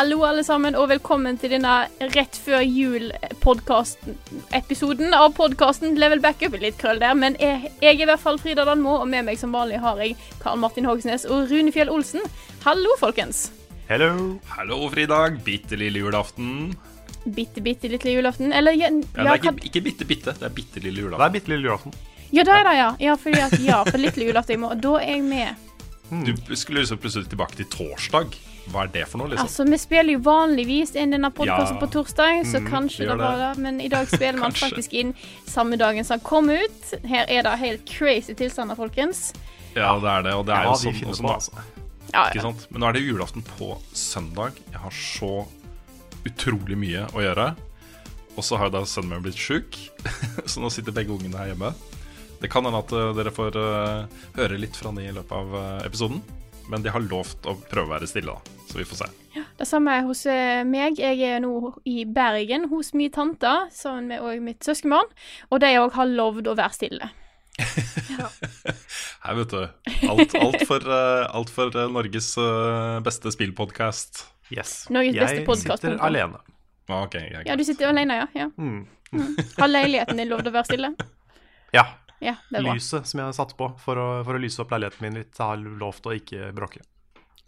Hallo 0.00 0.22
alle 0.24 0.40
sammen, 0.40 0.72
og 0.80 0.86
velkommen 0.88 1.36
til 1.36 1.52
denne 1.52 1.84
rett 2.14 2.32
før 2.40 2.62
jul-podkast-episoden 2.64 5.12
av 5.12 5.34
podkasten 5.36 5.92
Level 6.00 6.24
Backup. 6.24 6.56
Litt 6.62 6.78
krøll 6.80 6.96
der, 7.02 7.12
men 7.20 7.36
jeg, 7.36 7.68
jeg 7.82 7.98
er 7.98 8.00
i 8.00 8.06
hvert 8.08 8.22
fall 8.22 8.38
Frida 8.40 8.64
Danmo, 8.64 8.94
og 9.02 9.08
med 9.12 9.26
meg 9.28 9.36
som 9.36 9.52
vanlig 9.52 9.76
har 9.82 10.00
jeg 10.00 10.16
Karl 10.40 10.56
Martin 10.62 10.88
Hogsnes 10.88 11.26
og 11.28 11.52
Rune 11.52 11.68
Fjell 11.74 11.92
Olsen. 11.92 12.24
Hallo, 12.64 12.88
folkens. 12.96 13.50
Hello. 13.90 14.40
Hallo, 14.54 14.78
fridag. 14.88 15.36
Bitte 15.44 15.76
lille 15.76 16.00
julaften. 16.00 16.72
Bitte, 17.28 17.60
bitte 17.60 17.84
lille 17.92 18.10
julaften. 18.16 18.56
Eller 18.56 18.72
ja, 18.80 18.88
Ja, 18.88 19.20
det 19.20 19.28
er 19.28 19.36
ikke, 19.42 19.52
ikke 19.68 19.84
bitte, 19.90 20.08
bitte. 20.08 20.32
Det 20.40 20.48
er 20.48 20.54
bitte 20.62 20.80
lille 20.80 20.96
julaften. 21.04 21.20
Det 21.20 21.28
er 21.28 21.32
bitte 21.36 21.52
lille 21.52 21.68
julaften. 21.68 21.92
ja, 22.32 22.40
det 22.48 22.56
er 22.56 22.64
det, 22.70 22.76
ja. 22.80 22.88
Ja, 23.04 23.20
fordi 23.20 23.36
at, 23.50 23.52
ja, 23.68 23.84
for 23.84 24.00
lille 24.00 24.24
julaften 24.32 24.56
i 24.56 24.60
morgen. 24.64 24.80
Da 24.80 24.96
er 25.04 25.12
jeg 25.18 25.28
med. 25.28 25.52
Du 26.24 26.32
skulle 26.56 26.80
liksom 26.86 26.96
plutselig 27.04 27.28
tilbake 27.36 27.60
til 27.60 27.68
torsdag. 27.76 28.32
Hva 28.70 28.84
er 28.86 28.92
det 28.94 29.04
for 29.10 29.18
noe, 29.18 29.28
liksom? 29.32 29.46
Altså, 29.48 29.64
Vi 29.70 29.78
spiller 29.82 30.12
jo 30.14 30.20
vanligvis 30.22 30.92
inn 30.96 31.10
denne 31.14 31.30
podkasten 31.34 31.76
Ja. 31.76 31.80
på 31.80 31.88
torsdag, 31.90 32.44
så 32.46 32.60
Mm, 32.60 32.68
kanskje 32.70 33.08
det 33.08 33.16
var 33.18 33.36
det. 33.54 33.62
Men 33.62 33.80
i 33.80 33.88
dag 33.88 34.06
spiller 34.08 34.38
man 34.44 34.52
faktisk 34.52 34.92
inn 34.92 35.14
samme 35.46 35.76
dagen 35.76 36.04
som 36.04 36.18
den 36.18 36.24
kom 36.26 36.50
ut. 36.50 36.94
Her 37.04 37.24
er 37.28 37.42
det 37.42 37.58
helt 37.58 37.84
crazy 37.86 38.34
tilstander, 38.34 38.76
folkens. 38.76 39.32
Ja, 39.74 39.98
det 39.98 40.08
er 40.08 40.22
det. 40.22 40.34
Og 40.34 40.46
det 40.46 40.54
er 40.54 40.62
Ja, 40.64 40.70
jo 40.70 40.78
sånn 40.78 41.10
også 41.10 41.22
da. 41.22 41.34
altså. 41.34 41.52
Ja, 42.12 42.24
Ikke 42.30 42.42
sant? 42.42 42.66
Men 42.70 42.80
nå 42.82 42.88
er 42.88 42.92
det 42.92 43.02
julaften 43.06 43.42
på 43.58 43.76
søndag. 43.94 44.52
Jeg 44.72 44.80
har 44.80 44.90
så 44.90 45.46
utrolig 46.26 46.76
mye 46.76 47.06
å 47.14 47.22
gjøre. 47.22 47.54
Og 48.36 48.44
så 48.46 48.56
har 48.58 48.66
jo 48.70 48.78
da 48.78 48.82
sønnen 48.86 49.10
min 49.10 49.22
blitt 49.22 49.36
sjuk, 49.38 49.76
så 50.50 50.60
nå 50.62 50.70
sitter 50.70 50.92
begge 50.92 51.10
ungene 51.16 51.36
her 51.38 51.50
hjemme. 51.52 51.72
Det 52.40 52.48
kan 52.50 52.64
hende 52.64 52.78
at 52.78 52.92
eh, 52.96 53.12
dere 53.18 53.30
får 53.34 53.56
eh, 53.60 54.04
høre 54.38 54.58
litt 54.58 54.76
fra 54.78 54.92
de 54.96 55.02
i 55.02 55.12
løpet 55.12 55.32
av 55.36 55.54
eh, 55.54 55.86
episoden. 55.86 56.22
Men 56.70 56.84
de 56.84 56.92
har 56.94 57.02
lovt 57.02 57.46
å 57.50 57.56
prøve 57.66 57.88
å 57.88 57.92
være 57.96 58.06
stille, 58.06 58.30
da. 58.30 58.58
Så 58.70 58.78
vi 58.78 58.86
får 58.86 59.00
se. 59.00 59.08
Ja, 59.34 59.42
Det 59.58 59.66
samme 59.66 59.96
er 59.98 60.04
hos 60.06 60.22
eh, 60.30 60.60
meg. 60.66 61.00
Jeg 61.02 61.18
er 61.26 61.40
nå 61.42 61.72
i 61.88 62.04
Bergen 62.06 62.68
hos 62.70 62.92
min 62.94 63.10
tante 63.14 63.50
sammen 63.74 64.06
med 64.10 64.22
og 64.22 64.44
mitt 64.44 64.62
søskenbarn. 64.66 65.10
Og 65.50 65.62
de 65.64 65.72
òg 65.80 65.96
har 65.98 66.10
lovd 66.10 66.50
å 66.52 66.54
være 66.58 66.76
stille. 66.76 67.10
Her, 69.24 69.34
vet 69.36 69.50
du. 69.50 69.64
Alt, 70.08 70.36
alt 70.38 70.62
for, 70.68 70.86
eh, 70.86 71.24
alt 71.26 71.50
for 71.52 71.74
eh, 71.74 71.90
Norges 71.90 72.30
beste 73.06 73.34
spillpodkast. 73.34 74.22
Yes. 74.54 74.84
Norges 74.94 75.18
beste 75.18 75.42
jeg 75.42 75.48
podcast, 75.48 75.82
sitter 75.82 75.98
alene. 76.06 76.38
Ah, 76.90 77.04
okay. 77.04 77.26
Ja, 77.46 77.58
du 77.58 77.66
sitter 77.66 77.90
alene, 77.90 78.22
ja? 78.22 78.30
ja. 78.34 78.48
Mm. 78.58 78.86
Har 79.58 79.70
leiligheten 79.70 80.22
din 80.22 80.30
lovd 80.30 80.50
å 80.50 80.54
være 80.54 80.70
stille? 80.70 80.94
Ja. 81.74 81.86
Ja, 82.20 82.34
det. 82.52 82.60
Lyset 82.66 83.06
som 83.08 83.18
jeg 83.22 83.26
har 83.30 83.32
satt 83.36 83.54
på 83.56 83.70
for 83.80 83.96
å, 83.96 84.08
for 84.26 84.36
å 84.36 84.40
lyse 84.42 84.60
opp 84.60 84.70
leiligheten 84.74 85.00
min 85.06 85.14
litt, 85.22 85.38
har 85.40 85.56
lovt 85.56 86.04
å 86.06 86.12
ikke 86.16 86.50
bråke. 86.56 86.82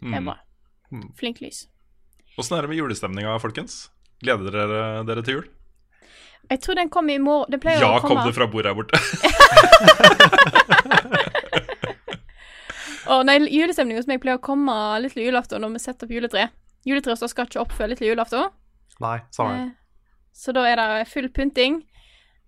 Det 0.01 0.09
er 0.09 0.19
Mm. 0.19 0.25
bra. 0.25 0.37
Flink 1.17 1.39
lys. 1.41 1.67
Åssen 2.37 2.57
er 2.57 2.61
det 2.65 2.69
med 2.73 2.77
julestemninga, 2.81 3.35
folkens? 3.39 3.89
Gleder 4.23 4.51
dere 4.51 5.03
dere 5.05 5.21
til 5.23 5.33
jul? 5.37 5.47
Jeg 6.49 6.59
tror 6.61 6.75
den 6.75 6.89
kommer 6.89 7.13
i 7.13 7.19
morgen. 7.23 7.51
Den 7.51 7.59
pleier 7.63 7.79
Ja, 7.79 7.93
å 7.97 8.01
komme 8.01 8.23
kom 8.23 8.27
det 8.27 8.35
fra 8.35 8.47
bordet 8.47 8.73
her 8.73 8.75
borte. 8.75 8.97
Og 13.13 13.25
nei, 13.27 13.35
Julestemninga 13.51 13.99
hos 13.99 14.07
meg 14.07 14.21
pleier 14.23 14.39
å 14.39 14.43
komme 14.43 14.73
lille 15.03 15.25
julaften 15.27 15.59
når 15.63 15.73
vi 15.75 15.79
setter 15.83 16.07
opp 16.07 16.13
juletre. 16.15 16.45
Juletreet 16.87 17.23
skal 17.31 17.47
ikke 17.49 17.61
opp 17.63 17.73
før 17.75 17.91
lille 17.91 18.07
julaften. 18.13 18.49
Nei, 19.03 19.17
samme. 19.35 19.55
Eh, 19.59 19.71
Så 20.33 20.53
da 20.55 20.63
er 20.65 20.75
det 20.79 21.07
full 21.11 21.27
pynting, 21.29 21.83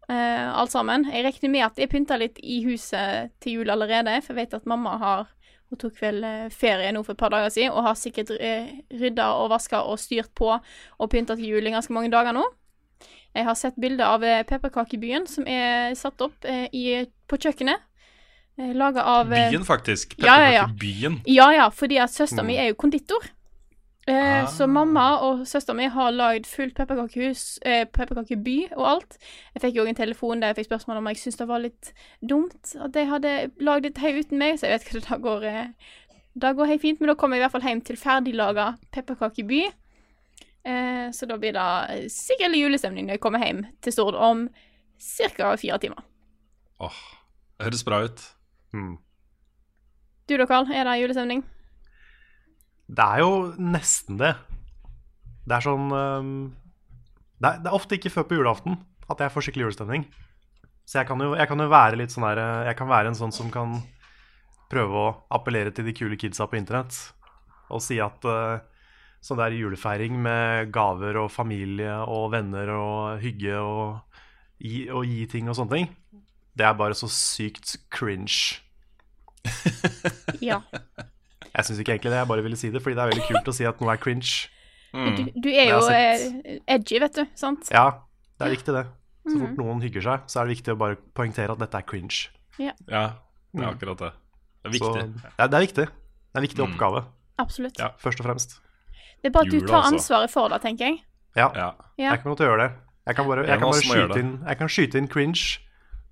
eh, 0.09 0.49
alt 0.59 0.71
sammen. 0.71 1.05
Jeg 1.11 1.23
regner 1.25 1.49
med 1.53 1.65
at 1.65 1.77
jeg 1.77 1.89
pynta 1.89 2.17
litt 2.17 2.37
i 2.43 2.61
huset 2.65 3.31
til 3.41 3.59
jul 3.59 3.69
allerede, 3.73 4.21
for 4.23 4.33
jeg 4.33 4.45
vet 4.45 4.53
at 4.59 4.65
mamma 4.65 4.97
har 5.01 5.25
Hun 5.65 5.79
tok 5.81 5.95
vel 5.97 6.19
eh, 6.23 6.49
ferie 6.53 6.91
nå 6.93 7.01
for 7.03 7.13
et 7.15 7.17
par 7.17 7.31
dager 7.33 7.49
siden, 7.49 7.71
og 7.73 7.83
har 7.87 7.95
sikkert 7.97 8.29
eh, 8.39 8.67
rydda 8.93 9.31
og 9.41 9.49
vaska 9.49 9.79
og 9.81 9.97
styrt 9.97 10.29
på 10.37 10.51
og 10.53 11.09
pynta 11.09 11.33
til 11.35 11.47
jul 11.55 11.65
i 11.65 11.71
ganske 11.73 11.91
mange 11.91 12.11
dager 12.13 12.35
nå. 12.37 12.43
Jeg 13.35 13.43
har 13.47 13.55
sett 13.57 13.73
bilder 13.81 14.05
av 14.13 14.23
eh, 14.23 14.43
pepperkakebyen 14.45 15.25
som 15.27 15.47
er 15.49 15.95
satt 15.97 16.21
opp 16.21 16.45
eh, 16.45 16.67
i, 16.71 16.83
på 17.27 17.37
kjøkkenet. 17.41 17.81
Laga 18.77 19.01
av 19.03 19.27
Byen, 19.33 19.65
faktisk. 19.67 20.13
Ja, 20.21 20.37
ja, 20.39 20.51
ja. 20.53 20.67
Ja, 21.27 21.49
ja, 21.51 21.65
fordi 21.69 21.97
at 21.99 22.13
søsteren 22.13 22.45
Mm. 22.45 22.47
min 22.53 22.59
er 22.61 22.67
jo 22.69 22.75
konditor. 22.75 23.25
Eh, 24.07 24.13
Ah. 24.43 24.45
Så 24.45 24.67
mamma 24.69 25.17
og 25.25 25.47
søstera 25.47 25.73
min 25.75 25.89
har 25.89 26.11
lagd 26.11 26.45
fullt 26.45 26.75
pepperkakehus, 26.77 27.59
eh, 27.65 27.85
pepperkakeby 27.85 28.67
og 28.77 28.87
alt. 28.87 29.17
Jeg 29.55 29.61
fikk 29.63 29.75
jo 29.79 29.85
en 29.85 29.95
telefon 29.97 30.39
der 30.41 30.47
jeg 30.53 30.55
fikk 30.59 30.65
spørsmål 30.69 30.97
om 30.97 31.07
jeg 31.07 31.17
syntes 31.17 31.37
det 31.39 31.47
var 31.47 31.59
litt 31.63 31.93
dumt 32.21 32.75
at 32.79 32.93
de 32.93 33.05
hadde 33.09 33.31
lagd 33.59 33.85
et 33.85 33.97
haug 33.97 34.19
uten 34.19 34.37
meg, 34.37 34.59
så 34.59 34.67
jeg 34.67 34.75
vet 34.79 34.85
ikke 34.85 35.01
det 35.09 35.21
går 35.23 35.43
eh, 35.49 35.67
Det 36.37 36.55
går 36.55 36.65
helt 36.65 36.81
fint, 36.81 36.99
men 36.99 37.07
da 37.07 37.15
kommer 37.15 37.37
jeg 37.37 37.41
i 37.41 37.43
hvert 37.47 37.51
fall 37.51 37.69
hjem 37.69 37.81
til 37.81 37.97
ferdiglaga 37.97 38.77
pepperkakeby. 38.91 39.63
Eh, 40.65 41.11
så 41.11 41.25
da 41.25 41.37
blir 41.37 41.53
det 41.53 41.65
eh, 41.95 42.07
sikkert 42.09 42.57
julestemning 42.57 43.07
når 43.07 43.13
jeg 43.17 43.21
kommer 43.23 43.39
hjem 43.45 43.65
til 43.81 43.93
Stord 43.93 44.15
om 44.15 44.49
ca. 44.99 45.55
fire 45.55 45.77
timer. 45.79 46.03
Åh, 46.79 47.01
det 47.57 47.63
høres 47.69 47.83
bra 47.83 48.03
ut. 48.03 48.21
Mm. 48.73 48.97
Du 50.29 50.37
da, 50.37 50.45
Karl, 50.45 50.69
er 50.73 50.83
det 50.83 51.01
julestemning? 51.01 51.43
Det 52.85 53.05
er 53.05 53.23
jo 53.23 53.31
nesten 53.57 54.19
det. 54.19 54.35
Det 55.45 55.57
er 55.57 55.65
sånn 55.65 55.89
ehm, 55.93 56.35
det, 57.41 57.49
er, 57.49 57.57
det 57.63 57.69
er 57.69 57.77
ofte 57.77 57.97
ikke 57.97 58.13
før 58.13 58.27
på 58.29 58.37
julaften 58.39 58.77
at 59.11 59.21
jeg 59.21 59.33
får 59.33 59.45
skikkelig 59.47 59.67
julestemning. 59.67 60.05
Så 60.85 60.99
jeg 60.99 61.09
kan 61.09 61.21
jo, 61.21 61.33
jeg 61.37 61.49
kan 61.49 61.61
jo 61.61 61.69
være 61.71 61.97
litt 61.97 62.13
sånn 62.13 62.27
der 62.27 62.41
eh, 62.41 62.67
Jeg 62.69 62.77
kan 62.77 62.89
være 62.89 63.09
en 63.09 63.17
sånn 63.17 63.33
som 63.33 63.49
kan 63.53 63.79
prøve 64.69 65.01
å 65.01 65.13
appellere 65.33 65.73
til 65.73 65.85
de 65.87 65.93
kule 65.97 66.17
kidsa 66.17 66.47
på 66.49 66.57
internett 66.57 66.95
og 67.73 67.81
si 67.81 67.97
at 68.01 68.25
uh, 68.29 68.61
sånn 69.25 69.39
der 69.39 69.55
julefeiring 69.57 70.17
med 70.21 70.71
gaver 70.73 71.17
og 71.17 71.31
familie 71.33 71.95
og 72.03 72.27
venner 72.35 72.69
og 72.75 73.23
hygge 73.23 73.55
og 73.57 74.19
gi, 74.61 74.83
og 74.93 75.05
gi 75.09 75.25
ting 75.31 75.49
og 75.49 75.57
sånne 75.57 75.79
ting, 75.79 75.89
det 76.53 76.67
er 76.67 76.77
bare 76.77 76.97
så 76.97 77.09
sykt 77.09 77.77
cringe. 77.93 78.61
Ja. 80.45 80.59
Jeg 81.55 81.65
syns 81.65 81.79
ikke 81.79 81.93
egentlig 81.95 82.11
det, 82.11 82.19
jeg 82.19 82.27
bare 82.27 82.43
ville 82.43 82.57
si 82.59 82.69
det, 82.69 82.81
fordi 82.83 82.95
det 82.95 83.03
er 83.05 83.11
veldig 83.13 83.27
kult 83.29 83.47
å 83.47 83.53
si 83.55 83.65
at 83.65 83.79
noe 83.81 83.93
er 83.93 83.97
cringe. 84.03 84.49
Du, 84.95 85.23
du 85.43 85.49
er 85.51 85.69
jo 85.73 85.79
eh, 85.91 86.59
edgy, 86.71 86.99
vet 86.99 87.15
du. 87.15 87.25
Sant? 87.35 87.67
Ja, 87.71 87.85
det 88.39 88.47
er 88.47 88.53
viktig 88.55 88.73
det. 88.75 88.85
Så 89.25 89.33
Mhm. 89.35 89.41
fort 89.41 89.57
noen 89.57 89.81
hygger 89.81 90.01
seg, 90.05 90.19
så 90.29 90.39
er 90.41 90.45
det 90.47 90.57
viktig 90.57 90.73
å 90.75 90.77
bare 90.77 90.95
poengtere 91.15 91.51
at 91.51 91.59
dette 91.59 91.75
er 91.77 91.81
cringe. 91.81 92.27
Ja, 92.59 92.71
det 92.87 92.93
er 93.63 93.71
akkurat 93.71 93.97
det. 93.97 94.11
Det 94.63 94.69
er 94.69 94.77
Så 94.77 94.93
viktig. 94.93 95.01
det, 95.23 95.31
er, 95.39 95.47
det 95.47 95.57
er 95.57 95.65
viktig. 95.65 95.85
Det 95.85 96.35
er 96.35 96.39
en 96.39 96.47
viktig 96.47 96.61
Mm. 96.63 96.73
oppgave, 96.73 97.05
Absolutt. 97.39 97.79
Ja. 97.79 97.89
først 97.99 98.19
og 98.19 98.25
fremst. 98.27 98.59
Det 99.21 99.29
er 99.29 99.31
bare 99.31 99.45
at 99.47 99.51
du 99.51 99.59
tar 99.65 99.81
altså. 99.81 99.93
ansvaret 99.95 100.29
for 100.31 100.47
det, 100.49 100.61
tenker 100.61 100.85
jeg. 100.85 100.99
Ja, 101.35 101.49
Ja. 101.55 101.71
Ja. 101.97 102.11
jeg 102.11 102.21
kan 102.23 102.35
godt 102.35 102.39
gjøre 102.45 102.57
det. 102.67 102.71
Jeg 103.07 103.15
kan 103.15 103.25
bare, 103.27 103.45
jeg 103.47 103.59
kan 103.59 103.71
bare 103.71 103.81
skyte, 103.81 104.19
inn, 104.19 104.43
jeg 104.47 104.57
kan 104.57 104.67
skyte 104.67 104.95
inn 104.97 105.07
cringe 105.07 105.59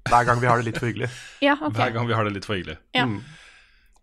hver 0.09 0.25
gang 0.25 0.39
vi 0.41 0.47
har 0.47 0.57
det 0.57 0.65
litt 0.65 0.77
for 0.77 0.85
hyggelig. 0.87 1.09
Ja, 1.41 1.53
ok. 1.61 1.73
Hver 1.73 1.93
gang 1.93 2.07
vi 2.07 2.13
har 2.13 2.23
det 2.25 2.33
litt 2.33 2.45
for 2.45 2.55
hyggelig. 2.55 2.77
Ja. 2.93 3.05
Mm. 3.05 3.21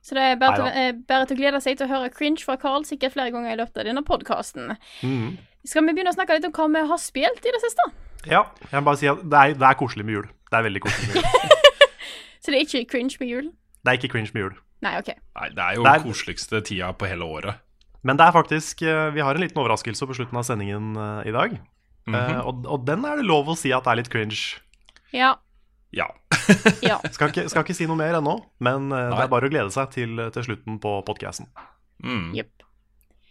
Så 0.02 0.17
det 0.17 0.23
er 0.23 0.37
bare 0.41 0.56
til, 0.56 0.64
Neida. 0.64 0.88
eh, 0.88 0.93
bare 1.08 1.26
til 1.29 1.37
å 1.37 1.41
glede 1.41 1.61
seg 1.61 1.76
til 1.76 1.87
å 1.87 1.91
høre 1.91 2.11
cringe 2.14 2.44
fra 2.44 2.56
Carl 2.56 2.85
sikkert 2.88 3.12
flere 3.12 3.31
ganger 3.35 3.52
i 3.52 3.58
løpet 3.61 3.82
av 3.82 3.85
denne 3.85 4.02
podkasten. 4.06 4.76
Mm. 5.05 5.38
Skal 5.69 5.85
vi 5.85 5.93
begynne 5.93 6.12
å 6.12 6.17
snakke 6.17 6.38
litt 6.38 6.47
om 6.49 6.55
hva 6.56 6.69
vi 6.73 6.88
har 6.88 7.00
spilt 7.02 7.44
i 7.44 7.52
det 7.52 7.61
siste? 7.61 7.85
Ja, 8.29 8.47
jeg 8.70 8.81
må 8.81 8.85
bare 8.88 9.00
si 9.00 9.08
at 9.08 9.20
det 9.23 9.38
er, 9.38 9.55
det 9.61 9.67
er 9.69 9.76
koselig 9.81 10.05
med 10.08 10.14
jul. 10.14 10.29
Det 10.50 10.56
er 10.58 10.64
veldig 10.67 10.82
koselig 10.87 11.08
med 11.08 11.20
jul. 11.20 11.56
Så 12.41 12.52
det 12.52 12.56
er 12.56 12.64
ikke 12.64 12.85
cringe 12.97 13.20
med 13.20 13.29
jul? 13.29 13.50
Det 13.85 13.93
er 13.93 13.99
ikke 14.00 14.12
cringe 14.14 14.32
med 14.32 14.47
jul. 14.47 14.55
Nei, 14.81 14.94
OK. 14.97 15.11
Nei, 15.12 15.49
det 15.52 15.64
er 15.67 15.76
jo 15.76 15.85
Det 15.85 15.93
er- 15.93 16.06
koseligste 16.06 16.61
tida 16.64 16.93
på 16.96 17.08
hele 17.08 17.29
året. 17.29 17.61
Men 18.03 18.17
det 18.17 18.25
er 18.25 18.32
faktisk 18.32 18.81
eh, 18.81 19.11
Vi 19.12 19.20
har 19.20 19.37
en 19.37 19.43
liten 19.44 19.61
overraskelse 19.61 20.06
på 20.08 20.14
slutten 20.17 20.38
av 20.41 20.46
sendingen 20.49 20.96
eh, 20.96 21.29
i 21.29 21.32
dag. 21.37 21.58
Mm 22.06 22.14
-hmm. 22.14 22.38
uh, 22.41 22.46
og, 22.46 22.64
og 22.67 22.87
den 22.87 23.05
er 23.05 23.17
det 23.17 23.25
lov 23.29 23.49
å 23.49 23.56
si 23.56 23.73
at 23.73 23.85
det 23.85 23.91
er 23.91 23.96
litt 24.00 24.08
cringe. 24.11 24.61
Ja. 25.12 25.35
Ja. 25.93 26.06
Ja. 26.90 26.98
Skal 27.12 27.31
ikke, 27.32 27.46
skal 27.52 27.64
ikke 27.66 27.76
si 27.76 27.87
noe 27.90 27.98
mer 28.00 28.19
ennå, 28.20 28.37
men 28.64 28.88
Nei. 28.92 29.02
det 29.12 29.25
er 29.26 29.32
bare 29.32 29.48
å 29.48 29.52
glede 29.52 29.70
seg 29.75 29.90
til, 29.94 30.16
til 30.34 30.46
slutten 30.48 30.78
på 30.82 30.94
podkasten. 31.08 31.48
Mm. 32.04 32.31
Yep. 32.38 32.66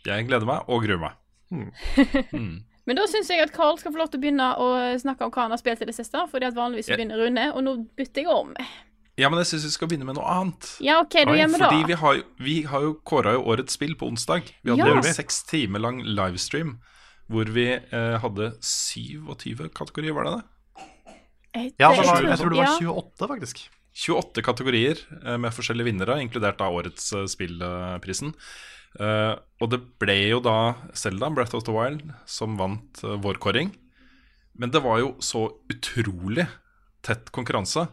Jeg 0.08 0.28
gleder 0.30 0.48
meg 0.48 0.70
og 0.72 0.84
gruer 0.86 1.02
meg. 1.02 1.18
Men 2.90 2.98
da 2.98 3.04
syns 3.06 3.28
jeg 3.30 3.42
at 3.44 3.52
Carl 3.54 3.76
skal 3.78 3.94
få 3.94 4.00
lov 4.02 4.08
til 4.10 4.18
å 4.18 4.22
begynne 4.24 4.46
å 4.58 4.68
snakke 4.98 5.26
om 5.28 5.34
hva 5.34 5.44
han 5.46 5.54
har 5.54 5.60
spilt 5.62 5.84
i 5.84 5.88
det 5.90 5.94
siste. 5.94 6.24
Fordi 6.32 6.48
at 6.48 6.56
vanligvis 6.58 6.88
så 6.90 6.96
begynner 6.98 7.20
Rune, 7.22 7.44
og 7.54 7.62
nå 7.66 7.74
bytter 8.00 8.24
jeg 8.24 8.32
om. 8.34 8.54
Ja, 9.20 9.30
men 9.30 9.42
jeg 9.44 9.50
syns 9.52 9.66
vi 9.68 9.72
skal 9.76 9.90
begynne 9.92 10.08
med 10.08 10.18
noe 10.18 10.26
annet. 10.32 10.70
Ja, 10.82 10.96
OK, 11.04 11.20
du 11.28 11.34
Oi, 11.36 11.38
gjør 11.42 11.52
Fordi 11.58 11.82
da. 11.84 11.90
vi 11.92 11.98
har, 12.02 12.22
vi 12.48 12.56
har 12.72 12.86
jo 12.88 12.94
kåra 13.12 13.36
jo 13.36 13.44
årets 13.52 13.76
spill 13.78 13.94
på 14.00 14.08
onsdag. 14.10 14.50
Vi 14.64 14.72
hadde 14.74 14.88
Ja. 14.88 14.96
en 15.04 15.06
seks 15.20 15.44
timer 15.50 15.84
lang 15.86 16.00
livestream 16.02 16.78
hvor 17.30 17.52
vi 17.54 17.68
eh, 17.78 18.16
hadde 18.24 18.54
27 18.66 19.68
kategorier, 19.78 20.16
var 20.18 20.26
det 20.26 20.32
det? 20.40 20.46
Ja, 21.54 21.90
var, 21.90 22.24
jeg 22.24 22.38
tror 22.40 22.54
det 22.54 22.62
var 22.62 22.74
28, 22.78 23.30
faktisk. 23.32 23.62
28 24.00 24.44
kategorier 24.46 25.00
eh, 25.26 25.38
med 25.42 25.54
forskjellige 25.56 25.90
vinnere, 25.90 26.20
inkludert 26.22 26.60
da 26.62 26.70
årets 26.72 27.12
eh, 27.18 27.28
spillprisen. 27.30 28.34
Eh, 29.00 29.34
og 29.62 29.72
det 29.74 29.82
ble 30.02 30.18
jo 30.30 30.42
da 30.46 30.58
Selda, 30.98 31.32
Breath 31.34 31.58
of 31.58 31.66
the 31.68 31.76
Wild, 31.76 32.06
som 32.30 32.58
vant 32.60 33.02
vår 33.02 33.42
kåring. 33.42 33.74
Men 34.60 34.74
det 34.74 34.84
var 34.86 35.02
jo 35.02 35.14
så 35.24 35.48
utrolig 35.72 36.46
tett 37.06 37.32
konkurranse. 37.36 37.88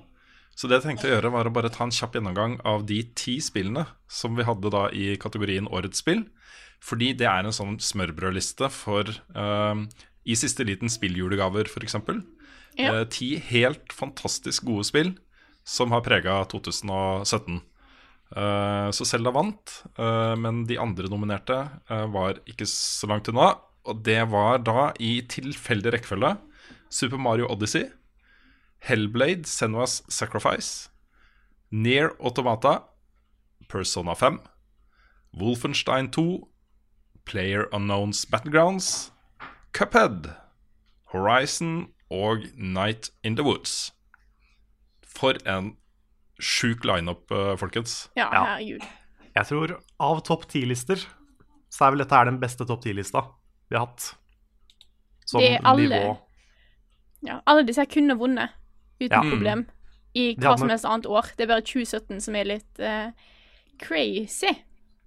Så 0.57 0.69
det 0.69 0.79
jeg 0.79 0.87
tenkte 0.87 1.11
å 1.11 1.13
gjøre, 1.13 1.33
var 1.35 1.49
å 1.49 1.53
bare 1.53 1.71
ta 1.73 1.85
en 1.85 1.93
kjapp 1.93 2.17
gjennomgang 2.17 2.57
av 2.67 2.87
de 2.89 3.03
ti 3.19 3.37
spillene 3.45 3.85
som 4.09 4.39
vi 4.39 4.47
hadde 4.49 4.73
da 4.73 4.87
i 4.89 5.13
kategorien 5.21 5.69
Årets 5.69 6.01
spill. 6.01 6.25
Fordi 6.83 7.13
det 7.19 7.29
er 7.29 7.45
en 7.45 7.55
sånn 7.55 7.77
smørbrødliste 7.83 8.71
for 8.73 9.11
uh, 9.37 9.77
i 10.25 10.37
siste 10.39 10.65
liten 10.67 10.91
spilljulegaver, 10.93 11.69
f.eks. 11.69 11.99
Ja. 12.77 13.01
Eh, 13.01 13.07
ti 13.09 13.37
helt 13.41 13.93
fantastisk 13.93 14.67
gode 14.69 14.85
spill 14.89 15.15
som 15.67 15.93
har 15.95 16.05
prega 16.07 16.43
2017. 16.53 17.61
Eh, 18.37 18.89
så 18.95 19.07
Selda 19.09 19.33
vant, 19.35 19.83
eh, 19.99 20.35
men 20.37 20.65
de 20.69 20.79
andre 20.79 21.09
nominerte 21.11 21.59
var 21.89 22.43
ikke 22.47 22.69
så 22.69 23.09
langt 23.11 23.29
unna. 23.33 23.55
Og 23.87 24.03
det 24.03 24.21
var 24.31 24.59
da 24.67 24.93
i 24.99 25.21
tilfeldig 25.23 25.93
rekkefølge 25.95 26.37
Super 26.91 27.19
Mario 27.19 27.47
Odyssey, 27.51 27.87
Hellblade, 28.83 29.47
Senua's 29.47 30.03
Sacrifice, 30.09 30.91
Near 31.71 32.11
Automata, 32.21 32.83
Persona 33.69 34.15
5, 34.15 34.41
Wolfenstein 35.33 36.11
2, 36.11 36.49
Player 37.25 37.67
Unknowns 37.73 38.25
Battlegrounds, 38.31 39.13
Cuphead, 39.73 40.35
Horizon 41.13 41.89
og 42.11 42.45
Night 42.57 43.11
in 43.25 43.37
the 43.37 43.43
Woods. 43.45 43.93
For 45.17 45.37
en 45.49 45.77
sjuk 46.43 46.85
lineup, 46.85 47.31
eh, 47.33 47.57
folkens. 47.57 48.09
Ja, 48.17 48.29
Ja. 48.33 48.45
herregud. 48.57 48.83
Jeg 49.37 49.47
tror 49.47 49.81
av 50.01 50.23
topp 50.25 50.47
ti-lister 50.49 50.97
så 51.71 51.87
er 51.87 51.91
vel 51.91 51.99
dette 51.99 52.15
her 52.17 52.25
den 52.25 52.39
beste 52.41 52.65
topp 52.67 52.83
ti-lista 52.83 53.23
vi 53.71 53.77
har 53.77 53.87
hatt. 53.87 54.15
Som 55.27 55.41
Det 55.41 55.53
er 55.57 55.61
alle- 55.65 55.89
nivå. 55.89 56.19
Ja, 57.23 57.41
alle 57.47 57.65
disse 57.67 57.79
her 57.81 57.87
kunne 57.87 58.17
vunnet 58.19 58.51
uten 59.01 59.11
Ja. 59.11 59.21
problem 59.31 59.67
i 60.15 60.35
hva 60.37 60.57
som 60.59 60.69
helst 60.69 60.85
annet 60.85 61.07
år. 61.07 61.23
Det 61.37 61.41
er 61.41 61.47
bare 61.55 61.63
2017 61.63 62.21
som 62.23 62.35
er 62.37 62.45
litt 62.45 62.79
uh, 62.79 63.11
crazy. 63.79 64.55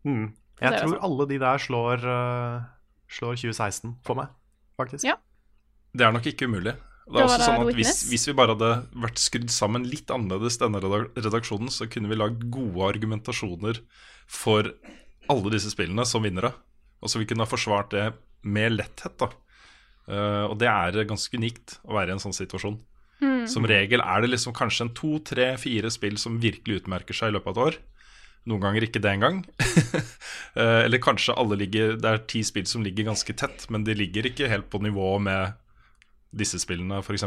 Mm. 0.05 0.33
Jeg 0.61 0.71
tror 0.81 0.99
sånn. 0.99 1.03
alle 1.03 1.25
de 1.27 1.37
der 1.39 1.57
slår, 1.57 2.03
uh, 2.03 2.63
slår 3.09 3.35
2016 3.37 3.95
for 4.03 4.15
meg, 4.15 4.27
faktisk. 4.77 5.03
Ja. 5.05 5.15
Det 5.95 6.01
er 6.05 6.11
nok 6.11 6.23
ikke 6.25 6.45
umulig. 6.47 6.75
Det 7.09 7.21
er 7.21 7.25
også 7.25 7.41
sånn 7.41 7.63
at 7.63 7.77
hvis, 7.77 8.03
hvis 8.11 8.27
vi 8.29 8.35
bare 8.37 8.53
hadde 8.53 8.71
vært 9.01 9.21
skrudd 9.21 9.49
sammen 9.53 9.87
litt 9.89 10.11
annerledes 10.13 10.59
denne 10.61 10.81
redaksjonen, 10.81 11.71
så 11.73 11.87
kunne 11.89 12.11
vi 12.11 12.19
lagd 12.19 12.45
gode 12.53 12.85
argumentasjoner 12.91 13.81
for 14.29 14.69
alle 15.29 15.53
disse 15.55 15.73
spillene 15.73 16.05
som 16.05 16.25
vinnere. 16.25 16.53
Og 17.01 17.09
så 17.09 17.21
vi 17.21 17.25
kunne 17.29 17.45
ha 17.45 17.49
forsvart 17.49 17.93
det 17.95 18.05
med 18.45 18.75
letthet, 18.77 19.17
da. 19.21 19.31
Uh, 20.09 20.45
og 20.49 20.55
det 20.61 20.69
er 20.69 21.05
ganske 21.09 21.37
unikt 21.37 21.77
å 21.85 21.97
være 21.97 22.13
i 22.13 22.17
en 22.17 22.21
sånn 22.21 22.35
situasjon. 22.35 22.79
Mm. 23.19 23.45
Som 23.51 23.67
regel 23.67 24.01
er 24.01 24.23
det 24.23 24.31
liksom 24.31 24.55
kanskje 24.55 24.87
en 24.87 24.95
to, 24.95 25.17
tre, 25.25 25.51
fire 25.59 25.91
spill 25.93 26.17
som 26.21 26.39
virkelig 26.41 26.83
utmerker 26.83 27.17
seg 27.17 27.31
i 27.31 27.35
løpet 27.37 27.51
av 27.51 27.55
et 27.55 27.63
år. 27.65 27.79
Noen 28.49 28.63
ganger 28.63 28.85
ikke 28.87 29.01
det 29.03 29.15
engang. 29.17 29.43
Eh, 30.57 30.81
Eller 30.87 30.97
kanskje 30.97 31.35
alle 31.37 31.53
ligger 31.59 31.91
Det 32.01 32.09
er 32.09 32.21
ti 32.25 32.39
spill 32.43 32.65
som 32.65 32.81
ligger 32.81 33.05
ganske 33.05 33.33
tett, 33.37 33.67
men 33.69 33.83
de 33.85 33.93
ligger 33.93 34.25
ikke 34.25 34.47
helt 34.49 34.65
på 34.73 34.79
nivå 34.81 35.11
med 35.21 35.58
disse 36.31 36.59
spillene, 36.61 37.01
f.eks. 37.03 37.25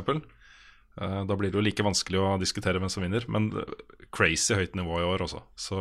Da 0.92 1.36
blir 1.38 1.48
det 1.48 1.56
jo 1.56 1.64
like 1.64 1.84
vanskelig 1.86 2.20
å 2.20 2.34
diskutere 2.40 2.80
hvem 2.80 2.90
som 2.92 3.04
vinner, 3.04 3.24
men 3.32 3.48
eh, 3.56 3.76
crazy 4.12 4.58
høyt 4.58 4.74
nivå 4.76 5.00
i 5.00 5.06
år 5.08 5.24
også. 5.24 5.40
Så 5.56 5.78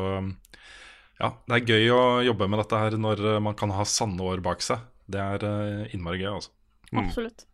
ja, 1.21 1.33
det 1.51 1.57
er 1.57 1.68
gøy 1.69 1.91
å 1.94 2.01
jobbe 2.25 2.47
med 2.50 2.62
dette 2.63 2.79
her 2.79 2.95
når 2.97 3.21
eh, 3.35 3.39
man 3.44 3.57
kan 3.59 3.73
ha 3.75 3.85
sanne 3.85 4.23
år 4.25 4.41
bak 4.45 4.63
seg. 4.65 4.81
Det 5.12 5.19
er 5.21 5.45
eh, 5.45 5.94
innmari 5.95 6.23
gøy, 6.23 6.31
altså. 6.39 6.53
Absolutt. 6.97 7.45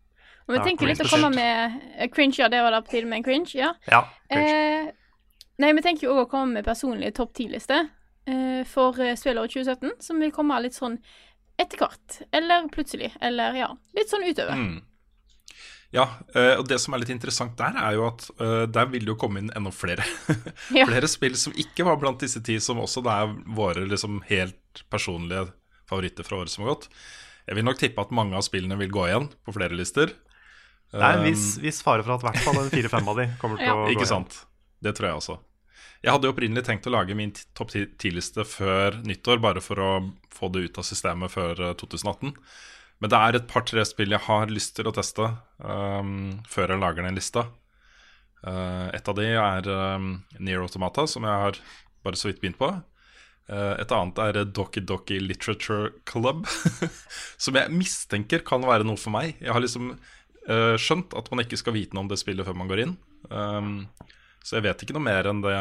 Og 0.48 0.54
vi 0.54 0.60
Ja, 0.62 0.64
tenker 0.64 0.88
litt 0.88 1.02
å 1.04 1.10
komme 1.12 1.34
med 1.34 1.82
eh, 1.98 2.08
cringe, 2.14 2.38
ja, 2.40 2.48
det 2.52 2.62
var 2.64 2.72
da 2.72 2.80
på 2.86 2.94
tide 2.94 3.10
med 3.10 3.20
en 3.20 3.26
cringe, 3.28 3.52
ja. 3.58 3.74
Ja, 3.90 4.06
cringe. 4.32 4.60
Eh, 4.88 4.92
nei, 5.60 5.74
vi 5.76 5.84
tenker 5.84 6.08
jo 6.08 6.14
òg 6.16 6.28
å 6.28 6.30
komme 6.32 6.60
med 6.60 6.68
personlige 6.68 7.18
topp 7.18 7.34
ti-liste 7.36 7.82
eh, 7.82 8.62
for 8.70 9.02
eh, 9.04 9.18
spillåret 9.20 9.58
2017, 9.58 9.98
som 10.06 10.22
vil 10.24 10.32
komme 10.36 10.62
litt 10.64 10.78
sånn 10.78 10.96
etter 11.60 11.82
hvert. 11.82 12.22
Eller 12.38 12.70
plutselig. 12.72 13.12
Eller 13.20 13.58
ja, 13.58 13.72
litt 13.98 14.14
sånn 14.14 14.24
utover. 14.30 14.56
Mm. 14.56 14.78
Ja, 15.96 16.04
eh, 16.36 16.58
og 16.60 16.66
det 16.68 16.82
som 16.84 16.94
er 16.94 17.00
litt 17.00 17.14
interessant 17.14 17.54
der, 17.60 17.78
er 17.80 17.94
jo 17.96 18.08
at 18.10 18.26
eh, 18.44 18.66
der 18.68 18.90
vil 18.92 19.06
det 19.06 19.14
jo 19.14 19.16
komme 19.22 19.40
inn 19.40 19.52
enda 19.56 19.72
flere. 19.72 20.04
Ja. 20.76 20.84
flere 20.90 21.08
spill 21.08 21.38
som 21.40 21.54
ikke 21.56 21.86
var 21.88 21.96
blant 22.02 22.20
disse 22.20 22.42
ti, 22.44 22.58
som 22.60 22.82
også 22.84 23.04
det 23.06 23.14
er 23.14 23.36
våre 23.56 23.86
liksom 23.88 24.20
helt 24.28 24.84
personlige 24.92 25.46
favoritter 25.88 26.28
fra 26.28 26.42
året 26.42 26.52
som 26.52 26.66
har 26.66 26.74
gått. 26.76 26.90
Jeg 27.48 27.56
vil 27.56 27.64
nok 27.70 27.80
tippe 27.80 28.04
at 28.04 28.12
mange 28.12 28.36
av 28.36 28.44
spillene 28.44 28.76
vil 28.82 28.92
gå 28.92 29.06
igjen 29.08 29.30
på 29.48 29.54
flere 29.56 29.78
lister. 29.80 30.12
Det 30.92 31.00
er 31.04 31.18
en 31.18 31.24
Um, 31.24 31.30
viss, 31.30 31.46
viss 31.64 31.80
fare 31.84 32.04
for 32.04 32.16
at 32.18 32.24
i 32.24 32.28
hvert 32.30 32.44
fall 32.44 32.70
fire-fem 32.72 33.08
av 33.12 33.18
de 33.22 33.30
kommer 33.40 33.58
til 33.62 33.68
Ja. 33.68 33.74
å 33.76 33.80
gå 33.86 33.88
igjen. 33.88 33.96
Ikke 33.98 34.08
sant? 34.12 34.42
Det 34.84 34.94
tror 35.00 35.08
jeg 35.14 35.22
også. 35.22 35.38
Jeg 36.04 36.14
hadde 36.14 36.28
jo 36.28 36.34
opprinnelig 36.36 36.64
tenkt 36.68 36.86
å 36.88 36.94
lage 36.94 37.16
min 37.18 37.32
topp 37.58 37.72
ti- 37.74 37.88
ti-liste 38.00 38.44
før 38.46 39.00
nyttår, 39.08 39.40
bare 39.44 39.64
for 39.64 39.80
å 39.82 39.90
få 40.36 40.52
det 40.54 40.68
ut 40.68 40.78
av 40.84 40.86
systemet 40.86 41.32
før 41.34 41.64
eh, 41.72 41.74
2018. 41.80 42.36
Men 43.02 43.14
det 43.14 43.18
er 43.22 43.38
et 43.38 43.50
par-tre 43.50 43.84
spill 43.86 44.14
jeg 44.16 44.26
har 44.26 44.50
lyst 44.50 44.76
til 44.78 44.90
å 44.90 44.94
teste 44.96 45.30
um, 45.62 46.40
før 46.50 46.74
jeg 46.74 46.82
lager 46.82 47.06
den 47.06 47.18
lista. 47.18 47.46
Uh, 48.42 48.90
et 48.96 49.10
av 49.10 49.18
de 49.18 49.28
er 49.38 49.70
um, 49.70 50.16
Near 50.40 50.64
Automata, 50.66 51.06
som 51.10 51.28
jeg 51.28 51.44
har 51.44 51.60
bare 52.06 52.18
så 52.18 52.32
vidt 52.32 52.42
begynt 52.42 52.60
på. 52.62 52.72
Uh, 53.48 53.76
et 53.78 53.94
annet 53.94 54.22
er 54.24 54.42
Doki 54.50 54.82
Doki 54.82 55.20
Literature 55.22 55.92
Club, 56.10 56.48
som 57.44 57.60
jeg 57.60 57.74
mistenker 57.74 58.42
kan 58.48 58.66
være 58.66 58.88
noe 58.88 59.00
for 59.00 59.14
meg. 59.14 59.38
Jeg 59.44 59.54
har 59.54 59.62
liksom 59.62 59.94
uh, 59.94 60.76
skjønt 60.82 61.14
at 61.18 61.30
man 61.32 61.46
ikke 61.46 61.60
skal 61.62 61.78
vite 61.78 61.94
noe 61.94 62.08
om 62.08 62.12
det 62.12 62.20
spillet 62.22 62.48
før 62.48 62.58
man 62.58 62.72
går 62.72 62.86
inn. 62.88 62.96
Um, 63.30 63.86
så 64.42 64.58
jeg 64.58 64.66
vet 64.66 64.82
ikke 64.84 64.96
noe 64.96 65.06
mer 65.06 65.28
enn 65.30 65.44
det, 65.44 65.56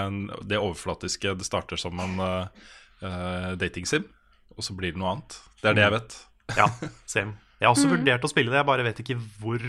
det 0.48 0.62
overflatiske. 0.62 1.36
Det 1.36 1.46
starter 1.48 1.80
som 1.80 2.00
en 2.00 2.16
uh, 2.22 2.72
uh, 3.02 3.52
datingsim, 3.60 4.08
og 4.56 4.64
så 4.64 4.76
blir 4.78 4.96
det 4.96 5.02
noe 5.02 5.18
annet. 5.18 5.38
Det 5.60 5.72
er 5.72 5.78
det 5.78 5.86
jeg 5.86 5.96
vet. 5.98 6.18
Ja, 6.56 6.68
same. 7.06 7.34
Jeg 7.60 7.66
har 7.68 7.74
også 7.74 7.88
Mm. 7.88 7.96
vurdert 7.96 8.22
å 8.24 8.28
spille 8.30 8.50
det, 8.52 8.58
jeg 8.60 8.66
bare 8.68 8.84
vet 8.84 8.98
ikke 9.00 9.18
hvor 9.40 9.62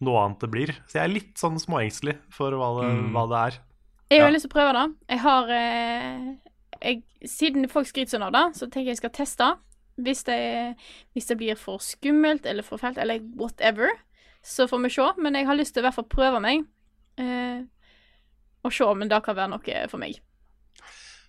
noe 0.00 0.20
annet 0.24 0.40
det 0.40 0.50
blir. 0.50 0.70
Så 0.88 0.96
jeg 0.98 1.04
er 1.04 1.12
litt 1.12 1.34
sånn 1.36 1.58
småengstelig 1.60 2.16
for 2.32 2.50
hva 2.56 2.70
det, 2.80 2.88
Mm. 2.90 3.10
hva 3.12 3.24
det 3.28 3.40
er. 3.54 3.58
Jeg 4.10 4.20
har 4.22 4.30
Ja. 4.30 4.34
lyst 4.34 4.48
til 4.48 4.50
å 4.50 4.56
prøve 4.56 4.72
det. 4.74 4.96
Jeg 5.10 5.18
har 5.20 5.50
eh, 5.50 6.36
jeg, 6.82 7.02
Siden 7.28 7.68
folk 7.68 7.86
skryter 7.86 8.16
sånn 8.16 8.22
av 8.24 8.32
det, 8.32 8.56
så 8.56 8.64
tenker 8.66 8.86
jeg 8.88 8.96
jeg 8.96 8.96
skal 8.96 9.10
teste. 9.10 9.58
Hvis 10.00 10.24
det, 10.24 10.76
hvis 11.14 11.26
det 11.28 11.36
blir 11.36 11.54
for 11.54 11.76
skummelt 11.78 12.46
eller 12.46 12.62
for 12.64 12.78
fælt, 12.78 12.96
eller 12.96 13.20
whatever, 13.36 13.90
så 14.42 14.66
får 14.66 14.80
vi 14.82 14.88
se. 14.88 15.12
Men 15.20 15.34
jeg 15.34 15.44
har 15.46 15.54
lyst 15.54 15.74
til 15.74 15.82
å 15.82 15.84
i 15.84 15.88
hvert 15.90 15.94
fall 15.94 16.08
prøve 16.08 16.40
meg. 16.40 16.64
Eh, 17.18 17.62
og 18.64 18.72
se 18.72 18.84
om 18.84 18.98
det 19.06 19.22
kan 19.22 19.36
være 19.36 19.50
noe 19.50 19.88
for 19.90 19.98
meg. 19.98 20.18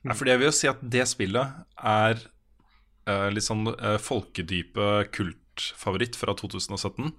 Ja, 0.06 0.14
for 0.14 0.26
jeg 0.26 0.40
vil 0.40 0.48
jo 0.48 0.52
si 0.56 0.68
at 0.70 0.80
det 0.90 1.04
spillet 1.08 1.52
er 1.84 2.16
litt 3.34 3.46
sånn 3.48 3.66
uh, 3.66 3.98
folkedype 3.98 5.08
kultfavoritt 5.16 6.18
fra 6.20 6.36
2017. 6.38 7.10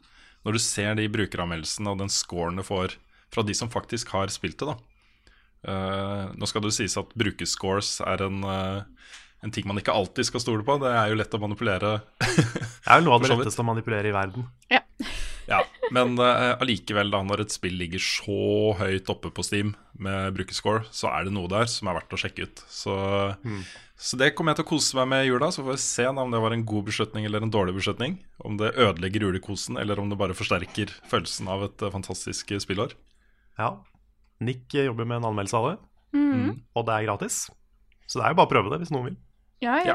Når 0.46 0.56
du 0.56 0.60
ser 0.62 0.94
de 0.98 1.08
brukeranmeldelsene 1.10 1.90
og 1.90 2.00
den 2.02 2.12
scoren 2.12 2.58
du 2.58 2.64
får 2.66 2.96
fra 3.32 3.44
de 3.46 3.54
som 3.56 3.70
faktisk 3.72 4.12
har 4.14 4.30
spilt 4.32 4.60
det, 4.60 4.72
da. 4.72 4.76
Eh, 5.62 6.24
nå 6.34 6.48
skal 6.50 6.64
det 6.64 6.72
jo 6.72 6.78
sies 6.80 6.98
at 6.98 7.12
brukerscores 7.18 8.00
er 8.04 8.24
en, 8.26 8.42
eh, 8.42 9.12
en 9.46 9.54
ting 9.54 9.66
man 9.68 9.78
ikke 9.78 9.94
alltid 9.94 10.26
skal 10.28 10.42
stole 10.42 10.66
på. 10.66 10.78
Det 10.82 10.90
er 10.90 11.12
jo 11.12 11.18
lett 11.20 11.34
å 11.34 11.42
manipulere 11.42 11.92
Det 12.18 12.90
er 12.90 12.98
jo 12.98 13.06
noe 13.06 13.16
av 13.16 13.22
det 13.24 13.30
letteste 13.36 13.62
å 13.62 13.68
manipulere 13.70 14.10
i 14.10 14.16
verden. 14.16 14.48
Ja, 14.72 14.81
men 15.90 16.14
allikevel, 16.22 17.08
uh, 17.10 17.16
da, 17.16 17.22
når 17.26 17.42
et 17.44 17.54
spill 17.54 17.74
ligger 17.80 18.02
så 18.02 18.72
høyt 18.78 19.10
oppe 19.10 19.32
på 19.34 19.42
Steam 19.42 19.74
med 19.98 20.36
brukerscore, 20.36 20.84
så 20.94 21.10
er 21.10 21.26
det 21.26 21.34
noe 21.34 21.50
der 21.50 21.66
som 21.70 21.90
er 21.90 21.98
verdt 21.98 22.14
å 22.14 22.20
sjekke 22.22 22.46
ut. 22.46 22.62
Så, 22.70 22.94
så 23.98 24.18
det 24.20 24.32
kommer 24.38 24.52
jeg 24.52 24.60
til 24.62 24.66
å 24.66 24.70
kose 24.72 24.98
meg 25.00 25.10
med 25.12 25.24
i 25.26 25.30
jula. 25.30 25.50
Så 25.54 25.64
får 25.64 25.74
vi 25.74 25.82
se 25.84 26.06
om 26.10 26.34
det 26.34 26.42
var 26.44 26.54
en 26.54 26.66
god 26.68 26.86
beslutning 26.90 27.26
eller 27.28 27.44
en 27.44 27.54
dårlig 27.54 27.74
beslutning. 27.80 28.20
Om 28.46 28.58
det 28.60 28.74
ødelegger 28.76 29.26
julekosen, 29.26 29.78
eller 29.80 29.98
om 30.02 30.12
det 30.12 30.20
bare 30.20 30.36
forsterker 30.38 30.94
følelsen 31.10 31.50
av 31.50 31.66
et 31.66 31.82
eh, 31.82 31.92
fantastisk 31.94 32.54
spillår. 32.62 32.94
Ja. 33.58 33.74
Nick 34.42 34.74
jobber 34.74 35.06
med 35.06 35.20
en 35.20 35.32
anmeldelse 35.32 35.58
av 35.58 35.70
det, 35.70 35.78
Mm. 36.12 36.58
og 36.76 36.82
det 36.84 36.92
er 36.92 37.04
gratis. 37.06 37.36
Så 38.04 38.18
det 38.18 38.26
er 38.26 38.34
jo 38.34 38.36
bare 38.42 38.50
å 38.50 38.52
prøve 38.52 38.72
det 38.72 38.82
hvis 38.82 38.90
noen 38.92 39.06
vil. 39.06 39.14
Ja, 39.64 39.78
ja. 39.80 39.94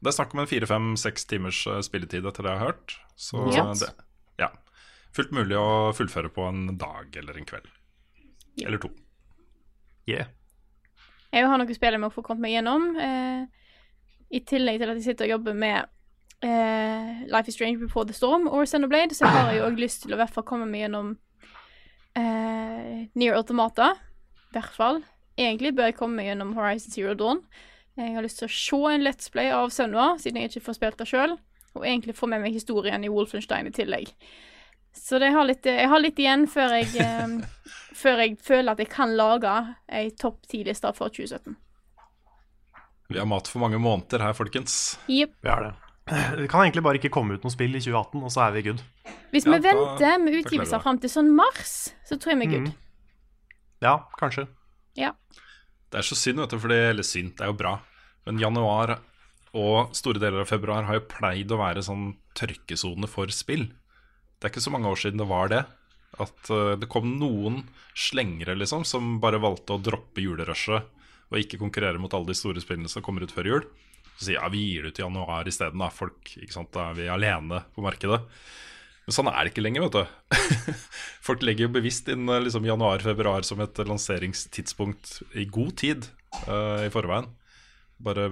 Det 0.00 0.10
er 0.10 0.16
snakk 0.16 0.34
om 0.34 0.42
en 0.42 0.48
fire-fem-seks 0.50 1.24
timers 1.30 1.60
eh, 1.68 1.80
spilletid, 1.84 2.26
etter 2.28 2.44
det 2.44 2.52
jeg 2.52 2.60
har 2.60 2.72
hørt. 2.72 2.96
Så 3.16 3.46
yes. 3.52 3.84
det. 3.84 3.92
Fullt 5.16 5.32
mulig 5.34 5.56
å 5.58 5.92
fullføre 5.96 6.30
på 6.32 6.44
en 6.46 6.76
dag 6.78 7.16
eller 7.18 7.38
en 7.38 7.48
kveld. 7.48 7.70
Eller 8.62 8.78
to. 8.82 8.90
Yeah. 10.08 10.30
Jeg 11.30 11.46
har 11.46 11.58
noen 11.60 11.76
spill 11.76 11.94
jeg 11.94 12.02
må 12.02 12.10
få 12.14 12.24
kommet 12.26 12.46
meg 12.46 12.56
gjennom. 12.56 12.90
Eh, 12.98 13.46
I 14.34 14.42
tillegg 14.46 14.80
til 14.80 14.92
at 14.92 14.98
jeg 14.98 15.10
sitter 15.10 15.28
og 15.28 15.34
jobber 15.36 15.56
med 15.58 15.90
eh, 16.46 17.24
Life 17.30 17.50
is 17.50 17.58
Strange 17.58 17.78
Before 17.78 18.06
the 18.06 18.16
Storm 18.16 18.48
og 18.50 18.66
Xenoblade, 18.66 19.14
så 19.14 19.30
har 19.30 19.52
jeg 19.54 19.64
òg 19.66 19.78
lyst 19.78 20.04
til 20.04 20.14
å 20.14 20.18
i 20.18 20.20
hvert 20.22 20.34
fall 20.34 20.46
komme 20.46 20.66
meg 20.70 20.86
gjennom 20.86 21.14
eh, 22.18 23.06
Near 23.14 23.38
Automata. 23.38 23.92
I 24.50 24.58
hvert 24.58 24.74
fall. 24.74 25.02
Egentlig 25.38 25.74
bør 25.76 25.90
jeg 25.90 25.98
komme 26.00 26.18
meg 26.18 26.32
gjennom 26.32 26.54
Horizon 26.58 26.94
Zero 26.94 27.14
Dawn. 27.18 27.44
Jeg 27.98 28.14
har 28.16 28.24
lyst 28.24 28.40
til 28.40 28.48
å 28.48 28.54
se 28.54 28.80
en 28.94 29.04
Let's 29.04 29.30
Play 29.32 29.50
av 29.54 29.70
Sunwa, 29.74 30.14
siden 30.18 30.40
jeg 30.40 30.50
ikke 30.50 30.66
får 30.68 30.78
spilt 30.78 31.00
det 31.00 31.08
sjøl. 31.10 31.36
Og 31.78 31.84
egentlig 31.86 32.16
få 32.18 32.26
med 32.30 32.42
meg 32.42 32.54
historien 32.56 33.04
i 33.06 33.10
Wolfenstein 33.12 33.70
i 33.70 33.74
tillegg. 33.74 34.10
Så 34.96 35.18
det 35.22 35.30
har 35.34 35.46
litt, 35.46 35.66
jeg 35.66 35.88
har 35.90 36.02
litt 36.02 36.18
igjen 36.18 36.46
før 36.50 36.76
jeg, 36.78 36.90
eh, 37.02 37.34
før 38.02 38.22
jeg 38.24 38.38
føler 38.42 38.74
at 38.74 38.82
jeg 38.82 38.90
kan 38.92 39.14
lage 39.18 39.52
ei 39.88 40.10
topp 40.18 40.42
ti-liste 40.50 40.90
for 40.96 41.12
2017. 41.12 41.56
Vi 43.10 43.18
har 43.18 43.26
mat 43.26 43.48
for 43.50 43.62
mange 43.62 43.78
måneder 43.82 44.22
her, 44.22 44.34
folkens. 44.38 44.98
Yep. 45.10 45.32
Vi 45.42 45.50
er 45.50 45.64
det. 45.66 45.72
Det 46.10 46.46
kan 46.50 46.64
egentlig 46.64 46.82
bare 46.82 46.98
ikke 46.98 47.10
komme 47.14 47.34
ut 47.34 47.44
noe 47.46 47.54
spill 47.54 47.74
i 47.74 47.82
2018, 47.82 48.22
og 48.22 48.32
så 48.34 48.44
er 48.46 48.54
vi 48.54 48.62
good. 48.68 48.82
Hvis 49.30 49.46
Ja, 49.46 49.54
vi 49.54 49.62
venter 49.66 50.22
med 50.22 50.38
utgivelser 50.40 50.82
fram 50.82 50.98
til 51.02 51.10
sånn 51.10 51.30
mars, 51.34 51.92
så 52.06 52.18
tror 52.18 52.34
jeg 52.34 52.40
vi 52.40 52.46
er 52.48 52.54
good. 52.54 52.70
Mm. 52.70 53.58
Ja, 53.82 53.94
kanskje. 54.18 54.46
Ja. 54.98 55.12
Det 55.90 56.00
er 56.00 56.06
så 56.06 56.18
synd, 56.18 56.42
vet 56.42 56.54
du, 56.54 56.58
fordi, 56.62 56.78
eller 56.90 57.06
synd, 57.06 57.36
det 57.38 57.46
er 57.46 57.52
jo 57.52 57.58
bra. 57.58 57.76
Men 58.26 58.42
januar 58.42 58.96
og 59.58 59.94
store 59.96 60.22
deler 60.22 60.44
av 60.44 60.50
februar 60.50 60.86
har 60.86 60.98
jo 61.00 61.06
pleid 61.10 61.50
å 61.50 61.58
være 61.58 61.82
sånn 61.82 62.12
tørkesone 62.38 63.10
for 63.10 63.30
spill. 63.34 63.68
Det 64.40 64.48
er 64.48 64.54
ikke 64.54 64.64
så 64.64 64.72
mange 64.72 64.88
år 64.88 64.96
siden 64.96 65.20
det 65.20 65.28
var 65.28 65.52
det. 65.52 65.60
At 66.20 66.50
uh, 66.50 66.72
det 66.80 66.88
kom 66.90 67.12
noen 67.20 67.60
slengere, 67.94 68.56
liksom, 68.56 68.86
som 68.88 69.18
bare 69.22 69.40
valgte 69.42 69.76
å 69.76 69.82
droppe 69.84 70.24
julerushet 70.24 70.96
og 71.30 71.38
ikke 71.38 71.60
konkurrere 71.60 72.00
mot 72.02 72.10
alle 72.16 72.32
de 72.32 72.34
store 72.34 72.62
spillene 72.62 72.90
som 72.90 73.04
kommer 73.06 73.22
ut 73.22 73.34
før 73.34 73.46
jul. 73.46 73.68
Så 74.16 74.26
sier 74.26 74.40
ja, 74.40 74.48
vi 74.50 74.64
gir 74.72 74.82
det 74.82 74.90
ut 74.90 74.98
i 74.98 75.04
januar 75.04 75.48
isteden, 75.48 75.78
da. 75.80 75.90
Folk, 75.94 76.32
ikke 76.40 76.56
sant, 76.56 76.72
da 76.74 76.88
er 76.90 76.98
vi 76.98 77.06
alene 77.12 77.62
på 77.76 77.84
markedet. 77.84 78.18
Men 79.06 79.16
sånn 79.16 79.30
er 79.30 79.38
det 79.38 79.52
ikke 79.52 79.62
lenger, 79.64 79.86
vet 79.86 80.00
du. 80.00 80.74
Folk 81.28 81.44
legger 81.46 81.68
jo 81.68 81.74
bevisst 81.76 82.10
inn 82.12 82.26
eh, 82.28 82.42
liksom, 82.44 82.66
januar-februar 82.68 83.46
som 83.46 83.62
et 83.62 83.80
lanseringstidspunkt 83.86 85.20
i 85.38 85.46
god 85.50 85.76
tid 85.80 86.10
uh, 86.48 86.82
i 86.84 86.90
forveien. 86.92 87.30
Bare 88.02 88.26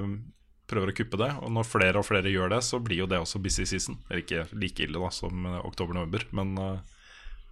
prøver 0.68 0.92
å 0.92 0.96
kuppe 0.98 1.18
det. 1.20 1.30
Og 1.42 1.50
når 1.54 1.66
flere 1.68 2.00
og 2.00 2.06
flere 2.08 2.30
gjør 2.32 2.52
det, 2.54 2.60
så 2.66 2.80
blir 2.84 3.02
jo 3.02 3.08
det 3.10 3.18
også 3.22 3.40
busy 3.42 3.64
season. 3.68 3.98
Eller 4.08 4.22
ikke 4.24 4.44
like 4.58 4.84
ille 4.84 5.00
da 5.00 5.10
som 5.14 5.46
eh, 5.48 5.58
oktober-november, 5.66 6.26
men 6.36 6.54
eh, 6.58 6.78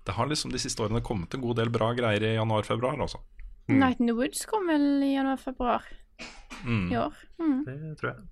det 0.07 0.15
har 0.15 0.29
liksom 0.31 0.53
de 0.55 0.61
siste 0.63 0.83
årene 0.85 1.03
kommet 1.05 1.35
en 1.35 1.43
god 1.45 1.57
del 1.61 1.73
bra 1.75 1.91
greier 1.97 2.23
i 2.23 2.35
januar-februar, 2.37 3.01
altså. 3.01 3.23
Night 3.69 3.99
in 4.01 4.07
the 4.07 4.15
Woods 4.15 4.45
kom 4.47 4.69
vel 4.71 5.03
i 5.03 5.15
januar-februar 5.17 5.83
Mm. 6.65 6.87
i 6.89 6.97
år. 6.97 7.13
Mm. 7.43 7.65
Det 7.67 7.99
tror 8.01 8.09
jeg. 8.15 8.23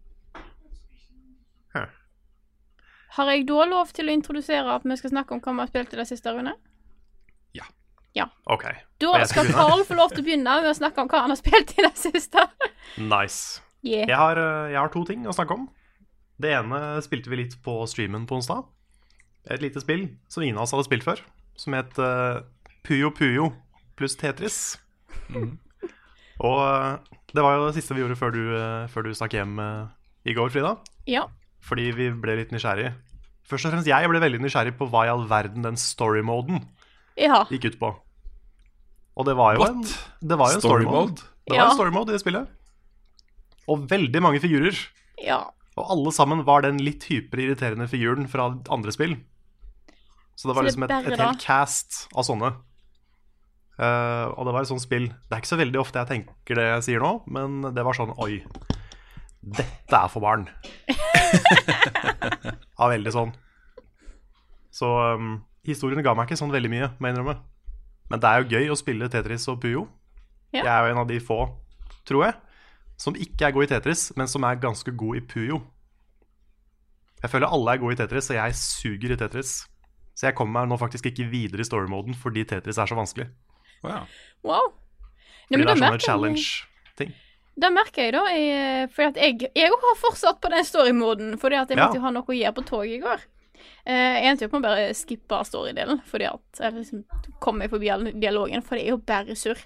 Har 3.15 3.29
jeg 3.31 3.45
da 3.47 3.65
lov 3.69 3.91
til 3.95 4.09
å 4.09 4.15
introdusere 4.17 4.73
at 4.75 4.87
vi 4.89 4.97
skal 4.97 5.13
snakke 5.13 5.35
om 5.37 5.43
hva 5.45 5.53
vi 5.53 5.61
har 5.63 5.69
spilt 5.71 5.93
i 5.93 5.99
det 6.01 6.07
siste, 6.09 6.33
Rune? 6.35 6.55
Ok, 8.47 8.65
Da 9.01 9.09
Og 9.09 9.19
jeg 9.19 9.29
skal 9.29 9.47
skal. 9.49 9.55
Carl 9.57 9.83
få 9.89 9.97
lov 9.99 10.13
til 10.13 10.23
å 10.23 10.27
begynne 10.27 10.57
med 10.63 10.69
å 10.71 10.77
snakke 10.77 11.03
om 11.03 11.09
hva 11.11 11.25
han 11.25 11.33
har 11.33 11.39
spilt 11.41 11.73
i 11.75 11.83
det 11.83 11.95
siste. 11.99 12.45
nice. 12.99 13.61
Yeah. 13.85 14.09
Jeg 14.09 14.17
har, 14.17 14.39
eh, 14.41 14.71
jeg 14.73 14.81
har 14.81 14.89
to 14.95 15.05
ting 15.05 15.27
å 15.29 15.35
snakke 15.37 15.57
om. 15.59 15.67
Det 16.41 16.51
ene 16.57 16.79
spilte 17.05 17.31
vi 17.31 17.43
litt 17.43 17.59
på 17.63 17.83
streamen 17.91 18.25
på 18.27 18.39
onsdag. 18.41 18.65
Et 19.53 19.61
lite 19.61 19.81
spill 19.85 20.09
som 20.33 20.43
ingen 20.43 20.57
av 20.57 20.65
oss 20.65 20.73
hadde 20.73 20.87
spilt 20.89 21.05
før, 21.05 21.21
som 21.61 21.77
het 21.77 21.99
eh, 22.01 22.41
Puyo 22.83 23.11
Puyo 23.15 23.51
pluss 23.99 24.17
Tetris. 24.17 24.79
Og 26.45 26.59
eh, 26.65 26.97
det 27.35 27.43
var 27.45 27.59
jo 27.59 27.67
det 27.69 27.77
siste 27.77 27.95
vi 27.95 28.03
gjorde 28.03 28.19
før 28.19 28.33
du, 28.35 28.43
før 28.91 29.07
du 29.07 29.15
stakk 29.15 29.35
hjem 29.37 29.59
i 30.25 30.35
går, 30.37 30.51
Frida. 30.55 30.77
Ja. 31.11 31.27
Fordi 31.67 31.89
vi 31.97 32.09
ble 32.15 32.37
litt 32.39 32.53
nysgjerrig. 32.55 32.93
Først 33.45 33.67
og 33.69 33.75
fremst 33.75 33.89
jeg 33.91 34.09
ble 34.09 34.21
veldig 34.23 34.41
nysgjerrig 34.41 34.77
på 34.79 34.87
hva 34.89 35.05
i 35.05 35.11
all 35.13 35.27
verden 35.29 35.67
den 35.67 35.77
story-moden 35.77 36.63
ja. 37.21 37.43
gikk 37.51 37.67
ut 37.73 37.79
på. 37.83 37.91
Og 39.19 39.27
det 39.29 39.35
var 39.39 39.59
jo 39.59 39.65
What? 39.65 39.75
en, 39.75 40.29
det 40.31 40.39
var 40.41 40.53
jo 40.55 40.59
en 40.59 40.63
Story 40.65 40.87
story-mode. 40.87 41.11
mode? 41.19 41.27
Det 41.45 41.53
var 41.53 41.59
Ja. 41.61 41.67
en 41.69 41.77
story-mode 41.79 42.09
i 42.11 42.17
det 42.17 42.23
spillet. 42.23 42.55
Og 43.71 43.87
veldig 43.91 44.21
mange 44.23 44.43
figurer. 44.43 44.77
Ja. 45.23 45.43
Og 45.75 45.91
alle 45.91 46.13
sammen 46.15 46.45
var 46.47 46.65
den 46.67 46.79
litt 46.83 47.07
hyperirriterende 47.11 47.89
figuren 47.91 48.29
fra 48.31 48.53
andre 48.73 48.95
spill. 48.95 49.17
Så 50.35 50.49
det 50.49 50.55
var 50.57 50.63
Så 50.63 50.65
det 50.65 50.71
liksom 50.71 50.87
et, 50.87 50.95
et 51.15 51.21
helt 51.21 51.43
cast 51.43 52.05
av 52.15 52.27
sånne. 52.27 52.53
Uh, 53.75 54.31
og 54.37 54.47
det 54.47 54.53
var 54.55 54.63
et 54.63 54.69
sånt 54.71 54.85
spill 54.85 55.09
Det 55.11 55.35
er 55.35 55.41
ikke 55.43 55.51
så 55.51 55.57
veldig 55.59 55.81
ofte 55.81 55.99
jeg 55.99 56.07
tenker 56.07 56.55
det 56.61 56.67
jeg 56.69 56.83
sier 56.87 57.03
nå, 57.03 57.09
men 57.27 57.73
det 57.75 57.83
var 57.83 57.97
sånn 57.99 58.13
Oi, 58.23 58.37
dette 59.43 59.99
er 59.99 60.13
for 60.13 60.23
barn. 60.25 60.47
ja, 62.79 62.87
veldig 62.87 63.13
sånn. 63.13 63.35
Så 64.75 64.89
um, 65.19 65.37
historiene 65.67 66.05
ga 66.07 66.15
meg 66.17 66.29
ikke 66.29 66.39
sånn 66.41 66.55
veldig 66.55 66.71
mye, 66.73 66.89
må 66.97 67.09
jeg 67.09 67.17
innrømme. 67.17 67.37
Men 68.13 68.23
det 68.23 68.31
er 68.31 68.41
jo 68.41 68.57
gøy 68.57 68.73
å 68.73 68.79
spille 68.79 69.11
Tetris 69.13 69.47
og 69.53 69.61
Puyo. 69.63 69.85
Ja. 70.55 70.63
Jeg 70.63 70.71
er 70.71 70.87
jo 70.87 70.95
en 70.95 71.03
av 71.03 71.11
de 71.11 71.19
få, 71.23 71.41
tror 72.09 72.27
jeg, 72.29 72.39
som 73.01 73.17
ikke 73.19 73.49
er 73.49 73.55
god 73.57 73.65
i 73.67 73.71
Tetris, 73.75 74.13
men 74.17 74.29
som 74.31 74.45
er 74.47 74.61
ganske 74.63 74.93
god 74.97 75.17
i 75.17 75.21
Puyo. 75.21 75.61
Jeg 77.25 77.31
føler 77.33 77.49
alle 77.49 77.73
er 77.75 77.81
gode 77.81 77.97
i 77.97 78.01
Tetris, 78.03 78.29
og 78.31 78.37
jeg 78.37 78.55
suger 78.59 79.15
i 79.15 79.17
Tetris. 79.21 79.55
Så 80.15 80.29
jeg 80.29 80.37
kommer 80.39 80.61
meg 80.61 80.71
nå 80.71 80.77
faktisk 80.79 81.09
ikke 81.11 81.27
videre 81.33 81.65
i 81.65 81.67
story-moden 81.67 82.15
fordi 82.15 82.45
Tetris 82.47 82.79
er 82.79 82.87
så 82.87 82.95
vanskelig. 82.99 83.27
Wow. 83.83 84.05
Wow. 84.47 84.69
Nei, 85.51 85.59
Fordi 85.59 85.59
men 85.59 85.67
det 85.67 85.73
er 85.73 85.81
sånn 85.81 85.87
sånne 85.89 86.05
challenge-ting. 86.07 87.15
Det 87.55 87.71
merker 87.71 88.07
jeg, 88.09 88.13
da. 88.17 88.23
Jeg, 88.35 88.89
for 88.95 89.09
at 89.11 89.19
jeg, 89.21 89.51
jeg 89.55 89.71
har 89.75 89.99
fortsatt 90.01 90.41
på 90.43 90.51
den 90.53 90.65
story-moden, 90.67 91.35
fordi 91.39 91.59
at 91.61 91.71
jeg 91.71 91.79
Ja. 91.79 91.87
måtte 91.87 91.99
jo 92.01 92.05
ha 92.07 92.11
noe 92.15 92.27
å 92.27 92.35
gjøre 92.39 92.55
på 92.57 92.65
toget 92.71 92.95
i 92.97 93.03
går. 93.03 93.21
Eh, 93.87 94.15
jeg 94.23 94.31
endte 94.31 94.47
opp 94.49 94.53
med 94.57 94.65
å 94.65 94.69
bare 94.69 94.95
skippe 94.97 95.39
story-delen, 95.47 96.01
fordi 96.09 96.27
at 96.31 96.61
jeg 96.61 96.75
liksom 96.75 97.05
kom 97.41 97.59
meg 97.59 97.71
forbi 97.71 97.91
all 97.91 98.05
dialogen, 98.13 98.63
for 98.63 98.77
det 98.77 98.87
er 98.87 98.91
jo 98.95 98.99
bare 98.99 99.37
surr. 99.39 99.61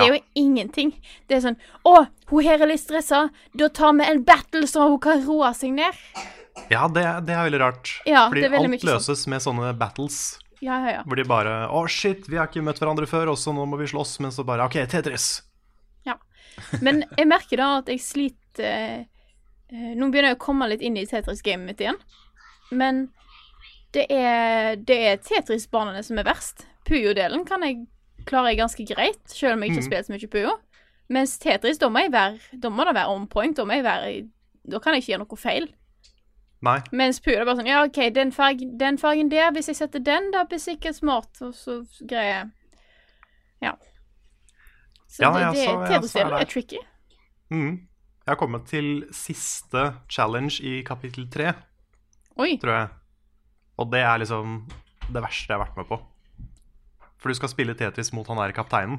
Det 0.00 0.06
er 0.08 0.16
jo 0.16 0.22
ingenting. 0.40 0.94
Det 1.28 1.38
er 1.38 1.42
sånn 1.44 1.58
Å, 1.86 2.06
hun 2.30 2.46
her 2.46 2.62
er 2.64 2.70
litt 2.70 2.82
stressa. 2.82 3.28
Da 3.54 3.68
tar 3.70 3.94
vi 3.98 4.06
en 4.08 4.24
battle 4.26 4.66
så 4.70 4.88
hun 4.88 5.00
kan 5.02 5.22
roe 5.26 5.52
seg 5.56 5.76
ned. 5.76 5.98
Ja, 6.70 6.86
det, 6.88 7.04
det 7.26 7.34
er 7.34 7.46
veldig 7.48 7.60
rart. 7.60 7.92
Ja, 8.06 8.28
fordi 8.28 8.44
det 8.46 8.50
veldig 8.54 8.70
alt 8.72 8.84
sånn. 8.84 8.92
løses 8.92 9.26
med 9.30 9.42
sånne 9.44 9.72
battles. 9.78 10.18
Ja, 10.64 10.78
ja, 10.80 10.92
ja. 10.98 11.00
Hvor 11.04 11.18
de 11.18 11.26
bare 11.28 11.56
Å, 11.68 11.84
shit, 11.90 12.28
vi 12.30 12.38
har 12.40 12.48
ikke 12.48 12.62
møtt 12.64 12.80
hverandre 12.80 13.08
før, 13.10 13.32
og 13.34 13.40
så 13.40 13.52
nå 13.52 13.66
må 13.68 13.78
vi 13.80 13.88
slåss. 13.90 14.16
Men 14.24 14.32
så 14.34 14.46
bare 14.46 14.66
OK, 14.68 14.78
Tetris. 14.90 15.42
Ja. 16.08 16.16
Men 16.84 17.02
jeg 17.18 17.28
merker 17.30 17.60
da 17.60 17.70
at 17.80 17.90
jeg 17.90 18.02
sliter 18.04 18.68
eh, 18.68 19.02
eh, 19.72 19.90
Nå 19.98 20.08
begynner 20.12 20.32
jeg 20.32 20.38
å 20.38 20.44
komme 20.44 20.70
litt 20.70 20.84
inn 20.84 20.96
i 21.00 21.06
Tetris-gamet 21.10 21.68
mitt 21.68 21.82
igjen. 21.84 21.98
Men 22.74 23.08
det 23.94 24.06
er, 24.10 24.74
det 24.78 25.00
er 25.10 25.20
Tetris-banene 25.22 26.02
som 26.06 26.18
er 26.18 26.26
verst. 26.26 26.64
Puyo-delen 26.88 27.44
kan 27.48 27.62
jeg 27.66 27.84
klarer 28.28 28.52
jeg 28.52 28.60
ganske 28.62 28.86
greit, 28.88 29.22
selv 29.30 29.56
om 29.56 29.62
jeg 29.62 29.72
ikke 29.72 29.82
har 29.82 29.88
spilt 29.88 30.08
så 30.08 30.14
mye 30.14 30.30
Puyo. 30.32 30.56
Mens 31.12 31.38
Tetris, 31.38 31.78
da 31.80 31.90
må, 31.92 32.04
være, 32.12 32.38
da 32.60 32.70
må 32.72 32.84
det 32.88 32.94
være 32.96 33.12
on 33.12 33.26
point. 33.28 33.56
Da, 33.56 33.66
må 33.68 33.76
jeg 33.76 33.84
være, 33.84 34.12
da 34.72 34.80
kan 34.80 34.94
jeg 34.94 35.04
ikke 35.04 35.12
gjøre 35.12 35.24
noe 35.24 35.40
feil. 35.40 35.66
Nei. 36.64 36.78
Mens 36.96 37.20
Puyo 37.20 37.42
er 37.42 37.44
bare 37.44 37.60
sånn 37.60 37.68
Ja, 37.68 37.82
OK, 37.84 37.98
den, 38.16 38.30
fargen, 38.32 38.76
den 38.80 38.96
fargen 39.00 39.28
der, 39.32 39.50
hvis 39.52 39.68
jeg 39.68 39.82
setter 39.82 40.00
den, 40.00 40.30
da 40.32 40.46
blir 40.48 40.62
sikkert 40.62 40.96
smart, 40.96 41.32
og 41.44 41.52
så 41.58 41.82
greier 42.00 42.48
Ja. 43.62 43.74
Så 45.08 45.26
Ja, 45.26 45.34
det, 45.34 45.50
det, 45.58 45.66
det, 45.68 45.90
Tetris-delen 45.92 46.32
er 46.32 46.46
er 46.46 46.48
tricky. 46.48 46.80
Mm. 47.52 47.74
Jeg 48.24 48.32
har 48.32 48.40
kommet 48.40 48.64
til 48.66 49.04
siste 49.12 49.82
challenge 50.08 50.64
i 50.64 50.80
kapittel 50.82 51.28
tre, 51.30 51.52
tror 52.32 52.72
jeg. 52.72 52.88
Og 53.76 53.92
det 53.92 54.00
er 54.00 54.22
liksom 54.22 54.62
det 55.12 55.20
verste 55.20 55.52
jeg 55.52 55.58
har 55.58 55.66
vært 55.66 55.76
med 55.76 55.88
på. 55.90 55.98
For 57.24 57.32
du 57.32 57.38
skal 57.38 57.48
spille 57.48 57.72
Tetris 57.72 58.10
mot 58.12 58.28
han 58.28 58.36
der 58.36 58.52
kapteinen. 58.52 58.98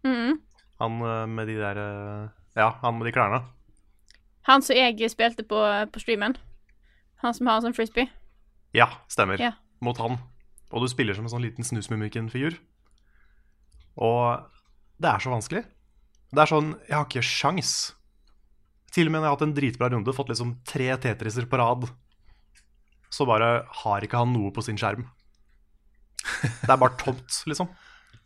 Mhm. 0.00 0.38
Han 0.80 0.94
eh, 1.04 1.26
med 1.28 1.50
de 1.50 1.58
der 1.60 1.76
eh, 1.76 2.28
Ja, 2.56 2.70
han 2.80 2.96
med 2.96 3.04
de 3.04 3.12
klærne. 3.12 3.42
Han 4.48 4.62
som 4.64 4.78
jeg 4.78 5.10
spilte 5.12 5.44
på, 5.44 5.60
på 5.92 6.00
streamen. 6.00 6.38
Han 7.20 7.34
som 7.36 7.50
har 7.50 7.58
en 7.58 7.66
sånn 7.66 7.76
frisbee. 7.76 8.08
Ja, 8.72 8.86
stemmer. 9.12 9.36
Ja. 9.36 9.52
Mot 9.84 10.00
han. 10.00 10.16
Og 10.72 10.86
du 10.86 10.88
spiller 10.88 11.12
som 11.12 11.26
en 11.28 11.34
sånn 11.34 11.44
liten 11.44 11.68
snusmummiken-figur. 11.68 12.56
Og 14.00 14.48
det 14.96 15.10
er 15.10 15.20
så 15.20 15.34
vanskelig. 15.34 15.66
Det 16.32 16.42
er 16.42 16.48
sånn 16.48 16.72
Jeg 16.86 16.96
har 16.96 17.04
ikke 17.04 17.24
sjans. 17.28 17.74
Til 18.96 19.10
og 19.10 19.12
med 19.12 19.20
når 19.20 19.26
jeg 19.26 19.32
har 19.34 19.36
hatt 19.36 19.46
en 19.50 19.56
dritbra 19.58 19.92
runde, 19.92 20.16
fått 20.16 20.32
liksom 20.32 20.56
tre 20.64 20.88
Tetriser 20.96 21.44
på 21.50 21.60
rad, 21.60 21.84
så 23.12 23.28
bare 23.28 23.66
har 23.82 24.04
ikke 24.04 24.24
han 24.24 24.32
noe 24.32 24.48
på 24.56 24.64
sin 24.64 24.80
skjerm. 24.80 25.04
Det 26.42 26.70
er 26.70 26.80
bare 26.80 26.96
tomt, 27.00 27.42
liksom. 27.48 27.70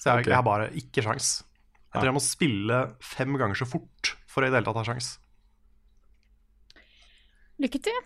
Så 0.01 0.09
jeg, 0.09 0.23
okay. 0.23 0.31
jeg 0.31 0.39
har 0.39 0.47
bare 0.47 0.71
ikke 0.81 1.05
sjans. 1.05 1.33
Jeg 1.91 1.99
tror 1.99 2.09
jeg 2.09 2.17
må 2.17 2.23
spille 2.23 2.79
fem 3.03 3.35
ganger 3.41 3.59
så 3.59 3.67
fort 3.69 4.15
for 4.31 4.45
å 4.45 4.49
i 4.49 4.53
det 4.53 4.61
hele 4.61 4.69
tatt 4.69 4.79
ha 4.79 4.87
sjans. 4.87 5.11
Lykke 7.61 7.81
til. 7.85 7.99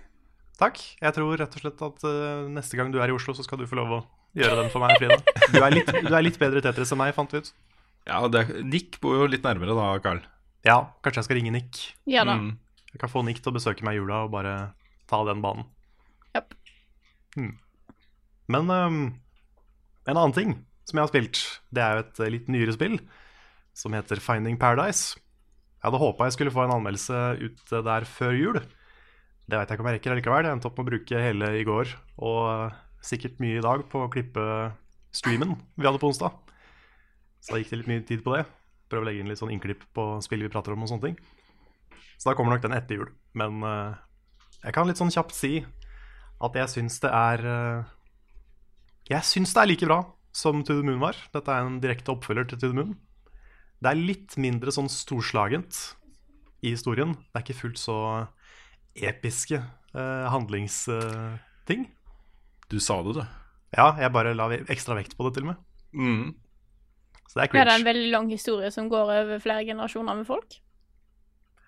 Takk. 0.59 0.81
Jeg 1.03 1.15
tror 1.17 1.39
rett 1.39 1.57
og 1.59 1.63
slett 1.63 1.85
at 1.87 2.07
uh, 2.09 2.47
neste 2.51 2.79
gang 2.79 2.91
du 2.95 3.01
er 3.03 3.13
i 3.13 3.15
Oslo, 3.15 3.35
så 3.37 3.45
skal 3.47 3.61
du 3.61 3.69
få 3.71 3.79
lov 3.79 3.93
å 3.99 4.01
gjøre 4.39 4.63
den 4.63 4.73
for 4.73 4.83
meg, 4.83 4.97
Frida. 4.99 5.21
Du 5.53 5.61
er 5.61 5.75
litt, 5.75 5.91
du 5.91 6.11
er 6.11 6.25
litt 6.25 6.39
bedre 6.41 6.63
i 6.63 6.65
Tetris 6.65 6.95
enn 6.95 7.01
meg, 7.03 7.15
fant 7.17 7.35
vi 7.35 7.43
ut. 7.43 7.53
Ja, 8.09 8.21
det, 8.29 8.47
Nick 8.67 8.99
bor 9.03 9.17
jo 9.19 9.29
litt 9.31 9.45
nærmere 9.47 9.77
da, 9.77 9.89
Carl. 10.05 10.23
Ja, 10.65 10.79
kanskje 11.05 11.23
jeg 11.23 11.29
skal 11.29 11.39
ringe 11.41 11.53
Nick. 11.55 11.81
Ja 12.11 12.25
da. 12.27 12.37
Mm. 12.41 12.57
Jeg 12.95 13.03
kan 13.03 13.11
få 13.11 13.25
Nick 13.27 13.43
til 13.43 13.53
å 13.53 13.57
besøke 13.57 13.85
meg 13.87 13.97
i 13.97 14.01
jula 14.01 14.25
og 14.27 14.33
bare 14.35 14.55
ta 15.11 15.21
den 15.29 15.43
banen. 15.45 15.67
Japp. 16.35 16.55
Men 18.55 18.71
ehm, 18.71 19.01
en 20.05 20.17
annen 20.19 20.37
ting 20.37 20.55
som 20.85 20.99
jeg 20.99 21.07
har 21.07 21.13
spilt, 21.13 21.43
det 21.73 21.83
er 21.83 21.97
jo 21.97 22.05
et 22.05 22.21
eh, 22.21 22.33
litt 22.35 22.49
nyere 22.53 22.75
spill 22.77 22.99
som 23.75 23.95
heter 23.97 24.21
Finding 24.23 24.59
Paradise. 24.61 25.17
Jeg 25.81 25.89
hadde 25.89 26.01
håpa 26.01 26.29
jeg 26.29 26.37
skulle 26.37 26.53
få 26.55 26.65
en 26.65 26.75
anmeldelse 26.77 27.21
ut 27.41 27.73
der 27.85 28.07
før 28.09 28.37
jul. 28.37 28.59
Det 29.45 29.59
vet 29.59 29.69
jeg 29.69 29.77
ikke 29.77 29.85
om 29.85 29.89
jeg 29.91 29.99
rekker 29.99 30.17
likevel. 30.17 30.47
Jeg 30.47 30.57
endte 30.57 30.69
opp 30.71 30.79
med 30.79 30.87
å 30.87 30.91
bruke 30.93 31.21
hele 31.21 31.51
i 31.59 31.65
går 31.67 31.95
og 32.25 32.41
eh, 32.53 32.77
sikkert 33.05 33.41
mye 33.45 33.61
i 33.61 33.65
dag 33.65 33.85
på 33.91 34.05
å 34.05 34.11
klippe 34.13 34.45
streamen 35.15 35.57
vi 35.77 35.89
hadde 35.89 36.01
på 36.01 36.11
onsdag. 36.13 36.37
Så 37.45 37.53
da 37.53 37.61
gikk 37.61 37.73
det 37.73 37.81
litt 37.83 37.91
mye 37.93 38.05
tid 38.09 38.25
på 38.25 38.37
det. 38.37 38.45
Prøve 38.89 39.05
å 39.05 39.09
legge 39.09 39.25
inn 39.25 39.33
litt 39.33 39.41
sånn 39.41 39.53
innklipp 39.53 39.85
på 39.97 40.07
spill 40.25 40.45
vi 40.45 40.53
prater 40.53 40.73
om 40.77 40.85
og 40.85 40.93
sånne 40.93 41.11
ting. 41.11 41.19
Så 42.17 42.31
da 42.31 42.37
kommer 42.39 42.55
nok 42.55 42.65
den 42.65 42.77
etter 42.77 43.01
jul. 43.01 43.11
Men 43.37 43.61
eh, 43.69 43.97
jeg 44.65 44.77
kan 44.77 44.89
litt 44.89 45.01
sånn 45.01 45.13
kjapt 45.13 45.37
si 45.37 45.59
at 46.45 46.57
jeg 46.57 46.73
syns 46.73 46.97
det 47.01 47.13
er 47.13 47.45
Jeg 49.11 49.27
syns 49.29 49.53
det 49.53 49.61
er 49.61 49.69
like 49.69 49.89
bra 49.89 49.99
som 50.35 50.63
To 50.65 50.79
the 50.79 50.85
Moon 50.87 51.03
var. 51.03 51.19
Dette 51.35 51.53
er 51.53 51.67
en 51.67 51.81
direkte 51.83 52.15
oppfølger 52.15 52.49
til 52.49 52.61
To 52.63 52.71
the 52.71 52.79
Moon. 52.79 52.95
Det 53.85 53.91
er 53.91 54.01
litt 54.01 54.37
mindre 54.41 54.73
sånn 54.73 54.89
storslagent 54.89 55.81
i 56.65 56.73
historien. 56.73 57.13
Det 57.13 57.37
er 57.37 57.45
ikke 57.45 57.59
fullt 57.59 57.81
så 57.83 57.99
episke 58.95 59.59
eh, 59.61 60.27
handlingsting. 60.33 61.85
Du 62.73 62.79
sa 62.81 63.01
det, 63.05 63.19
du. 63.19 63.23
Ja, 63.75 63.91
jeg 64.01 64.15
bare 64.15 64.33
la 64.39 64.49
ekstra 64.73 64.97
vekt 64.97 65.19
på 65.19 65.27
det, 65.27 65.35
til 65.37 65.45
og 65.45 65.53
med. 65.53 65.61
Mm. 65.93 66.33
Så 67.29 67.37
det 67.37 67.45
er 67.45 67.51
cringe. 67.51 67.65
Er 67.65 67.71
det 67.71 67.77
en 67.81 67.89
veldig 67.91 68.11
lang 68.15 68.31
historie 68.33 68.71
som 68.73 68.89
går 68.89 69.13
over 69.19 69.43
flere 69.43 69.67
generasjoner 69.69 70.23
med 70.23 70.29
folk? 70.31 70.61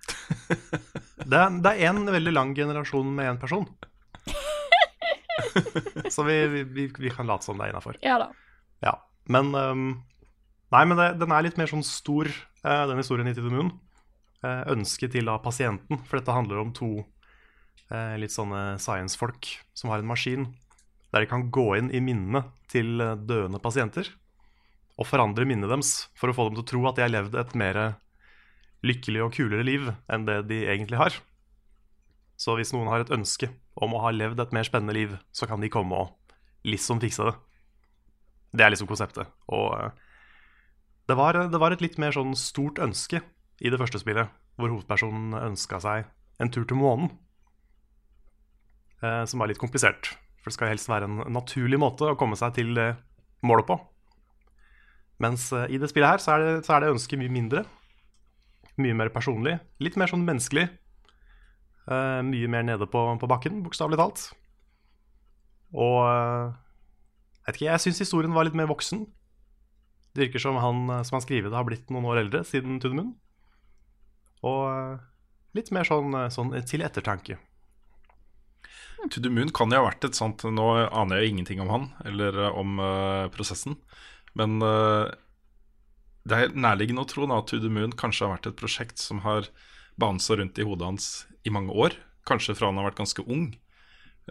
Det 1.26 1.35
er, 1.35 1.55
det 1.59 1.71
er 1.83 1.88
en 1.90 2.05
veldig 2.07 2.31
lang 2.31 2.52
generasjon 2.55 3.09
med 3.16 3.26
én 3.26 3.38
person. 3.43 3.64
Så 6.14 6.25
vi, 6.26 6.37
vi, 6.64 6.87
vi, 6.88 7.11
kan 7.12 7.28
late 7.28 7.47
som 7.47 7.59
det 7.59 7.69
er 7.69 7.75
innafor. 7.75 7.99
Ja 8.05 8.19
da. 8.23 8.31
Ja. 8.85 8.95
Men 9.33 9.50
um, 9.55 9.88
Nei, 10.75 10.83
men 10.88 10.99
det, 10.99 11.12
den 11.21 11.33
er 11.35 11.45
litt 11.47 11.59
mer 11.61 11.71
sånn 11.71 11.85
stor, 11.87 12.28
uh, 12.64 12.85
den 12.90 12.99
historien 12.99 13.28
i 13.31 13.35
the 13.37 13.45
Moon. 13.45 13.71
Uh, 14.43 14.66
ønsket 14.75 15.14
til 15.14 15.31
av 15.31 15.40
pasienten, 15.45 16.00
for 16.07 16.19
dette 16.19 16.35
handler 16.35 16.61
om 16.62 16.73
to 16.76 16.90
uh, 17.00 18.14
litt 18.21 18.35
sånne 18.35 18.76
science-folk 18.83 19.49
som 19.78 19.93
har 19.93 20.02
en 20.02 20.11
maskin 20.11 20.49
der 21.12 21.25
de 21.25 21.31
kan 21.31 21.47
gå 21.55 21.69
inn 21.78 21.90
i 21.95 22.02
minnene 22.02 22.43
til 22.69 23.00
eh, 23.00 23.14
døende 23.16 23.61
pasienter 23.62 24.11
og 24.97 25.07
forandre 25.09 25.47
minnet 25.49 25.71
deres 25.71 26.11
for 26.19 26.28
å 26.28 26.35
få 26.37 26.49
dem 26.49 26.59
til 26.59 26.64
å 26.64 26.69
tro 26.73 26.83
at 26.90 26.99
de 26.99 27.05
har 27.05 27.12
levd 27.12 27.38
et 27.40 27.55
mer 27.57 27.78
lykkelig 28.87 29.23
og 29.25 29.33
kulere 29.37 29.64
liv 29.64 29.88
enn 30.12 30.26
det 30.28 30.43
de 30.50 30.62
egentlig 30.66 31.00
har. 31.00 31.16
Så 32.37 32.57
hvis 32.57 32.73
noen 32.75 32.90
har 32.93 33.02
et 33.02 33.12
ønske 33.14 33.49
om 33.81 33.95
å 33.97 34.02
ha 34.05 34.12
levd 34.12 34.40
et 34.43 34.55
mer 34.57 34.66
spennende 34.69 34.97
liv, 34.97 35.14
så 35.33 35.49
kan 35.49 35.62
de 35.62 35.73
komme 35.73 35.97
og 35.97 36.35
liksom 36.69 37.00
fikse 37.02 37.28
det. 37.28 37.35
Det 38.57 38.64
er 38.64 38.73
liksom 38.73 38.88
konseptet. 38.90 39.31
Og 39.52 39.73
eh, 39.76 39.90
det 41.09 41.16
var, 41.19 41.38
det 41.50 41.61
var 41.62 41.73
et 41.73 41.85
litt 41.85 41.99
mer 42.02 42.14
sånn 42.16 42.35
stort 42.38 42.81
ønske 42.83 43.23
i 43.62 43.73
det 43.73 43.81
første 43.81 44.00
spillet, 44.02 44.28
hvor 44.61 44.73
hovedpersonen 44.73 45.37
ønska 45.38 45.81
seg 45.83 46.07
en 46.43 46.52
tur 46.52 46.66
til 46.69 46.81
månen. 46.81 47.12
Eh, 49.05 49.25
som 49.28 49.40
var 49.40 49.50
litt 49.52 49.61
komplisert. 49.61 50.14
For 50.40 50.52
det 50.52 50.59
skal 50.59 50.72
helst 50.75 50.90
være 50.92 51.09
en 51.09 51.20
naturlig 51.35 51.81
måte 51.81 52.12
å 52.12 52.18
komme 52.20 52.38
seg 52.38 52.57
til 52.59 52.77
målet 53.46 53.68
på. 53.68 53.79
Mens 55.22 55.49
eh, 55.57 55.68
i 55.72 55.81
det 55.81 55.88
spillet 55.90 56.16
her 56.16 56.22
så 56.22 56.37
er 56.37 56.44
det, 56.44 56.55
så 56.66 56.77
er 56.77 56.85
det 56.85 56.92
ønsket 56.94 57.20
mye 57.20 57.33
mindre. 57.33 57.64
Mye 58.81 58.96
mer 58.96 59.12
personlig. 59.14 59.57
Litt 59.81 59.96
mer 59.96 60.11
sånn 60.11 60.27
menneskelig. 60.27 60.68
Eh, 61.87 62.20
mye 62.27 62.51
mer 62.51 62.66
nede 62.66 62.88
på, 62.90 63.03
på 63.20 63.31
bakken, 63.31 63.62
bokstavelig 63.64 63.99
talt. 64.01 64.25
Og 65.77 65.99
uh, 66.03 66.55
jeg 67.42 67.49
vet 67.49 67.59
ikke, 67.59 67.68
jeg 67.68 67.83
syns 67.85 68.03
historien 68.03 68.35
var 68.35 68.46
litt 68.46 68.57
mer 68.59 68.70
voksen. 68.70 69.05
Det 70.16 70.27
virker 70.27 70.42
som 70.42 70.59
han 70.62 70.87
eh, 70.90 71.03
som 71.05 71.18
har 71.18 71.25
skrevet 71.27 71.51
det, 71.51 71.59
har 71.59 71.66
blitt 71.68 71.90
noen 71.92 72.07
år 72.09 72.22
eldre 72.25 72.40
siden 72.49 72.81
To. 72.83 72.90
Og 74.46 74.62
uh, 74.70 74.96
litt 75.57 75.70
mer 75.75 75.87
sånn, 75.88 76.14
eh, 76.16 76.33
sånn 76.33 76.55
til 76.68 76.85
ettertanke. 76.87 77.38
To 79.11 79.20
the 79.20 79.31
Moon 79.31 79.53
kan 79.55 79.70
jo 79.70 79.79
ha 79.83 79.87
vært 79.90 80.07
et 80.09 80.16
sånt 80.16 80.42
Nå 80.49 80.66
aner 80.88 81.20
jeg 81.20 81.35
ingenting 81.35 81.61
om 81.62 81.70
han, 81.72 81.87
eller 82.09 82.38
eh, 82.46 82.59
om 82.59 82.81
eh, 82.83 83.29
prosessen. 83.35 83.79
Men 84.37 84.59
eh, 84.64 85.12
det 86.27 86.38
er 86.38 86.57
nærliggende 86.57 87.05
å 87.05 87.11
tro 87.11 87.29
at 87.37 87.53
To 87.53 87.61
kanskje 87.94 88.27
har 88.27 88.37
vært 88.37 88.51
et 88.51 88.59
prosjekt 88.59 88.99
som 89.03 89.22
har 89.27 89.51
bansa 90.00 90.37
rundt 90.37 90.59
i 90.59 90.66
hodet 90.66 90.87
hans 90.87 91.26
i 91.46 91.52
mange 91.52 91.72
år. 91.72 91.96
Kanskje 92.28 92.56
fra 92.59 92.70
han 92.70 92.78
har 92.80 92.90
vært 92.90 93.00
ganske 93.02 93.24
ung. 93.26 93.56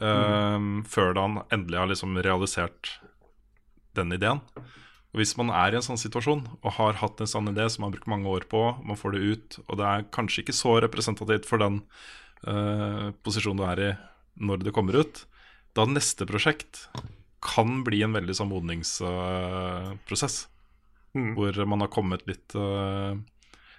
eh, 0.02 0.60
Før 0.92 1.14
da 1.16 1.22
han 1.28 1.44
endelig 1.52 1.80
har 1.80 1.92
liksom 1.92 2.18
realisert 2.22 3.00
den 3.96 4.12
ideen. 4.14 4.42
Og 5.16 5.22
Hvis 5.22 5.38
man 5.40 5.50
er 5.50 5.72
i 5.72 5.80
en 5.80 5.86
sånn 5.86 6.02
situasjon 6.02 6.44
og 6.60 6.74
har 6.76 7.00
hatt 7.00 7.22
en 7.24 7.32
sånn 7.32 7.48
idé 7.48 7.70
som 7.72 7.82
man 7.82 7.92
har 7.92 7.98
brukt 7.98 8.12
mange 8.12 8.28
år 8.28 8.44
på, 8.52 8.84
man 8.84 9.00
får 9.00 9.16
det 9.16 9.22
ut, 9.24 9.60
og 9.70 9.78
det 9.80 9.86
er 9.88 10.10
kanskje 10.12 10.44
ikke 10.44 10.56
så 10.58 10.76
representativt 10.84 11.48
for 11.48 11.58
den 11.64 11.78
uh, 12.44 13.16
posisjonen 13.24 13.62
du 13.62 13.64
er 13.64 13.80
i 13.86 13.92
når 14.44 14.66
det 14.66 14.74
kommer 14.76 15.00
ut, 15.00 15.24
da 15.72 15.86
neste 15.88 16.28
prosjekt 16.28 16.90
kan 17.46 17.84
bli 17.88 18.02
en 18.04 18.16
veldig 18.16 18.36
sånn 18.36 18.52
modningsprosess. 18.52 20.48
Mm. 21.16 21.32
Hvor 21.38 21.60
man 21.72 21.86
har 21.86 21.92
kommet 21.94 22.26
litt, 22.28 22.52
eh, 22.60 23.16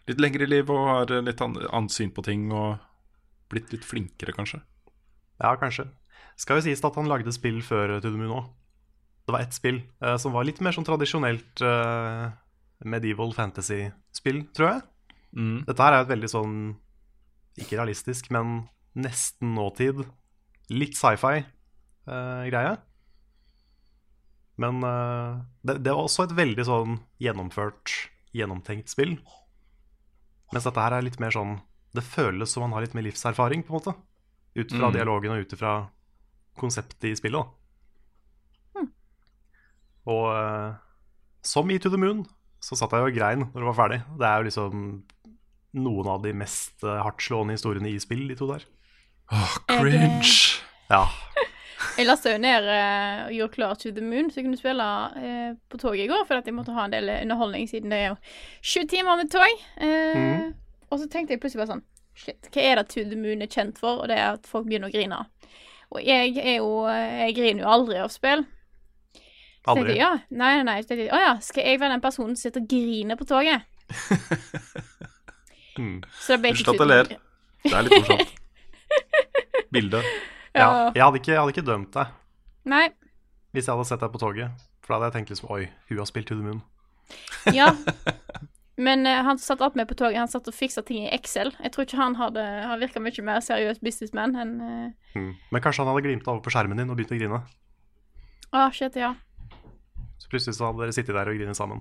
litt 0.07 0.21
lengre 0.23 0.47
i 0.47 0.51
livet 0.51 0.71
og 0.71 0.87
har 0.89 1.23
litt 1.27 1.41
an- 1.43 1.59
annet 1.71 1.91
syn 1.95 2.11
på 2.15 2.23
ting 2.27 2.49
og 2.55 2.79
blitt 3.51 3.73
litt 3.75 3.85
flinkere, 3.87 4.33
kanskje. 4.35 4.61
Ja, 5.43 5.53
kanskje. 5.61 5.89
Skal 6.37 6.59
jo 6.61 6.67
sies 6.67 6.83
at 6.85 6.95
han 6.99 7.09
lagde 7.11 7.33
spill 7.33 7.61
før 7.65 7.97
To 8.01 8.11
the 8.11 8.17
Moon 8.19 8.35
òg. 8.41 8.49
Det 9.27 9.35
var 9.35 9.43
ett 9.43 9.55
spill 9.57 9.81
eh, 10.03 10.17
som 10.23 10.33
var 10.37 10.45
litt 10.47 10.61
mer 10.63 10.73
sånn 10.77 10.87
tradisjonelt 10.87 11.63
eh, 11.67 12.31
medieval 12.87 13.33
fantasy-spill, 13.35 14.45
tror 14.55 14.69
jeg. 14.71 14.83
Mm. 15.37 15.65
Dette 15.67 15.83
her 15.83 15.97
er 15.97 16.05
et 16.05 16.13
veldig 16.13 16.31
sånn 16.31 16.57
ikke 17.59 17.79
realistisk, 17.81 18.31
men 18.31 18.69
nesten 18.95 19.55
nåtid. 19.57 20.05
Litt 20.71 20.95
sci-fi-greie. 20.99 22.77
men 24.57 24.83
eh, 24.85 25.41
det, 25.69 25.79
det 25.85 25.93
var 25.93 26.07
også 26.07 26.25
et 26.29 26.37
veldig 26.37 26.65
sånn 26.69 26.95
gjennomført, 27.21 27.93
gjennomtenkt 28.37 28.89
spill. 28.93 29.17
Mens 30.53 30.65
dette 30.69 30.81
her 30.81 30.93
er 30.99 31.03
litt 31.03 31.19
mer 31.21 31.31
sånn 31.35 31.57
Det 31.97 32.05
føles 32.05 32.51
som 32.53 32.63
man 32.63 32.73
har 32.77 32.83
litt 32.85 32.95
mer 32.95 33.03
livserfaring, 33.07 33.63
på 33.65 33.73
en 33.73 33.79
måte. 33.81 33.95
Ut 34.57 34.71
fra 34.73 34.89
Mm. 34.91 34.93
dialogen 34.95 35.33
og 35.33 35.41
ut 35.47 35.55
fra 35.59 35.89
konseptet 36.59 37.05
i 37.09 37.15
spillet. 37.17 37.41
da. 38.75 38.85
Og 40.07 40.27
uh, 40.31 40.75
som 41.43 41.71
i 41.71 41.79
To 41.79 41.91
the 41.91 41.99
Moon 41.99 42.25
så 42.63 42.77
satt 42.79 42.93
jeg 42.95 43.01
jo 43.03 43.11
og 43.11 43.17
grein 43.17 43.43
når 43.49 43.59
det 43.63 43.69
var 43.71 43.79
ferdig. 43.81 43.99
Det 44.21 44.27
er 44.29 44.37
jo 44.43 44.47
liksom 44.49 44.85
noen 45.77 46.07
av 46.13 46.23
de 46.23 46.33
mest 46.33 46.85
uh, 46.87 47.01
hardtslående 47.05 47.57
historiene 47.57 47.91
i 47.93 47.99
spill, 48.03 48.27
de 48.29 48.37
to 48.39 48.47
der. 48.53 48.65
Åh, 49.33 49.57
cringe! 49.67 50.61
Ja. 50.91 51.03
Jeg 51.99 52.07
lasta 52.07 52.33
jo 52.35 52.39
ned 52.43 52.67
eh, 52.69 53.25
og 53.27 53.33
gjorde 53.37 53.55
klar 53.55 53.75
To 53.81 53.91
the 53.97 54.03
Moon, 54.05 54.27
så 54.31 54.41
jeg 54.41 54.45
kunne 54.47 54.59
spille 54.61 54.87
eh, 55.17 55.53
på 55.73 55.79
toget 55.81 56.05
i 56.05 56.09
går. 56.11 56.25
For 56.29 56.37
at 56.41 56.47
jeg 56.49 56.55
måtte 56.57 56.75
ha 56.77 56.85
en 56.85 56.93
del 56.93 57.09
underholdning, 57.23 57.69
siden 57.71 57.93
det 57.95 57.99
er 58.03 58.09
jo 58.11 58.17
sju 58.61 58.83
timer 58.91 59.17
med 59.23 59.31
tog. 59.33 59.63
Eh, 59.81 60.17
Mhm. 60.17 60.55
Og 60.91 61.01
så 61.03 61.09
tenkte 61.11 61.35
jeg 61.35 61.41
plutselig 61.43 61.65
bare 61.65 61.73
sånn 61.75 61.85
Shit, 62.17 62.47
hva 62.55 62.63
er 62.63 62.77
det 62.79 62.85
To 62.93 63.03
the 63.05 63.17
Moon 63.19 63.43
er 63.43 63.49
kjent 63.51 63.77
for? 63.81 63.99
Og 64.05 64.09
det 64.09 64.17
er 64.17 64.37
at 64.37 64.47
folk 64.49 64.65
begynner 64.69 64.89
å 64.89 64.93
grine. 64.95 65.19
Og 65.93 65.99
jeg 66.05 66.37
er 66.39 66.55
jo 66.61 66.85
eh, 66.89 67.27
Jeg 67.27 67.35
griner 67.37 67.65
jo 67.65 67.73
aldri 67.73 67.99
av 68.01 68.13
spill. 68.15 68.45
Så 69.67 69.73
Aldri. 69.75 69.97
jeg, 69.97 69.99
ja, 69.99 70.13
nei, 70.31 70.63
nei, 70.63 70.77
nei. 70.79 71.09
Å 71.11 71.19
ja, 71.25 71.33
skal 71.43 71.65
jeg 71.67 71.81
være 71.83 71.97
den 71.97 72.01
personen 72.05 72.37
som 72.37 72.45
sitter 72.47 72.63
og 72.63 72.69
griner 72.71 73.17
på 73.21 73.27
toget? 73.29 73.67
Mm. 75.77 75.99
Så 76.21 76.33
det 76.33 76.41
ble 76.41 76.51
Unnskyld 76.55 76.71
ikke 76.73 76.73
at 76.73 76.81
jeg 76.81 76.89
ler. 76.89 77.09
Det 77.67 77.73
er 77.77 77.83
litt 77.85 77.97
morsomt. 77.99 78.31
Bilde. 79.77 80.01
Ja. 80.57 80.69
Jeg, 80.95 81.03
hadde 81.05 81.21
ikke, 81.21 81.33
jeg 81.35 81.41
hadde 81.43 81.55
ikke 81.55 81.67
dømt 81.67 81.93
deg 81.97 82.13
Nei. 82.67 82.87
hvis 83.55 83.69
jeg 83.69 83.75
hadde 83.75 83.89
sett 83.89 84.03
deg 84.03 84.13
på 84.15 84.21
toget. 84.23 84.67
For 84.83 84.95
da 84.95 84.99
hadde 84.99 85.11
jeg 85.11 85.17
tenkt 85.19 85.33
liksom 85.35 85.51
Oi, 85.53 85.63
hun 85.91 86.01
har 86.01 86.09
spilt 86.09 86.29
To 86.31 86.39
the 86.39 86.47
Moon. 86.47 86.63
Ja. 87.55 87.73
Men 88.87 89.07
eh, 89.09 89.23
han 89.25 89.39
satt 89.41 89.63
opp 89.65 89.77
med 89.79 89.89
på 89.89 89.97
toget, 89.97 90.19
han 90.21 90.29
satt 90.29 90.49
og 90.51 90.55
fiksa 90.55 90.83
ting 90.85 91.07
i 91.07 91.13
Excel. 91.15 91.55
Jeg 91.65 91.73
tror 91.73 91.87
ikke 91.87 91.97
han 91.97 92.19
hadde 92.19 92.43
Han 92.45 92.83
virka 92.83 93.01
mye 93.01 93.25
mer 93.25 93.41
seriøs 93.45 93.81
businessman 93.85 94.37
enn 94.37 94.57
eh, 94.61 94.89
Mm. 95.17 95.31
Men 95.49 95.63
kanskje 95.65 95.81
han 95.81 95.89
hadde 95.89 96.03
glimta 96.05 96.29
over 96.29 96.43
på 96.45 96.51
skjermen 96.53 96.77
din 96.77 96.91
og 96.93 96.99
begynt 96.99 97.15
å 97.15 97.17
grine. 97.17 97.39
Å, 98.53 98.67
shit, 98.77 98.99
ja. 99.01 99.15
Så 100.21 100.29
plutselig 100.29 100.59
så 100.59 100.67
hadde 100.69 100.83
dere 100.83 100.93
sittet 100.93 101.17
der 101.17 101.31
og 101.31 101.39
grinet 101.39 101.57
sammen. 101.57 101.81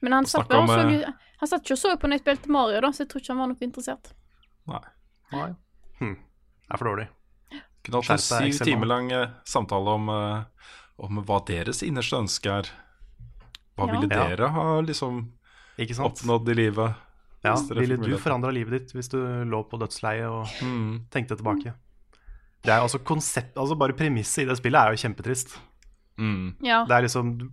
Men 0.00 0.16
han 0.16 0.24
satt, 0.24 0.46
Snakk 0.46 0.48
bare 0.48 0.62
og 0.64 0.72
så, 0.72 1.10
eh, 1.10 1.34
han 1.42 1.50
satt 1.50 1.66
ikke 1.66 1.76
og 1.76 1.82
så 1.82 1.92
på 2.00 2.08
når 2.08 2.16
jeg 2.16 2.24
spilte 2.24 2.54
Mario, 2.56 2.80
da, 2.80 2.88
så 2.88 3.04
jeg 3.04 3.10
tror 3.12 3.20
ikke 3.20 3.34
han 3.34 3.42
var 3.42 3.50
noe 3.52 3.66
interessert. 3.66 4.14
Nei. 4.72 4.80
Nei. 5.34 5.50
Hm. 6.00 6.16
er 6.72 6.80
for 6.80 6.88
dårlig. 6.88 7.06
Kunne 7.82 7.98
hatt 8.02 8.10
en 8.14 8.18
syv 8.22 8.46
Excel, 8.46 8.66
timer 8.66 8.86
lang 8.86 9.10
eh, 9.12 9.28
samtale 9.44 9.94
om, 9.98 10.08
eh, 10.08 10.68
om 11.02 11.22
hva 11.26 11.40
deres 11.46 11.82
innerste 11.82 12.18
ønske 12.20 12.50
er. 12.60 12.68
Hva 13.76 13.86
Ja. 13.88 13.92
ville 13.92 14.08
dere 14.08 14.48
ha 14.54 14.80
liksom 14.84 15.32
Ikke 15.78 15.94
sant? 15.96 16.12
oppnådd 16.12 16.48
i 16.50 16.54
livet? 16.54 16.94
Ja, 17.42 17.56
Ville 17.74 17.96
du 17.98 18.16
forandra 18.18 18.52
livet 18.54 18.70
ditt 18.70 18.92
hvis 18.94 19.08
du 19.10 19.18
lå 19.18 19.64
på 19.68 19.78
dødsleiet 19.80 20.28
og 20.30 20.46
Mm. 20.62 21.06
tenkte 21.10 21.34
tilbake? 21.36 21.74
Det 22.62 22.70
er 22.70 22.80
altså 22.80 22.98
konsept, 23.02 23.56
altså 23.56 23.76
Bare 23.76 23.92
premisset 23.92 24.44
i 24.44 24.46
det 24.46 24.56
spillet 24.58 24.78
er 24.78 24.94
jo 24.94 25.02
kjempetrist. 25.08 25.58
Mm. 26.18 26.54
Ja. 26.62 26.84
Det 26.84 26.92
er 26.94 27.02
liksom 27.02 27.50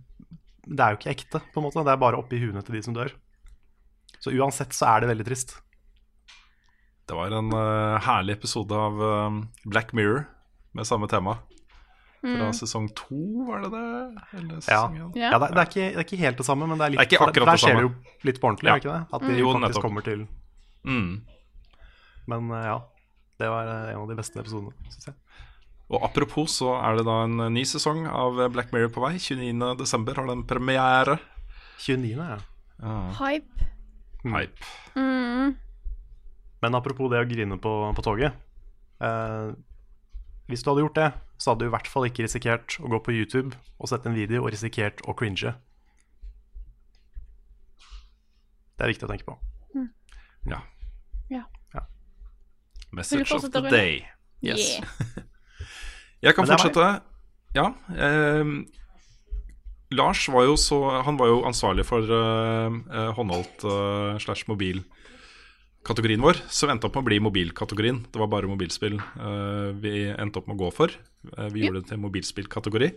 Det 0.68 0.78
er 0.78 0.90
jo 0.92 0.96
ikke 0.98 1.10
ekte, 1.16 1.40
på 1.52 1.56
en 1.58 1.64
måte. 1.64 1.82
Det 1.84 1.88
er 1.90 1.96
bare 1.96 2.16
oppi 2.18 2.38
huene 2.38 2.62
til 2.62 2.74
de 2.76 2.82
som 2.82 2.94
dør. 2.94 3.10
Så 4.20 4.30
uansett 4.30 4.70
så 4.76 4.86
er 4.94 5.00
det 5.00 5.08
veldig 5.16 5.26
trist. 5.26 5.60
Det 7.10 7.16
var 7.18 7.32
en 7.34 7.48
uh, 7.50 7.98
herlig 8.06 8.36
episode 8.36 8.76
av 8.78 9.00
eh, 9.02 9.38
Black 9.66 9.88
Mirror 9.92 10.28
med 10.78 10.86
samme 10.86 11.08
tema. 11.10 11.32
Fra 12.20 12.50
sesong 12.54 12.84
to, 12.94 13.46
var 13.48 13.64
det 13.64 13.70
det? 13.72 13.86
Eller 14.38 14.60
Ja. 14.70 14.82
Ja. 14.94 15.08
ja 15.16 15.38
det, 15.42 15.48
det, 15.56 15.62
er 15.62 15.70
ikke, 15.70 15.86
det 15.88 15.96
er 15.96 16.04
ikke 16.04 16.18
helt 16.20 16.36
det 16.38 16.44
samme, 16.46 16.68
men 16.70 16.78
det 16.78 16.84
er 16.86 16.92
litt 16.94 17.00
Det 17.10 17.18
er 17.18 17.32
Der 17.34 17.48
det 17.48 17.54
skjer 17.58 17.78
det 17.80 17.82
jo 17.82 17.90
litt 18.28 18.38
på 18.38 18.46
ordentlig, 18.46 18.68
Ja. 18.70 18.74
er 18.76 18.82
ikke 18.82 18.92
det? 18.92 19.00
At 19.16 19.24
de 19.24 19.38
Jo, 19.40 19.48
faktisk 19.50 19.64
nettopp. 19.64 19.86
kommer 19.88 20.04
til 20.06 20.22
Mm. 20.84 21.08
Men 22.30 22.52
uh, 22.52 22.60
ja. 22.64 22.76
Det 23.40 23.48
var 23.50 23.70
en 23.90 23.98
av 23.98 24.06
de 24.12 24.16
beste 24.20 24.38
episodene, 24.38 24.70
syns 24.92 25.08
jeg. 25.08 25.16
Og 25.90 26.04
apropos 26.06 26.54
så 26.60 26.76
er 26.76 27.00
det 27.00 27.06
da 27.08 27.16
en 27.24 27.42
ny 27.56 27.64
sesong 27.66 28.04
av 28.06 28.38
Black 28.54 28.70
Mirror 28.70 28.92
på 28.94 29.02
vei. 29.02 29.16
29.12. 29.18 30.14
har 30.14 30.30
den 30.30 30.46
premiere. 30.46 31.18
29., 31.80 32.14
ja. 32.14 32.38
Hype. 33.18 33.66
Hype. 34.22 34.70
Mm. 34.94 35.56
Men 36.60 36.76
apropos 36.76 37.10
det 37.12 37.22
å 37.22 37.28
grine 37.28 37.58
på, 37.60 37.72
på 37.96 38.04
toget. 38.04 38.36
Eh, 39.00 39.50
hvis 40.50 40.64
du 40.64 40.70
hadde 40.70 40.84
gjort 40.84 40.98
det, 40.98 41.10
så 41.40 41.52
hadde 41.52 41.64
du 41.64 41.70
i 41.70 41.72
hvert 41.72 41.88
fall 41.88 42.08
ikke 42.08 42.26
risikert 42.26 42.76
å 42.82 42.90
gå 42.92 43.00
på 43.06 43.14
YouTube 43.14 43.54
og 43.78 43.88
sette 43.88 44.10
en 44.10 44.16
video 44.18 44.42
og 44.42 44.50
risikert 44.52 45.00
å 45.08 45.14
cringe. 45.16 45.54
Det 48.76 48.86
er 48.86 48.92
viktig 48.92 49.06
å 49.06 49.12
tenke 49.12 49.28
på. 49.28 49.36
Ja. 50.48 50.60
Ja. 51.30 51.44
Ja. 51.74 51.84
Message 52.92 53.32
of 53.36 53.48
the 53.52 53.62
day. 53.68 54.02
Yes. 54.42 54.80
Yeah. 54.80 55.24
Jeg 56.26 56.36
kan 56.36 56.48
fortsette. 56.48 56.90
Ja. 57.56 57.70
Eh, 57.92 58.52
Lars 59.90 60.28
var 60.30 60.44
jo 60.46 60.54
så 60.60 60.78
Han 61.02 61.18
var 61.18 61.32
jo 61.32 61.40
ansvarlig 61.48 61.84
for 61.88 62.04
eh, 62.04 62.76
eh, 62.94 63.10
håndholdt 63.16 63.64
eh, 63.66 64.18
slash 64.22 64.46
mobil-kategorien 65.80 66.20
vår, 66.20 66.36
som 66.48 66.70
endte 66.70 66.86
opp 66.86 66.94
med 66.96 67.02
å 67.02 67.08
bli 67.08 67.18
mobilkategorien. 67.20 68.04
Det 68.12 68.18
var 68.20 68.28
bare 68.28 68.48
mobilspill 68.48 68.98
uh, 69.00 69.72
vi 69.80 70.10
endte 70.12 70.38
opp 70.38 70.46
med 70.46 70.58
å 70.58 70.64
gå 70.66 70.70
for. 70.72 70.90
Uh, 71.36 71.48
vi 71.50 71.64
gjorde 71.64 71.80
det 71.80 71.88
til 71.88 72.00
mobilspillkategori. 72.00 72.90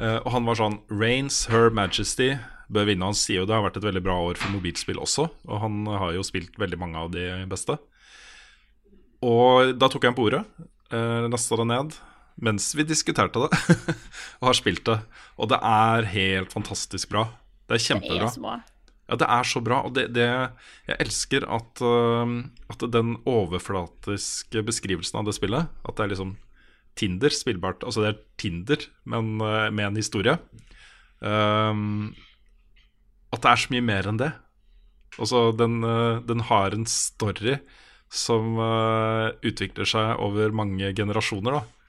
Uh, 0.00 0.20
og 0.20 0.30
han 0.34 0.44
var 0.44 0.56
sånn 0.56 0.78
Rains, 0.90 1.48
Her 1.48 1.70
Majesty 1.70 2.36
bør 2.68 2.86
vinne. 2.86 3.04
Han 3.04 3.16
sier 3.16 3.40
jo 3.40 3.46
det 3.48 3.56
har 3.56 3.64
vært 3.64 3.80
et 3.80 3.86
veldig 3.88 4.02
bra 4.04 4.18
år 4.28 4.36
for 4.36 4.52
mobilspill 4.52 5.00
også, 5.00 5.28
og 5.48 5.62
han 5.62 5.86
har 5.88 6.12
jo 6.14 6.22
spilt 6.22 6.58
veldig 6.60 6.78
mange 6.78 7.00
av 7.00 7.10
de 7.14 7.26
beste. 7.48 7.78
Og 9.24 9.74
da 9.76 9.88
tok 9.88 10.04
jeg 10.04 10.12
ham 10.12 10.18
på 10.20 10.28
ordet, 10.28 10.44
uh, 10.92 11.26
lasta 11.32 11.60
det 11.60 11.68
ned 11.72 11.98
mens 12.40 12.70
vi 12.72 12.86
diskuterte 12.88 13.36
det, 13.42 13.56
og 14.40 14.46
har 14.48 14.56
spilt 14.56 14.84
det. 14.88 15.00
Og 15.36 15.50
det 15.52 15.58
er 15.60 16.06
helt 16.14 16.52
fantastisk 16.54 17.10
bra. 17.12 17.26
Det 17.68 17.76
er 17.76 17.82
Det 17.82 17.84
kjempebra. 17.84 18.28
er 18.30 18.32
så 18.32 18.44
bra. 18.44 18.54
Ja, 19.10 19.16
det 19.18 19.26
er 19.26 19.48
så 19.50 19.58
bra, 19.58 19.80
og 19.88 19.96
det, 19.96 20.12
det 20.14 20.22
Jeg 20.86 20.96
elsker 21.02 21.42
at, 21.50 21.82
at 22.70 22.84
den 22.94 23.16
overflatiske 23.26 24.62
beskrivelsen 24.62 25.18
av 25.18 25.26
det 25.26 25.34
spillet 25.34 25.66
At 25.82 25.96
det 25.98 26.04
er 26.04 26.12
liksom 26.12 26.36
Tinder 26.98 27.32
spillbart. 27.34 27.84
Altså 27.86 28.04
det 28.04 28.10
er 28.12 28.20
Tinder, 28.40 28.86
men 29.08 29.40
øh, 29.40 29.72
med 29.72 29.86
en 29.86 30.00
historie. 30.00 30.36
Um, 31.20 32.14
at 33.30 33.42
det 33.42 33.50
er 33.50 33.60
så 33.62 33.72
mye 33.72 33.84
mer 33.84 34.08
enn 34.10 34.20
det. 34.20 34.30
Altså, 35.18 35.50
den, 35.56 35.82
øh, 35.84 36.22
den 36.26 36.42
har 36.48 36.74
en 36.74 36.86
story 36.86 37.58
som 38.10 38.58
øh, 38.58 39.30
utvikler 39.46 39.86
seg 39.86 40.18
over 40.18 40.52
mange 40.54 40.92
generasjoner, 40.96 41.60
da. 41.60 41.79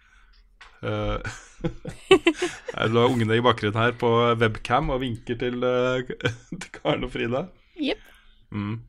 Eh, 0.81 1.17
Her 2.75 2.93
lå 2.93 3.07
ungene 3.11 3.37
i 3.37 3.43
bakgrunnen 3.45 3.77
her 3.77 3.93
på 4.01 4.09
webcam 4.41 4.89
og 4.93 5.03
vinker 5.03 5.37
til, 5.37 5.59
uh, 5.61 6.01
til 6.61 6.71
Karen 6.73 7.05
og 7.05 7.11
Frida. 7.13 7.45
Yep. 7.77 8.07
Mm. 8.51 8.79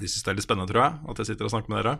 De 0.00 0.10
syns 0.10 0.26
det 0.26 0.32
er 0.32 0.38
litt 0.38 0.46
spennende, 0.46 0.68
tror 0.70 0.82
jeg, 0.82 0.98
at 1.10 1.22
jeg 1.22 1.30
sitter 1.30 1.48
og 1.48 1.54
snakker 1.54 1.72
med 1.72 1.80
dere. 1.80 1.94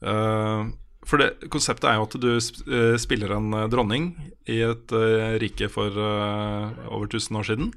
Eh, 0.00 0.70
for 1.08 1.20
det, 1.22 1.48
konseptet 1.52 1.88
er 1.90 1.98
jo 1.98 2.06
at 2.06 2.16
du 2.22 2.28
eh, 2.36 2.96
spiller 3.00 3.34
en 3.34 3.54
eh, 3.56 3.68
dronning 3.72 4.10
i 4.50 4.60
et 4.66 4.94
eh, 4.96 5.36
rike 5.42 5.70
for 5.72 5.96
eh, 5.96 6.82
over 6.90 7.08
1000 7.08 7.40
år 7.40 7.48
siden, 7.48 7.70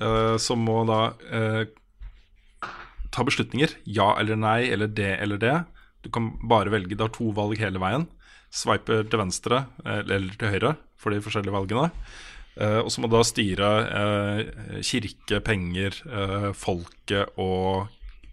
eh, 0.00 0.36
som 0.42 0.62
må 0.64 0.78
da 0.88 1.00
eh, 1.28 1.62
ta 3.12 3.26
beslutninger. 3.26 3.76
Ja 3.84 4.14
eller 4.20 4.38
nei, 4.40 4.60
eller 4.72 4.88
det 4.88 5.12
eller 5.20 5.42
det. 5.42 5.56
Du 6.06 6.10
kan 6.14 6.32
bare 6.46 6.72
velge. 6.72 6.94
Det 6.94 7.02
har 7.02 7.14
to 7.14 7.32
valg 7.36 7.58
hele 7.60 7.82
veien. 7.82 8.06
Sveiper 8.52 9.04
til 9.10 9.20
venstre 9.20 9.64
eh, 9.84 10.00
eller 10.04 10.30
til 10.38 10.52
høyre 10.54 10.74
for 11.00 11.12
de 11.12 11.20
forskjellige 11.24 11.54
valgene. 11.54 11.90
Eh, 12.56 12.78
og 12.80 12.88
så 12.92 13.02
må 13.02 13.10
du 13.10 13.16
da 13.18 13.24
styre 13.26 13.70
eh, 14.00 14.80
kirke, 14.86 15.40
penger, 15.44 15.98
eh, 16.08 16.46
folket 16.56 17.34
og 17.42 17.88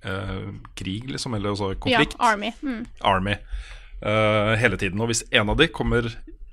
eh, 0.05 0.51
krig, 0.79 1.09
liksom. 1.11 1.35
Eller 1.35 1.51
også 1.55 1.73
konflikt. 1.83 2.15
Ja, 2.19 2.31
Army. 2.33 2.53
Mm. 2.63 2.85
Army. 3.01 3.35
eh, 4.03 4.53
hele 4.59 4.77
tiden. 4.79 5.01
Og 5.03 5.11
hvis 5.11 5.25
en 5.31 5.49
av 5.51 5.57
de 5.59 5.67
kommer 5.71 6.07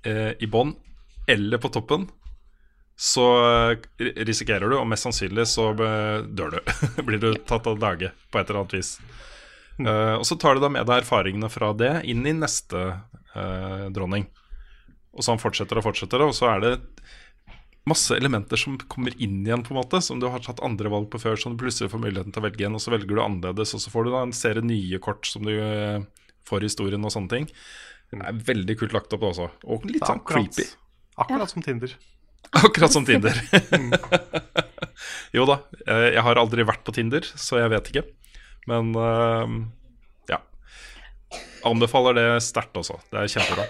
eh, 0.07 0.33
i 0.43 0.47
bånn 0.51 0.75
eller 1.31 1.59
på 1.63 1.71
toppen, 1.71 2.09
så 3.01 3.25
eh, 3.73 4.05
risikerer 4.27 4.67
du, 4.69 4.77
og 4.81 4.89
mest 4.91 5.07
sannsynlig 5.07 5.47
så 5.49 5.71
eh, 5.73 6.27
dør 6.27 6.57
du. 6.59 6.61
Blir 7.07 7.23
du 7.23 7.31
tatt 7.49 7.67
av 7.71 7.79
dage 7.81 8.11
på 8.31 8.41
et 8.43 8.51
eller 8.51 8.65
annet 8.65 8.75
vis. 8.81 8.97
Eh, 9.81 10.15
og 10.19 10.27
så 10.29 10.37
tar 10.37 10.59
du 10.59 10.65
da 10.67 10.69
med 10.75 10.85
deg 10.91 11.05
erfaringene 11.05 11.49
fra 11.55 11.71
det 11.73 11.95
inn 12.11 12.27
i 12.29 12.35
neste 12.37 12.83
eh, 13.37 13.89
dronning. 13.95 14.29
Og 15.11 15.25
så 15.25 15.35
han 15.35 15.43
fortsetter 15.43 15.81
og 15.81 15.87
fortsetter, 15.89 16.23
og 16.23 16.35
så 16.37 16.53
er 16.53 16.65
det 16.65 16.75
masse 17.89 18.15
elementer 18.15 18.61
som 18.61 18.77
kommer 18.93 19.15
inn 19.23 19.41
igjen, 19.43 19.65
på 19.67 19.75
en 19.75 19.81
måte 19.81 20.01
som 20.05 20.21
du 20.21 20.29
har 20.31 20.43
tatt 20.45 20.63
andre 20.65 20.93
valg 20.93 21.09
på 21.11 21.21
før, 21.23 21.39
som 21.41 21.55
du 21.55 21.63
plutselig 21.63 21.91
får 21.93 22.03
muligheten 22.03 22.35
til 22.35 22.43
å 22.43 22.47
velge 22.47 22.63
igjen, 22.63 22.77
og 22.77 22.85
så 22.85 22.93
velger 22.95 23.17
du 23.17 23.23
annerledes, 23.25 23.75
og 23.77 23.83
så 23.83 23.93
får 23.93 24.07
du 24.07 24.13
da 24.15 24.23
en 24.27 24.37
serie 24.37 24.65
nye 24.65 25.01
kort 25.03 25.27
som 25.29 25.47
du 25.47 25.55
eh, 25.57 26.05
får 26.49 26.63
i 26.63 26.71
historien 26.71 27.07
og 27.07 27.15
sånne 27.15 27.33
ting. 27.33 27.51
Det 28.11 28.23
er 28.27 28.45
veldig 28.47 28.77
kult 28.79 28.95
lagt 28.95 29.17
opp 29.17 29.27
også, 29.31 29.51
og 29.65 29.89
litt 29.89 30.03
Det 30.03 30.13
sånn 30.13 30.23
creepy. 30.27 30.69
Akkurat 31.21 31.53
som 31.53 31.65
Tinder. 31.65 31.97
Akkurat 32.57 32.95
som 32.95 33.05
Tinder. 33.07 33.37
jo 35.37 35.45
da, 35.49 35.61
eh, 35.87 36.09
jeg 36.15 36.25
har 36.27 36.43
aldri 36.43 36.67
vært 36.69 36.85
på 36.87 36.95
Tinder, 36.97 37.27
så 37.27 37.61
jeg 37.63 37.73
vet 37.75 37.93
ikke. 37.93 38.07
Men 38.71 38.93
ja. 38.95 39.47
Anbefaler 41.69 42.17
det 42.17 42.29
sterkt 42.45 42.77
også. 42.81 42.99
Det 43.11 43.21
er 43.21 43.33
kjempebra. 43.35 43.67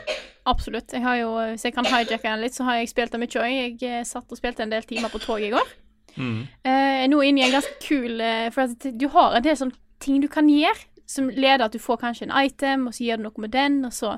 Absolutt. 0.50 0.92
Jeg 0.92 1.04
har 1.04 1.18
jo, 1.20 1.32
hvis 1.52 1.66
jeg 1.66 1.74
kan 1.76 1.86
hijacke 1.86 2.24
den 2.24 2.42
litt, 2.44 2.56
så 2.56 2.64
har 2.68 2.80
jeg 2.80 2.90
spilt 2.90 3.12
det 3.12 3.20
mye 3.20 3.42
òg. 3.42 3.50
Jeg 3.50 3.76
eh, 3.86 4.06
satt 4.08 4.30
og 4.30 4.40
spilte 4.40 4.64
en 4.64 4.72
del 4.72 4.86
timer 4.88 5.12
på 5.12 5.20
toget 5.22 5.50
i 5.50 5.52
går. 5.54 5.74
Mm. 6.16 6.40
Eh, 6.66 7.02
nå 7.10 7.20
inn 7.26 7.38
i 7.38 7.44
en 7.44 7.52
ganske 7.54 7.76
kul 7.84 8.18
eh, 8.18 8.48
For 8.50 8.64
at 8.66 8.86
du 8.98 9.04
har 9.14 9.36
en 9.36 9.44
del 9.44 9.54
sånne 9.54 9.76
ting 10.02 10.18
du 10.22 10.26
kan 10.32 10.48
gjøre, 10.50 10.88
som 11.10 11.28
leder 11.30 11.66
at 11.66 11.74
du 11.76 11.82
får 11.82 12.00
kanskje 12.00 12.26
en 12.26 12.34
item, 12.40 12.88
og 12.88 12.96
så 12.96 13.04
gjør 13.04 13.20
du 13.20 13.26
noe 13.28 13.44
med 13.44 13.52
den, 13.54 13.82
og 13.84 13.92
så 13.94 14.16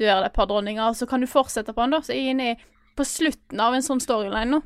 dør 0.00 0.22
det 0.22 0.30
et 0.30 0.38
par 0.38 0.48
dronninger, 0.48 0.82
og 0.86 0.96
så 0.96 1.06
kan 1.10 1.20
du 1.20 1.28
fortsette 1.30 1.74
på 1.74 1.84
den, 1.84 1.94
da. 1.94 2.00
Så 2.02 2.14
jeg 2.14 2.24
er 2.24 2.34
inne 2.34 2.50
på 2.98 3.06
slutten 3.06 3.60
av 3.60 3.76
en 3.76 3.84
sånn 3.84 4.02
storyline 4.02 4.54
nå. 4.54 4.62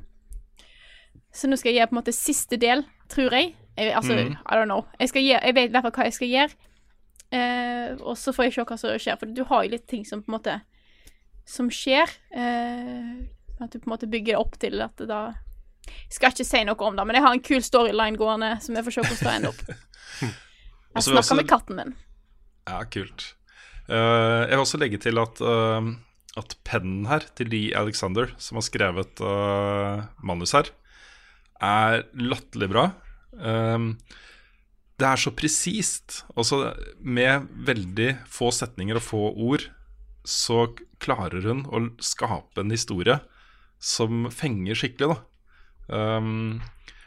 Så 1.32 1.48
nå 1.48 1.56
skal 1.58 1.72
jeg 1.72 1.80
gjøre 1.80 1.90
på 1.90 1.96
en 1.96 2.00
måte 2.02 2.14
siste 2.14 2.58
del, 2.60 2.84
tror 3.12 3.34
jeg. 3.34 3.54
jeg 3.80 3.94
altså, 3.96 4.14
mm. 4.14 4.36
I 4.38 4.58
don't 4.58 4.68
know. 4.68 4.84
Jeg, 5.00 5.10
skal 5.10 5.24
gjøre, 5.24 5.42
jeg 5.48 5.56
vet 5.58 5.70
i 5.70 5.74
hvert 5.74 5.88
fall 5.88 5.96
hva 5.96 6.06
jeg 6.08 6.16
skal 6.18 6.32
gjøre. 6.32 6.70
Eh, 7.32 7.94
og 8.00 8.16
så 8.20 8.34
får 8.34 8.48
jeg 8.48 8.54
se 8.56 8.64
hva 8.68 8.76
som 8.80 8.98
skjer, 9.00 9.16
for 9.20 9.32
du 9.32 9.42
har 9.48 9.64
jo 9.64 9.72
litt 9.72 9.86
ting 9.88 10.04
som 10.04 10.20
på 10.20 10.28
en 10.28 10.36
måte 10.36 10.58
Som 11.48 11.70
skjer. 11.72 12.10
Eh, 12.30 13.24
at 13.62 13.72
du 13.72 13.80
på 13.80 13.88
en 13.88 13.94
måte 13.94 14.10
bygger 14.10 14.34
det 14.34 14.40
opp 14.40 14.58
til 14.60 14.82
at 14.84 14.94
det 15.00 15.08
da 15.10 15.32
Jeg 15.86 16.16
skal 16.16 16.34
ikke 16.34 16.46
si 16.46 16.62
noe 16.66 16.86
om 16.86 16.98
det, 16.98 17.06
men 17.08 17.18
jeg 17.18 17.24
har 17.24 17.36
en 17.36 17.44
kul 17.48 17.62
storyline 17.64 18.20
gående, 18.20 18.54
som 18.62 18.76
jeg 18.76 18.86
får 18.86 18.94
se 18.94 19.04
hvordan 19.06 19.22
det 19.22 19.36
ender 19.36 19.52
opp. 19.52 19.62
Jeg 20.92 21.06
så 21.06 21.14
også... 21.14 21.22
snakker 21.22 21.38
med 21.38 21.48
katten 21.48 21.78
min. 21.78 21.92
Ja, 22.68 22.82
kult. 22.84 23.22
Uh, 23.88 24.44
jeg 24.44 24.52
vil 24.52 24.60
også 24.62 24.80
legge 24.82 24.98
til 25.00 25.16
at, 25.22 25.40
uh, 25.40 25.80
at 26.36 26.52
pennen 26.68 27.06
her 27.08 27.24
til 27.32 27.48
Lee 27.48 27.72
Alexander, 27.72 28.28
som 28.36 28.60
har 28.60 28.66
skrevet 28.66 29.22
uh, 29.24 30.04
manus 30.20 30.52
her, 30.52 30.68
er 31.64 32.04
latterlig 32.12 32.68
bra. 32.74 32.84
Um, 33.32 33.94
det 35.02 35.08
er 35.08 35.18
så 35.18 35.32
presist. 35.34 36.22
Altså, 36.38 36.72
med 37.02 37.48
veldig 37.66 38.12
få 38.30 38.52
setninger 38.54 39.00
og 39.00 39.04
få 39.04 39.22
ord, 39.50 39.66
så 40.22 40.68
klarer 41.02 41.48
hun 41.48 41.64
å 41.66 41.82
skape 42.02 42.62
en 42.62 42.70
historie 42.70 43.18
som 43.82 44.28
fenger 44.30 44.78
skikkelig, 44.78 45.16
da. 45.16 45.22
Um, 45.92 46.60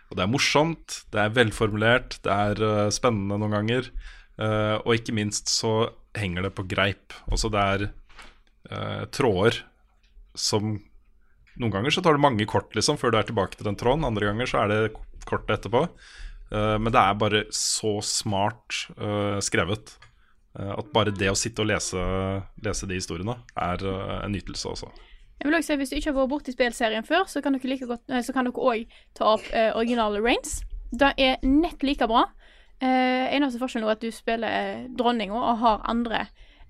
og 0.09 0.17
det 0.17 0.25
er 0.25 0.31
morsomt, 0.31 0.97
det 1.15 1.21
er 1.21 1.37
velformulert, 1.37 2.17
det 2.25 2.33
er 2.33 2.59
uh, 2.61 2.89
spennende 2.93 3.39
noen 3.39 3.55
ganger. 3.55 3.87
Uh, 4.35 4.75
og 4.83 4.97
ikke 4.97 5.15
minst 5.15 5.47
så 5.47 5.93
henger 6.17 6.45
det 6.45 6.51
på 6.57 6.67
greip. 6.67 7.15
Også 7.31 7.49
det 7.53 7.63
er 7.63 7.87
uh, 8.71 9.05
tråder 9.15 9.63
som 10.35 10.75
Noen 11.55 11.71
ganger 11.71 11.93
så 11.95 12.01
tar 12.03 12.17
det 12.17 12.19
mange 12.19 12.43
kort 12.51 12.73
liksom 12.75 12.97
før 12.99 13.13
du 13.13 13.15
er 13.15 13.27
tilbake 13.29 13.55
til 13.55 13.63
den 13.63 13.77
tråden. 13.79 14.03
Andre 14.03 14.27
ganger 14.27 14.49
så 14.51 14.65
er 14.65 14.73
det 14.73 14.97
kort 15.23 15.47
etterpå. 15.47 15.85
Eh, 16.51 16.75
men 16.79 16.91
det 16.93 17.01
er 17.01 17.17
bare 17.21 17.43
så 17.55 17.95
smart 18.05 18.83
eh, 18.97 19.39
skrevet 19.43 19.95
eh, 20.59 20.71
at 20.77 20.91
bare 20.93 21.13
det 21.15 21.31
å 21.31 21.37
sitte 21.39 21.63
og 21.63 21.71
lese, 21.71 21.99
lese 22.63 22.89
de 22.89 22.99
historiene 22.99 23.37
er 23.55 23.85
en 23.87 24.31
nytelse 24.35 24.69
også. 24.75 24.91
Jeg 25.41 25.49
vil 25.49 25.57
også 25.57 25.73
si, 25.73 25.75
Hvis 25.81 25.89
du 25.91 25.95
ikke 25.97 26.11
har 26.13 26.19
vært 26.21 26.31
borti 26.31 26.53
spillserien 26.55 27.03
før, 27.03 27.25
så 27.27 27.41
kan 27.43 27.57
dere 27.57 27.67
like 27.73 27.87
godt, 27.89 28.05
så 28.23 28.33
kan 28.33 28.47
dere 28.47 28.69
òg 28.71 28.85
ta 29.17 29.33
opp 29.33 29.49
originale 29.75 30.21
Rains. 30.23 30.61
Det 30.95 31.11
er 31.19 31.41
nett 31.43 31.83
like 31.83 32.07
bra. 32.07 32.23
Eh, 32.79 33.33
eneste 33.35 33.59
forskjellen 33.59 33.87
er 33.87 33.95
at 33.97 34.03
du 34.03 34.11
spiller 34.11 34.85
dronninga 34.95 35.35
og 35.35 35.59
har 35.61 35.83
andre 35.87 36.25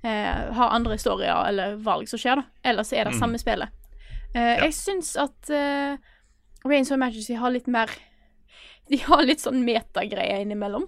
eh, 0.05 0.51
Har 0.53 0.73
andre 0.75 0.97
historier 0.99 1.33
eller 1.49 1.79
valg 1.81 2.09
som 2.09 2.21
skjer, 2.21 2.41
da. 2.41 2.45
Ellers 2.71 2.93
er 2.93 3.09
det 3.09 3.15
samme 3.17 3.39
spillet. 3.41 3.69
Eh, 4.35 4.65
Jeg 4.65 4.73
syns 4.77 5.15
at 5.17 5.49
eh, 5.49 5.97
Reigns 6.65 6.91
of 6.93 7.01
Majesty 7.01 7.37
har 7.37 7.53
litt 7.53 7.67
mer 7.67 7.89
De 8.89 8.97
har 9.07 9.23
litt 9.25 9.41
sånn 9.41 9.63
metagreier 9.65 10.43
innimellom. 10.43 10.85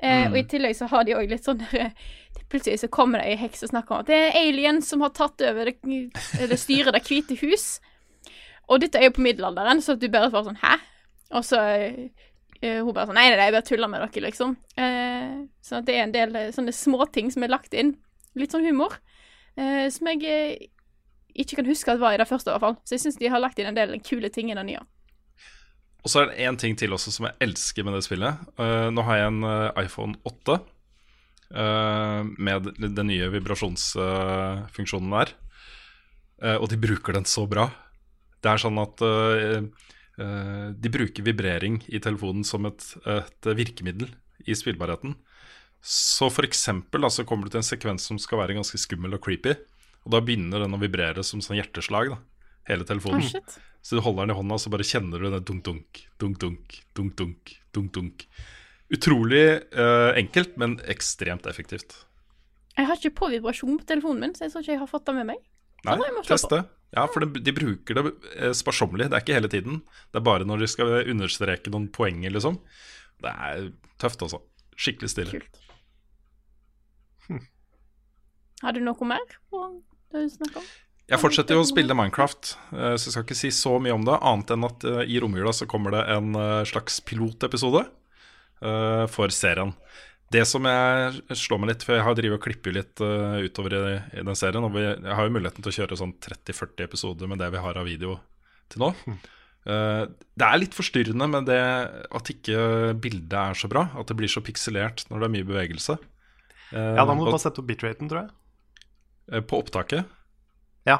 Eh, 0.00 0.26
Og 0.30 0.36
i 0.36 0.42
tillegg 0.48 0.74
så 0.76 0.86
har 0.90 1.04
de 1.04 1.14
òg 1.16 1.28
litt 1.30 1.44
sånn 1.44 1.60
der, 1.70 1.92
Plutselig 2.50 2.80
så 2.82 2.88
kommer 2.92 3.20
det 3.20 3.30
ei 3.30 3.36
heks 3.40 3.62
og 3.62 3.70
snakker 3.70 3.94
om 3.94 4.00
at 4.02 4.08
det 4.10 4.16
er 4.26 4.36
aliens 4.40 4.88
som 4.90 5.00
har 5.04 5.12
tatt 5.14 5.40
over 5.46 5.70
det, 5.70 5.76
eller 6.40 6.58
styret 6.58 6.94
Det 6.96 7.02
hvite 7.06 7.36
hus. 7.44 7.66
Og 8.68 8.80
dette 8.82 8.98
er 8.98 9.06
jo 9.08 9.14
på 9.16 9.22
middelalderen, 9.24 9.80
så 9.82 9.94
du 9.98 10.08
bare 10.10 10.30
får 10.32 10.48
sånn 10.48 10.58
Hæ? 10.62 10.72
Og 11.38 11.44
så 11.46 11.60
eh, 11.62 12.80
hun 12.82 12.92
bare 12.92 13.06
sånn 13.08 13.16
Nei, 13.18 13.28
nei, 13.30 13.36
nei, 13.38 13.46
jeg 13.48 13.56
bare 13.56 13.68
tuller 13.70 13.88
med 13.92 14.02
dere, 14.02 14.24
liksom. 14.26 14.56
Eh, 14.76 15.36
så 15.62 15.80
det 15.86 15.94
er 15.96 16.04
en 16.08 16.14
del 16.16 16.36
eh, 16.36 16.50
sånne 16.54 16.74
småting 16.74 17.30
som 17.32 17.46
er 17.46 17.54
lagt 17.54 17.74
inn. 17.78 17.94
Litt 18.38 18.52
sånn 18.54 18.66
humor. 18.66 18.98
Eh, 19.56 19.86
som 19.94 20.10
jeg 20.10 20.70
ikke 21.38 21.60
kan 21.60 21.70
huske 21.70 21.92
at 21.94 22.02
var 22.02 22.16
i 22.16 22.20
det 22.20 22.26
første, 22.28 22.50
i 22.50 22.54
hvert 22.56 22.66
fall. 22.66 22.76
Så 22.84 22.96
jeg 22.96 23.04
syns 23.06 23.20
de 23.20 23.30
har 23.30 23.42
lagt 23.42 23.58
inn 23.62 23.70
en 23.70 23.78
del 23.78 23.94
kule 24.02 24.28
ting 24.34 24.50
i 24.50 24.58
det 24.58 24.66
nye. 24.66 24.82
Og 26.00 26.12
så 26.12 26.22
er 26.22 26.30
det 26.30 26.48
én 26.48 26.56
ting 26.60 26.76
til 26.78 26.94
også 26.96 27.12
som 27.12 27.28
jeg 27.28 27.36
elsker 27.44 27.84
med 27.84 27.98
det 27.98 28.04
spillet. 28.06 28.40
Uh, 28.56 28.88
nå 28.94 29.04
har 29.04 29.20
jeg 29.20 29.32
en 29.32 29.44
uh, 29.44 29.82
iPhone 29.82 30.16
8 30.24 30.56
uh, 30.56 32.22
med 32.40 32.72
den 32.80 33.10
nye 33.10 33.28
vibrasjonsfunksjonen 33.34 35.16
der. 35.18 35.34
Eh, 36.40 36.56
og 36.56 36.70
de 36.72 36.80
bruker 36.80 37.16
den 37.16 37.28
så 37.28 37.44
bra. 37.48 37.68
Det 38.40 38.52
er 38.52 38.62
sånn 38.62 38.80
at 38.80 39.02
eh, 39.04 39.58
eh, 40.20 40.68
de 40.72 40.92
bruker 40.92 41.26
vibrering 41.26 41.80
i 41.92 42.00
telefonen 42.02 42.46
som 42.46 42.68
et, 42.68 42.86
et 43.04 43.50
virkemiddel 43.58 44.08
i 44.48 44.56
spillbarheten. 44.56 45.18
Så 45.80 46.28
for 46.32 46.44
eksempel 46.48 47.04
da, 47.04 47.12
så 47.12 47.26
kommer 47.28 47.46
du 47.46 47.54
til 47.54 47.62
en 47.62 47.70
sekvens 47.70 48.08
som 48.08 48.20
skal 48.20 48.42
være 48.42 48.56
ganske 48.58 48.80
skummel 48.80 49.16
og 49.16 49.24
creepy. 49.24 49.56
Og 50.04 50.14
da 50.14 50.22
begynner 50.24 50.64
den 50.64 50.76
å 50.76 50.80
vibrere 50.80 51.24
som 51.24 51.42
sånn 51.44 51.58
hjerteslag, 51.60 52.14
da. 52.14 52.20
Hele 52.68 52.86
telefonen. 52.88 53.24
Oh. 53.24 53.58
Så 53.80 53.96
du 53.96 54.02
holder 54.04 54.26
den 54.26 54.34
i 54.34 54.38
hånda, 54.38 54.58
så 54.60 54.72
bare 54.72 54.86
kjenner 54.86 55.22
du 55.22 55.30
den 55.30 55.44
dunk-dunk, 55.48 56.02
dunk-dunk, 56.20 56.80
dunk-dunk, 56.96 57.54
dunk-dunk. 57.72 58.26
Utrolig 58.92 59.44
uh, 59.78 60.10
enkelt, 60.18 60.56
men 60.60 60.76
ekstremt 60.90 61.46
effektivt. 61.48 61.94
Jeg 62.76 62.88
har 62.88 62.98
ikke 62.98 63.16
på 63.22 63.30
vibrasjon 63.32 63.78
på 63.80 63.88
telefonen 63.88 64.26
min, 64.26 64.36
så 64.36 64.46
jeg 64.46 64.52
tror 64.52 64.64
ikke 64.64 64.74
jeg 64.74 64.82
har 64.82 64.90
fått 64.90 65.08
det 65.08 65.16
med 65.16 65.30
meg. 65.32 65.40
Nei, 65.88 65.96
test 66.28 66.50
det. 66.52 66.60
Ja, 66.90 67.06
for 67.06 67.22
de, 67.22 67.40
de 67.40 67.54
bruker 67.54 67.96
det 67.96 68.02
eh, 68.34 68.52
sparsommelig. 68.56 69.08
Det 69.08 69.16
er 69.16 69.24
ikke 69.24 69.36
hele 69.38 69.50
tiden. 69.52 69.80
Det 70.10 70.20
er 70.20 70.26
bare 70.26 70.46
når 70.48 70.64
de 70.64 70.68
skal 70.70 70.96
understreke 71.00 71.72
noen 71.72 71.86
poenger, 71.94 72.34
liksom. 72.34 72.58
Det 73.22 73.30
er 73.30 73.70
tøft, 74.02 74.24
altså. 74.26 74.42
Skikkelig 74.80 75.12
stille. 75.12 75.40
Kult. 75.40 75.60
Har 78.60 78.76
du 78.76 78.82
noe 78.84 79.08
mer 79.08 79.36
å 79.54 79.68
snakke 80.10 80.60
om? 80.60 80.66
Jeg 81.10 81.18
fortsetter 81.18 81.58
jo 81.58 81.64
å 81.64 81.66
spille 81.66 81.94
Minecraft, 81.96 82.52
eh, 82.70 82.94
så 82.94 83.08
jeg 83.08 83.14
skal 83.16 83.24
ikke 83.26 83.38
si 83.38 83.50
så 83.54 83.74
mye 83.82 83.96
om 83.96 84.04
det. 84.06 84.14
Annet 84.30 84.52
enn 84.54 84.66
at 84.68 84.86
eh, 84.86 85.00
i 85.10 85.18
romjula 85.22 85.50
så 85.56 85.66
kommer 85.70 85.96
det 85.96 86.04
en 86.14 86.36
eh, 86.38 86.60
slags 86.70 87.00
pilotepisode 87.06 87.88
for 88.60 89.32
serien. 89.32 89.70
Det 90.28 90.42
som 90.44 90.66
jeg 90.68 91.36
slår 91.40 91.62
meg 91.62 91.70
litt, 91.70 91.84
for 91.86 91.96
jeg 91.96 92.04
har 92.04 92.16
drevet 92.18 92.36
og 92.36 92.42
klippet 92.44 92.74
litt 92.76 93.00
utover 93.00 93.72
i, 93.72 93.94
den 94.20 94.36
serien, 94.36 94.66
og 94.66 94.76
jeg 94.76 95.14
har 95.16 95.24
jo 95.24 95.32
muligheten 95.32 95.64
til 95.64 95.72
å 95.72 95.76
kjøre 95.78 95.96
sånn 95.96 96.12
30-40 96.20 96.84
episoder 96.84 97.30
med 97.30 97.40
det 97.40 97.48
vi 97.54 97.62
har 97.64 97.80
av 97.80 97.88
video 97.88 98.18
til 98.68 98.84
nå. 98.84 98.90
Eh, 99.64 100.02
det 100.40 100.46
er 100.46 100.60
litt 100.60 100.76
forstyrrende 100.76 101.26
med 101.32 101.48
det 101.48 101.64
at 102.20 102.30
ikke 102.32 102.92
bildet 103.00 103.36
er 103.40 103.56
så 103.56 103.68
bra, 103.72 103.86
at 103.96 104.12
det 104.12 104.16
blir 104.20 104.30
så 104.32 104.44
pikselert 104.44 105.04
når 105.08 105.24
det 105.24 105.30
er 105.30 105.34
mye 105.38 105.48
bevegelse. 105.54 105.96
Ja, 106.70 107.02
da 107.02 107.12
må 107.12 107.24
du 107.24 107.32
bare 107.32 107.42
sette 107.42 107.64
opp 107.64 107.68
bitraten, 107.72 108.12
tror 108.12 108.26
jeg. 108.28 109.44
På 109.48 109.64
opptaket. 109.64 110.04
Ja. 110.88 110.98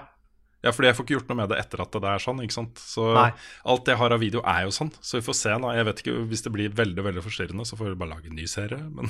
Ja, 0.61 0.75
fordi 0.77 0.91
jeg 0.91 0.97
får 0.99 1.07
ikke 1.07 1.15
gjort 1.15 1.31
noe 1.31 1.39
med 1.39 1.53
det 1.53 1.59
etter 1.63 1.81
at 1.81 1.95
det 1.97 2.09
er 2.11 2.21
sånn. 2.21 2.43
ikke 2.45 2.53
sant? 2.59 2.81
Så 2.85 3.07
Nei. 3.17 3.31
alt 3.73 3.89
jeg 3.89 3.97
har 3.97 4.13
av 4.13 4.21
video, 4.21 4.43
er 4.45 4.67
jo 4.67 4.75
sånn. 4.77 4.91
Så 5.01 5.17
vi 5.17 5.25
får 5.25 5.39
se. 5.39 5.55
nå, 5.57 5.71
Jeg 5.73 5.87
vet 5.89 6.03
ikke, 6.03 6.17
Hvis 6.29 6.45
det 6.45 6.53
blir 6.53 6.75
veldig 6.77 7.05
veldig 7.07 7.25
forstyrrende, 7.25 7.65
så 7.65 7.79
får 7.81 7.95
vi 7.95 8.01
bare 8.03 8.13
lage 8.13 8.29
en 8.29 8.37
ny 8.37 8.45
serie. 8.51 8.77
Men 8.77 9.09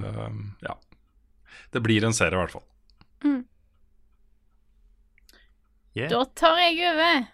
um, 0.00 0.40
ja. 0.68 0.78
Det 1.70 1.82
blir 1.84 2.04
en 2.08 2.16
serie, 2.16 2.38
i 2.38 2.40
hvert 2.40 2.56
fall. 2.56 2.66
Yeah. 5.96 6.08
Da 6.10 6.24
tar 6.38 6.56
jeg 6.62 6.78
over. 6.86 7.26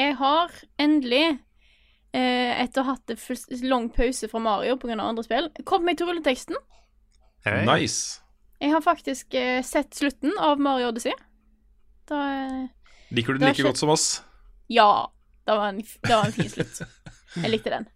Jeg 0.00 0.16
har 0.16 0.52
endelig, 0.80 1.26
eh, 2.16 2.62
etter 2.62 2.80
å 2.80 2.86
ha 2.88 2.94
hatt 2.96 3.12
en 3.12 3.68
lang 3.68 3.90
pause 3.92 4.28
fra 4.32 4.40
Mario 4.40 4.78
pga. 4.80 4.96
andre 4.96 5.24
spill, 5.24 5.50
kommet 5.68 5.90
meg 5.90 6.00
til 6.00 6.08
rulleteksten. 6.08 6.56
Hey. 7.44 7.66
Nice. 7.68 8.19
Jeg 8.60 8.74
har 8.74 8.82
faktisk 8.84 9.34
eh, 9.34 9.62
sett 9.64 9.94
slutten 9.96 10.34
av 10.38 10.60
Mario 10.60 10.90
Odyssey. 10.90 11.14
Da 12.10 12.18
eh, 12.28 12.66
Liker 13.10 13.32
du 13.32 13.40
den 13.40 13.48
like 13.48 13.64
godt 13.64 13.80
som 13.80 13.92
oss? 13.92 14.22
Ja, 14.70 15.08
det 15.48 15.56
var, 15.56 15.68
en, 15.72 15.80
det 15.80 16.12
var 16.12 16.28
en 16.28 16.36
fin 16.36 16.50
slutt. 16.52 16.82
Jeg 17.40 17.54
likte 17.54 17.72
den. 17.72 17.88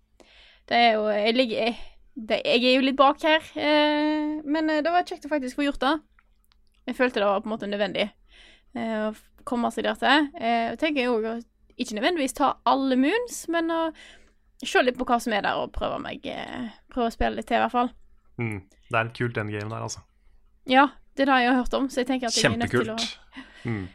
Det 0.65 0.79
er 0.79 0.97
jo 0.97 1.05
Jeg 1.13 1.37
ligger 1.37 1.75
det, 2.15 2.41
jeg 2.47 2.63
er 2.63 2.77
jo 2.77 2.85
litt 2.87 2.97
bak 2.99 3.23
her, 3.27 3.43
eh, 3.59 4.37
men 4.47 4.71
eh, 4.71 4.83
det 4.87 4.91
var 4.95 5.03
kjekt 5.03 5.25
å 5.27 5.31
faktisk 5.33 5.59
få 5.59 5.65
gjort 5.67 5.83
det. 5.83 5.95
Jeg 6.87 6.95
følte 6.95 7.19
det 7.19 7.27
var 7.27 7.43
på 7.43 7.49
en 7.49 7.55
måte 7.57 7.67
nødvendig 7.67 8.05
eh, 8.07 9.09
å 9.09 9.43
komme 9.43 9.73
seg 9.75 9.89
der 9.89 9.99
til. 9.99 10.29
Eh, 10.39 10.69
jeg 10.71 10.79
tenker 10.79 11.09
jo 11.09 11.17
å 11.19 11.35
ikke 11.75 11.99
nødvendigvis 11.99 12.37
ta 12.39 12.53
alle 12.71 12.95
moons, 13.03 13.41
men 13.51 13.75
å 13.75 13.81
se 14.63 14.85
litt 14.87 15.01
på 15.01 15.09
hva 15.09 15.19
som 15.19 15.35
er 15.35 15.43
der, 15.43 15.59
og 15.59 15.75
prøve 15.75 15.99
meg 16.05 16.23
Prøve 16.95 17.11
å 17.11 17.15
spille 17.17 17.35
litt 17.41 17.51
til, 17.51 17.59
i 17.59 17.65
hvert 17.65 17.75
fall. 17.75 17.91
Mm. 18.39 18.61
Det 18.63 18.95
er 18.95 19.09
et 19.09 19.19
kult 19.19 19.43
endgame 19.43 19.75
der, 19.75 19.83
altså. 19.83 20.07
Ja, 20.71 20.89
det 21.15 21.27
er 21.27 21.31
det 21.31 21.41
jeg 21.45 21.51
har 21.53 21.61
hørt 21.63 21.75
om, 21.77 21.91
så 21.93 22.03
jeg 22.03 22.09
tenker 22.09 22.31
at 22.31 22.37
jeg 22.39 22.53
er 22.53 22.61
nødt 22.61 22.75
til 22.75 22.95
å 22.95 22.99
Mm. 23.65 23.89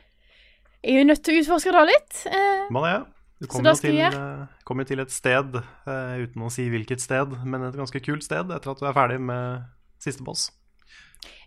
Jeg 0.82 0.96
er 0.96 1.04
jo 1.04 1.06
nødt 1.06 1.20
til 1.22 1.36
å 1.36 1.42
utforske 1.44 1.72
det 1.76 1.82
litt. 1.86 2.22
Eh, 2.26 2.70
Man 2.74 2.86
er. 2.88 3.04
du 3.40 3.46
Så 3.46 3.52
kommer 3.52 3.76
jo 3.76 3.82
til, 3.84 3.92
vi 3.94 4.02
eh, 4.02 4.46
kommer 4.66 4.84
jo 4.84 4.90
til 4.90 5.02
et 5.04 5.12
sted, 5.14 5.58
uh, 5.86 6.16
uten 6.18 6.42
å 6.42 6.50
si 6.50 6.66
hvilket 6.72 7.04
sted, 7.04 7.36
men 7.46 7.68
et 7.68 7.78
ganske 7.78 8.02
kult 8.02 8.26
sted 8.26 8.50
etter 8.50 8.72
at 8.72 8.82
du 8.82 8.88
er 8.88 8.96
ferdig 8.98 9.20
med 9.22 9.68
siste 10.02 10.26
boss. 10.26 10.50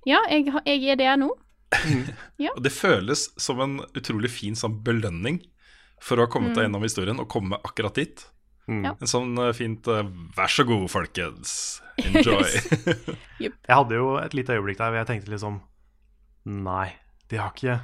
ja, 0.07 0.21
jeg, 0.31 0.53
jeg 0.67 0.95
er 0.95 1.01
der 1.01 1.17
nå. 1.17 1.33
Og 2.53 2.63
det 2.63 2.73
føles 2.73 3.31
som 3.41 3.61
en 3.65 3.81
utrolig 3.97 4.31
fin 4.31 4.55
sånn 4.55 4.79
belønning 4.85 5.41
for 6.03 6.19
å 6.19 6.27
ha 6.27 6.31
kommet 6.31 6.55
deg 6.55 6.67
gjennom 6.67 6.85
historien 6.85 7.21
og 7.23 7.31
komme 7.33 7.59
akkurat 7.65 7.97
dit. 7.97 8.25
Mm. 8.71 8.85
Ja. 8.87 8.93
En 9.01 9.11
sånn 9.11 9.33
eh, 9.43 9.53
fint 9.59 9.89
eh, 9.91 10.03
'vær 10.37 10.51
så 10.53 10.65
god, 10.69 10.85
folkens, 10.91 11.81
enjoy'. 11.99 12.53
Jeg 13.43 13.53
hadde 13.75 13.97
jo 13.99 14.17
et 14.23 14.35
lite 14.39 14.55
øyeblikk 14.55 14.79
der 14.79 14.93
hvor 14.93 15.01
jeg 15.03 15.09
tenkte 15.09 15.33
liksom 15.33 15.61
Nei, 16.47 16.93
de 17.31 17.39
har 17.39 17.51
ikke 17.55 17.75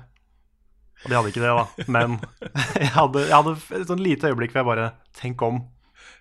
Og 1.04 1.10
de 1.10 1.16
hadde 1.18 1.32
ikke 1.32 1.42
det, 1.42 1.50
da. 1.50 1.64
Men 1.94 2.18
jeg 2.82 2.92
hadde, 2.94 3.24
jeg 3.26 3.34
hadde 3.34 3.56
et 3.80 3.88
sånn 3.90 4.02
lite 4.02 4.30
øyeblikk 4.30 4.54
hvor 4.54 4.62
jeg 4.62 4.70
bare 4.70 4.88
Tenk 5.18 5.42
om. 5.42 5.60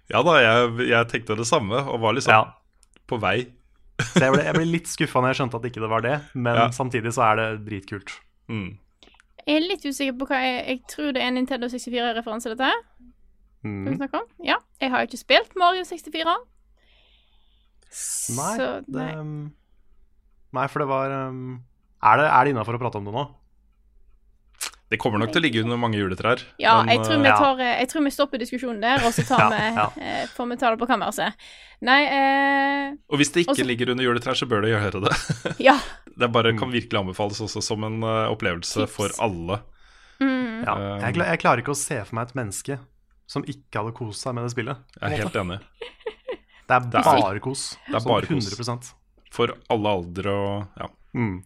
ja 0.10 0.24
da, 0.26 0.36
jeg, 0.42 0.88
jeg 0.90 1.08
tenkte 1.14 1.38
det 1.38 1.48
samme, 1.50 1.78
og 1.86 2.02
var 2.02 2.14
liksom 2.18 2.34
Ja. 2.34 2.44
på 3.08 3.20
vei. 3.22 3.48
Så 4.02 4.22
jeg 4.26 4.34
ble, 4.34 4.44
jeg 4.46 4.54
ble 4.58 4.66
litt 4.70 4.88
skuffa 4.90 5.22
når 5.22 5.34
jeg 5.34 5.40
skjønte 5.42 5.58
at 5.62 5.66
ikke 5.70 5.82
det 5.86 5.90
var 5.90 6.02
det, 6.06 6.18
men 6.36 6.56
Ja. 6.56 6.68
samtidig 6.74 7.14
så 7.14 7.24
er 7.32 7.36
det 7.42 7.48
dritkult. 7.66 8.14
Mm. 8.50 8.78
Jeg 9.48 9.56
er 9.62 9.64
litt 9.70 9.86
usikker 9.86 10.18
på 10.20 10.26
hva 10.28 10.38
jeg 10.44 10.66
Jeg 10.68 10.80
tror 10.92 11.14
det 11.14 11.22
er 11.24 11.28
en 11.32 11.38
Nintendo 11.40 11.68
64-referanse, 11.72 12.50
dette 12.54 12.68
her. 12.68 12.82
Skal 13.60 13.72
vi 13.72 13.90
Mm. 13.92 13.98
snakke 13.98 14.20
om? 14.22 14.28
Ja. 14.46 14.58
Jeg 14.82 14.92
har 14.94 15.02
jo 15.02 15.08
ikke 15.10 15.20
spilt 15.26 15.56
Mario 15.58 15.84
64. 15.84 16.36
Nei, 18.38 18.54
Så, 18.58 18.68
nei. 18.92 19.08
Det, 19.16 19.52
nei, 20.54 20.68
for 20.68 20.80
det 20.84 20.88
var 20.90 21.14
um, 21.30 21.64
Er 22.04 22.18
det, 22.20 22.26
er 22.30 22.44
det 22.46 22.52
innafor 22.54 22.76
å 22.78 22.82
prate 22.82 23.00
om 23.00 23.06
det 23.08 23.14
nå? 23.16 23.24
Det 24.88 24.96
kommer 25.02 25.20
nok 25.20 25.34
til 25.34 25.42
å 25.42 25.44
ligge 25.44 25.60
under 25.66 25.76
mange 25.76 25.98
juletrær. 26.00 26.40
Ja, 26.64 26.78
men, 26.80 26.94
jeg 26.94 27.02
tror, 27.04 27.18
vi 27.20 27.28
eh, 27.28 27.34
ja. 27.34 27.38
tar, 27.42 27.58
eh, 27.60 27.74
jeg 27.82 27.90
tror 27.92 28.04
vi 28.06 28.12
stopper 28.16 28.40
diskusjonen 28.40 28.80
der, 28.80 29.02
og 29.04 29.12
så 29.12 29.26
tar 29.28 29.42
Ja, 29.44 29.50
vi, 29.52 29.64
ja. 29.76 29.88
eh, 30.00 30.28
får 30.32 30.48
vi 30.48 30.58
ta 30.62 30.70
det 30.72 30.80
på 30.80 30.88
kammerset. 30.88 31.34
Nei 31.84 31.98
eh, 32.08 32.94
Og 33.12 33.20
hvis 33.20 33.34
det 33.36 33.44
ikke 33.44 33.52
Også- 33.58 33.66
ligger 33.68 33.92
under 33.92 34.06
juletrær, 34.08 34.38
så 34.40 34.48
bør 34.48 34.64
det 34.64 34.72
gjøre 34.72 35.02
det. 35.04 35.16
Ja. 35.68 35.76
Det 36.18 36.30
bare 36.32 36.54
kan 36.58 36.72
virkelig 36.72 37.02
anbefales 37.02 37.42
også 37.44 37.62
som 37.62 37.84
en 37.84 38.00
opplevelse 38.02 38.86
Tips. 38.86 38.96
for 38.96 39.12
alle. 39.22 39.60
Mm. 40.24 40.64
Ja. 40.64 40.74
Um, 40.78 41.02
Jeg, 41.04 41.20
jeg 41.20 41.40
klarer 41.44 41.62
ikke 41.62 41.76
å 41.76 41.78
se 41.78 42.00
for 42.08 42.16
meg 42.18 42.30
et 42.32 42.38
menneske 42.40 42.80
som 43.28 43.46
ikke 43.48 43.82
hadde 43.82 43.94
kost 43.98 44.24
seg 44.24 44.36
med 44.38 44.48
det 44.48 44.54
spillet. 44.56 44.84
Jeg 44.98 45.08
er 45.08 45.24
helt 45.24 45.40
enig. 45.44 45.60
Det 46.68 46.76
er 46.76 46.90
bare 46.92 47.40
kos. 47.44 47.70
det 47.88 47.96
er 47.96 48.04
bare 48.04 48.26
bare 48.26 48.32
kos. 48.32 48.52
100 48.60 48.92
For 49.36 49.54
alle 49.72 49.96
aldre 50.00 50.34
og 50.34 50.82
ja. 50.82 50.90
Mm. 51.16 51.38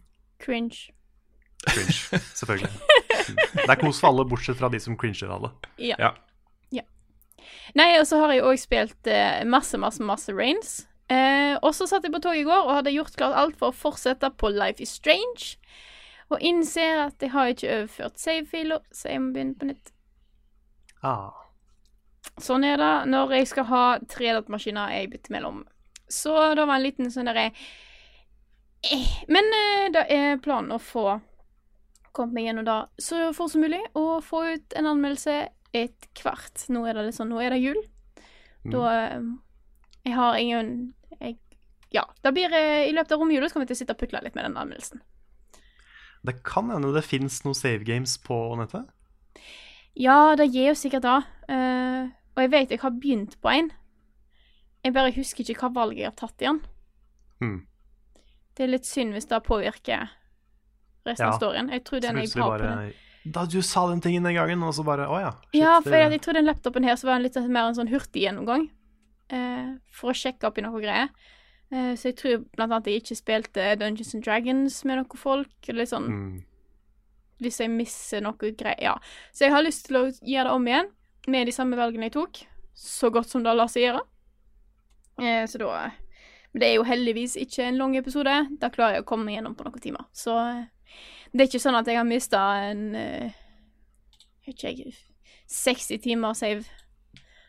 Cringe. 0.42 0.90
Cringe, 1.62 2.20
selvfølgelig. 2.40 2.72
Det 3.54 3.68
er 3.68 3.78
kos 3.78 4.00
for 4.02 4.10
alle, 4.10 4.26
bortsett 4.26 4.58
fra 4.58 4.70
de 4.72 4.80
som 4.82 4.98
cringer 4.98 5.30
av 5.30 5.46
det. 5.46 5.52
Ja. 5.90 5.98
ja. 6.00 6.14
Nei, 7.78 7.92
og 8.00 8.06
så 8.08 8.18
har 8.20 8.34
jeg 8.34 8.44
òg 8.46 8.58
spilt 8.60 9.10
eh, 9.10 9.42
masse, 9.48 9.78
masse, 9.80 10.02
masse 10.04 10.34
Rains. 10.34 10.82
Eh, 11.12 11.54
og 11.60 11.74
så 11.76 11.86
satt 11.88 12.06
jeg 12.06 12.14
på 12.14 12.22
toget 12.22 12.42
i 12.42 12.48
går 12.48 12.66
og 12.66 12.76
hadde 12.78 12.94
gjort 12.94 13.16
klart 13.18 13.38
alt 13.38 13.58
for 13.60 13.70
å 13.70 13.76
fortsette 13.76 14.32
på 14.40 14.50
Life 14.52 14.82
is 14.82 14.94
Strange. 14.98 15.56
Og 16.32 16.40
innser 16.40 17.06
at 17.08 17.22
jeg 17.22 17.32
har 17.34 17.52
ikke 17.52 17.70
overført 17.76 18.20
save-filer, 18.20 18.82
så 18.94 19.12
jeg 19.12 19.22
må 19.22 19.32
begynne 19.34 19.58
på 19.58 19.68
nytt. 19.68 19.92
Ah. 21.02 21.41
Sånn 22.42 22.64
er 22.64 22.78
det 22.80 22.92
når 23.10 23.36
jeg 23.36 23.50
skal 23.50 23.68
ha 23.68 23.84
tre 24.10 24.32
datamaskiner 24.36 24.94
jeg 24.96 25.10
bytter 25.12 25.34
mellom. 25.36 25.62
Så 26.12 26.32
det 26.56 26.64
var 26.66 26.76
en 26.76 26.84
liten 26.84 27.10
sånn 27.12 27.30
derre 27.30 27.48
eh, 28.84 29.12
Men 29.32 29.48
eh, 29.56 29.86
det 29.94 30.06
er 30.12 30.40
planen 30.44 30.74
å 30.74 30.80
få 30.82 31.20
kommet 32.12 32.36
meg 32.36 32.50
gjennom 32.50 32.66
det 32.68 32.78
så 33.00 33.30
fort 33.32 33.54
som 33.54 33.62
mulig, 33.64 33.80
og 33.96 34.20
få 34.24 34.42
ut 34.52 34.74
en 34.76 34.90
anmeldelse 34.90 35.36
et 35.72 36.08
kvart. 36.18 36.66
Nå 36.68 36.84
er 36.84 36.98
det 36.98 37.06
litt 37.06 37.16
sånn, 37.16 37.32
nå 37.32 37.40
er 37.40 37.54
det 37.54 37.62
jul. 37.62 37.80
Da 38.68 38.82
eh, 38.92 39.22
Jeg 40.04 40.14
har 40.18 40.36
ingen 40.38 40.68
jeg, 41.18 41.38
Ja. 41.94 42.04
Det 42.22 42.32
blir 42.32 42.52
det 42.52 42.88
I 42.88 42.92
løpet 42.94 43.12
av 43.12 43.20
romjula 43.20 43.48
kommer 43.50 43.64
jeg 43.64 43.72
til 43.72 43.78
å 43.78 43.82
sitte 43.82 43.96
og 43.96 44.02
putle 44.02 44.20
litt 44.22 44.36
med 44.36 44.44
den 44.46 44.58
anmeldelsen. 44.60 45.02
Det 46.22 46.42
kan 46.46 46.70
hende 46.70 46.92
det 46.94 47.02
fins 47.02 47.40
noen 47.42 47.58
save 47.58 47.82
games 47.84 48.14
på 48.22 48.36
nettet. 48.60 48.86
Ja, 49.98 50.36
det 50.38 50.52
gir 50.52 50.70
jo 50.70 50.76
sikkert 50.78 51.02
det. 51.04 51.18
Eh, 51.52 52.08
og 52.32 52.42
jeg 52.46 52.50
vet 52.54 52.70
jeg 52.72 52.80
har 52.80 52.94
begynt 52.96 53.36
på 53.44 53.52
en. 53.52 53.70
Jeg 54.82 54.94
bare 54.96 55.12
husker 55.14 55.44
ikke 55.44 55.68
hva 55.68 55.72
valget 55.82 56.02
jeg 56.02 56.10
har 56.10 56.18
tatt 56.18 56.42
igjen. 56.42 56.60
Hmm. 57.42 57.60
Det 58.56 58.64
er 58.66 58.72
litt 58.72 58.88
synd 58.88 59.14
hvis 59.16 59.28
det 59.30 59.38
påvirker 59.46 60.10
resten 61.06 61.28
av 61.28 61.38
storyen. 61.38 61.70
Jeg 61.72 61.84
tror 61.84 62.02
den 62.04 62.20
jeg 62.22 62.32
har 62.36 62.58
på 62.58 62.62
den. 62.64 62.92
Da 63.32 63.44
du 63.46 63.60
sa 63.62 63.84
den 63.88 64.00
tingen 64.02 64.24
den 64.26 64.34
gangen, 64.34 64.62
og 64.66 64.74
så 64.74 64.82
bare 64.82 65.06
Å 65.06 65.18
ja. 65.22 65.30
shit, 65.52 65.60
Ja, 65.60 65.76
for 65.80 65.94
jeg, 65.94 66.10
jeg 66.10 66.22
tror 66.24 66.34
den 66.34 66.48
laptopen 66.48 66.84
her 66.84 66.96
så 66.98 67.06
var 67.06 67.20
den 67.20 67.28
litt 67.28 67.36
mer 67.54 67.68
en 67.68 67.76
sånn 67.78 67.92
hurtig 67.92 68.24
gjennomgang. 68.24 68.64
Eh, 69.30 69.68
for 69.94 70.10
å 70.10 70.16
sjekke 70.16 70.48
opp 70.48 70.58
i 70.58 70.64
noe 70.66 70.80
greier. 70.82 71.12
Uh, 71.72 71.94
så 71.96 72.10
jeg 72.10 72.16
tror 72.20 72.42
blant 72.52 72.68
annet 72.74 72.88
jeg 72.90 73.00
ikke 73.00 73.16
spilte 73.16 73.68
Dungeons 73.80 74.10
and 74.14 74.24
Dragons 74.26 74.74
med 74.84 74.98
noen 74.98 75.16
folk. 75.20 75.54
Eller 75.72 75.86
sånn 75.88 76.08
Mm. 76.10 76.42
hvis 77.40 77.60
jeg 77.62 77.70
misser 77.70 78.20
noe 78.20 78.34
greier. 78.52 78.76
Ja. 78.82 78.96
Så 79.32 79.46
jeg 79.46 79.52
har 79.54 79.62
lyst 79.64 79.86
til 79.86 79.96
å 79.96 80.02
gjøre 80.10 80.44
det 80.50 80.52
om 80.52 80.66
igjen, 80.68 80.90
med 81.28 81.46
de 81.46 81.54
samme 81.54 81.78
valgene 81.78 82.08
jeg 82.08 82.16
tok. 82.16 82.42
Så 82.74 83.10
godt 83.12 83.30
som 83.30 83.44
det 83.44 83.54
lar 83.54 83.70
seg 83.70 83.86
gjøre. 83.86 84.02
Eh, 85.22 85.44
så 85.46 85.60
da 85.60 85.90
Men 86.52 86.60
det 86.60 86.68
er 86.68 86.74
jo 86.74 86.84
heldigvis 86.84 87.36
ikke 87.40 87.64
en 87.64 87.78
lang 87.80 87.96
episode. 87.96 88.32
Da 88.60 88.68
klarer 88.68 88.98
jeg 88.98 89.04
å 89.04 89.08
komme 89.08 89.28
meg 89.28 89.38
gjennom 89.38 89.54
på 89.56 89.64
noen 89.64 89.80
timer. 89.80 90.04
Så 90.12 90.36
eh, 90.36 90.66
det 91.32 91.44
er 91.44 91.48
ikke 91.48 91.62
sånn 91.64 91.78
at 91.78 91.88
jeg 91.88 91.96
har 91.96 92.08
mista 92.08 92.42
en 92.68 92.94
eh, 92.98 93.38
ikke 94.46 94.72
jeg 94.74 94.94
60 95.48 96.02
timer 96.04 96.36
save. 96.36 96.64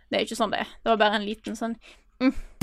Det 0.10 0.20
er 0.20 0.28
ikke 0.28 0.40
sånn 0.40 0.54
det 0.54 0.64
er. 0.64 0.76
Det 0.84 0.94
var 0.94 1.02
bare 1.02 1.20
en 1.20 1.28
liten 1.28 1.58
sånn 1.58 1.76
mm. 2.22 2.63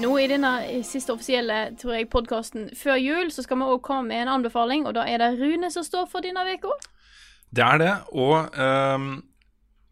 Nå 0.00 0.10
i 0.16 0.28
denne 0.30 0.50
siste 0.86 1.12
offisielle 1.12 1.56
tror 1.80 1.98
jeg, 1.98 2.08
podkasten 2.12 2.70
før 2.78 2.96
jul, 3.00 3.32
så 3.32 3.44
skal 3.44 3.58
vi 3.60 3.66
òg 3.68 3.82
komme 3.84 4.08
med 4.08 4.22
en 4.22 4.32
anbefaling, 4.38 4.86
og 4.88 4.94
da 4.96 5.04
er 5.04 5.20
det 5.20 5.34
Rune 5.40 5.68
som 5.72 5.84
står 5.84 6.06
for 6.08 6.24
denne 6.24 6.44
uka. 6.56 6.72
Det 7.50 7.64
er 7.66 7.80
det, 7.82 7.90
og 8.16 8.54
um, 8.56 9.10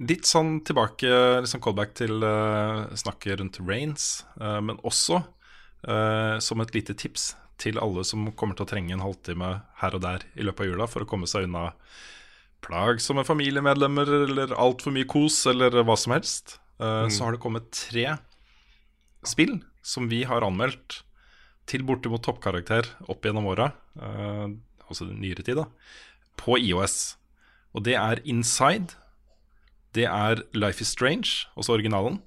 litt 0.08 0.28
sånn 0.28 0.60
tilbake, 0.64 1.10
litt 1.42 1.52
sånn 1.52 1.64
callback 1.64 1.92
til 1.98 2.22
uh, 2.24 2.86
snakket 2.96 3.42
rundt 3.42 3.60
Rains, 3.66 4.08
uh, 4.40 4.60
men 4.64 4.80
også 4.86 5.20
uh, 5.20 6.38
som 6.44 6.64
et 6.64 6.72
lite 6.76 6.96
tips 6.96 7.32
til 7.60 7.80
alle 7.82 8.04
som 8.06 8.30
kommer 8.38 8.56
til 8.56 8.64
å 8.64 8.70
trenge 8.70 8.94
en 8.94 9.04
halvtime 9.04 9.58
her 9.82 9.98
og 9.98 10.04
der 10.06 10.24
i 10.38 10.46
løpet 10.46 10.64
av 10.64 10.70
jula 10.70 10.86
for 10.88 11.04
å 11.04 11.10
komme 11.10 11.28
seg 11.28 11.48
unna 11.48 11.72
plagsomme 12.64 13.26
familiemedlemmer 13.26 14.08
eller 14.22 14.54
altfor 14.56 14.94
mye 14.94 15.08
kos 15.10 15.42
eller 15.50 15.82
hva 15.82 15.98
som 15.98 16.14
helst. 16.14 16.60
mm. 16.78 17.10
Så 17.10 17.26
har 17.26 17.34
det 17.34 17.42
kommet 17.42 17.68
tre 17.74 18.14
spill 19.26 19.58
som 19.88 20.08
vi 20.10 20.22
har 20.28 20.44
anmeldt 20.44 21.02
til 21.68 21.84
bortimot 21.88 22.24
toppkarakter 22.24 22.86
opp 23.08 23.24
gjennom 23.24 23.48
åra, 23.50 23.70
eh, 24.00 24.46
altså 24.88 25.08
nyere 25.08 25.44
tid, 25.44 25.60
da, 25.60 25.66
på 26.40 26.58
IOS. 26.60 27.16
Og 27.76 27.84
det 27.88 27.96
er 28.00 28.22
Inside, 28.28 28.96
det 29.96 30.06
er 30.08 30.44
Life 30.56 30.84
is 30.84 30.92
Strange, 30.92 31.48
altså 31.56 31.76
originalen, 31.76 32.20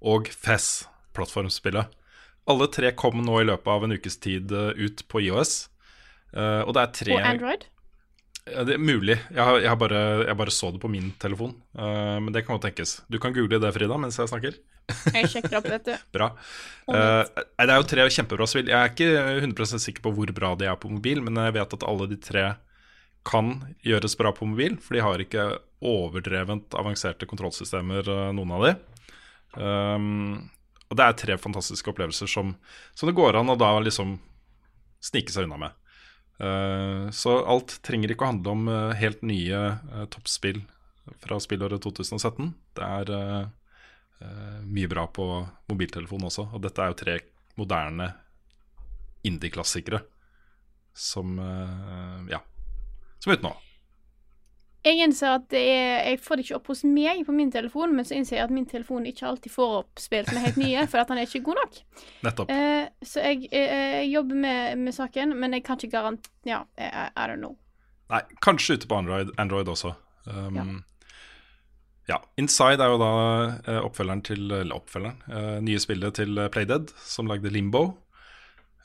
og 0.00 0.30
Fez, 0.32 0.86
plattformspillet. 1.14 1.90
Alle 2.50 2.70
tre 2.72 2.92
kom 2.96 3.20
nå 3.22 3.40
i 3.42 3.46
løpet 3.46 3.70
av 3.70 3.84
en 3.84 3.94
ukes 3.94 4.16
tid 4.22 4.54
eh, 4.54 4.72
ut 4.78 5.04
på 5.10 5.22
IOS. 5.26 5.68
Eh, 6.34 6.62
og 6.64 6.74
det 6.74 6.82
er 6.82 6.96
tre 6.96 7.18
Og 7.18 7.26
Android. 7.34 7.66
Det 8.46 8.74
er 8.74 8.82
mulig. 8.82 9.18
Jeg, 9.30 9.42
har, 9.44 9.58
jeg, 9.60 9.68
har 9.68 9.78
bare, 9.78 10.00
jeg 10.24 10.36
bare 10.40 10.54
så 10.54 10.70
det 10.74 10.80
på 10.82 10.90
min 10.90 11.10
telefon. 11.22 11.52
Uh, 11.76 12.18
men 12.24 12.32
det 12.34 12.44
kan 12.46 12.56
jo 12.56 12.62
tenkes. 12.64 13.00
Du 13.12 13.18
kan 13.22 13.34
google 13.36 13.60
det, 13.62 13.72
Frida, 13.76 13.98
mens 14.00 14.18
jeg 14.18 14.30
snakker. 14.32 14.56
Jeg 15.14 15.30
sjekker 15.30 15.58
opp, 15.60 15.68
vet 15.70 15.86
du. 15.86 15.92
Bra. 16.16 16.30
Eh, 16.90 17.42
det 17.60 17.68
er 17.68 17.76
jo 17.78 17.88
tre 17.88 18.06
kjempebra 18.10 18.48
spill. 18.50 18.70
Jeg 18.70 18.78
er 18.78 18.90
ikke 18.90 19.10
100 19.44 19.82
sikker 19.84 20.04
på 20.04 20.12
hvor 20.16 20.32
bra 20.34 20.54
de 20.58 20.68
er 20.70 20.78
på 20.80 20.90
mobil, 20.92 21.22
men 21.24 21.38
jeg 21.38 21.56
vet 21.58 21.76
at 21.76 21.86
alle 21.86 22.08
de 22.10 22.18
tre 22.20 22.46
kan 23.28 23.52
gjøres 23.84 24.16
bra 24.18 24.32
på 24.32 24.48
mobil, 24.48 24.78
for 24.80 24.96
de 24.96 25.04
har 25.04 25.22
ikke 25.22 25.44
overdrevent 25.84 26.74
avanserte 26.76 27.28
kontrollsystemer, 27.28 28.08
eh, 28.08 28.32
noen 28.36 28.56
av 28.56 28.66
de. 28.66 28.72
Um, 29.50 30.50
og 30.90 30.98
det 30.98 31.06
er 31.06 31.18
tre 31.18 31.36
fantastiske 31.38 31.90
opplevelser 31.90 32.30
som, 32.30 32.54
som 32.94 33.10
det 33.10 33.16
går 33.18 33.38
an 33.40 33.50
å 33.52 33.58
da 33.58 33.72
liksom 33.82 34.16
snike 35.04 35.32
seg 35.32 35.46
unna 35.46 35.58
med. 35.66 35.76
Eh, 36.40 37.10
så 37.10 37.34
alt 37.44 37.76
trenger 37.84 38.14
ikke 38.14 38.24
å 38.24 38.30
handle 38.32 38.52
om 38.54 38.68
eh, 38.72 38.92
helt 38.96 39.24
nye 39.26 39.58
eh, 39.60 40.04
toppspill 40.12 40.62
fra 41.20 41.36
spillåret 41.42 41.82
2017. 41.84 42.52
Det 42.76 42.86
er 42.86 43.50
mye 44.68 44.88
bra 44.92 45.06
på 45.08 45.24
mobiltelefon 45.70 46.26
også. 46.28 46.44
Og 46.52 46.60
dette 46.62 46.84
er 46.84 46.90
jo 46.92 46.98
tre 47.00 47.14
moderne 47.56 48.10
indie-klassikere 49.26 50.02
som 50.92 51.40
Ja, 52.28 52.42
som 53.16 53.32
er 53.32 53.40
ute 53.40 53.48
nå. 53.48 53.54
Jeg 54.84 54.96
innser 55.04 55.34
at 55.36 55.42
det 55.52 55.60
er, 55.60 55.96
jeg 56.08 56.20
får 56.24 56.36
det 56.40 56.44
ikke 56.46 56.56
opp 56.56 56.68
hos 56.72 56.80
meg 56.88 57.18
på 57.26 57.34
min 57.36 57.50
telefon, 57.52 57.92
men 57.96 58.06
så 58.08 58.14
innser 58.16 58.38
jeg 58.38 58.44
at 58.46 58.54
min 58.54 58.64
telefon 58.68 59.04
ikke 59.10 59.26
alltid 59.28 59.52
får 59.52 59.74
opp 59.82 60.00
spill 60.00 60.24
som 60.24 60.38
er 60.40 60.46
helt 60.46 60.60
nye, 60.62 60.84
for 60.88 61.02
at 61.02 61.10
han 61.12 61.20
er 61.20 61.26
ikke 61.28 61.42
god 61.50 61.58
nok. 61.60 61.80
Nettopp. 62.24 62.52
Eh, 62.54 62.86
så 63.04 63.24
jeg, 63.26 63.50
eh, 63.52 63.74
jeg 64.00 64.06
jobber 64.14 64.40
med, 64.46 64.78
med 64.86 64.96
saken, 64.96 65.34
men 65.36 65.52
jeg 65.58 65.66
kan 65.66 65.76
ikke 65.76 65.92
garant... 65.98 66.30
Ja, 66.48 66.62
I, 66.80 66.88
I 67.12 67.26
don't 67.28 67.42
know. 67.44 67.58
Nei, 68.10 68.22
kanskje 68.40 68.78
ute 68.80 68.88
på 68.88 68.96
Android, 69.02 69.34
Android 69.38 69.68
også. 69.68 69.92
Um, 70.26 70.56
Ja. 70.56 70.64
ja. 72.14 72.22
Inside 72.40 72.80
er 72.82 72.94
jo 72.94 72.98
da 73.00 73.10
eh, 73.68 73.82
oppfølgeren 73.84 74.22
til 74.26 74.48
Eller 74.50 74.74
oppfølgeren. 74.80 75.20
eh, 75.28 75.58
nye 75.62 75.78
spillet 75.78 76.16
til 76.18 76.40
Playdead, 76.50 76.90
som 77.04 77.28
lagde 77.30 77.52
Limbo. 77.52 77.84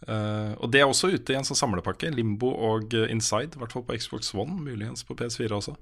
Eh, 0.05 0.53
og 0.61 0.69
det 0.73 0.81
er 0.81 0.89
også 0.89 1.09
ute 1.15 1.33
i 1.33 1.37
en 1.37 1.47
sånn 1.47 1.57
samlepakke. 1.57 2.11
Limbo 2.13 2.51
og 2.69 2.93
eh, 2.95 3.09
Inside, 3.13 3.55
i 3.55 3.61
hvert 3.61 3.73
fall 3.73 3.85
på 3.87 3.97
Xbox 3.97 4.33
One, 4.37 4.57
muligens 4.61 5.05
på 5.05 5.17
PS4 5.17 5.57
også. 5.57 5.75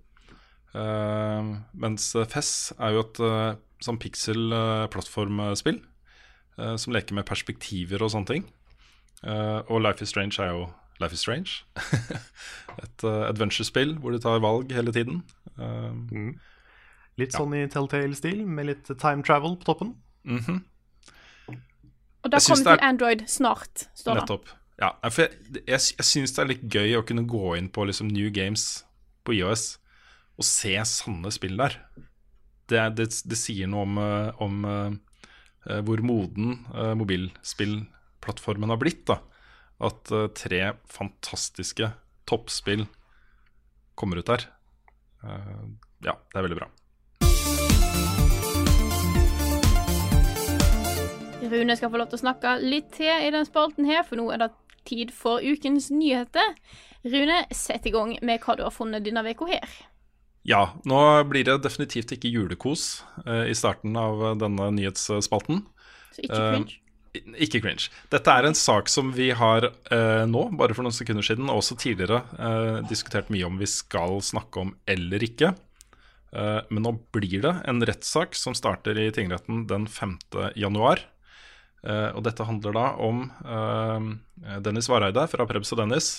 Uh, 0.73 1.53
mens 1.77 2.07
Fess 2.31 2.71
er 2.81 2.95
jo 2.95 3.03
et 3.03 3.19
uh, 3.21 3.51
sånn 3.83 3.99
pixel-plattformspill 4.01 5.77
uh, 5.77 6.71
som 6.81 6.95
leker 6.95 7.13
med 7.13 7.27
perspektiver 7.29 8.01
og 8.01 8.09
sånne 8.15 8.31
ting. 8.31 8.47
Og 9.23 9.77
Life 9.79 10.03
is 10.03 10.09
Strange 10.11 10.35
er 10.41 10.49
jo 10.49 10.63
Life 10.99 11.15
is 11.15 11.21
Strange. 11.23 11.61
Et 12.83 13.05
uh, 13.05 13.29
adventure-spill 13.29 13.93
hvor 14.01 14.11
du 14.11 14.19
tar 14.19 14.41
valg 14.43 14.73
hele 14.75 14.91
tiden. 14.95 15.21
Mm. 15.55 16.33
Litt 17.21 17.37
sånn 17.37 17.53
i 17.55 17.61
Telltale-stil, 17.71 18.41
med 18.43 18.67
litt 18.71 18.89
time 18.89 19.23
travel 19.23 19.55
på 19.61 19.69
toppen. 19.69 19.93
mhm, 20.25 20.63
Og 22.23 22.31
da 22.31 22.39
kommer 22.39 22.67
til 22.69 22.85
Android 22.87 23.23
snart, 23.27 23.87
står 23.99 24.19
det. 24.19 24.23
Nettopp. 24.23 24.51
Ja, 24.81 24.89
for 25.11 25.25
jeg, 25.25 25.63
jeg, 25.67 25.79
jeg 25.99 26.07
syns 26.07 26.33
det 26.33 26.41
er 26.41 26.49
litt 26.49 26.65
gøy 26.71 26.97
å 26.97 27.05
kunne 27.07 27.25
gå 27.29 27.55
inn 27.59 27.69
på 27.73 27.85
liksom 27.87 28.09
New 28.11 28.31
Games 28.33 28.83
på 29.23 29.35
IOS 29.37 29.75
og 30.39 30.47
se 30.47 30.73
sanne 30.89 31.31
spill 31.33 31.59
der. 31.59 31.77
Det, 32.71 32.81
det, 32.97 33.09
det 33.29 33.37
sier 33.37 33.69
noe 33.69 33.85
om, 33.85 33.99
eh, 34.01 34.41
om 34.41 34.63
uh, 34.65 35.79
hvor 35.85 36.01
moden 36.05 36.55
uh, 36.73 36.93
mobilspillplattformen 36.97 38.73
har 38.73 38.81
blitt. 38.81 39.03
da 39.11 39.19
At 39.83 40.09
uh, 40.15 40.25
tre 40.33 40.73
fantastiske 40.89 41.91
toppspill 42.29 42.87
kommer 43.99 44.23
ut 44.23 44.31
der. 44.31 44.47
Ja, 46.03 46.15
det 46.17 46.39
er 46.39 46.45
veldig 46.47 46.57
bra. 46.57 46.67
Rune 51.51 51.75
skal 51.77 51.91
få 51.91 51.99
lov 51.99 52.09
til 52.11 52.19
å 52.19 52.23
snakke 52.23 52.55
litt 52.63 52.91
til 52.97 53.09
i 53.27 53.31
den 53.33 53.45
spalten 53.47 53.87
her, 53.89 54.03
for 54.07 54.19
nå 54.19 54.27
er 54.33 54.43
det 54.45 54.51
tid 54.87 55.11
for 55.15 55.43
ukens 55.43 55.89
nyheter. 55.93 56.53
Rune, 57.07 57.41
sett 57.55 57.85
i 57.89 57.91
gang 57.93 58.15
med 58.23 58.39
hva 58.43 58.55
du 58.59 58.63
har 58.65 58.71
funnet 58.75 59.03
denne 59.05 59.23
uka 59.27 59.47
her. 59.49 59.73
Ja, 60.47 60.73
nå 60.87 60.99
blir 61.31 61.45
det 61.47 61.61
definitivt 61.63 62.11
ikke 62.17 62.31
julekos 62.31 63.03
eh, 63.25 63.45
i 63.51 63.55
starten 63.55 63.95
av 63.95 64.19
eh, 64.27 64.33
denne 64.41 64.69
nyhetsspalten. 64.75 65.61
Så 66.15 66.25
ikke 66.25 66.39
Eh, 66.39 66.49
cringe. 66.57 66.79
I- 67.13 67.21
Ikke 67.45 67.59
cringe. 67.61 67.89
Dette 68.09 68.31
er 68.33 68.47
en 68.49 68.55
sak 68.57 68.89
som 68.89 69.11
vi 69.13 69.29
har 69.37 69.67
eh, 69.69 70.23
nå, 70.25 70.47
bare 70.57 70.73
for 70.73 70.83
noen 70.83 70.95
sekunder 70.95 71.23
siden, 71.23 71.45
og 71.47 71.61
også 71.61 71.77
tidligere 71.79 72.23
eh, 72.39 72.79
diskutert 72.89 73.29
mye 73.31 73.45
om 73.47 73.59
vi 73.61 73.67
skal 73.69 74.17
snakke 74.25 74.63
om 74.63 74.73
eller 74.89 75.23
ikke. 75.23 75.53
Eh, 76.33 76.61
men 76.73 76.83
nå 76.87 76.95
blir 77.13 77.43
det 77.45 77.53
en 77.69 77.79
rettssak 77.85 78.33
som 78.35 78.55
starter 78.57 78.97
i 78.97 79.11
tingretten 79.13 79.67
den 79.69 79.85
5. 79.87 80.17
januar. 80.57 81.05
Eh, 81.83 82.09
og 82.15 82.23
dette 82.23 82.45
handler 82.47 82.75
da 82.77 82.85
om 83.03 83.25
eh, 83.43 84.05
Dennis 84.63 84.87
Vareide 84.91 85.25
fra 85.27 85.47
Prebz 85.49 85.73
og 85.75 85.81
Dennis, 85.81 86.13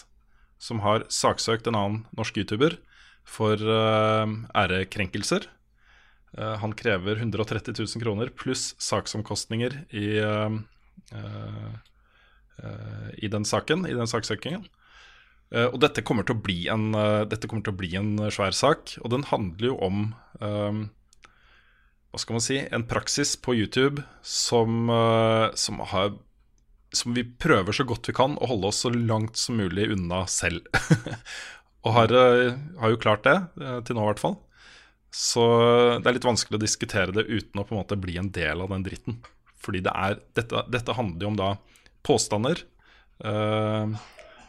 som 0.61 0.83
har 0.85 1.07
saksøkt 1.13 1.69
en 1.69 1.79
annen 1.79 2.03
norsk 2.17 2.37
YouTuber 2.43 2.77
for 3.25 3.57
eh, 3.57 4.39
ærekrenkelser. 4.65 5.51
Han 6.35 6.73
krever 6.75 7.21
130 7.21 7.77
000 7.79 8.01
kroner 8.03 8.33
pluss 8.35 8.73
saksomkostninger 8.83 9.77
i, 9.95 10.19
i 13.23 13.31
den 13.31 13.47
saken, 13.47 13.85
i 13.87 13.95
den 13.95 14.11
saksøkingen. 14.11 14.65
Og 15.55 15.79
dette 15.79 16.03
kommer, 16.03 16.27
til 16.27 16.35
å 16.35 16.43
bli 16.43 16.67
en, 16.75 16.89
dette 17.31 17.47
kommer 17.47 17.63
til 17.63 17.77
å 17.77 17.79
bli 17.79 17.93
en 18.01 18.11
svær 18.35 18.51
sak, 18.51 18.97
og 19.07 19.15
den 19.15 19.23
handler 19.31 19.69
jo 19.69 19.79
om 19.87 20.03
Hva 22.15 22.21
skal 22.23 22.37
man 22.37 22.45
si? 22.45 22.61
En 22.71 22.85
praksis 22.87 23.33
på 23.43 23.57
YouTube 23.59 24.05
som, 24.23 24.87
eh, 24.87 25.49
som 25.59 25.81
har 25.83 26.13
som 26.95 27.11
vi 27.17 27.25
prøver 27.27 27.75
så 27.75 27.83
godt 27.83 28.07
vi 28.07 28.15
kan 28.15 28.37
å 28.39 28.47
holde 28.47 28.69
oss 28.71 28.85
så 28.85 28.93
langt 28.95 29.35
som 29.35 29.57
mulig 29.59 29.89
unna 29.91 30.21
selv. 30.31 30.63
og 31.85 31.97
har, 31.97 32.15
eh, 32.15 32.55
har 32.79 32.93
jo 32.93 33.01
klart 33.03 33.27
det, 33.27 33.35
eh, 33.59 33.81
til 33.83 33.99
nå 33.99 34.05
i 34.05 34.13
hvert 34.13 34.23
fall. 34.23 34.39
Så 35.11 35.43
det 35.99 36.07
er 36.07 36.17
litt 36.21 36.31
vanskelig 36.31 36.61
å 36.61 36.63
diskutere 36.63 37.11
det 37.11 37.27
uten 37.27 37.59
å 37.59 37.67
på 37.67 37.75
en 37.75 37.81
måte 37.81 37.99
bli 37.99 38.15
en 38.23 38.31
del 38.31 38.63
av 38.63 38.71
den 38.71 38.87
dritten. 38.87 39.19
Fordi 39.59 39.83
det 39.83 39.99
er, 39.99 40.21
dette, 40.39 40.63
dette 40.71 40.95
handler 40.95 41.27
jo 41.27 41.33
om 41.33 41.41
da 41.43 41.51
påstander, 42.07 42.63
eh, 43.27 43.99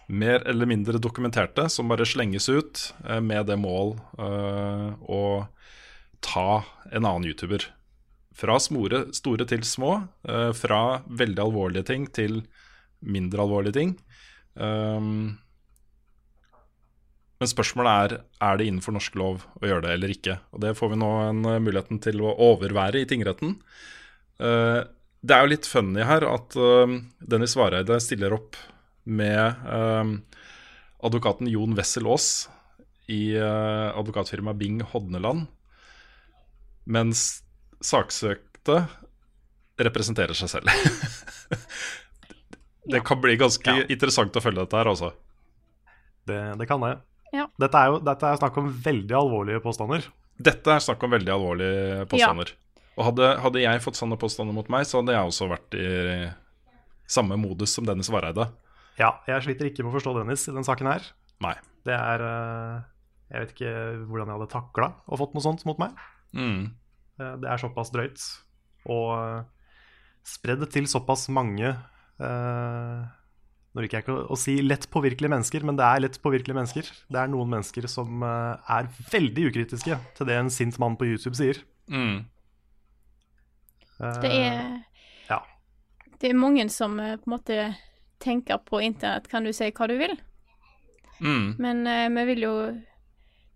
mer 0.06 0.46
eller 0.46 0.70
mindre 0.70 1.02
dokumenterte, 1.02 1.66
som 1.70 1.90
bare 1.90 2.06
slenges 2.06 2.46
ut 2.50 2.94
eh, 3.08 3.22
med 3.26 3.50
det 3.50 3.58
mål 3.58 3.96
eh, 4.22 4.90
å 5.02 5.22
ta 6.26 6.64
en 6.92 7.06
annen 7.06 7.30
YouTuber. 7.30 7.70
Fra 8.36 8.58
smore, 8.60 9.06
store 9.16 9.48
til 9.48 9.64
små, 9.68 9.98
Uh, 10.26 10.52
fra 10.58 11.04
veldig 11.06 11.42
alvorlige 11.44 11.86
ting 11.88 12.08
til 12.10 12.42
mindre 13.06 13.44
alvorlige 13.46 13.78
ting. 13.78 13.92
Um, 14.58 15.38
men 17.42 17.52
spørsmålet 17.52 17.92
er 17.94 18.14
er 18.48 18.58
det 18.58 18.68
innenfor 18.70 18.96
norsk 18.96 19.18
lov 19.20 19.44
å 19.60 19.68
gjøre 19.68 19.84
det 19.86 19.96
eller 19.98 20.14
ikke. 20.14 20.38
Og 20.56 20.62
Det 20.64 20.76
får 20.78 20.94
vi 20.94 21.00
nå 21.02 21.12
en 21.26 21.42
eh, 21.46 21.62
muligheten 21.64 22.00
til 22.04 22.24
å 22.24 22.36
overvære 22.52 23.02
i 23.04 23.10
tingretten. 23.10 23.58
Uh, 24.40 24.88
det 25.26 25.36
er 25.36 25.44
jo 25.44 25.52
litt 25.52 25.68
funny 25.68 26.06
her 26.06 26.26
at 26.30 26.56
uh, 26.60 26.96
Dennis 27.20 27.56
Vareide 27.58 28.00
stiller 28.04 28.36
opp 28.36 28.58
med 29.06 29.68
uh, 29.68 30.16
advokaten 31.06 31.50
Jon 31.52 31.76
Wessel 31.78 32.08
Aas 32.10 32.48
i 33.06 33.38
advokatfirmaet 33.38 34.58
Bing 34.58 34.80
Hodneland, 34.82 35.44
mens 36.86 37.42
saksøkte 37.86 38.86
representerer 39.82 40.38
seg 40.38 40.50
selv. 40.54 40.72
det 42.92 43.02
kan 43.06 43.22
bli 43.22 43.36
ganske 43.40 43.76
Ja. 43.76 43.86
interessant 43.90 44.36
å 44.38 44.44
følge 44.44 44.64
dette 44.64 44.78
her, 44.80 44.90
altså. 44.92 45.12
Det, 46.26 46.40
det 46.60 46.68
kan 46.70 46.82
det. 46.82 46.94
Ja. 47.34 47.48
Dette, 47.60 47.78
er 47.78 47.92
jo, 47.92 48.00
dette 48.06 48.30
er 48.30 48.40
snakk 48.40 48.58
om 48.62 48.70
veldig 48.86 49.18
alvorlige 49.18 49.62
påstander. 49.64 50.06
Dette 50.42 50.72
er 50.74 50.84
snakk 50.84 51.04
om 51.06 51.14
veldig 51.14 51.34
alvorlige 51.34 52.06
påstander. 52.12 52.54
Og 52.96 53.04
hadde, 53.10 53.30
hadde 53.44 53.62
jeg 53.64 53.84
fått 53.84 53.98
sånne 54.00 54.18
påstander 54.20 54.56
mot 54.56 54.70
meg, 54.72 54.86
så 54.88 55.02
hadde 55.02 55.16
jeg 55.16 55.28
også 55.30 55.50
vært 55.52 55.76
i 55.78 55.88
samme 57.12 57.36
modus 57.38 57.74
som 57.76 57.86
Dennis 57.88 58.10
Vareide. 58.14 58.48
Ja, 58.98 59.18
jeg 59.28 59.44
sliter 59.44 59.68
ikke 59.68 59.84
med 59.84 59.92
å 59.92 59.98
forstå 59.98 60.14
Dennis 60.22 60.46
i 60.48 60.54
den 60.56 60.64
saken 60.66 60.88
her. 60.88 61.04
Nei. 61.44 61.56
Det 61.86 61.94
er 61.94 62.22
eh, 62.24 62.76
Jeg 63.34 63.42
vet 63.44 63.52
ikke 63.58 63.74
hvordan 64.08 64.30
jeg 64.32 64.38
hadde 64.40 64.52
takla 64.54 64.88
og 65.06 65.20
fått 65.20 65.36
noe 65.36 65.44
sånt 65.44 65.66
mot 65.68 65.82
meg. 65.82 65.92
Mm. 66.34 66.72
Eh, 67.20 67.36
Det 67.42 67.50
er 67.50 67.58
såpass 67.62 67.92
drøyt. 67.92 68.20
Og 68.86 69.12
eh, 69.18 69.44
spredd 70.24 70.66
til 70.72 70.86
såpass 70.88 71.28
mange 71.30 71.68
eh, 72.20 73.06
Nå 73.76 73.82
liker 73.84 73.98
jeg 74.00 74.04
ikke 74.06 74.14
å, 74.16 74.28
å 74.32 74.38
si 74.40 74.62
lett 74.64 74.86
påvirkelige 74.90 75.28
mennesker, 75.34 75.64
men 75.68 75.76
det 75.76 75.84
er 75.84 76.00
lett 76.00 76.22
påvirkelige 76.24 76.56
mennesker. 76.56 76.88
Det 77.12 77.20
er 77.20 77.28
noen 77.28 77.50
mennesker 77.52 77.88
som 77.92 78.24
eh, 78.24 78.56
er 78.72 78.88
veldig 79.12 79.50
ukritiske 79.52 79.98
til 80.16 80.26
det 80.30 80.38
en 80.40 80.50
sint 80.50 80.78
mann 80.80 80.96
på 80.96 81.06
YouTube 81.10 81.36
sier. 81.36 81.60
Mm. 81.92 82.24
Eh, 84.00 84.22
Det 84.24 84.32
er, 84.32 84.86
Ja. 85.30 85.42
det 86.20 86.30
er 86.30 86.34
mange 86.40 86.70
som 86.72 86.96
på 86.98 87.04
en 87.04 87.20
måte 87.36 87.76
tenker 88.20 88.58
på 88.64 88.80
internett 88.82 89.28
kan 89.28 89.44
du 89.44 89.52
si 89.54 89.70
hva 89.72 89.88
du 89.88 89.98
vil, 89.98 90.16
Mm. 91.22 91.56
men 91.60 91.84
vi 92.16 92.26
vil 92.26 92.42
jo 92.44 92.56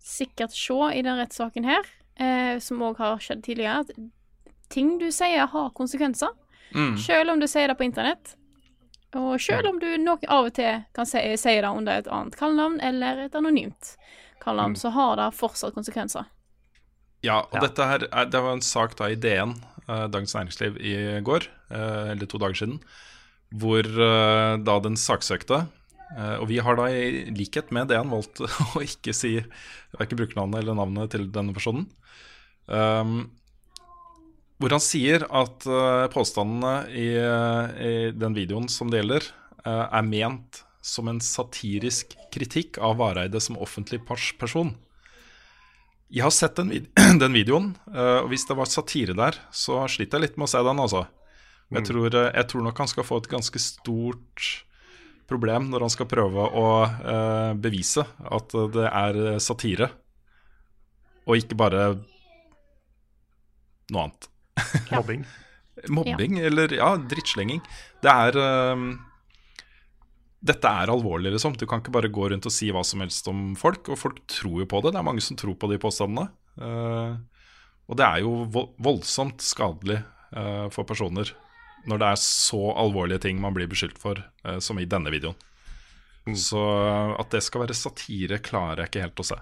sikkert 0.00 0.52
se 0.52 0.74
i 0.98 1.02
den 1.02 1.18
rettssaken 1.18 1.64
her, 1.64 1.82
eh, 2.20 2.58
som 2.62 2.82
òg 2.86 3.00
har 3.00 3.18
skjedd 3.22 3.42
tidligere, 3.46 3.80
at 3.80 4.68
ting 4.70 4.98
du 5.00 5.08
sier 5.14 5.48
har 5.50 5.70
konsekvenser. 5.76 6.30
Mm. 6.74 6.94
Selv 7.02 7.32
om 7.32 7.40
du 7.40 7.48
sier 7.50 7.66
det 7.72 7.78
på 7.80 7.86
internett. 7.88 8.36
Og 9.18 9.40
selv 9.42 9.66
om 9.72 9.80
du 9.82 9.88
nok 9.98 10.22
av 10.30 10.46
og 10.46 10.54
til 10.54 10.84
kan 10.94 11.08
si, 11.08 11.18
si 11.40 11.56
det 11.58 11.66
under 11.66 11.98
et 11.98 12.06
annet 12.14 12.36
kallenavn 12.38 12.76
eller 12.80 13.24
et 13.24 13.34
anonymt 13.34 13.96
kallenavn, 14.40 14.76
så 14.78 14.92
har 14.94 15.16
det 15.18 15.32
fortsatt 15.34 15.74
konsekvenser. 15.74 16.28
Ja, 17.26 17.40
og 17.40 17.54
Ja. 17.58 17.60
dette 17.66 17.84
her 17.84 18.06
er, 18.12 18.24
Det 18.30 18.40
var 18.40 18.52
en 18.52 18.60
sak 18.62 18.94
da 18.96 19.08
i 19.10 19.16
DN, 19.16 19.56
eh, 19.88 20.06
Dagens 20.08 20.34
Næringsliv, 20.34 20.78
i 20.78 21.20
går, 21.20 21.48
eh, 21.70 22.12
eller 22.12 22.26
to 22.26 22.38
dager 22.38 22.54
siden, 22.54 22.80
hvor 23.52 23.82
eh, 23.82 24.56
da 24.62 24.78
den 24.78 24.94
saksøkte 24.96 25.66
eh, 25.66 25.66
Og 26.10 26.48
vi 26.50 26.56
har 26.58 26.74
da 26.74 26.88
i 26.90 27.30
likhet 27.30 27.68
med 27.70 27.86
det 27.90 27.98
han 28.00 28.10
valgt 28.10 28.40
å 28.44 28.80
ikke 28.82 29.14
si 29.14 29.36
verken 29.94 30.18
brukernavnet 30.18 30.64
eller 30.64 30.78
navnet 30.78 31.12
til 31.14 31.28
denne 31.30 31.54
personen. 31.54 31.84
Um, 32.66 33.28
hvor 34.60 34.74
han 34.76 34.82
sier 34.84 35.24
at 35.32 35.64
eh, 35.64 36.06
påstandene 36.12 36.72
i, 36.92 37.06
eh, 37.16 37.70
i 37.80 37.92
den 38.12 38.34
videoen 38.36 38.68
som 38.68 38.90
det 38.92 39.00
gjelder, 39.00 39.24
eh, 39.64 39.86
er 39.88 40.04
ment 40.04 40.60
som 40.84 41.08
en 41.08 41.20
satirisk 41.24 42.12
kritikk 42.32 42.76
av 42.84 42.98
Vareide 43.00 43.40
som 43.40 43.56
offentlig 43.56 44.02
pers- 44.04 44.34
person. 44.36 44.74
Jeg 46.12 46.26
har 46.26 46.34
sett 46.34 46.60
den, 46.60 46.74
vid 46.74 46.90
den 47.22 47.36
videoen, 47.36 47.72
eh, 47.88 48.18
og 48.20 48.28
hvis 48.34 48.44
det 48.50 48.58
var 48.58 48.68
satire 48.68 49.16
der, 49.16 49.40
så 49.48 49.80
sliter 49.88 50.20
jeg 50.20 50.28
litt 50.28 50.36
med 50.36 50.50
å 50.50 50.52
se 50.52 50.62
den, 50.66 50.84
altså. 50.84 51.06
Jeg, 51.70 51.86
tror, 51.86 52.10
eh, 52.12 52.32
jeg 52.34 52.50
tror 52.52 52.66
nok 52.66 52.84
han 52.84 52.92
skal 52.92 53.08
få 53.08 53.22
et 53.22 53.32
ganske 53.32 53.62
stort 53.64 54.48
problem 55.30 55.70
når 55.70 55.86
han 55.86 55.92
skal 55.94 56.08
prøve 56.10 56.46
å 56.58 56.68
eh, 56.84 57.52
bevise 57.62 58.04
at 58.04 58.56
det 58.74 58.88
er 58.90 59.20
satire, 59.42 59.90
og 61.28 61.38
ikke 61.38 61.58
bare 61.58 61.84
noe 63.90 64.06
annet. 64.06 64.28
Mobbing. 64.94 65.22
Mobbing, 65.88 66.40
eller 66.50 66.74
ja, 66.74 66.90
drittslenging. 67.10 67.62
Det 68.02 68.12
er 68.12 68.36
um, 68.74 68.90
Dette 70.40 70.72
er 70.82 70.92
alvorlig, 70.92 71.32
liksom. 71.34 71.56
Du 71.56 71.66
kan 71.68 71.82
ikke 71.82 71.94
bare 71.94 72.12
gå 72.12 72.30
rundt 72.32 72.48
og 72.48 72.54
si 72.54 72.70
hva 72.72 72.84
som 72.86 73.02
helst 73.04 73.28
om 73.30 73.52
folk, 73.60 73.92
og 73.92 74.00
folk 74.00 74.22
tror 74.30 74.62
jo 74.62 74.68
på 74.68 74.82
det. 74.84 74.94
Det 74.94 75.02
er 75.02 75.08
mange 75.10 75.24
som 75.24 75.38
tror 75.40 75.56
på 75.60 75.70
de 75.72 75.80
påstandene. 75.80 76.30
Uh, 76.60 77.18
og 77.90 77.98
det 77.98 78.06
er 78.06 78.24
jo 78.24 78.66
voldsomt 78.80 79.42
skadelig 79.44 80.00
uh, 80.36 80.66
for 80.72 80.86
personer 80.88 81.32
når 81.88 82.00
det 82.02 82.08
er 82.10 82.20
så 82.22 82.60
alvorlige 82.80 83.22
ting 83.26 83.40
man 83.40 83.54
blir 83.56 83.70
beskyldt 83.70 84.00
for, 84.00 84.20
eh, 84.44 84.58
som 84.64 84.78
i 84.80 84.88
denne 84.88 85.12
videoen. 85.12 85.38
Så 86.36 86.60
at 87.18 87.32
det 87.32 87.40
skal 87.42 87.64
være 87.64 87.74
satire, 87.74 88.38
klarer 88.44 88.84
jeg 88.84 88.90
ikke 88.90 89.04
helt 89.06 89.22
å 89.22 89.28
se. 89.30 89.38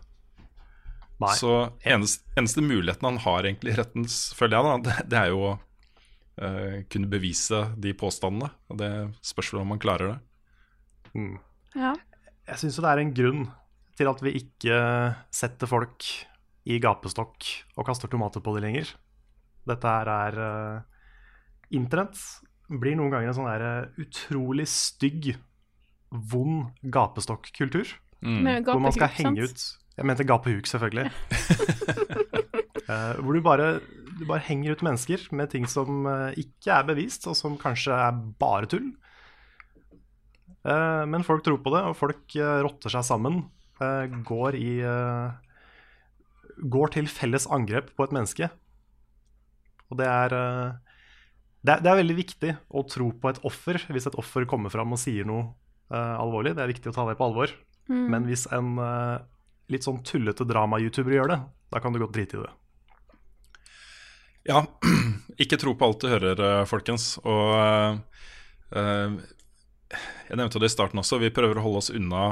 Nei. 1.19 1.33
Så 1.35 1.55
eneste, 1.83 2.23
eneste 2.39 2.63
muligheten 2.63 3.09
han 3.09 3.19
har 3.25 3.49
egentlig 3.49 3.75
i 3.75 3.79
retten, 3.81 4.07
føler 4.39 4.57
jeg, 4.57 4.69
da, 4.69 4.77
det, 4.87 5.09
det 5.11 5.21
er 5.21 5.33
jo 5.33 5.41
å 5.43 5.53
uh, 5.57 6.77
kunne 6.93 7.11
bevise 7.11 7.65
de 7.77 7.95
påstandene. 7.99 8.53
Og 8.71 8.81
det 8.81 8.93
spørs 9.27 9.53
vel 9.53 9.65
om 9.65 9.73
man 9.75 9.83
klarer 9.83 10.15
det. 10.15 10.19
Ja. 11.75 11.97
Jeg 12.49 12.63
syns 12.63 12.79
jo 12.79 12.85
det 12.87 12.95
er 12.95 13.03
en 13.03 13.17
grunn 13.17 13.49
til 13.99 14.09
at 14.09 14.23
vi 14.23 14.37
ikke 14.39 14.79
setter 15.35 15.69
folk 15.69 16.07
i 16.69 16.79
gapestokk 16.83 17.49
og 17.75 17.87
kaster 17.89 18.11
tomater 18.13 18.45
på 18.45 18.55
dem 18.55 18.69
lenger. 18.69 18.93
Dette 19.69 19.91
her 19.91 20.11
er 20.13 20.39
eh, 20.45 20.98
Internett 21.75 22.19
blir 22.69 22.97
noen 22.99 23.13
ganger 23.13 23.31
en 23.31 23.37
sånn 23.37 23.49
der 23.49 23.65
eh, 23.65 24.05
utrolig 24.05 24.69
stygg, 24.71 25.33
vond 26.09 26.71
gapestokkultur. 26.89 27.91
Mm. 28.25 28.47
Hvor 28.67 28.81
man 28.83 28.95
skal 28.95 29.11
gapehuk, 29.11 29.21
henge 29.21 29.45
ut 29.47 29.65
Jeg 29.99 30.07
mente 30.09 30.25
gapehuk, 30.27 30.67
selvfølgelig. 30.67 31.11
uh, 32.89 33.19
hvor 33.23 33.37
du 33.37 33.43
bare, 33.45 33.69
du 34.19 34.25
bare 34.27 34.43
henger 34.47 34.75
ut 34.75 34.85
mennesker 34.87 35.29
med 35.37 35.53
ting 35.53 35.69
som 35.71 36.07
uh, 36.09 36.31
ikke 36.39 36.73
er 36.75 36.89
bevist, 36.89 37.29
og 37.31 37.37
som 37.39 37.59
kanskje 37.61 37.95
er 37.95 38.17
bare 38.41 38.71
tull. 38.71 38.89
Uh, 40.67 41.05
men 41.09 41.27
folk 41.27 41.45
tror 41.47 41.61
på 41.63 41.75
det, 41.77 41.85
og 41.85 41.99
folk 41.99 42.39
rotter 42.65 42.97
seg 42.97 43.07
sammen. 43.07 43.45
eh, 43.81 44.07
går 44.27 44.57
i 44.59 44.73
går 46.59 46.89
til 46.91 47.07
felles 47.07 47.47
angrep 47.47 47.93
på 47.95 48.05
et 48.05 48.13
menneske. 48.13 48.49
Og 49.89 49.99
det 50.01 50.09
er, 50.11 50.35
det 51.63 51.75
er 51.75 51.81
Det 51.83 51.91
er 51.91 52.01
veldig 52.01 52.17
viktig 52.19 52.53
å 52.71 52.85
tro 52.87 53.09
på 53.19 53.31
et 53.33 53.41
offer 53.49 53.81
hvis 53.91 54.07
et 54.07 54.19
offer 54.21 54.47
kommer 54.49 54.71
fram 54.71 54.95
og 54.95 55.01
sier 55.03 55.27
noe 55.27 55.49
uh, 55.91 56.17
alvorlig. 56.21 56.55
Det 56.55 56.63
er 56.63 56.71
viktig 56.71 56.93
å 56.93 56.95
ta 56.95 57.09
det 57.09 57.17
på 57.19 57.27
alvor. 57.27 57.55
Men 57.89 58.27
hvis 58.29 58.45
en 58.53 58.77
uh, 58.77 59.17
litt 59.73 59.87
sånn 59.87 60.03
tullete 60.05 60.47
drama-youtuber 60.49 61.15
gjør 61.15 61.33
det, 61.33 61.39
da 61.73 61.81
kan 61.81 61.95
du 61.95 62.01
godt 62.03 62.17
drite 62.17 62.39
i 62.39 62.43
det. 62.43 62.53
Ja, 64.49 64.63
ikke 65.43 65.59
tro 65.61 65.75
på 65.77 65.89
alt 65.89 66.05
du 66.05 66.09
hører, 66.09 66.41
eh, 66.41 66.67
folkens. 66.69 67.17
Og 67.21 67.53
uh, 67.53 67.99
eh, 68.73 69.19
jeg 70.29 70.41
nevnte 70.41 70.61
det 70.61 70.71
i 70.71 70.73
starten 70.73 71.01
også, 71.01 71.21
vi 71.21 71.33
prøver 71.35 71.61
å 71.61 71.67
holde 71.67 71.83
oss 71.83 71.93
unna 71.93 72.31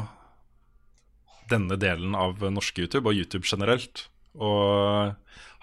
denne 1.50 1.76
delen 1.78 2.16
av 2.18 2.40
norske 2.50 2.82
YouTube, 2.84 3.06
og 3.08 3.16
YouTube 3.16 3.46
generelt. 3.46 4.06
Og 4.36 5.12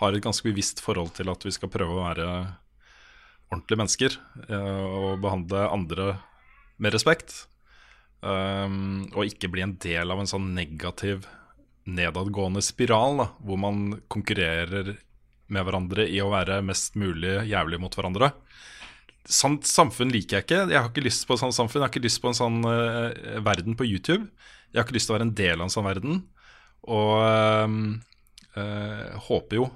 har 0.01 0.13
et 0.13 0.25
ganske 0.25 0.45
bevisst 0.45 0.81
forhold 0.81 1.13
til 1.17 1.29
at 1.33 1.45
vi 1.45 1.53
skal 1.53 1.71
prøve 1.73 1.97
å 1.97 2.05
være 2.05 2.29
ordentlige 3.53 3.79
mennesker 3.79 4.19
eh, 4.49 4.83
og 4.83 5.21
behandle 5.23 5.67
andre 5.71 6.07
med 6.81 6.95
respekt. 6.95 7.45
Um, 8.23 9.03
og 9.11 9.27
ikke 9.27 9.49
bli 9.51 9.65
en 9.65 9.75
del 9.83 10.11
av 10.13 10.21
en 10.21 10.29
sånn 10.29 10.53
negativ, 10.55 11.25
nedadgående 11.83 12.61
spiral, 12.63 13.17
da, 13.19 13.25
hvor 13.43 13.59
man 13.59 13.97
konkurrerer 14.11 14.93
med 15.51 15.67
hverandre 15.67 16.05
i 16.07 16.21
å 16.23 16.29
være 16.31 16.61
mest 16.63 16.95
mulig 16.99 17.41
jævlig 17.49 17.81
mot 17.83 17.97
hverandre. 17.97 18.31
Sånt 19.27 19.67
samfunn 19.67 20.11
liker 20.11 20.39
jeg 20.39 20.47
ikke. 20.47 20.61
Jeg 20.71 20.79
har 20.79 20.89
ikke 20.89 21.03
lyst 21.03 21.27
på 21.27 21.35
et 21.35 21.43
sånt 21.43 21.55
samfunn. 21.55 21.81
Jeg 21.81 21.87
har 21.89 21.91
ikke 21.91 22.05
lyst 22.05 22.23
på 22.23 22.31
en 22.31 22.39
sånn 22.39 22.63
uh, 22.63 23.11
verden 23.43 23.75
på 23.79 23.87
YouTube. 23.87 24.27
Jeg 24.71 24.79
har 24.79 24.87
ikke 24.87 24.97
lyst 24.97 25.11
til 25.11 25.15
å 25.15 25.19
være 25.19 25.27
en 25.29 25.37
del 25.37 25.59
av 25.59 25.67
en 25.67 25.75
sånn 25.75 25.87
verden. 25.87 26.23
Og 26.91 27.13
uh, 27.19 27.77
uh, 28.55 29.23
håper 29.27 29.59
jo 29.59 29.67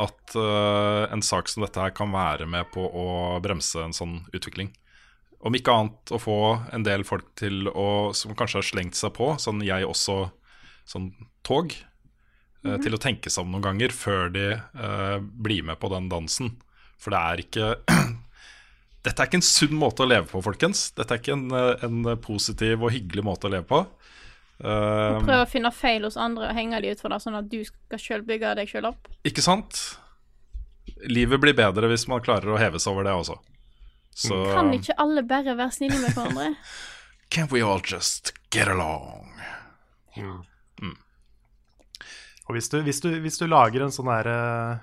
at 0.00 0.36
uh, 0.38 1.04
en 1.12 1.22
sak 1.24 1.50
som 1.50 1.64
dette 1.64 1.80
her 1.80 1.92
kan 1.94 2.12
være 2.14 2.48
med 2.50 2.70
på 2.74 2.84
å 2.84 3.06
bremse 3.44 3.80
en 3.82 3.94
sånn 3.96 4.20
utvikling. 4.34 4.72
Om 5.44 5.58
ikke 5.58 5.74
annet 5.76 6.12
å 6.14 6.20
få 6.20 6.38
en 6.72 6.86
del 6.86 7.04
folk 7.04 7.26
til 7.38 7.68
å, 7.68 8.14
som 8.16 8.32
kanskje 8.36 8.62
har 8.62 8.68
slengt 8.70 8.98
seg 8.98 9.12
på, 9.16 9.34
sånn 9.40 9.60
jeg 9.64 9.84
også, 9.84 10.22
sånn 10.88 11.10
tog, 11.44 11.74
eh, 12.64 12.78
til 12.80 12.96
å 12.96 13.00
tenke 13.00 13.28
seg 13.28 13.44
om 13.44 13.52
noen 13.52 13.66
ganger 13.66 13.92
før 13.92 14.32
de 14.32 14.46
uh, 14.56 15.18
blir 15.20 15.66
med 15.68 15.76
på 15.82 15.92
den 15.92 16.08
dansen. 16.12 16.54
For 16.96 17.12
det 17.12 17.20
er 17.20 17.44
ikke 17.44 17.68
Dette 19.04 19.20
er 19.20 19.28
ikke 19.28 19.36
en 19.36 19.44
sunn 19.44 19.74
måte 19.76 20.00
å 20.00 20.08
leve 20.08 20.24
på, 20.30 20.40
folkens. 20.40 20.86
Dette 20.96 21.12
er 21.12 21.20
ikke 21.20 21.34
en, 21.36 21.50
en 21.84 22.14
positiv 22.24 22.86
og 22.86 22.94
hyggelig 22.94 23.26
måte 23.26 23.50
å 23.50 23.52
leve 23.52 23.68
på. 23.68 23.82
Eh, 24.62 25.18
prøve 25.24 25.42
å 25.42 25.50
finne 25.50 25.72
feil 25.74 26.06
hos 26.06 26.18
andre 26.20 26.50
og 26.50 26.56
henge 26.56 26.80
de 26.84 26.92
ut 26.94 27.02
for 27.02 27.10
det, 27.10 27.20
sånn 27.24 27.38
at 27.40 27.48
du 27.50 27.58
skal 27.66 28.00
sjøl 28.00 28.24
bygge 28.26 28.54
deg 28.60 28.70
sjøl 28.70 28.90
opp. 28.92 29.10
Ikke 29.26 29.44
sant? 29.44 29.80
Livet 31.10 31.40
blir 31.42 31.56
bedre 31.58 31.90
hvis 31.90 32.06
man 32.08 32.22
klarer 32.24 32.54
å 32.54 32.60
heve 32.60 32.80
seg 32.82 32.94
over 32.94 33.08
det 33.08 33.16
også. 33.18 33.38
Så 34.14 34.36
Kan 34.54 34.70
ikke 34.76 34.94
alle 35.02 35.24
bare 35.26 35.56
være 35.58 35.74
snille 35.74 35.98
med 35.98 36.14
hverandre? 36.14 36.52
Can't 37.34 37.50
we 37.50 37.64
all 37.64 37.82
just 37.82 38.30
get 38.54 38.70
along? 38.70 39.32
Og 42.44 42.56
hvis 42.56 42.68
du, 42.68 42.80
hvis 42.84 43.00
du, 43.00 43.08
hvis 43.24 43.40
du 43.40 43.46
lager 43.48 43.84
en 43.84 43.94
sånn 43.94 44.10
der 44.10 44.28
eh, 44.30 44.82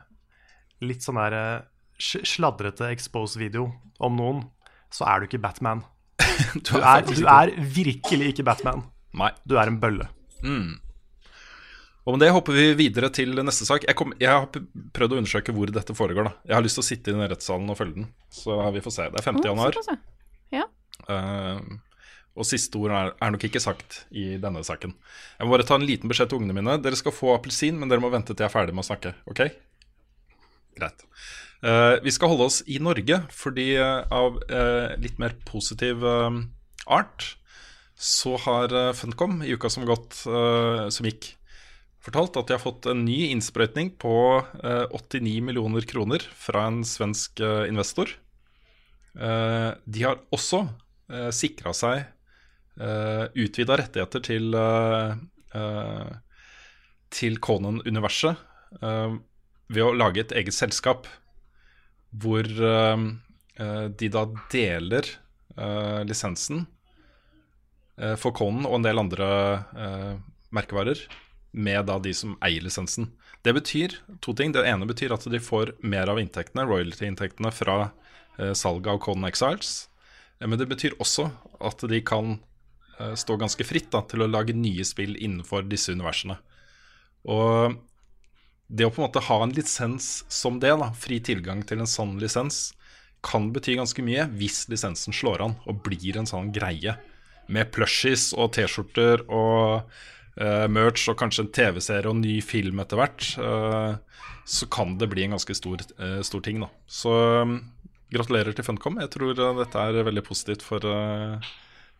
litt 0.84 1.06
sånn 1.06 1.20
der 1.22 1.36
eh, 1.38 1.60
sladrete 2.02 2.90
expose-video 2.90 3.68
om 4.02 4.18
noen, 4.18 4.42
så 4.92 5.06
er 5.08 5.22
du 5.22 5.30
ikke 5.30 5.44
Batman. 5.44 5.84
Du 6.58 6.74
Du 6.74 6.78
er, 6.82 7.06
du 7.06 7.22
er 7.30 7.54
virkelig 7.62 8.34
ikke 8.34 8.48
Batman. 8.50 8.84
Nei. 9.18 9.32
Du 9.48 9.58
er 9.60 9.72
en 9.72 9.80
bølle. 9.82 10.08
Og 12.02 12.16
med 12.16 12.24
det 12.24 12.32
hopper 12.34 12.56
vi 12.58 12.72
videre 12.80 13.12
til 13.14 13.36
neste 13.46 13.68
sak. 13.68 13.86
Jeg, 13.86 13.96
kom, 13.98 14.14
jeg 14.18 14.32
har 14.32 14.48
prøvd 14.96 15.14
å 15.14 15.20
undersøke 15.22 15.54
hvor 15.54 15.70
dette 15.74 15.94
foregår. 15.98 16.28
da 16.28 16.50
Jeg 16.50 16.58
har 16.58 16.66
lyst 16.66 16.80
til 16.80 16.84
å 16.84 16.88
sitte 16.88 17.12
i 17.12 17.16
den 17.16 17.30
rettssalen 17.30 17.70
og 17.70 17.78
følge 17.78 18.00
den. 18.00 18.10
Så 18.34 18.58
vi 18.74 18.82
får 18.82 18.96
se. 18.96 19.08
Det 19.14 19.22
er 19.22 19.28
5. 19.28 19.42
januar. 19.46 19.78
Ja. 20.52 20.66
Uh, 21.06 21.62
og 22.34 22.48
siste 22.48 22.80
ord 22.80 22.96
er, 22.96 23.12
er 23.22 23.34
nok 23.36 23.46
ikke 23.46 23.62
sagt 23.62 24.02
i 24.10 24.32
denne 24.42 24.64
saken. 24.66 24.96
Jeg 25.38 25.46
må 25.46 25.54
bare 25.54 25.68
ta 25.68 25.78
en 25.78 25.86
liten 25.86 26.10
beskjed 26.10 26.32
til 26.32 26.42
ungene 26.42 26.56
mine. 26.58 26.80
Dere 26.82 26.98
skal 26.98 27.14
få 27.14 27.36
appelsin, 27.36 27.78
men 27.78 27.92
dere 27.92 28.02
må 28.02 28.10
vente 28.14 28.34
til 28.34 28.48
jeg 28.48 28.50
er 28.50 28.56
ferdig 28.56 28.74
med 28.74 28.86
å 28.86 28.90
snakke. 28.90 29.14
Ok? 29.30 29.44
Greit. 30.80 31.06
Uh, 31.62 32.02
vi 32.02 32.16
skal 32.16 32.32
holde 32.34 32.50
oss 32.50 32.64
i 32.66 32.80
Norge, 32.82 33.20
fordi 33.36 33.76
uh, 33.78 34.08
av 34.10 34.42
eh, 34.50 34.96
litt 35.04 35.22
mer 35.22 35.36
positiv 35.46 36.02
art 36.02 37.28
så 38.02 38.34
har 38.46 38.74
eh, 38.74 38.94
Funcom 38.98 39.44
i 39.46 39.54
uka 39.54 39.70
som, 39.70 39.86
gått, 39.86 40.24
eh, 40.26 40.88
som 40.90 41.06
gikk, 41.06 41.36
fortalt 42.02 42.40
at 42.40 42.50
de 42.50 42.56
har 42.58 42.64
fått 42.64 42.88
en 42.90 43.04
ny 43.06 43.28
innsprøytning 43.30 43.94
på 44.02 44.16
eh, 44.42 44.86
89 44.90 45.36
millioner 45.46 45.86
kroner 45.86 46.26
fra 46.34 46.66
en 46.72 46.82
svensk 46.88 47.44
eh, 47.46 47.68
investor. 47.70 48.16
Eh, 49.14 49.70
de 49.86 50.08
har 50.08 50.24
også 50.34 50.66
sikra 51.36 51.74
seg 51.76 52.06
utvida 53.36 53.76
rettigheter 53.78 54.22
til 54.24 54.54
Til 57.12 57.36
Conan-universet 57.44 58.40
eh, 58.80 59.18
ved 59.76 59.84
å 59.84 59.92
lage 59.96 60.24
et 60.24 60.32
eget 60.40 60.56
selskap 60.56 61.10
hvor 62.12 62.48
eh, 62.48 63.04
eh, 63.60 63.88
de 64.00 64.10
da 64.12 64.26
deler 64.52 65.08
eh, 65.58 66.02
lisensen 66.08 66.64
eh, 66.64 66.81
for 68.20 68.34
Conan 68.36 68.68
og 68.70 68.80
en 68.80 68.86
del 68.86 69.02
andre 69.02 69.28
eh, 69.78 70.14
merkevarer 70.56 71.02
med 71.52 71.86
da 71.90 71.98
de 72.00 72.14
som 72.16 72.38
eier 72.44 72.64
lisensen. 72.64 73.10
Det 73.44 73.54
betyr 73.58 73.98
to 74.22 74.34
ting. 74.38 74.54
Det 74.54 74.64
ene 74.68 74.88
betyr 74.88 75.14
at 75.16 75.26
de 75.30 75.42
får 75.42 75.76
mer 75.82 76.10
av 76.12 76.22
inntektene, 76.22 76.68
royalty-inntektene 76.70 77.52
fra 77.54 77.78
eh, 78.38 78.54
salget 78.58 78.94
av 78.94 79.02
Conan 79.04 79.30
Exiles. 79.30 79.90
Eh, 80.40 80.48
Men 80.48 80.60
det 80.62 80.70
betyr 80.72 80.98
også 81.02 81.30
at 81.60 81.84
de 81.90 82.02
kan 82.06 82.38
eh, 83.00 83.16
stå 83.18 83.38
ganske 83.42 83.66
fritt 83.68 83.92
da, 83.94 84.04
til 84.08 84.24
å 84.24 84.30
lage 84.30 84.56
nye 84.58 84.86
spill 84.88 85.18
innenfor 85.18 85.66
disse 85.70 85.94
universene. 85.94 86.38
Og 87.30 87.78
det 88.72 88.88
å 88.88 88.92
på 88.94 89.02
en 89.02 89.10
måte 89.10 89.26
ha 89.28 89.42
en 89.44 89.52
lisens 89.54 90.24
som 90.32 90.62
det, 90.62 90.72
da, 90.80 90.94
fri 90.96 91.20
tilgang 91.20 91.66
til 91.68 91.84
en 91.84 91.90
sånn 91.90 92.16
lisens, 92.22 92.72
kan 93.22 93.52
bety 93.54 93.76
ganske 93.78 94.02
mye 94.02 94.24
hvis 94.34 94.64
lisensen 94.72 95.14
slår 95.14 95.44
an 95.46 95.58
og 95.70 95.84
blir 95.86 96.18
en 96.18 96.30
sånn 96.30 96.50
greie. 96.56 96.96
Med 97.52 97.72
plushies 97.74 98.32
og 98.38 98.54
T-skjorter 98.56 99.26
og 99.28 99.88
uh, 100.38 100.68
merch 100.72 101.10
og 101.12 101.18
kanskje 101.20 101.46
en 101.46 101.52
TV-serie 101.56 102.12
og 102.12 102.20
ny 102.22 102.38
film 102.46 102.80
etter 102.84 103.00
hvert, 103.00 103.26
uh, 103.42 103.98
så 104.46 104.68
kan 104.72 104.96
det 105.02 105.10
bli 105.12 105.26
en 105.26 105.36
ganske 105.36 105.56
stor, 105.58 105.84
uh, 105.98 106.22
stor 106.26 106.46
ting. 106.46 106.62
da. 106.64 106.70
Så 106.86 107.16
um, 107.42 107.58
gratulerer 108.14 108.56
til 108.56 108.68
Funcom. 108.68 109.02
Jeg 109.02 109.12
tror 109.16 109.36
dette 109.36 109.88
er 109.88 110.08
veldig 110.08 110.24
positivt 110.28 110.66
for, 110.66 110.86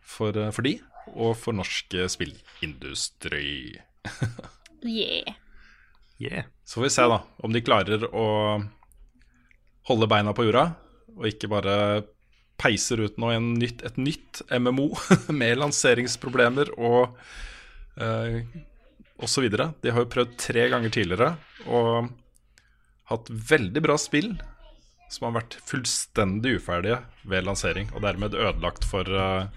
for, 0.00 0.40
for 0.52 0.68
de, 0.68 0.76
og 1.12 1.36
for 1.40 1.56
norsk 1.56 1.96
spillindustri. 2.12 3.78
Yeah. 4.82 5.34
Yeah. 6.18 6.44
Så 6.64 6.74
får 6.74 6.82
vi 6.82 6.90
se 6.90 7.04
da 7.06 7.20
om 7.42 7.52
de 7.54 7.62
klarer 7.62 8.02
å 8.10 8.26
holde 9.88 10.08
beina 10.10 10.34
på 10.34 10.46
jorda, 10.46 10.72
og 11.16 11.28
ikke 11.28 11.50
bare 11.50 11.74
peiser 12.60 13.00
ut 13.02 13.16
nå 13.20 13.32
nytt, 13.56 13.82
et 13.86 13.96
nytt 14.00 14.42
MMO 14.52 14.90
med 15.40 15.60
lanseringsproblemer 15.60 16.74
og 16.78 17.16
eh, 18.00 18.42
osv. 19.22 19.48
De 19.52 19.92
har 19.92 20.04
jo 20.04 20.10
prøvd 20.12 20.36
tre 20.40 20.66
ganger 20.72 20.94
tidligere 20.94 21.34
og 21.66 22.10
hatt 23.12 23.30
veldig 23.30 23.82
bra 23.84 23.98
spill 24.00 24.34
som 25.12 25.28
har 25.28 25.42
vært 25.42 25.58
fullstendig 25.68 26.56
uferdige 26.56 27.02
ved 27.28 27.44
lansering, 27.44 27.90
og 27.92 28.00
dermed 28.04 28.32
ødelagt 28.32 28.86
for, 28.88 29.04
eh, 29.04 29.50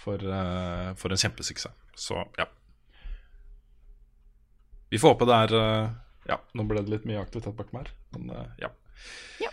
for, 0.00 0.16
eh, 0.16 0.94
for 0.96 1.12
en 1.12 1.20
kjempesuksess. 1.20 1.74
Så 1.96 2.16
ja. 2.38 2.46
Vi 4.90 4.98
får 4.98 5.14
håpe 5.14 5.28
det 5.28 5.36
er 5.36 5.54
eh, 5.60 5.90
Ja, 6.28 6.40
nå 6.54 6.64
ble 6.66 6.82
det 6.82 6.90
litt 6.90 7.04
mye 7.06 7.20
aktivitet 7.20 7.54
bak 7.56 7.72
meg 7.72 7.86
her, 7.86 7.92
men 8.16 8.32
ja. 8.58 8.72
Ja. 9.38 9.52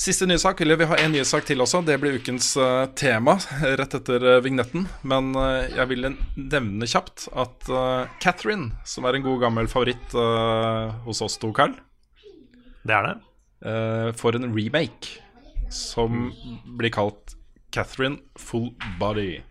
Siste 0.00 0.24
nyhetssak, 0.24 0.60
eller 0.64 0.78
vi 0.80 0.86
har 0.88 0.96
en 1.02 1.12
nyhetssak 1.12 1.44
til 1.44 1.60
også. 1.60 1.82
Det 1.84 1.98
blir 2.00 2.14
ukens 2.16 2.54
eh, 2.56 2.86
tema 2.96 3.34
eh, 3.58 3.74
rett 3.76 3.96
etter 3.98 4.22
eh, 4.30 4.38
vignetten. 4.40 4.86
Men 5.04 5.34
jeg 5.36 5.84
vil 5.90 6.06
nevne 6.40 6.88
kjapt 6.88 7.26
at 7.36 7.68
Catherine, 8.22 8.70
som 8.88 9.04
er 9.04 9.18
en 9.18 9.26
god 9.26 9.42
gammel 9.42 9.68
favoritt 9.68 10.14
hos 11.04 11.20
oss 11.20 11.36
to, 11.42 11.52
Carl, 11.52 11.74
Det 12.88 12.96
er 12.96 13.10
det. 13.10 13.16
får 14.16 14.38
en 14.38 14.54
remake 14.56 15.20
som 15.68 16.30
blir 16.80 16.90
kalt 16.96 17.36
Catherine 17.70 18.22
Full 18.40 18.70
Body. 18.98 19.42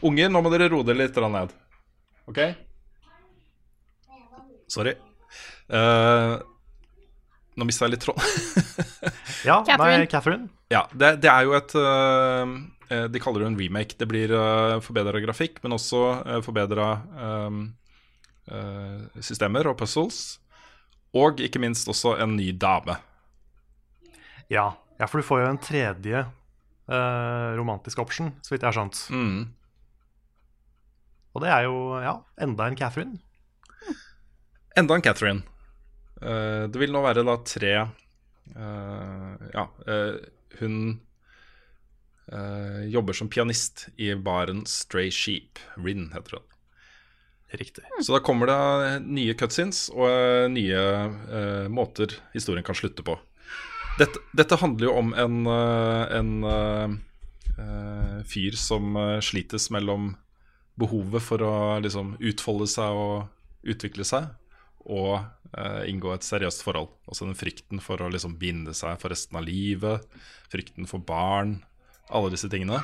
Unger, 0.00 0.32
nå 0.32 0.40
må 0.40 0.50
dere 0.54 0.70
roe 0.72 0.86
dere 0.88 1.04
litt 1.04 1.20
ned. 1.36 1.52
OK? 2.32 2.40
Sorry. 4.72 4.96
Eh, 5.68 6.34
nå 7.56 7.66
mista 7.68 7.86
jeg 7.86 7.96
litt 7.96 8.06
tråd. 8.06 8.22
Ja, 9.42 9.56
Catherine. 9.66 10.04
nei, 10.04 10.06
Catherine. 10.06 10.44
ja, 10.70 10.84
det, 10.94 11.16
det 11.24 11.26
er 11.26 11.42
jo 11.48 11.56
et 11.56 11.72
eh, 11.74 12.50
eh, 12.94 13.06
De 13.10 13.18
kaller 13.18 13.42
det 13.42 13.48
en 13.48 13.56
remake. 13.58 13.96
Det 13.98 14.06
blir 14.06 14.30
uh, 14.30 14.76
forbedra 14.84 15.18
grafikk, 15.24 15.58
men 15.64 15.74
også 15.74 16.02
uh, 16.22 16.36
forbedra 16.46 16.92
eh, 18.52 19.22
systemer 19.22 19.66
og 19.70 19.80
puzzles. 19.80 20.20
Og 21.18 21.42
ikke 21.44 21.60
minst 21.62 21.90
også 21.90 22.14
en 22.22 22.36
ny 22.38 22.52
dame. 22.54 22.96
Ja. 24.52 24.72
ja, 24.98 25.08
for 25.08 25.20
du 25.20 25.26
får 25.26 25.42
jo 25.42 25.50
en 25.50 25.60
tredje 25.62 26.22
eh, 26.22 27.50
romantisk 27.58 28.00
option, 28.02 28.32
så 28.42 28.54
vidt 28.54 28.62
jeg 28.62 28.70
har 28.70 28.78
skjønt. 28.78 29.02
Mm. 29.12 29.42
Og 31.32 31.44
det 31.44 31.52
er 31.52 31.66
jo 31.66 31.76
ja, 32.02 32.18
enda 32.44 32.68
en 32.68 32.76
Catherine. 32.76 33.18
Enda 34.76 34.96
en 34.96 35.04
Catherine. 35.04 35.44
Eh, 36.22 36.64
det 36.70 36.78
vil 36.78 36.92
nå 36.94 37.02
være 37.02 37.24
da 37.26 37.34
tre 37.46 37.72
eh, 37.78 39.48
Ja, 39.54 39.66
eh, 39.86 40.20
hun 40.60 40.76
jobber 42.88 43.12
som 43.12 43.28
pianist 43.28 43.88
i 44.00 44.06
baren 44.16 44.62
Stray 44.70 45.10
Sheep. 45.12 45.58
Rin 45.76 46.06
heter 46.14 46.38
hun. 46.38 46.44
Riktig. 47.58 47.82
Så 48.00 48.14
da 48.14 48.20
kommer 48.24 48.48
det 48.48 49.02
nye 49.04 49.34
cutscenes 49.36 49.82
og 49.92 50.54
nye 50.54 50.78
uh, 50.78 51.66
måter 51.68 52.14
historien 52.32 52.64
kan 52.64 52.78
slutte 52.78 53.04
på. 53.04 53.18
Dette, 53.98 54.22
dette 54.32 54.56
handler 54.62 54.88
jo 54.88 54.94
om 55.02 55.12
en, 55.18 55.42
en 55.50 56.32
uh, 56.46 58.22
fyr 58.24 58.56
som 58.56 58.96
slites 59.20 59.68
mellom 59.74 60.14
behovet 60.80 61.26
for 61.26 61.44
å 61.44 61.54
liksom 61.84 62.14
utfolde 62.22 62.70
seg 62.70 62.96
og 62.96 63.68
utvikle 63.74 64.06
seg, 64.08 64.30
og 64.86 65.20
eh, 65.56 65.84
inngå 65.90 66.12
et 66.14 66.26
seriøst 66.26 66.64
forhold. 66.66 66.90
Også 67.10 67.28
den 67.28 67.38
frykten 67.38 67.82
for 67.82 68.02
å 68.02 68.10
liksom 68.12 68.38
binde 68.40 68.74
seg 68.76 68.98
for 69.02 69.14
resten 69.14 69.38
av 69.38 69.46
livet, 69.46 70.04
frykten 70.52 70.88
for 70.90 71.04
barn, 71.06 71.60
alle 72.12 72.32
disse 72.34 72.50
tingene. 72.52 72.82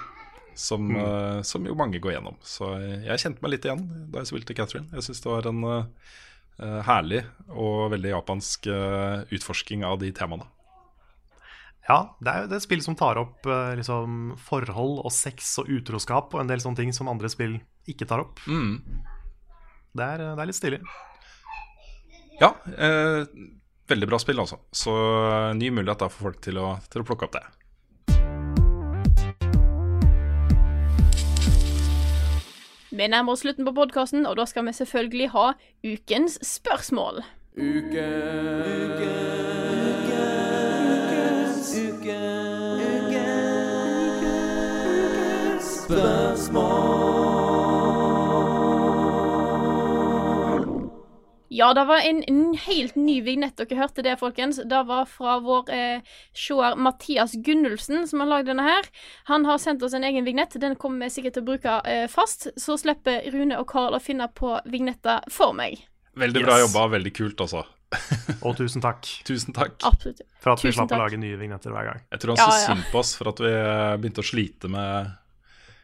Som, 0.59 0.91
eh, 0.91 1.41
som 1.47 1.67
jo 1.67 1.77
mange 1.79 2.01
går 2.03 2.17
gjennom. 2.17 2.39
Så 2.43 2.73
jeg 2.83 3.23
kjente 3.23 3.45
meg 3.45 3.53
litt 3.55 3.67
igjen 3.69 3.85
da 4.11 4.25
jeg 4.25 4.33
spilte 4.33 4.57
Catherine. 4.59 4.91
Jeg 4.97 5.07
syns 5.07 5.23
det 5.23 5.31
var 5.31 5.47
en 5.47 5.67
eh, 5.71 6.81
herlig 6.89 7.23
og 7.55 7.93
veldig 7.95 8.15
japansk 8.17 8.67
eh, 8.67 9.27
utforsking 9.39 9.87
av 9.87 10.01
de 10.03 10.11
temaene. 10.15 10.49
Ja, 11.89 12.03
det 12.21 12.33
er 12.33 12.43
jo 12.43 12.53
et 12.53 12.65
spill 12.67 12.83
som 12.85 12.97
tar 13.01 13.17
opp 13.17 13.47
eh, 13.49 13.75
liksom, 13.79 14.35
forhold 14.45 14.99
og 15.01 15.13
sex 15.15 15.55
og 15.63 15.71
utroskap 15.73 16.35
og 16.35 16.43
en 16.43 16.51
del 16.51 16.61
sånne 16.61 16.83
ting 16.83 16.91
som 16.93 17.09
andre 17.09 17.31
spill 17.33 17.57
ikke 17.89 18.09
tar 18.09 18.27
opp. 18.27 18.43
Mm. 18.45 18.75
Det, 19.97 20.05
er, 20.05 20.25
det 20.27 20.43
er 20.43 20.51
litt 20.51 20.59
stilig. 20.59 20.83
Ja, 22.41 22.55
eh, 22.79 23.25
veldig 23.89 24.09
bra 24.09 24.19
spill, 24.19 24.39
altså. 24.39 24.61
Så 24.71 24.95
eh, 24.95 25.55
ny 25.59 25.71
mulighet 25.75 26.05
da 26.05 26.09
for 26.13 26.31
folk 26.31 26.43
til 26.45 26.61
å, 26.63 26.77
til 26.91 27.03
å 27.03 27.09
plukke 27.09 27.27
opp 27.27 27.35
det. 27.39 27.47
Vi 32.99 33.07
nærmer 33.07 33.35
oss 33.35 33.45
slutten 33.45 33.67
på 33.67 33.75
podkasten, 33.77 34.27
og 34.27 34.39
da 34.41 34.47
skal 34.49 34.67
vi 34.67 34.73
selvfølgelig 34.75 35.29
ha 35.35 35.53
ukens 35.87 36.39
spørsmål. 36.43 37.23
Ja, 51.49 51.71
det 51.75 51.85
var 51.89 52.03
en, 52.05 52.19
en 52.29 52.55
helt 52.67 52.97
ny 53.01 53.19
vignett. 53.25 53.57
Dere 53.57 53.79
hørte 53.81 54.03
det, 54.05 54.19
folkens. 54.21 54.59
Det 54.69 54.81
var 54.89 55.07
fra 55.09 55.39
vår 55.41 55.71
eh, 55.73 56.01
seer 56.37 56.77
Mathias 56.77 57.33
Gunnulfsen 57.47 58.05
som 58.11 58.21
har 58.21 58.29
lagd 58.29 58.51
denne 58.51 58.67
her. 58.67 58.89
Han 59.31 59.47
har 59.49 59.59
sendt 59.63 59.83
oss 59.87 59.95
en 59.97 60.05
egen 60.05 60.27
vignett. 60.29 60.59
Den 60.61 60.77
kommer 60.77 61.07
vi 61.09 61.15
sikkert 61.17 61.39
til 61.39 61.47
å 61.47 61.49
bruke 61.49 61.79
eh, 61.89 62.05
fast. 62.13 62.51
Så 62.61 62.77
slipper 62.81 63.25
Rune 63.33 63.57
og 63.61 63.69
Karl 63.71 63.97
å 63.97 64.03
finne 64.03 64.29
på 64.29 64.59
vignetter 64.69 65.25
for 65.33 65.57
meg. 65.57 65.81
Veldig 66.19 66.43
bra 66.45 66.59
Yes. 66.59 66.67
jobba, 66.69 66.87
veldig 66.99 67.13
kult, 67.17 67.41
altså. 67.47 67.65
Og 68.45 68.53
tusen 68.59 68.83
takk 68.85 69.07
Tusen 69.25 69.55
takk. 69.57 69.79
Absolutt. 69.89 70.19
for 70.45 70.53
at 70.53 70.61
vi 70.61 70.69
slapp 70.75 70.91
slapp 70.91 70.99
å 70.99 71.05
lage 71.07 71.17
nye 71.23 71.39
vignetter 71.41 71.73
hver 71.73 71.87
gang. 71.89 72.03
Jeg 72.13 72.21
tror 72.21 72.35
han 72.35 72.43
Ja, 72.43 72.49
så 72.51 72.59
ja. 72.59 72.67
synd 72.75 72.91
på 72.93 73.01
oss 73.01 73.15
for 73.17 73.31
at 73.33 73.41
vi 73.41 73.53
eh, 73.55 73.95
begynte 74.03 74.21
å 74.21 74.29
slite 74.29 74.69
med 74.69 75.15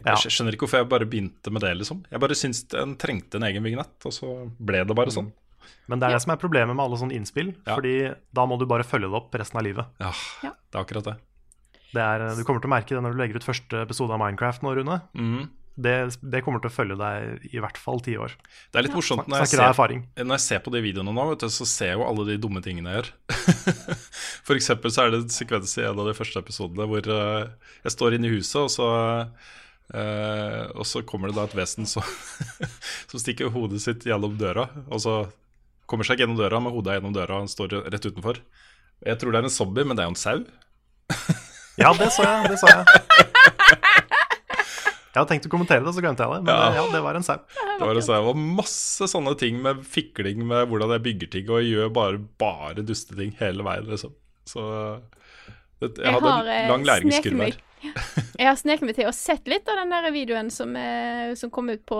Ja. 0.04 0.18
Jeg 0.20 0.34
skjønner 0.34 0.52
ikke 0.52 0.66
hvorfor 0.66 0.82
jeg 0.82 0.90
bare 0.90 1.06
begynte 1.08 1.48
med 1.54 1.64
det, 1.64 1.70
liksom. 1.80 2.02
Jeg 2.12 2.20
bare 2.20 2.36
syntes 2.36 2.66
en 2.76 2.92
trengte 3.00 3.38
en 3.40 3.46
egen 3.48 3.64
vignett, 3.64 3.94
og 4.04 4.12
så 4.12 4.34
ble 4.60 4.82
det 4.84 4.96
bare 4.98 5.14
sånn. 5.14 5.30
Men 5.88 6.00
det 6.00 6.08
er 6.08 6.16
det 6.18 6.22
som 6.24 6.32
er 6.34 6.40
problemet 6.40 6.74
med 6.76 6.84
alle 6.84 6.98
sånne 7.00 7.16
innspill, 7.18 7.54
Ja. 7.66 7.74
fordi 7.76 7.94
da 8.34 8.46
må 8.46 8.58
du 8.58 8.66
bare 8.66 8.84
følge 8.86 9.08
det 9.10 9.18
opp 9.20 9.34
resten 9.34 9.58
av 9.60 9.64
livet. 9.66 9.86
Ja, 10.00 10.12
Ja. 10.42 10.50
det 10.72 10.78
er 10.78 10.84
akkurat 10.84 11.04
det. 11.10 11.16
Det 11.94 12.02
er, 12.02 12.24
du 12.34 12.42
kommer 12.44 12.60
til 12.60 12.70
å 12.70 12.74
merke 12.74 12.88
det 12.96 13.02
når 13.04 13.12
du 13.14 13.18
legger 13.20 13.36
ut 13.38 13.44
første 13.46 13.82
episode 13.84 14.10
av 14.10 14.18
Minecraft 14.18 14.62
nå, 14.66 14.72
Rune. 14.74 14.96
Mm. 15.14 15.44
Det, 15.76 15.92
det 16.22 16.40
kommer 16.46 16.60
til 16.62 16.70
å 16.70 16.74
følge 16.74 16.96
deg 16.98 17.48
i 17.54 17.58
hvert 17.58 17.78
fall 17.82 17.98
ti 18.02 18.12
år. 18.16 18.30
Det 18.70 18.78
er 18.78 18.84
litt 18.86 18.94
morsomt 18.94 19.26
når 19.26 19.40
jeg, 19.42 19.48
ser, 19.58 20.22
når 20.22 20.34
jeg 20.36 20.42
ser 20.44 20.60
på 20.62 20.70
de 20.70 20.80
videoene 20.84 21.10
nå, 21.14 21.24
vet 21.32 21.40
du, 21.42 21.48
så 21.50 21.66
ser 21.66 21.88
jeg 21.92 21.98
jo 21.98 22.04
alle 22.06 22.26
de 22.28 22.36
dumme 22.38 22.62
tingene 22.62 22.92
jeg 22.94 23.02
gjør. 23.02 23.10
For 24.46 24.54
eksempel 24.54 24.90
så 24.94 25.02
er 25.06 25.10
det 25.10 25.22
en 25.24 25.34
sekvens 25.34 25.74
i 25.78 25.82
en 25.86 25.98
av 25.98 26.06
de 26.06 26.14
første 26.14 26.38
episodene 26.38 26.86
hvor 26.86 27.02
eh, 27.10 27.48
jeg 27.88 27.94
står 27.96 28.14
inne 28.18 28.30
i 28.30 28.34
huset, 28.36 28.60
og 28.62 28.70
så 28.70 28.88
eh, 29.94 30.62
og 30.74 30.86
så 30.86 31.02
kommer 31.06 31.30
det 31.30 31.38
da 31.38 31.46
et 31.48 31.56
vesen 31.58 31.86
som, 31.90 32.06
som 33.10 33.18
stikker 33.22 33.50
hodet 33.54 33.82
sitt 33.84 34.06
gjennom 34.06 34.36
døra. 34.40 34.68
Og 34.90 35.02
så 35.02 35.16
kommer 35.90 36.06
seg 36.06 36.16
ikke 36.16 36.24
gjennom 36.26 36.38
døra, 36.40 36.60
med 36.64 36.74
hodet 36.74 36.92
er 36.92 36.98
gjennom 37.00 37.14
døra, 37.16 37.38
og 37.38 37.44
han 37.44 37.50
står 37.52 37.74
rett 37.92 38.06
utenfor. 38.08 38.40
Jeg 39.04 39.18
tror 39.20 39.34
det 39.34 39.40
er 39.42 39.48
en 39.48 39.52
zombie, 39.52 39.84
men 39.84 39.96
det 39.98 40.04
er 40.04 40.10
jo 40.10 40.14
en 40.16 40.22
sau. 40.22 40.38
Ja, 41.74 41.88
det 41.98 42.06
så 42.14 42.22
jeg. 42.22 42.52
Det 42.52 42.58
så 42.60 42.68
jeg. 42.70 42.84
Jeg 45.14 45.18
hadde 45.20 45.30
tenkt 45.30 45.46
å 45.46 45.50
kommentere 45.50 45.82
det, 45.86 45.92
så 45.94 46.02
glemte 46.02 46.22
jeg 46.26 46.30
det. 46.36 46.44
Men 46.46 46.54
Ja. 46.54 46.68
ja, 46.74 46.84
det 46.90 47.00
var 47.02 47.14
en 47.18 47.22
sau. 47.26 47.36
Det 47.54 47.86
var, 47.86 47.98
en 47.98 48.02
sau, 48.06 48.28
og 48.30 48.38
masse 48.38 49.06
sånne 49.10 49.34
ting 49.38 49.60
med 49.62 49.82
fikling 49.86 50.40
med 50.46 50.66
hvordan 50.70 50.90
jeg 50.96 51.02
bygger 51.04 51.30
ting, 51.30 51.50
og 51.50 51.60
jeg 51.62 51.72
gjør 51.76 51.92
bare, 51.94 52.18
bare 52.42 52.82
dusteting 52.86 53.34
hele 53.38 53.66
veien, 53.66 53.86
liksom. 53.90 54.14
Så 54.50 54.62
det, 55.82 55.92
jeg, 55.98 56.02
Jeg 56.02 56.14
hadde 56.16 56.32
har, 56.34 56.50
eh, 56.50 56.62
en 56.64 56.72
lang 56.76 56.86
læringskurve 56.88 57.48
her. 57.50 57.60
Jeg 58.40 58.46
har 58.48 58.56
sneket 58.56 58.86
meg 58.88 58.96
til 58.96 59.06
og 59.10 59.14
sett 59.14 59.50
litt 59.50 59.66
av 59.68 59.76
den 59.82 59.90
der 59.92 60.06
videoen 60.14 60.46
som, 60.50 60.70
eh, 60.78 61.34
som 61.36 61.50
kom 61.52 61.68
ut 61.68 61.82
på 61.86 61.98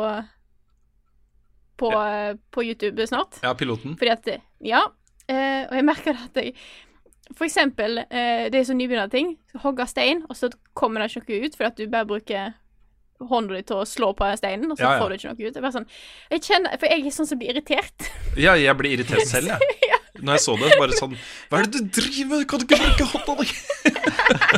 på, 1.80 1.90
ja. 1.92 2.34
på 2.54 2.64
YouTube 2.64 3.06
snart. 3.10 3.40
Ja, 3.42 3.54
piloten. 3.58 3.96
Fordi 4.00 4.12
at 4.14 4.34
Ja. 4.64 4.86
Eh, 5.28 5.62
og 5.64 5.72
jeg 5.78 5.84
merker 5.88 6.18
at 6.20 6.36
jeg 6.36 6.52
For 7.32 7.46
eksempel, 7.46 8.02
eh, 8.10 8.50
det 8.52 8.58
er 8.58 8.66
sånn 8.68 8.76
nybegynnerting. 8.76 9.30
Hogge 9.62 9.86
stein, 9.88 10.26
og 10.28 10.36
så 10.36 10.50
kommer 10.76 11.00
det 11.00 11.14
ikke 11.16 11.24
noe 11.32 11.46
ut 11.48 11.56
fordi 11.56 11.70
at 11.70 11.78
du 11.80 11.86
bare 11.88 12.04
bruker 12.10 12.52
hånda 13.24 13.54
di 13.56 13.62
til 13.62 13.78
å 13.80 13.86
slå 13.88 14.10
på 14.18 14.28
steinen, 14.36 14.70
og 14.70 14.76
så 14.76 14.84
Ja, 14.84 14.90
ja. 14.92 15.00
får 15.00 15.08
du 15.08 15.14
ikke 15.14 15.30
noe 15.30 15.48
ut. 15.48 15.54
Jeg 15.54 15.62
bare 15.62 15.72
sånn 15.72 15.88
Jeg 16.30 16.42
kjenner 16.44 16.78
For 16.78 16.86
jeg 16.92 17.06
er 17.06 17.10
sånn 17.16 17.30
som 17.30 17.38
blir 17.40 17.54
irritert. 17.54 18.10
Ja, 18.36 18.54
jeg 18.60 18.76
blir 18.76 18.98
irritert 18.98 19.26
selv, 19.30 19.54
jeg. 19.54 19.60
Når 20.24 20.36
jeg 20.36 20.44
så 20.44 20.56
det, 20.60 20.70
bare 20.78 20.98
sånn 20.98 21.16
Hva 21.50 21.58
er 21.58 21.66
det 21.66 21.80
du 21.80 21.88
driver 22.00 22.36
med? 22.36 22.48
Kan 22.50 22.60
du 22.60 22.64
ikke 22.68 22.82
bruke 22.84 23.04
hånda 23.14 23.32
di? 23.40 23.48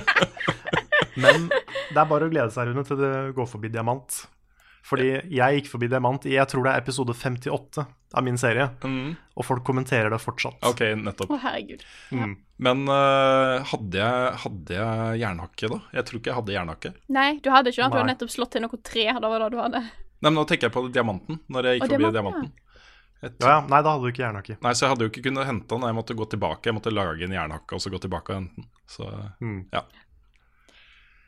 Men 1.22 1.46
det 1.48 1.96
er 2.00 2.08
bare 2.10 2.26
å 2.26 2.32
glede 2.32 2.52
seg, 2.52 2.68
Rune, 2.68 2.84
til 2.84 2.98
det 3.00 3.12
går 3.36 3.46
forbi 3.48 3.70
diamant. 3.72 4.26
Fordi 4.86 5.06
jeg 5.34 5.56
gikk 5.60 5.68
forbi 5.72 5.88
diamant 5.90 6.26
i 6.30 6.36
jeg 6.36 6.46
tror 6.52 6.62
det 6.66 6.72
er 6.76 6.82
episode 6.84 7.14
58 7.18 7.86
av 8.16 8.22
min 8.24 8.36
serie, 8.38 8.68
Mm, 8.86 9.16
og 9.36 9.44
folk 9.44 9.64
kommenterer 9.66 10.10
det 10.14 10.20
fortsatt. 10.22 10.60
ok, 10.62 10.82
nettopp. 11.02 11.32
Å, 11.34 11.38
herregud. 11.42 11.82
Mm. 12.14 12.36
Men 12.62 12.84
uh, 12.88 13.64
hadde, 13.66 13.98
jeg, 13.98 14.36
hadde 14.44 14.76
jeg 14.78 15.18
jernhakke, 15.24 15.70
da? 15.74 15.80
Jeg 15.98 16.06
tror 16.06 16.20
ikke 16.20 16.30
jeg 16.30 16.38
hadde 16.38 16.54
jernhakke. 16.54 16.92
Nei, 17.18 17.26
du 17.42 17.50
hadde 17.50 17.72
ikke 17.74 17.82
det. 17.82 17.90
Du 17.90 17.98
hadde 17.98 18.10
nettopp 18.12 18.30
slått 18.36 18.54
til 18.54 18.62
noe 18.64 18.78
tre. 18.86 19.08
Da 19.18 19.28
var 19.32 19.42
det 19.42 19.50
du 19.52 19.58
hadde. 19.60 19.82
Nei, 19.82 20.30
men 20.30 20.38
nå 20.38 20.46
tenker 20.48 20.70
jeg 20.70 20.76
på 20.78 20.86
diamanten. 20.94 21.42
Når 21.52 21.68
jeg 21.72 21.80
gikk 21.80 21.84
og 21.88 21.90
forbi 21.96 22.12
diamanten, 22.14 22.46
diamanten. 22.46 22.54
Jeg 23.26 23.32
Ja, 23.42 23.48
ja. 23.48 23.60
Nei, 23.66 23.82
da 23.82 23.92
hadde 23.96 24.06
du 24.06 24.12
ikke 24.14 24.22
jernhakke. 24.24 24.56
Nei, 24.62 24.72
så 24.76 24.84
jeg 24.86 24.90
hadde 24.94 25.04
jo 25.06 25.10
ikke 25.10 25.22
kunnet 25.26 25.46
hente 25.50 25.68
den. 25.74 25.84
Jeg 25.90 25.96
måtte 25.98 26.16
gå 26.16 26.24
tilbake. 26.30 26.68
Jeg 26.70 26.76
måtte 26.78 26.92
lage 26.94 27.24
en 27.26 27.32
jernhakke 27.36 27.74
og 27.76 27.80
så 27.82 27.90
gå 27.92 28.00
tilbake 28.06 28.30
og 28.32 28.38
hente 28.38 28.54
den. 28.62 28.70
Så 28.86 29.10
Mm. 29.42 29.60
ja. 29.74 29.82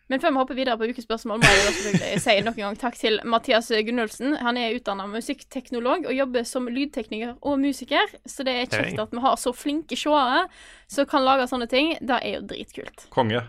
Men 0.09 0.22
før 0.22 0.32
vi 0.32 0.40
hopper 0.40 0.56
videre 0.56 0.78
på 0.80 0.88
ukespørsmål, 0.88 1.42
må 1.42 1.48
jeg 1.52 1.64
selvfølgelig 1.68 2.20
si 2.24 2.36
nok 2.46 2.56
en 2.56 2.64
gang 2.64 2.78
takk 2.80 2.94
til 2.96 3.18
Mathias 3.28 3.68
Gunnulfsen. 3.68 4.38
Han 4.40 4.56
er 4.56 4.76
utdanna 4.78 5.04
musikkteknolog 5.11 6.09
og 6.09 6.16
jobber 6.16 6.46
som 6.48 6.68
lydtekniker 6.72 7.34
og 7.44 7.59
musiker, 7.61 8.14
så 8.24 8.46
det 8.48 8.54
er 8.56 8.70
kjekt 8.72 9.02
at 9.02 9.12
vi 9.12 9.24
har 9.24 9.36
så 9.40 9.52
flinke 9.52 9.98
seere 10.00 10.46
som 10.88 11.09
kan 11.11 11.26
lage 11.26 11.48
sånne 11.50 11.68
ting. 11.68 11.92
Det 12.00 12.22
er 12.22 12.38
jo 12.38 12.46
dritkult. 12.54 13.09
Konge. 13.12 13.44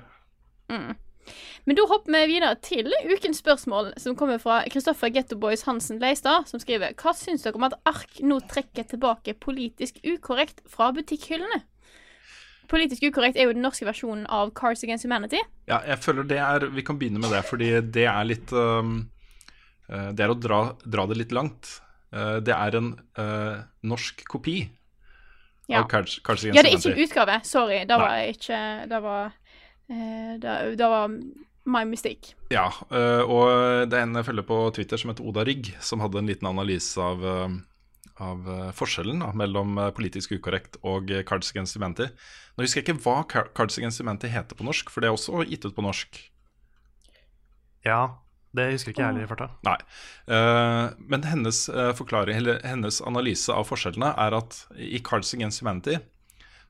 Men 1.64 1.78
da 1.78 1.86
hopper 1.88 2.12
vi 2.16 2.22
videre 2.34 2.56
til 2.66 2.92
ukens 3.08 3.40
spørsmål, 3.40 3.94
som 4.02 4.16
kommer 4.20 4.40
fra 4.42 4.62
Kristoffer 4.72 5.12
Gettoboys 5.14 5.64
Hansen 5.68 6.00
Leistad, 6.02 6.48
som 6.50 6.62
skriver 6.62 6.96
Hva 7.00 7.14
syns 7.16 7.46
dere 7.46 7.60
om 7.60 7.68
at 7.68 7.78
Ark 7.90 8.20
nå 8.26 8.40
trekker 8.50 8.88
tilbake 8.90 9.38
politisk 9.40 10.02
ukorrekt 10.04 10.64
fra 10.70 10.92
butikkhyllene? 10.96 11.64
Politisk 12.70 13.08
ukorrekt 13.10 13.38
er 13.40 13.50
jo 13.50 13.56
den 13.56 13.64
norske 13.66 13.88
versjonen 13.88 14.28
av 14.30 14.52
Cars 14.58 14.84
Against 14.86 15.08
Humanity. 15.08 15.42
Ja, 15.70 15.82
jeg 15.90 16.02
føler 16.04 16.28
det 16.30 16.38
er 16.38 16.68
Vi 16.74 16.84
kan 16.86 17.00
begynne 17.02 17.22
med 17.22 17.34
det, 17.34 17.44
fordi 17.50 17.72
det 17.82 18.06
er 18.10 18.28
litt 18.28 18.54
øh, 18.54 18.92
Det 19.90 20.26
er 20.26 20.34
å 20.34 20.38
dra, 20.38 20.60
dra 20.86 21.06
det 21.10 21.18
litt 21.18 21.34
langt. 21.36 21.80
Uh, 22.10 22.40
det 22.42 22.56
er 22.56 22.78
en 22.80 22.94
uh, 23.20 23.62
norsk 23.86 24.24
kopi 24.26 24.64
Ja. 25.70 25.84
av 25.84 25.90
Cards, 25.90 26.18
Cars 26.26 26.42
Against 26.42 26.58
Ja, 26.58 26.64
det 26.66 26.72
er 26.72 26.80
ikke 26.80 26.96
en 26.96 27.04
utgave. 27.06 27.36
Sorry. 27.46 27.84
Det 27.86 27.98
var 28.02 28.10
var 28.10 28.32
ikke 28.34 28.62
Det 28.90 29.02
var 29.04 29.28
uh, 29.30 30.34
det, 30.42 30.56
da 30.80 30.90
var 30.90 31.14
my 31.70 31.84
mistake. 31.86 32.34
Ja, 32.50 32.72
og 32.90 33.90
det 33.92 33.94
er 33.94 34.08
en 34.08 34.16
jeg 34.18 34.26
følger 34.26 34.46
på 34.48 34.58
Twitter 34.74 34.98
som 34.98 35.12
heter 35.12 35.28
Oda 35.28 35.44
Rygg, 35.46 35.68
som 35.86 36.02
hadde 36.02 36.18
en 36.18 36.30
liten 36.32 36.48
analyse 36.50 36.98
av, 36.98 37.22
av 38.24 38.48
eh, 38.50 38.70
forskjellen 38.76 39.22
da, 39.24 39.30
mellom 39.38 39.78
eh, 39.80 39.92
politisk 39.96 40.34
ukorrekt 40.38 40.78
og 40.88 41.12
eh, 41.12 41.24
Cards 41.28 41.52
Against 41.54 41.78
Humanity. 41.78 42.10
Nå 42.56 42.66
husker 42.66 42.82
jeg 42.82 42.88
ikke 42.88 43.04
hva 43.06 43.16
Car- 43.32 43.50
Cards 43.58 43.80
Against 43.80 44.02
Humanity 44.04 44.32
heter 44.34 44.60
på 44.60 44.68
norsk, 44.68 44.92
for 44.94 45.02
det 45.04 45.10
er 45.10 45.16
også 45.18 45.46
gitt 45.50 45.68
ut 45.68 45.76
på 45.78 45.86
norsk. 45.86 46.20
Ja, 47.88 48.02
det 48.56 48.68
husker 48.74 48.92
ikke 48.92 49.04
jeg 49.06 49.12
heller 49.14 49.28
i 49.28 49.30
farta. 49.30 49.48
Nei. 49.64 49.78
Men 51.14 51.24
hennes 51.30 51.62
forklaring, 51.96 52.42
eller 52.42 52.58
hennes 52.66 52.98
analyse 53.06 53.54
av 53.54 53.68
forskjellene 53.70 54.10
er 54.20 54.36
at 54.36 54.58
i 54.76 55.00
Cards 55.06 55.32
Against 55.38 55.62
Humanity 55.62 56.00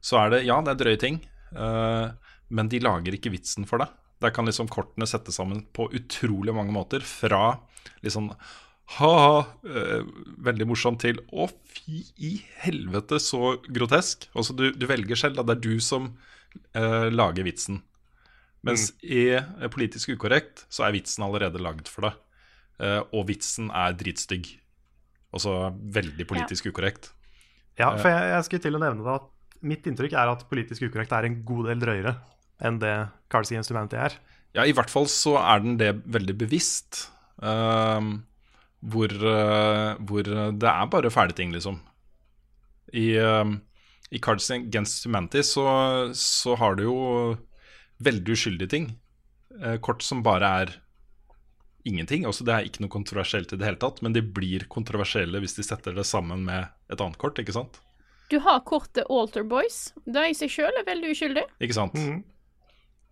så 0.04 0.20
er 0.22 0.34
det 0.36 0.42
Ja, 0.46 0.60
det 0.62 0.76
er 0.76 0.82
drøye 0.84 1.00
ting, 1.02 1.18
men 1.50 2.70
de 2.70 2.84
lager 2.84 3.16
ikke 3.16 3.32
vitsen 3.34 3.66
for 3.68 3.82
deg. 3.82 3.96
Der 4.20 4.36
kan 4.36 4.46
liksom 4.46 4.68
kortene 4.70 5.08
settes 5.08 5.40
sammen 5.40 5.64
på 5.74 5.88
utrolig 5.96 6.54
mange 6.54 6.76
måter. 6.76 7.00
Fra 7.00 7.56
liksom 8.04 8.34
ha-ha, 8.98 9.44
eh, 9.70 10.08
veldig 10.46 10.68
morsomt 10.70 11.02
til 11.04 11.20
å 11.30 11.46
fy 11.50 12.02
i 12.26 12.32
helvete 12.64 13.20
så 13.22 13.58
grotesk. 13.70 14.30
Altså 14.34 14.56
du, 14.58 14.70
du 14.74 14.88
velger 14.90 15.20
selv, 15.20 15.38
da. 15.38 15.46
Det 15.46 15.58
er 15.58 15.66
du 15.68 15.84
som 15.84 16.10
eh, 16.74 17.10
lager 17.14 17.46
vitsen. 17.46 17.84
Mens 18.66 18.90
i 19.06 19.30
eh, 19.38 19.68
Politisk 19.72 20.12
ukorrekt 20.16 20.66
så 20.74 20.88
er 20.88 20.98
vitsen 20.98 21.24
allerede 21.28 21.62
lagd 21.64 21.92
for 21.92 22.10
deg. 22.10 22.18
Eh, 22.80 23.02
og 23.14 23.28
vitsen 23.30 23.70
er 23.76 23.96
dritstygg. 24.00 24.50
Altså 25.36 25.54
veldig 25.94 26.26
politisk 26.26 26.72
ukorrekt. 26.72 27.12
Ja, 27.80 27.94
for 27.96 28.10
jeg, 28.10 28.32
jeg 28.34 28.48
skulle 28.48 28.64
til 28.66 28.76
å 28.76 28.82
nevne 28.82 29.06
det 29.06 29.14
at 29.20 29.30
mitt 29.70 29.86
inntrykk 29.88 30.16
er 30.18 30.32
at 30.32 30.48
politisk 30.50 30.88
ukorrekt 30.88 31.14
er 31.16 31.28
en 31.28 31.38
god 31.48 31.70
del 31.70 31.84
drøyere 31.84 32.16
enn 32.66 32.80
det 32.82 32.96
Cards 33.32 33.52
Against 33.54 33.72
Humanity 33.72 34.00
er. 34.00 34.16
Ja, 34.58 34.66
i 34.66 34.74
hvert 34.76 34.92
fall 34.92 35.08
så 35.12 35.38
er 35.40 35.62
den 35.64 35.78
det 35.80 35.94
veldig 36.10 36.36
bevisst. 36.42 37.06
Ehm, 37.46 38.24
hvor, 38.80 39.12
eh, 39.12 39.96
hvor 40.08 40.24
det 40.24 40.70
er 40.72 40.92
bare 40.92 41.12
fæle 41.12 41.36
ting, 41.36 41.52
liksom. 41.56 41.80
I, 42.94 43.18
ehm, 43.22 43.60
i 44.10 44.20
Cards 44.20 44.50
Against 44.52 45.06
Humanity 45.06 45.44
så, 45.46 45.66
så 46.16 46.56
har 46.58 46.76
du 46.76 46.84
jo 46.88 47.00
veldig 48.02 48.34
uskyldige 48.34 48.72
ting. 48.72 48.88
Eh, 49.62 49.78
kort 49.78 50.02
som 50.02 50.24
bare 50.24 50.54
er 50.64 50.74
ingenting. 51.86 52.26
Også 52.26 52.46
det 52.48 52.56
er 52.56 52.66
ikke 52.66 52.82
noe 52.86 52.94
kontroversielt 52.94 53.54
i 53.54 53.60
det 53.60 53.68
hele 53.68 53.82
tatt, 53.82 54.02
men 54.02 54.16
de 54.16 54.24
blir 54.24 54.66
kontroversielle 54.72 55.42
hvis 55.44 55.58
de 55.60 55.68
setter 55.68 55.94
det 55.96 56.08
sammen 56.08 56.46
med 56.48 56.72
et 56.90 57.00
annet 57.00 57.20
kort, 57.22 57.38
ikke 57.42 57.56
sant? 57.56 57.82
Du 58.30 58.40
har 58.46 58.62
kortet 58.62 59.08
Alter 59.10 59.44
Boys. 59.44 59.90
Det 60.06 60.28
i 60.30 60.36
seg 60.38 60.52
sjøl 60.54 60.76
er 60.78 60.86
veldig 60.86 61.16
uskyldig. 61.16 61.46
Ikke 61.60 61.78
sant? 61.78 61.98
Mhm. 61.98 62.20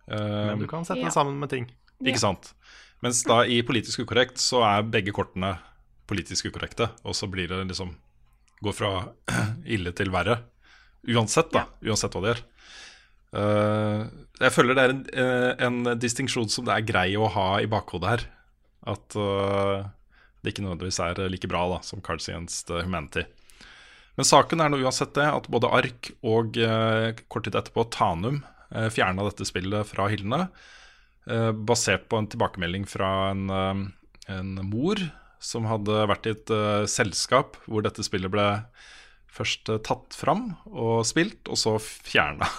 Men 0.08 0.54
Ehm, 0.54 0.60
du 0.62 0.66
kan 0.66 0.86
sette 0.88 1.02
ja. 1.02 1.10
det 1.10 1.12
sammen 1.12 1.36
med 1.36 1.50
ting. 1.52 1.66
Ikke 2.00 2.20
sant? 2.22 2.54
Mens 3.04 3.22
da 3.26 3.42
i 3.46 3.60
politisk 3.66 4.02
ukorrekt 4.02 4.40
så 4.42 4.64
er 4.66 4.86
begge 4.90 5.14
kortene 5.14 5.56
politisk 6.08 6.48
ukorrekte, 6.50 6.88
og 7.04 7.14
så 7.16 7.28
blir 7.30 7.50
det 7.50 7.64
liksom 7.70 7.94
Går 8.58 8.74
fra 8.74 8.88
ille 9.74 9.92
til 9.94 10.08
verre. 10.10 10.40
Uansett, 11.06 11.52
da. 11.54 11.68
Uansett 11.86 12.10
hva 12.10 12.22
det 12.24 12.32
gjør. 12.32 12.40
Eh, 13.38 14.00
jeg 14.40 14.50
føler 14.50 14.74
det 14.74 14.82
er 14.82 14.94
en, 14.96 15.02
eh, 15.14 15.52
en 15.62 15.92
distinksjon 16.02 16.50
som 16.50 16.66
det 16.66 16.74
er 16.74 16.88
grei 16.88 17.12
å 17.14 17.28
ha 17.30 17.44
i 17.62 17.68
bakhodet 17.70 18.10
her. 18.10 18.24
At 18.90 19.14
eh, 19.14 19.86
det 20.42 20.50
ikke 20.50 20.64
nødvendigvis 20.66 20.98
er 21.06 21.22
like 21.30 21.52
bra 21.52 21.68
da 21.70 21.78
som 21.86 22.02
Cards 22.02 22.26
Against 22.26 22.74
Humanity. 22.74 23.28
Men 24.18 24.26
saken 24.26 24.58
er 24.58 24.72
nå 24.72 24.80
uansett 24.82 25.14
det 25.14 25.28
at 25.30 25.46
både 25.46 25.70
Ark 25.70 26.10
og 26.26 26.58
eh, 26.58 27.14
kort 27.30 27.46
tid 27.46 27.54
etterpå 27.54 27.84
Tanum 27.94 28.40
eh, 28.74 28.88
fjerna 28.90 29.22
dette 29.28 29.46
spillet 29.46 29.86
fra 29.86 30.08
hyllene. 30.10 30.48
Eh, 31.28 31.52
basert 31.52 32.08
på 32.10 32.18
en 32.18 32.28
tilbakemelding 32.30 32.86
fra 32.88 33.30
en, 33.32 33.48
eh, 33.50 33.82
en 34.34 34.54
mor 34.68 35.00
som 35.38 35.68
hadde 35.70 36.06
vært 36.10 36.26
i 36.26 36.34
et 36.34 36.52
eh, 36.54 36.84
selskap 36.90 37.58
hvor 37.66 37.84
dette 37.86 38.04
spillet 38.06 38.32
ble 38.32 38.46
først 39.38 39.70
tatt 39.86 40.16
fram 40.16 40.50
og 40.66 41.04
spilt, 41.06 41.46
og 41.46 41.60
så 41.60 41.76
fjerna. 41.82 42.48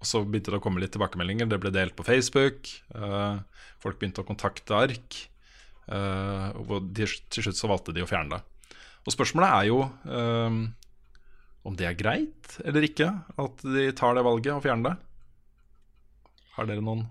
Og 0.00 0.06
så 0.08 0.22
begynte 0.24 0.48
det 0.48 0.56
å 0.56 0.62
komme 0.64 0.80
litt 0.80 0.94
tilbakemeldinger. 0.94 1.48
Det 1.50 1.58
ble 1.60 1.72
delt 1.74 1.92
på 1.92 2.06
Facebook. 2.06 2.70
folk 3.82 3.98
begynte 4.00 4.22
å 4.22 4.28
kontakte 4.28 4.78
Ark. 4.78 5.18
og 5.90 6.70
til 6.96 7.44
slutt 7.44 7.58
så 7.58 7.68
valgte 7.68 7.92
de 7.92 8.00
å 8.00 8.08
fjerne 8.08 8.38
det. 8.38 8.70
Og 9.04 9.12
spørsmålet 9.12 9.50
er 9.58 9.66
jo 9.68 9.82
om 11.66 11.76
det 11.76 11.90
er 11.90 11.98
greit 11.98 12.56
eller 12.64 12.86
ikke 12.86 13.10
at 13.42 13.66
de 13.66 13.90
tar 13.98 14.16
det 14.16 14.24
valget 14.24 14.54
og 14.54 14.64
fjerner 14.64 14.88
det. 14.88 15.09
Har 16.56 16.68
dere 16.68 16.84
noen 16.84 17.06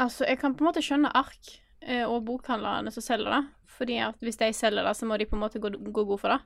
Altså, 0.00 0.24
jeg 0.26 0.40
kan 0.40 0.56
på 0.56 0.64
en 0.64 0.68
måte 0.72 0.82
skjønne 0.82 1.12
ark 1.14 1.52
eh, 1.86 2.02
og 2.02 2.24
bokhandlerne 2.26 2.90
som 2.90 3.04
selger 3.04 3.30
det. 3.30 3.44
Fordi 3.74 3.98
at 4.02 4.18
hvis 4.22 4.38
de 4.40 4.48
selger 4.54 4.82
det, 4.86 4.94
så 4.98 5.06
må 5.06 5.18
de 5.18 5.26
på 5.30 5.36
en 5.36 5.42
måte 5.44 5.60
gå, 5.62 5.70
gå 5.70 6.04
god 6.04 6.18
for 6.18 6.34
det. 6.34 6.40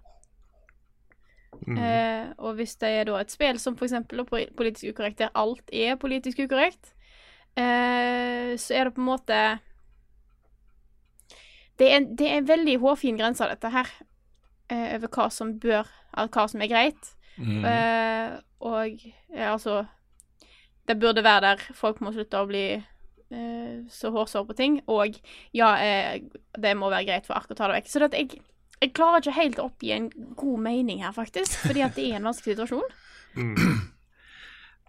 Eh, 1.68 2.28
og 2.38 2.54
hvis 2.54 2.76
det 2.76 2.88
er 2.88 3.08
da 3.08 3.18
et 3.20 3.32
spill 3.32 3.58
som 3.60 3.76
da, 3.76 4.24
politisk 4.28 4.92
ukorrekt, 4.92 5.18
der 5.18 5.32
alt 5.34 5.72
er 5.72 5.96
politisk 6.00 6.44
ukorrekt, 6.44 6.92
eh, 7.56 8.52
så 8.60 8.76
er 8.76 8.84
det 8.84 8.94
på 8.94 9.00
en 9.00 9.08
måte 9.08 9.40
Det 11.78 11.92
er, 11.92 12.00
det 12.18 12.26
er 12.26 12.38
en 12.38 12.48
veldig 12.48 12.78
hårfin 12.82 13.18
grense, 13.18 13.44
dette 13.46 13.70
her, 13.70 13.86
eh, 14.68 14.96
over 14.96 15.08
hva 15.08 15.28
som 15.30 15.52
bør 15.60 15.86
hva 16.12 16.46
som 16.50 16.62
er 16.62 16.70
greit. 16.70 17.12
Eh, 17.38 18.32
og 18.58 19.04
altså 19.30 19.84
Det 20.88 20.96
burde 21.00 21.24
være 21.24 21.44
der 21.50 21.64
folk 21.76 22.00
må 22.04 22.14
slutte 22.14 22.40
å 22.40 22.48
bli 22.48 22.64
eh, 22.74 23.74
så 23.92 24.12
hårsåre 24.14 24.48
på 24.48 24.56
ting. 24.58 24.78
Og 24.88 25.18
ja, 25.56 25.74
eh, 25.84 26.22
det 26.56 26.76
må 26.78 26.88
være 26.92 27.10
greit 27.10 27.28
for 27.28 27.36
Ark 27.38 27.52
å 27.52 27.58
ta 27.58 27.68
det 27.68 27.80
vekk. 27.80 27.90
Så 27.92 28.02
det 28.06 28.22
jeg, 28.22 28.40
jeg 28.80 28.94
klarer 28.96 29.20
ikke 29.20 29.36
helt 29.36 29.60
å 29.60 29.68
oppgi 29.68 29.92
en 29.96 30.08
god 30.38 30.64
mening 30.64 31.04
her, 31.04 31.14
faktisk. 31.16 31.60
Fordi 31.66 31.84
at 31.84 31.98
det 31.98 32.08
er 32.08 32.20
en 32.20 32.30
vanskelig 32.30 32.56
situasjon. 32.56 32.88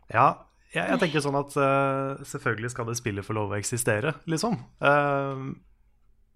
Ja, 0.09 0.29
jeg, 0.73 0.85
jeg 0.85 0.99
tenker 1.01 1.21
sånn 1.21 1.37
at 1.37 1.55
uh, 1.57 2.21
selvfølgelig 2.25 2.71
skal 2.73 2.87
det 2.89 2.95
spillet 2.97 3.25
få 3.25 3.35
lov 3.37 3.53
å 3.53 3.57
eksistere, 3.59 4.15
liksom. 4.29 4.55
Uh, 4.81 5.49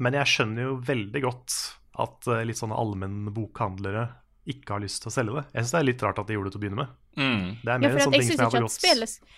men 0.01 0.17
jeg 0.17 0.29
skjønner 0.29 0.67
jo 0.67 0.75
veldig 0.85 1.21
godt 1.25 1.57
at 2.03 2.29
uh, 2.29 2.41
litt 2.45 2.59
sånne 2.59 2.77
allmenne 2.77 3.33
bokhandlere 3.33 4.07
ikke 4.49 4.75
har 4.75 4.81
lyst 4.83 5.03
til 5.03 5.11
å 5.11 5.13
selge 5.13 5.35
det. 5.37 5.43
Jeg 5.53 5.63
syns 5.63 5.73
det 5.73 5.79
er 5.79 5.87
litt 5.87 6.01
rart 6.03 6.19
at 6.19 6.27
de 6.27 6.35
gjorde 6.35 6.49
det 6.49 6.55
til 6.55 6.59
å 6.59 6.63
begynne 6.63 6.79
med. 6.81 6.95
Mm. 7.15 7.43
Det 7.61 7.71
er 7.73 7.83
mer 7.83 7.85
ja, 7.87 7.91
en 7.93 8.03
sånn 8.03 8.15
ting 8.15 8.25
som 8.27 8.33
jeg 8.33 8.47
hadde 8.49 8.63
gått 8.65 8.87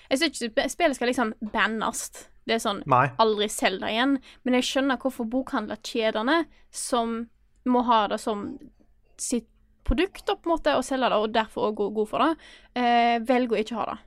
jeg 0.05 0.19
synes 0.21 0.45
ikke 0.47 0.69
spillet 0.71 0.97
skal 0.97 1.11
liksom 1.11 1.33
bannes. 1.53 2.01
Det 2.45 2.55
er 2.55 2.61
sånn 2.61 2.81
Nei. 2.89 3.07
aldri 3.21 3.47
selg 3.49 3.81
det 3.81 3.91
igjen. 3.93 4.15
Men 4.45 4.57
jeg 4.59 4.67
skjønner 4.69 5.01
hvorfor 5.01 5.27
bokhandlerkjedene, 5.29 6.39
som 6.73 7.17
må 7.69 7.81
ha 7.87 7.99
det 8.11 8.19
som 8.21 8.47
sitt 9.21 9.49
produkt, 9.85 10.23
da, 10.25 10.35
på 10.37 10.49
en 10.49 10.55
måte, 10.55 10.73
og 10.77 10.85
selge 10.85 11.09
det, 11.13 11.21
og 11.21 11.33
derfor 11.33 11.69
òg 11.69 11.79
gå 11.79 11.89
god 11.99 12.09
for 12.09 12.25
det, 12.25 12.49
eh, 12.81 13.17
velger 13.25 13.57
å 13.57 13.61
ikke 13.61 13.79
ha 13.79 13.87
det. 13.91 13.97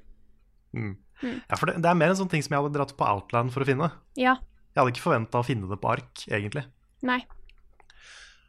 Mm. 0.78 0.94
Ja, 1.22 1.58
for 1.58 1.70
det, 1.70 1.78
det 1.82 1.90
er 1.90 1.98
mer 1.98 2.12
en 2.12 2.18
sånn 2.18 2.30
ting 2.30 2.42
som 2.46 2.54
jeg 2.54 2.62
hadde 2.62 2.78
dratt 2.78 2.94
på 2.98 3.06
Outland 3.06 3.54
for 3.54 3.62
å 3.62 3.68
finne. 3.68 3.90
Ja. 4.18 4.36
Jeg 4.74 4.80
hadde 4.80 4.94
ikke 4.94 5.06
forventa 5.06 5.40
å 5.42 5.46
finne 5.46 5.70
det 5.70 5.78
på 5.82 5.90
ark, 5.90 6.26
egentlig. 6.30 6.66
Nei. 7.06 7.22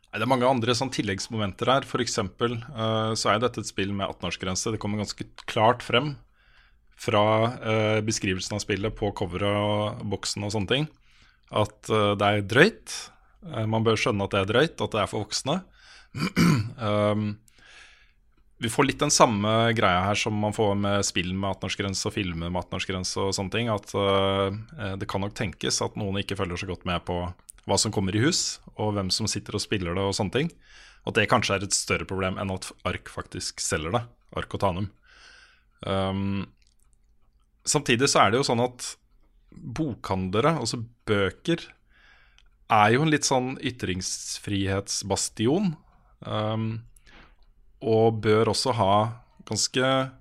Det 0.10 0.26
er 0.26 0.30
mange 0.30 0.48
andre 0.50 0.74
sånn 0.74 0.90
tilleggsmomenter 0.94 1.70
her. 1.70 1.86
For 1.86 2.02
eksempel 2.02 2.58
eh, 2.58 3.12
så 3.20 3.34
er 3.34 3.44
dette 3.44 3.62
et 3.62 3.70
spill 3.70 3.94
med 3.94 4.08
18-årsgrense. 4.08 4.74
Det 4.74 4.82
kommer 4.82 5.04
ganske 5.04 5.28
klart 5.50 5.86
frem 5.86 6.16
fra 7.00 7.24
uh, 7.64 8.00
beskrivelsen 8.04 8.58
av 8.58 8.60
spillet 8.60 8.92
på 8.92 9.14
coveret 9.16 9.56
og 9.56 10.02
boksen 10.12 10.44
og 10.44 10.52
sånne 10.52 10.68
ting 10.68 10.88
at 11.56 11.92
uh, 11.94 12.12
det 12.20 12.28
er 12.28 12.42
drøyt. 12.44 12.96
Man 13.72 13.86
bør 13.86 13.96
skjønne 13.96 14.26
at 14.28 14.34
det 14.34 14.42
er 14.42 14.50
drøyt, 14.50 14.82
at 14.84 14.92
det 14.92 15.00
er 15.00 15.08
for 15.08 15.24
voksne. 15.24 15.62
um, 16.90 17.30
vi 18.60 18.68
får 18.74 18.90
litt 18.90 19.00
den 19.00 19.14
samme 19.16 19.54
greia 19.78 20.02
her 20.10 20.20
som 20.20 20.36
man 20.36 20.52
får 20.52 20.76
med 20.76 21.08
spill 21.08 21.32
med 21.32 21.54
18-årsgrense 21.54 22.10
og 22.10 22.18
filmer 22.18 22.52
med 22.52 22.66
18-årsgrense 22.66 23.24
og 23.24 23.32
sånne 23.38 23.54
ting. 23.56 23.72
At 23.72 23.96
det 25.00 25.08
kan 25.08 25.24
nok 25.24 25.38
tenkes 25.40 25.80
at 25.86 25.96
noen 25.96 26.20
ikke 26.20 26.36
følger 26.36 26.60
så 26.60 26.68
godt 26.68 26.84
med 26.90 27.00
på 27.08 27.22
hva 27.68 27.78
som 27.80 27.92
kommer 27.96 28.16
i 28.16 28.24
hus, 28.24 28.60
og 28.78 28.94
hvem 28.96 29.10
som 29.14 29.28
sitter 29.30 29.54
og 29.58 29.64
spiller 29.64 29.94
det 29.98 30.06
og 30.06 30.16
sånne 30.18 30.36
ting. 30.36 30.50
At 31.08 31.16
det 31.18 31.32
kanskje 31.32 31.54
er 31.58 31.64
et 31.66 31.76
større 31.76 32.08
problem 32.08 32.36
enn 32.42 32.52
at 32.54 32.66
Ark 32.88 33.06
faktisk 33.12 33.54
selger 33.64 33.92
det. 33.96 34.04
Ark 34.40 34.52
og 34.56 34.62
Tanum. 34.64 34.88
Um, 35.82 36.42
samtidig 37.68 38.08
så 38.12 38.18
er 38.24 38.28
det 38.32 38.38
jo 38.42 38.50
sånn 38.50 38.66
at 38.66 38.80
bokhandlere, 39.50 40.52
altså 40.60 40.78
bøker, 41.10 41.60
er 42.70 42.88
jo 42.94 43.02
en 43.02 43.14
litt 43.14 43.26
sånn 43.26 43.58
ytringsfrihetsbastion. 43.66 45.66
Um, 46.20 46.84
og 47.80 48.20
bør 48.24 48.52
også 48.52 48.72
ha 48.76 48.94
ganske 49.48 50.12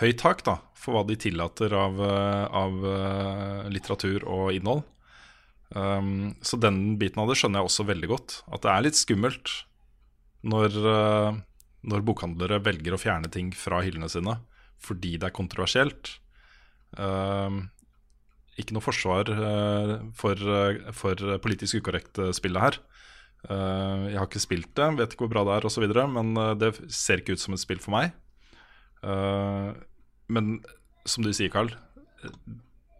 høyt 0.00 0.18
tak 0.20 0.44
da, 0.46 0.58
for 0.76 0.92
hva 0.94 1.02
de 1.08 1.16
tillater 1.18 1.72
av, 1.74 2.00
av 2.00 2.72
eh, 2.90 3.68
litteratur 3.72 4.24
og 4.28 4.52
innhold. 4.54 4.82
Um, 5.74 6.36
så 6.46 6.58
den 6.62 6.96
biten 7.00 7.18
av 7.22 7.30
det 7.30 7.38
skjønner 7.40 7.62
jeg 7.62 7.70
også 7.70 7.88
veldig 7.88 8.10
godt. 8.12 8.40
At 8.54 8.66
det 8.66 8.72
er 8.72 8.84
litt 8.86 8.98
skummelt 8.98 9.54
når, 10.46 10.76
uh, 10.86 11.38
når 11.86 12.04
bokhandlere 12.06 12.62
velger 12.64 12.94
å 12.94 13.00
fjerne 13.00 13.30
ting 13.32 13.50
fra 13.56 13.82
hyllene 13.86 14.10
sine 14.12 14.38
fordi 14.86 15.16
det 15.18 15.30
er 15.30 15.36
kontroversielt. 15.36 16.16
Um, 16.96 17.66
ikke 18.56 18.76
noe 18.76 18.84
forsvar 18.84 19.30
uh, 19.32 19.94
for, 20.16 20.40
uh, 20.40 20.92
for 20.96 21.38
politisk 21.44 21.80
ukorrekt 21.80 22.20
spillet 22.36 22.62
her. 22.62 22.78
Uh, 23.46 24.08
jeg 24.10 24.20
har 24.20 24.28
ikke 24.28 24.42
spilt 24.42 24.70
det, 24.78 24.90
vet 25.00 25.16
ikke 25.16 25.26
hvor 25.26 25.34
bra 25.34 25.44
det 25.48 25.56
er 25.56 25.68
osv., 25.68 25.86
men 26.12 26.32
det 26.60 26.72
ser 26.92 27.22
ikke 27.22 27.36
ut 27.36 27.42
som 27.42 27.56
et 27.56 27.62
spill 27.62 27.82
for 27.82 27.96
meg. 27.96 28.14
Men 30.26 30.56
som 31.06 31.22
du 31.22 31.30
sier, 31.36 31.52
Carl, 31.52 31.70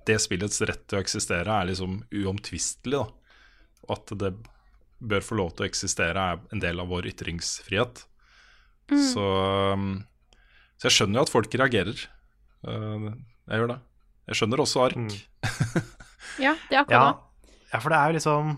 det 0.06 0.18
spillets 0.22 0.60
rett 0.68 0.84
til 0.88 0.98
å 0.98 1.02
eksistere 1.02 1.50
er 1.60 1.66
liksom 1.70 1.98
uomtvistelig. 2.14 3.00
da. 3.00 3.06
Og 3.88 3.96
at 3.98 4.12
det 4.18 4.32
bør 5.00 5.20
få 5.26 5.36
lov 5.38 5.50
til 5.56 5.66
å 5.66 5.68
eksistere, 5.68 6.16
er 6.32 6.38
en 6.54 6.62
del 6.62 6.80
av 6.80 6.88
vår 6.88 7.08
ytringsfrihet. 7.12 8.04
Så, 8.88 9.24
um, 9.74 10.04
så 10.78 10.86
jeg 10.88 10.94
skjønner 10.94 11.18
jo 11.20 11.24
at 11.26 11.32
folk 11.34 11.54
reagerer. 11.58 12.04
Uh, 12.66 13.10
jeg 13.50 13.60
gjør 13.60 13.72
det. 13.74 13.78
Jeg 14.30 14.38
skjønner 14.40 14.62
også 14.62 14.84
ark. 14.88 14.96
Mm. 14.96 15.12
Ja, 16.42 16.52
det 16.68 16.74
er 16.76 16.76
Ja, 16.76 16.80
akkurat 16.82 17.16
det. 17.46 17.54
ja, 17.72 17.78
for 17.80 17.88
det 17.92 17.96
er 17.98 18.10
jo 18.10 18.14
liksom 18.18 18.48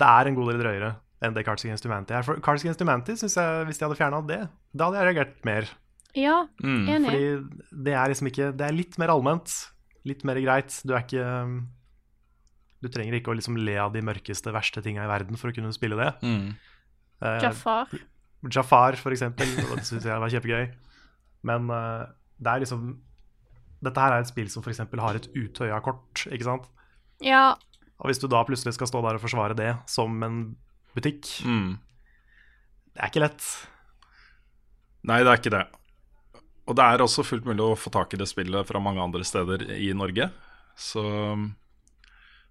Det 0.00 0.06
er 0.08 0.28
en 0.30 0.36
god 0.38 0.46
del 0.52 0.60
drøyere 0.62 0.90
enn 1.26 1.34
det 1.34 1.42
Cards 1.44 1.64
Against 1.66 1.84
Humanity 1.84 2.14
er. 2.14 2.22
For 2.24 2.38
Cards 2.40 2.62
Against 2.62 2.80
Humanity 2.80 3.16
synes 3.18 3.34
jeg, 3.36 3.64
Hvis 3.68 3.80
de 3.80 3.84
hadde 3.84 3.98
fjerna 3.98 4.20
det, 4.28 4.38
da 4.72 4.86
hadde 4.86 5.00
jeg 5.00 5.08
reagert 5.10 5.44
mer. 5.44 5.66
Ja, 6.16 6.36
Mm. 6.62 6.86
enig. 6.88 7.10
Fordi 7.10 7.82
det 7.84 7.94
er 7.98 8.08
liksom 8.14 8.30
ikke 8.30 8.46
Det 8.56 8.66
er 8.68 8.72
litt 8.78 8.96
mer 9.02 9.12
allment. 9.12 9.50
Litt 10.08 10.24
mer 10.28 10.38
greit. 10.40 10.74
Du 10.88 10.94
er 10.96 11.02
ikke 11.04 11.24
Du 12.82 12.88
trenger 12.94 13.16
ikke 13.18 13.32
å 13.32 13.36
liksom 13.38 13.56
le 13.58 13.74
av 13.82 13.90
de 13.92 14.00
mørkeste, 14.06 14.52
verste 14.54 14.80
tinga 14.84 15.02
i 15.04 15.10
verden 15.10 15.36
for 15.40 15.50
å 15.50 15.54
kunne 15.56 15.72
spille 15.74 15.96
det. 15.98 16.12
Mm. 16.22 16.52
Eh, 17.26 17.40
Jafar. 17.42 17.90
Jafar, 18.54 18.96
for 19.00 19.10
eksempel. 19.16 19.50
Det 19.58 19.82
syns 19.88 20.06
jeg 20.06 20.22
var 20.22 20.30
kjempegøy. 20.30 20.68
Men 21.50 21.66
eh, 21.74 22.04
det 22.38 22.52
er 22.52 22.62
liksom 22.64 22.88
Dette 23.82 24.02
her 24.02 24.14
er 24.16 24.24
et 24.24 24.30
spill 24.30 24.48
som 24.50 24.62
for 24.64 24.70
eksempel 24.72 24.98
har 25.02 25.14
et 25.18 25.26
Utøya-kort, 25.38 26.24
ikke 26.34 26.46
sant? 26.46 26.64
Ja, 27.22 27.52
Og 28.00 28.08
hvis 28.10 28.18
du 28.22 28.26
da 28.30 28.40
plutselig 28.46 28.74
skal 28.74 28.86
stå 28.90 29.02
der 29.04 29.18
og 29.18 29.22
forsvare 29.22 29.54
det 29.58 29.72
som 29.90 30.16
en 30.26 30.38
butikk, 30.96 31.26
Mm. 31.46 31.76
det 32.94 33.02
er 33.02 33.10
ikke 33.10 33.22
lett. 33.22 33.46
Nei, 35.06 35.20
det 35.22 35.30
er 35.30 35.38
ikke 35.38 35.54
det. 35.54 35.62
Og 36.68 36.76
det 36.76 36.84
er 36.84 37.00
også 37.00 37.24
fullt 37.24 37.48
mulig 37.48 37.64
å 37.64 37.78
få 37.78 37.90
tak 37.92 38.12
i 38.12 38.20
det 38.20 38.28
spillet 38.28 38.68
fra 38.68 38.80
mange 38.82 39.00
andre 39.00 39.24
steder 39.24 39.64
i 39.72 39.88
Norge. 39.96 40.28
Så, 40.78 41.02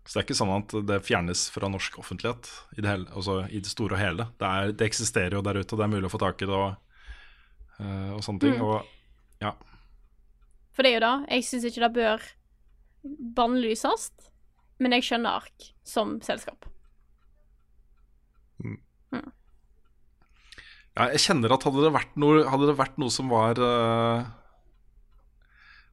så 0.03 0.09
det 0.09 0.20
er 0.20 0.26
ikke 0.26 0.38
sånn 0.39 0.55
at 0.55 0.74
det 0.89 1.03
fjernes 1.05 1.45
fra 1.53 1.70
norsk 1.70 1.99
offentlighet 2.01 2.49
i 2.76 2.82
det, 2.82 2.89
hele, 2.89 3.07
altså 3.13 3.43
i 3.45 3.61
det 3.61 3.72
store 3.72 3.95
og 3.95 4.01
hele. 4.01 4.28
Det, 4.41 4.49
er, 4.49 4.74
det 4.74 4.88
eksisterer 4.89 5.38
jo 5.38 5.43
der 5.45 5.61
ute, 5.61 5.70
og 5.70 5.78
det 5.80 5.86
er 5.86 5.93
mulig 5.93 6.09
å 6.09 6.13
få 6.15 6.22
tak 6.24 6.41
i 6.41 6.49
det 6.49 6.57
og, 6.57 7.03
eh, 7.78 8.09
og 8.18 8.24
sånne 8.26 8.43
ting. 8.43 8.57
Mm. 8.57 8.65
Og 8.65 9.45
ja. 9.45 9.53
for 10.74 10.88
det 10.88 10.95
er 10.95 10.97
jo 10.97 11.05
det. 11.05 11.13
Jeg 11.38 11.47
syns 11.51 11.70
ikke 11.70 11.86
det 11.86 11.93
bør 11.99 12.26
bannlyses, 13.38 14.09
men 14.82 14.97
jeg 14.97 15.05
skjønner 15.11 15.43
ARK 15.43 15.70
som 15.86 16.18
selskap. 16.26 16.65
Ja, 20.97 21.11
jeg 21.13 21.21
kjenner 21.27 21.53
at 21.53 21.65
hadde 21.67 21.83
det 21.85 21.93
vært 21.93 22.15
noe, 22.17 22.41
hadde 22.49 22.67
det 22.71 22.77
vært 22.79 22.95
noe 22.97 23.13
som 23.13 23.29
var 23.29 23.59
uh, 23.61 24.25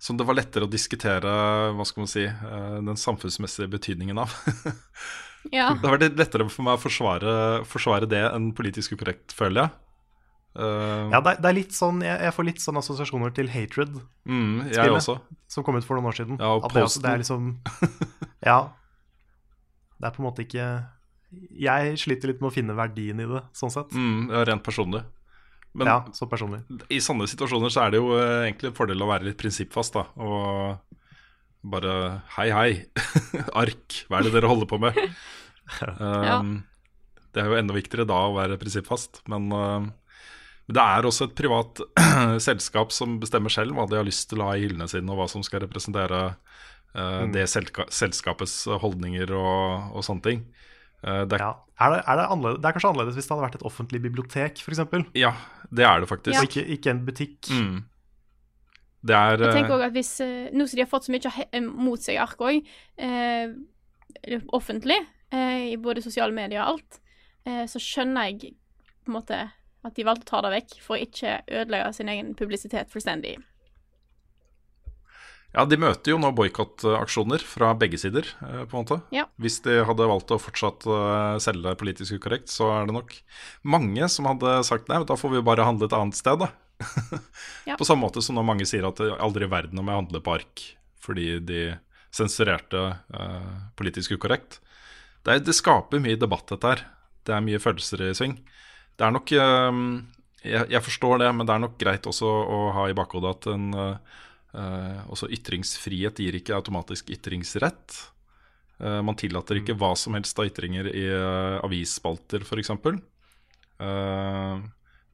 Som 0.00 0.16
det 0.16 0.24
var 0.24 0.38
lettere 0.38 0.64
å 0.64 0.70
diskutere 0.70 1.34
hva 1.76 1.84
skal 1.88 2.05
man 2.05 2.11
si, 2.11 2.24
uh, 2.24 2.80
den 2.84 2.96
samfunnsmessige 3.00 3.70
betydningen 3.76 4.24
av. 4.24 4.34
Ja. 5.52 5.74
det 5.76 5.84
har 5.84 5.98
vært 5.98 6.14
lettere 6.16 6.46
for 6.48 6.64
meg 6.64 6.78
å 6.78 6.80
forsvare, 6.80 7.32
forsvare 7.68 8.07
det 8.09 8.22
enn 8.30 8.46
politisk 8.57 8.94
ukorrekt, 8.96 9.34
føler 9.36 9.66
jeg. 9.66 9.74
Uh, 10.57 11.11
Ja, 11.12 11.18
det 11.20 11.34
er, 11.34 11.40
det 11.42 11.48
er 11.50 11.57
litt 11.59 11.74
sånn 11.76 11.98
Jeg, 12.00 12.14
jeg 12.24 12.32
får 12.32 12.46
litt 12.48 12.62
sånn 12.62 12.78
assosiasjoner 12.80 13.34
til 13.36 13.50
Hatred, 13.52 13.98
mm, 14.24 14.70
jeg 14.70 14.78
spillet. 14.78 14.96
også. 15.02 15.18
som 15.52 15.66
kom 15.66 15.76
ut 15.76 15.84
for 15.84 16.00
noen 16.00 16.09
år 16.09 16.16
siden. 16.16 16.38
Ja, 16.40 16.55
og 16.57 16.64
At 16.64 16.78
det, 16.78 16.86
det 17.05 17.11
er 17.11 17.20
liksom 17.20 17.50
Ja. 18.48 18.57
Det 20.00 20.09
er 20.09 20.16
på 20.16 20.24
en 20.24 20.28
måte 20.30 20.46
ikke 20.48 20.68
Jeg 21.64 21.99
sliter 22.01 22.30
litt 22.30 22.41
med 22.43 22.51
å 22.51 22.55
finne 22.55 22.76
verdien 22.78 23.20
i 23.22 23.28
det, 23.28 23.43
sånn 23.57 23.72
sett. 23.72 23.93
Mm, 23.95 24.30
ja, 24.32 24.45
rent 24.49 24.64
personlig. 24.66 25.05
Men 25.74 25.91
ja, 25.91 25.97
så 26.14 26.28
personlig. 26.30 26.61
i 26.95 27.01
sånne 27.03 27.26
situasjoner 27.26 27.72
så 27.72 27.82
er 27.82 27.95
det 27.95 27.99
jo 27.99 28.12
eh, 28.14 28.45
egentlig 28.45 28.70
en 28.70 28.76
fordel 28.76 29.03
å 29.03 29.09
være 29.11 29.26
litt 29.26 29.39
prinsippfast, 29.41 29.97
da. 29.97 30.05
Og 30.22 30.95
bare 31.74 31.95
Hei, 32.37 32.47
hei. 32.55 32.70
Ark, 33.62 34.05
hva 34.07 34.20
er 34.20 34.28
det 34.28 34.35
dere 34.37 34.51
holder 34.53 34.70
på 34.70 34.80
med? 34.82 35.01
Um, 35.97 36.59
Det 37.32 37.41
er 37.41 37.47
jo 37.49 37.57
enda 37.57 37.72
viktigere 37.72 38.05
da 38.05 38.18
å 38.28 38.35
være 38.37 38.59
prinsippfast. 38.61 39.22
Men 39.32 39.47
uh, 39.49 39.87
det 40.68 40.82
er 40.82 41.09
også 41.09 41.30
et 41.30 41.39
privat 41.39 41.80
selskap 42.47 42.93
som 42.93 43.16
bestemmer 43.22 43.53
selv 43.53 43.72
hva 43.72 43.87
de 43.89 43.97
har 43.97 44.05
lyst 44.05 44.28
til 44.28 44.43
å 44.43 44.51
ha 44.51 44.59
i 44.59 44.66
hyllene 44.66 44.85
sine, 44.93 45.09
og 45.09 45.22
hva 45.22 45.26
som 45.32 45.41
skal 45.47 45.64
representere 45.64 46.20
uh, 46.37 47.24
det 47.32 47.47
selskapets 47.49 48.59
holdninger 48.85 49.32
og, 49.32 49.97
og 49.97 50.05
sånne 50.05 50.26
ting. 50.28 50.45
Uh, 51.05 51.24
det, 51.28 51.36
er, 51.36 51.44
Ja. 51.44 51.52
Er 51.84 51.90
det, 51.90 52.05
er 52.07 52.20
det, 52.20 52.52
det 52.62 52.68
er 52.68 52.76
kanskje 52.76 52.90
annerledes 52.92 53.18
hvis 53.18 53.26
det 53.26 53.34
hadde 53.34 53.44
vært 53.44 53.59
et 53.59 53.66
offentlig 53.66 54.00
bibliotek, 54.05 54.61
f.eks. 54.62 54.84
ja, 55.18 55.32
det 55.74 55.84
er 55.84 56.00
det 56.00 56.09
faktisk. 56.09 56.38
Og 56.38 56.48
ikke, 56.48 56.64
ikke 56.76 56.94
en 56.94 57.02
butikk. 57.07 57.50
Mm. 57.50 57.82
Det 59.05 59.16
er 59.16 59.42
Jeg 59.42 59.57
tenker 59.59 59.74
også 59.74 59.88
at 59.90 59.96
hvis 59.98 60.12
eh, 60.24 60.52
Nå 60.55 60.66
som 60.66 60.78
de 60.78 60.84
har 60.84 60.88
fått 60.88 61.09
så 61.09 61.12
mye 61.12 61.32
eh, 61.44 61.64
mot 61.64 62.00
seg, 62.00 62.16
i 62.16 62.20
ARK 62.22 62.44
òg, 62.46 62.70
eh, 63.05 63.57
offentlig, 64.57 64.96
eh, 65.34 65.74
i 65.74 65.76
både 65.80 66.05
sosiale 66.05 66.32
medier 66.32 66.62
og 66.62 66.76
alt, 66.76 67.00
eh, 67.44 67.64
så 67.68 67.82
skjønner 67.82 68.30
jeg 68.30 68.55
på 69.05 69.12
en 69.12 69.18
måte 69.18 69.40
at 69.84 69.98
de 69.98 70.07
valgte 70.09 70.24
å 70.24 70.30
ta 70.30 70.40
det 70.46 70.55
vekk 70.55 70.78
for 70.80 70.96
å 70.96 71.05
ikke 71.05 71.42
ødelegge 71.44 71.90
sin 71.98 72.09
egen 72.09 72.32
publisitet 72.38 72.92
fullstendig. 72.92 73.36
Ja, 75.55 75.62
de 75.70 75.78
møter 75.78 76.11
jo 76.11 76.18
nå 76.18 76.32
boikottaksjoner 76.34 77.42
fra 77.46 77.70
begge 77.78 77.98
sider, 78.00 78.26
eh, 78.42 78.64
på 78.66 78.74
en 78.74 78.82
måte. 78.82 78.98
Ja. 79.14 79.28
Hvis 79.38 79.61
de 79.62 79.76
hadde 79.86 80.09
valgt 80.11 80.32
å 80.34 80.40
fortsatt 80.42 80.86
eh, 80.90 81.36
selge 81.42 81.76
politisk 81.78 82.18
ukorrekt, 82.18 82.50
så 82.50 82.72
er 82.74 82.88
det 82.88 82.96
nok 82.96 83.14
mange 83.62 84.09
som 84.11 84.26
hadde 84.26 84.57
sagt 84.66 84.90
nei, 84.90 84.98
da 85.07 85.18
får 85.18 85.36
vi 85.36 85.44
bare 85.46 85.66
handle 85.66 85.86
et 85.86 85.94
annet 85.94 86.18
sted, 86.18 86.42
da. 86.42 86.50
Ja. 87.64 87.78
På 87.80 87.86
samme 87.86 88.05
måte 88.05 88.20
som 88.20 88.36
når 88.36 88.44
mange 88.44 88.66
sier 88.68 88.84
at 88.84 88.98
det 89.00 89.14
aldri 89.22 89.46
i 89.46 89.48
verden 89.48 89.78
om 89.80 89.86
jeg 89.88 89.96
handler 90.02 90.20
på 90.20 90.34
ark 90.34 90.64
fordi 91.00 91.38
de 91.40 91.61
sensurerte 92.12 92.80
uh, 93.14 93.55
politisk 93.78 94.16
ukorrekt. 94.18 94.59
Det, 95.24 95.32
er, 95.32 95.40
det 95.44 95.55
skaper 95.57 96.02
mye 96.02 96.18
debatt, 96.20 96.44
dette 96.50 96.70
her. 96.74 96.82
Det 97.24 97.32
er 97.36 97.44
mye 97.44 97.61
følelser 97.61 98.05
i 98.05 98.11
sving. 98.16 98.36
Det 98.96 99.07
er 99.07 99.12
nok 99.12 99.32
eh, 99.36 99.80
jeg, 100.44 100.68
jeg 100.72 100.84
forstår 100.86 101.22
det, 101.24 101.30
men 101.36 101.48
det 101.48 101.57
er 101.57 101.64
nok 101.64 101.76
greit 101.80 102.09
også 102.09 102.28
å 102.28 102.61
ha 102.76 102.86
i 102.88 102.96
bakhodet 102.96 103.32
at 103.32 103.48
en 103.52 103.66
Eh, 103.80 104.20
også 104.55 105.26
ytringsfrihet 105.34 106.20
gir 106.22 106.36
ikke 106.38 106.55
automatisk 106.55 107.09
ytringsrett. 107.11 107.96
Eh, 108.82 109.00
man 109.07 109.18
tillater 109.18 109.61
ikke 109.61 109.76
hva 109.78 109.92
som 109.98 110.16
helst 110.18 110.38
av 110.40 110.48
ytringer 110.48 110.88
i 110.90 111.05
uh, 111.07 111.61
avisspalter, 111.64 112.42
f.eks. 112.44 112.72
Uh, 113.78 114.64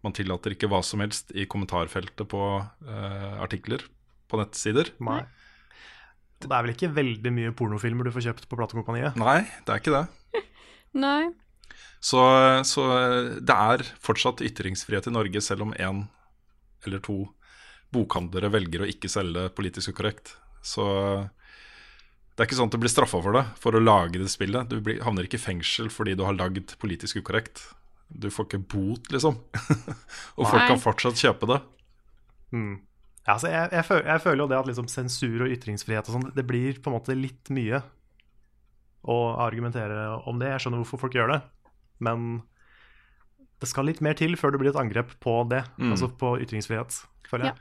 man 0.01 0.17
tillater 0.17 0.55
ikke 0.55 0.71
hva 0.71 0.81
som 0.87 1.03
helst 1.05 1.35
i 1.37 1.45
kommentarfeltet 1.51 2.25
på 2.31 2.41
eh, 2.89 3.35
artikler 3.45 3.83
på 4.33 4.39
nettsider. 4.41 4.89
Nei. 5.05 5.19
Og 6.41 6.47
det 6.47 6.57
er 6.57 6.65
vel 6.65 6.73
ikke 6.73 6.89
veldig 6.97 7.33
mye 7.37 7.53
pornofilmer 7.53 8.09
du 8.09 8.15
får 8.15 8.31
kjøpt 8.31 8.47
på 8.49 8.57
platekompaniet? 8.57 9.19
Nei, 9.21 9.43
det 9.67 9.75
er 9.75 9.83
ikke 9.83 9.93
det. 9.93 10.41
Nei. 11.05 11.29
Så, 12.01 12.23
så 12.65 12.87
det 13.45 13.59
er 13.75 13.85
fortsatt 14.01 14.41
ytringsfrihet 14.47 15.11
i 15.11 15.13
Norge, 15.13 15.45
selv 15.45 15.67
om 15.67 15.77
én 15.77 16.07
eller 16.89 17.05
to 17.05 17.27
bokhandlere 17.95 18.51
velger 18.53 18.85
å 18.85 18.89
ikke 18.91 19.11
selge 19.11 19.49
politisk 19.57 19.95
ukorrekt. 19.95 20.35
Så 20.63 20.87
det 22.35 22.45
er 22.45 22.49
ikke 22.49 22.59
sånn 22.61 22.71
at 22.71 22.77
du 22.77 22.83
blir 22.83 22.93
straffa 22.93 23.21
for 23.21 23.37
det, 23.37 23.45
for 23.61 23.77
å 23.77 23.83
lage 23.83 24.21
det 24.21 24.31
spillet. 24.33 24.71
Du 24.71 24.81
blir, 24.85 25.01
havner 25.05 25.27
ikke 25.27 25.41
i 25.41 25.43
fengsel 25.43 25.91
fordi 25.93 26.15
du 26.17 26.25
har 26.25 26.37
lagd 26.39 26.77
politisk 26.81 27.21
ukorrekt. 27.21 27.67
Du 28.09 28.31
får 28.33 28.49
ikke 28.49 28.63
bot, 28.73 29.11
liksom. 29.13 29.37
Og 30.39 30.47
folk 30.47 30.63
Nei. 30.63 30.69
kan 30.71 30.83
fortsatt 30.83 31.21
kjøpe 31.21 31.51
det. 31.51 31.61
Mm. 32.57 32.79
Ja, 33.27 33.35
altså 33.37 33.51
jeg, 33.53 33.69
jeg, 33.77 33.87
føler, 33.87 34.07
jeg 34.09 34.23
føler 34.25 34.43
jo 34.43 34.49
det 34.51 34.59
at 34.59 34.69
liksom 34.71 34.89
sensur 34.91 35.45
og 35.45 35.53
ytringsfrihet 35.55 36.09
og 36.09 36.17
sånn, 36.17 36.31
det 36.35 36.47
blir 36.49 36.81
på 36.81 36.91
en 36.91 36.97
måte 36.97 37.15
litt 37.19 37.51
mye 37.55 37.83
å 39.11 39.19
argumentere 39.41 40.07
om 40.29 40.41
det. 40.41 40.51
Jeg 40.55 40.65
skjønner 40.65 40.83
hvorfor 40.83 41.05
folk 41.05 41.19
gjør 41.19 41.35
det, 41.35 41.41
men 42.05 42.41
det 43.61 43.69
skal 43.69 43.87
litt 43.87 44.01
mer 44.01 44.15
til 44.17 44.35
før 44.41 44.53
det 44.55 44.61
blir 44.63 44.71
et 44.73 44.81
angrep 44.81 45.13
på 45.21 45.35
det, 45.51 45.65
Mm. 45.79 45.93
altså 45.93 46.09
på 46.17 46.35
ytringsfrihet, 46.41 47.03
føler 47.29 47.51
jeg. 47.51 47.57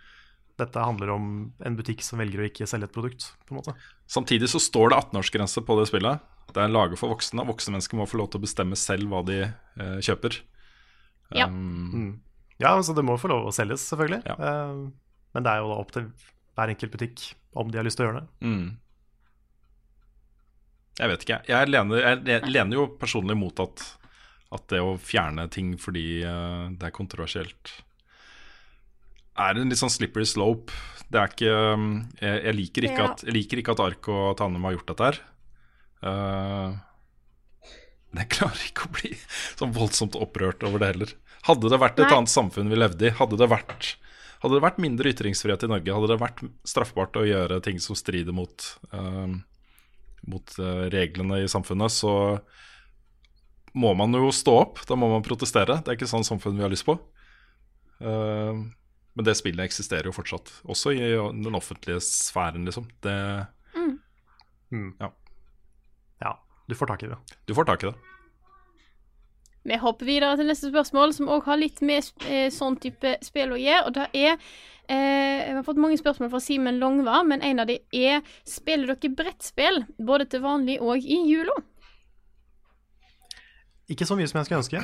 Dette 0.59 0.75
handler 0.83 1.09
om 1.13 1.25
en 1.63 1.75
butikk 1.77 2.01
som 2.03 2.19
velger 2.19 2.41
å 2.41 2.47
ikke 2.49 2.67
selge 2.67 2.83
et 2.89 2.95
produkt, 2.95 3.29
på 3.47 3.53
en 3.55 3.59
måte. 3.61 3.75
Samtidig 4.07 4.49
så 4.51 4.59
står 4.59 4.89
det 4.91 4.97
18-årsgrense 4.99 5.63
på 5.65 5.77
det 5.79 5.87
spillet. 5.87 6.19
Det 6.51 6.57
er 6.63 6.67
laget 6.71 6.97
for 6.99 7.11
voksne. 7.13 7.41
og 7.43 7.47
Voksne 7.53 7.75
mennesker 7.77 7.95
må 7.95 8.07
få 8.09 8.17
lov 8.17 8.31
til 8.31 8.39
å 8.41 8.43
bestemme 8.43 8.75
selv 8.75 9.07
hva 9.11 9.21
de 9.23 9.37
eh, 9.43 9.99
kjøper. 10.03 10.41
Ja. 11.35 11.45
Um, 11.47 11.91
Mm. 11.93 12.19
Ja, 12.59 12.73
så 12.83 12.93
det 12.93 13.05
må 13.05 13.15
få 13.17 13.29
lov 13.29 13.45
å 13.47 13.53
selges, 13.55 13.85
selvfølgelig. 13.87 14.23
Ja. 14.27 14.35
Uh, 14.35 14.89
men 15.33 15.43
det 15.43 15.51
er 15.53 15.59
jo 15.61 15.69
da 15.69 15.77
opp 15.79 15.91
til 15.95 16.09
hver 16.57 16.67
enkelt 16.73 16.91
butikk 16.91 17.33
om 17.55 17.69
de 17.71 17.77
har 17.77 17.85
lyst 17.87 17.95
til 18.01 18.07
å 18.07 18.09
gjøre 18.09 18.19
det. 18.25 18.27
Mm. 18.43 18.77
Jeg 20.99 21.07
vet 21.13 21.23
ikke. 21.23 21.37
Jeg 21.47 21.69
lener, 21.71 22.01
jeg 22.27 22.51
lener 22.51 22.75
jo 22.75 22.87
personlig 22.99 23.37
mot 23.39 23.59
at, 23.63 23.85
at 24.55 24.65
det 24.71 24.79
å 24.81 24.95
fjerne 24.97 25.45
ting 25.53 25.75
fordi 25.77 26.23
eh, 26.25 26.65
det 26.73 26.89
er 26.89 26.95
kontroversielt, 26.95 27.73
er 29.39 29.55
en 29.55 29.69
litt 29.71 29.79
sånn 29.79 29.93
slippery 29.93 30.25
slope. 30.27 30.73
Det 31.09 31.19
er 31.21 31.31
ikke 31.31 31.53
um, 31.77 31.85
Jeg, 32.19 32.41
jeg, 32.43 32.55
liker, 32.57 32.85
ikke 32.89 33.03
Ja. 33.05 33.11
at, 33.13 33.23
jeg 33.25 33.35
liker 33.37 33.61
ikke 33.61 33.73
at 33.77 33.83
Ark 33.85 34.09
og 34.11 34.25
Tanem 34.37 34.65
har 34.67 34.75
gjort 34.75 34.91
dette 34.91 35.07
her. 35.07 35.19
Uh, 36.03 36.75
Men 38.09 38.23
jeg 38.25 38.31
klarer 38.35 38.65
ikke 38.67 38.89
å 38.89 38.93
bli 38.97 39.13
så 39.55 39.69
voldsomt 39.69 40.17
opprørt 40.19 40.65
over 40.67 40.81
det 40.81 40.91
heller. 40.93 41.15
Hadde 41.47 41.71
det 41.71 41.79
vært 41.81 42.01
et 42.01 42.07
Nei. 42.09 42.17
annet 42.17 42.33
samfunn 42.33 42.69
vi 42.71 42.77
levde 42.81 43.09
i, 43.09 43.15
hadde 43.15 43.39
det 43.39 43.49
vært 43.49 43.93
hadde 44.39 44.55
det 44.55 44.63
vært 44.63 44.77
mindre 44.79 45.11
ytringsfrihet 45.11 45.65
i 45.65 45.67
Norge, 45.67 45.91
hadde 45.91 46.09
det 46.13 46.19
vært 46.21 46.41
straffbart 46.67 47.17
å 47.19 47.25
gjøre 47.27 47.57
ting 47.63 47.79
som 47.83 47.97
strider 47.99 48.31
mot, 48.31 48.69
uh, 48.95 49.27
mot 50.31 50.53
uh, 50.63 50.85
reglene 50.93 51.41
i 51.43 51.49
samfunnet, 51.51 51.91
så 51.91 52.13
må 53.73 53.93
man 53.97 54.13
jo 54.15 54.31
stå 54.33 54.55
opp. 54.63 54.81
Da 54.89 54.97
må 54.97 55.11
man 55.11 55.25
protestere. 55.25 55.79
Det 55.83 55.91
er 55.91 55.99
ikke 55.99 56.09
sånn 56.09 56.27
samfunn 56.27 56.57
vi 56.57 56.65
har 56.65 56.73
lyst 56.73 56.87
på. 56.87 56.97
Uh, 57.99 58.65
men 59.17 59.27
det 59.27 59.35
spillet 59.35 59.65
eksisterer 59.65 60.07
jo 60.07 60.15
fortsatt, 60.15 60.51
også 60.69 60.93
i 60.95 61.07
den 61.11 61.57
offentlige 61.57 61.99
sfæren, 62.05 62.63
liksom. 62.69 62.85
Det, 63.03 63.15
Mm. 64.71 64.93
Ja. 64.99 65.13
Ja, 66.21 66.39
du 66.67 66.75
får 66.75 66.85
tak 66.85 67.03
i 67.03 67.07
det. 67.07 67.17
du 67.45 67.55
får 67.55 67.65
tak 67.65 67.83
i 67.83 67.87
det. 67.87 67.95
Vi 69.63 69.77
hopper 69.77 70.05
videre 70.05 70.37
til 70.37 70.47
neste 70.47 70.69
spørsmål, 70.71 71.13
som 71.13 71.29
òg 71.29 71.45
har 71.49 71.59
litt 71.59 71.81
med 71.85 72.05
eh, 72.29 72.47
sånn 72.53 72.77
type 72.79 73.17
spill 73.25 73.51
å 73.53 73.59
gjøre. 73.59 73.85
Og 73.89 73.95
det 73.97 74.05
er 74.13 74.37
eh, 74.87 75.47
Jeg 75.49 75.55
har 75.57 75.65
fått 75.67 75.81
mange 75.81 75.99
spørsmål 75.99 76.31
fra 76.31 76.41
Simen 76.41 76.79
Longva, 76.79 77.23
men 77.27 77.43
en 77.45 77.59
av 77.59 77.67
de 77.69 77.79
er 77.91 78.23
Spiller 78.47 78.95
dere 78.95 79.13
brettspill 79.13 79.83
både 79.97 80.29
til 80.31 80.45
vanlig 80.45 80.79
og 80.81 81.03
i 81.03 81.19
jula? 81.27 81.57
Ikke 83.89 84.05
så 84.05 84.15
mye 84.17 84.27
som 84.29 84.39
jeg 84.39 84.45
skulle 84.49 84.61
ønske. 84.63 84.81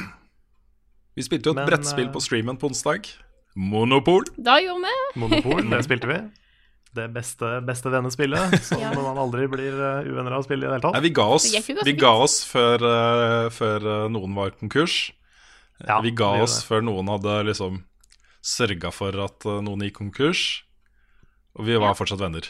Vi 1.16 1.24
spilte 1.24 1.48
jo 1.52 1.54
et 1.56 1.62
Men, 1.62 1.70
brettspill 1.70 2.08
eh, 2.10 2.14
på 2.16 2.22
streamen 2.24 2.58
på 2.60 2.68
onsdag. 2.72 3.08
Monopol. 3.56 4.26
Da 4.36 4.58
gjorde 4.60 4.84
vi. 4.90 5.20
Monopol, 5.22 5.62
det 5.72 5.84
spilte 5.88 6.10
vi. 6.10 6.18
Det 6.96 7.06
beste, 7.12 7.50
beste 7.68 7.92
vennespillet, 7.92 8.56
som 8.68 8.80
Ja. 8.82 8.94
man 8.96 9.18
aldri 9.20 9.46
blir 9.52 9.76
uh, 9.76 10.08
uvenner 10.08 10.32
av 10.38 10.44
å 10.44 10.48
spille 10.48 10.64
i 10.64 10.68
det 10.70 10.78
hele 10.78 10.82
Nei, 10.84 10.94
tatt. 10.96 11.04
vi 11.04 11.12
ga 11.16 11.26
oss, 11.36 11.48
vi 11.86 11.94
ga 12.00 12.12
oss 12.24 12.36
før, 12.48 12.86
eh, 12.88 13.48
før 13.52 13.88
eh, 13.94 14.06
noen 14.16 14.36
var 14.38 14.54
konkurs. 14.60 15.12
Ja, 15.84 15.98
vi 16.04 16.14
ga 16.16 16.30
vi 16.38 16.46
oss 16.46 16.62
det. 16.62 16.68
før 16.70 16.86
noen 16.88 17.10
hadde 17.12 17.34
liksom 17.50 17.82
sørga 18.46 18.94
for 18.96 19.18
at 19.26 19.44
eh, 19.46 19.60
noen 19.66 19.84
gikk 19.84 19.98
konkurs. 20.00 20.46
Og 21.60 21.68
vi 21.68 21.76
var 21.76 21.92
Ja. 21.92 21.98
fortsatt 22.00 22.20
venner. 22.24 22.48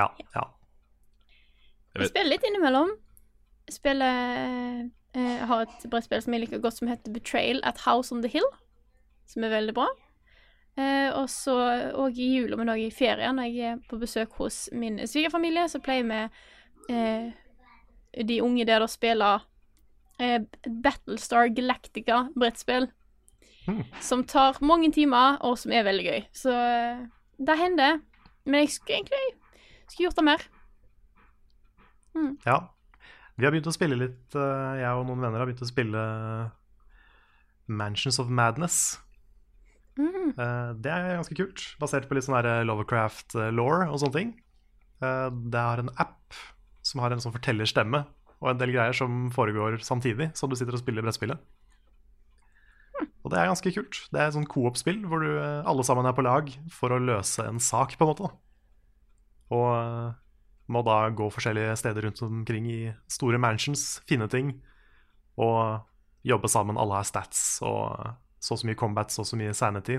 Ja, 0.00 0.08
ja. 0.34 0.46
Jeg 1.98 2.08
spiller 2.12 2.30
litt 2.32 2.44
innimellom. 2.48 2.92
Spiller 3.68 4.88
eh, 5.14 5.36
Jeg 5.38 5.48
har 5.50 5.66
et 5.66 5.90
brettspill 5.90 6.22
som 6.22 6.36
jeg 6.36 6.44
liker 6.44 6.62
godt, 6.62 6.78
som 6.78 6.90
heter 6.90 7.12
Betrayal 7.14 7.60
at 7.66 7.82
House 7.86 8.14
on 8.14 8.22
the 8.22 8.30
Hill. 8.30 8.46
Som 9.30 9.44
er 9.46 9.54
veldig 9.54 9.74
bra. 9.74 9.88
Eh, 10.78 11.10
og 11.16 11.28
så 11.30 11.56
òg 11.98 12.18
i 12.18 12.30
jula, 12.36 12.56
men 12.58 12.70
òg 12.72 12.86
i 12.86 12.94
ferien, 12.94 13.36
når 13.36 13.50
jeg 13.50 13.74
er 13.74 13.84
på 13.90 13.98
besøk 14.00 14.34
hos 14.38 14.68
min 14.72 15.00
svigerfamilie, 15.06 15.66
så 15.68 15.80
pleier 15.82 16.06
vi 16.06 16.94
eh, 16.94 17.30
de 18.26 18.40
unge 18.42 18.66
der 18.66 18.82
å 18.82 18.90
spille 18.90 19.34
eh, 20.22 20.40
Battlestar 20.84 21.50
Galactica-brettspill. 21.56 22.90
Hmm. 23.66 23.82
Som 24.02 24.24
tar 24.24 24.56
mange 24.64 24.88
timer, 24.94 25.36
og 25.44 25.58
som 25.60 25.74
er 25.74 25.84
veldig 25.86 26.06
gøy. 26.06 26.22
Så 26.34 26.54
eh, 26.54 27.04
det 27.38 27.58
hender. 27.60 28.00
Men 28.46 28.64
jeg 28.64 28.74
skulle 28.78 29.02
egentlig 29.02 29.26
skulle 29.90 30.08
gjort 30.08 30.20
det 30.20 30.24
mer. 30.24 30.46
ja. 32.46 32.60
Vi 33.40 33.46
har 33.46 33.54
begynt 33.54 33.70
å 33.70 33.72
spille 33.74 33.96
litt, 33.96 34.34
eh, 34.36 34.80
jeg 34.82 34.90
og 34.98 35.06
noen 35.08 35.22
venner 35.24 35.40
har 35.40 35.48
begynt 35.48 35.62
å 35.64 35.68
spille 35.70 36.00
Mansions 37.70 38.18
of 38.20 38.28
Madness. 38.28 38.98
Mhm. 39.96 40.34
Eh, 40.38 40.72
Det 40.80 40.90
er 40.92 41.16
ganske 41.16 41.36
kult, 41.36 41.64
basert 41.80 42.08
på 42.08 42.14
litt 42.14 42.24
sånn 42.24 42.36
her 42.36 42.64
Lovercraft-law 42.64 43.88
og 43.90 43.98
sånne 44.00 44.12
ting. 44.12 44.34
Eh, 45.02 45.30
Det 45.30 45.60
har 45.60 45.78
en 45.78 45.90
app 45.98 46.34
som 46.82 47.00
har 47.00 47.12
en 47.12 47.18
sånn 47.20 47.32
fortellerstemme 47.32 48.06
og 48.42 48.50
en 48.50 48.58
del 48.58 48.72
greier 48.72 48.94
som 48.94 49.30
foregår 49.30 49.80
samtidig 49.80 50.36
som 50.36 50.48
du 50.50 50.56
sitter 50.56 50.72
og 50.72 50.80
spiller 50.80 51.02
brettspillet. 51.02 51.38
Og 53.24 53.30
det 53.30 53.38
er 53.38 53.48
ganske 53.48 53.72
kult. 53.72 54.08
Det 54.12 54.20
er 54.20 54.28
et 54.28 54.34
sånn 54.34 54.48
coop-spill 54.48 55.02
hvor 55.06 55.20
du, 55.20 55.38
eh, 55.38 55.62
alle 55.64 55.82
sammen 55.82 56.04
er 56.06 56.12
på 56.12 56.22
lag 56.24 56.48
for 56.70 56.90
å 56.90 57.00
løse 57.00 57.46
en 57.46 57.58
sak, 57.58 57.96
på 57.96 58.04
en 58.04 58.14
måte. 58.14 58.30
Og 59.50 59.68
eh, 59.76 60.14
må 60.70 60.82
da 60.86 61.02
gå 61.10 61.26
forskjellige 61.34 61.74
steder 61.80 62.06
rundt 62.06 62.22
omkring 62.22 62.66
i 62.70 62.80
store 63.10 63.40
mansions, 63.42 64.00
finne 64.08 64.28
ting 64.30 64.54
og 65.40 65.82
jobbe 66.26 66.50
sammen. 66.52 66.78
Alle 66.78 67.00
har 67.00 67.08
stats 67.08 67.60
og 67.66 67.90
så 68.40 68.56
og 68.56 68.62
så 68.62 68.68
mye 68.68 68.78
combat, 68.78 69.12
så 69.12 69.24
og 69.24 69.28
så 69.28 69.38
mye 69.40 69.56
sanity. 69.56 69.98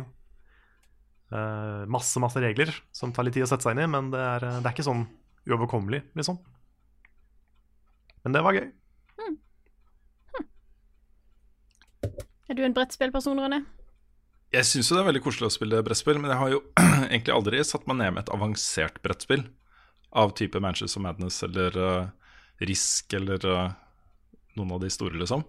Uh, 1.32 1.88
masse, 1.92 2.20
masse 2.20 2.42
regler 2.44 2.74
som 2.96 3.14
tar 3.14 3.28
litt 3.28 3.38
tid 3.38 3.46
å 3.46 3.50
sette 3.52 3.68
seg 3.68 3.76
inn 3.76 3.86
i, 3.86 3.92
men 3.92 4.10
det 4.14 4.20
er, 4.20 4.48
det 4.60 4.66
er 4.66 4.74
ikke 4.74 4.88
sånn 4.88 5.06
uoverkommelig, 5.48 6.02
liksom. 6.18 6.40
Men 8.26 8.36
det 8.36 8.42
var 8.46 8.58
gøy. 8.58 8.68
Er 12.52 12.58
du 12.58 12.66
en 12.66 12.76
brettspillperson, 12.76 13.40
Rune? 13.40 13.62
Jeg 14.52 14.68
syns 14.68 14.90
jo 14.90 14.98
det 14.98 15.06
er 15.06 15.08
veldig 15.08 15.24
koselig 15.24 15.48
å 15.48 15.54
spille 15.54 15.80
brettspill, 15.86 16.20
men 16.20 16.34
jeg 16.34 16.42
har 16.42 16.52
jo 16.52 16.60
egentlig 17.14 17.36
aldri 17.38 17.62
satt 17.64 17.86
meg 17.88 18.02
ned 18.02 18.18
med 18.18 18.26
et 18.26 18.34
avansert 18.36 19.00
brettspill 19.06 19.46
av 20.12 20.34
type 20.36 20.60
Manchester 20.60 21.02
Madness 21.04 21.44
eller 21.44 21.78
uh, 21.78 22.08
Risk 22.62 23.14
eller 23.18 23.46
uh, 23.48 23.72
noen 24.60 24.76
av 24.76 24.82
de 24.84 24.90
store, 24.92 25.20
liksom. 25.20 25.44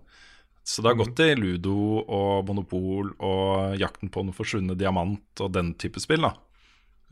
Så 0.62 0.82
det 0.82 0.92
har 0.92 1.00
gått 1.00 1.20
i 1.24 1.32
Ludo 1.34 1.74
og 2.02 2.46
Monopol 2.46 3.10
og 3.18 3.74
Jakten 3.80 4.12
på 4.14 4.22
den 4.22 4.36
forsvunne 4.36 4.76
diamant 4.78 5.42
og 5.42 5.50
den 5.56 5.72
type 5.74 6.00
spill, 6.02 6.22
da. 6.22 6.36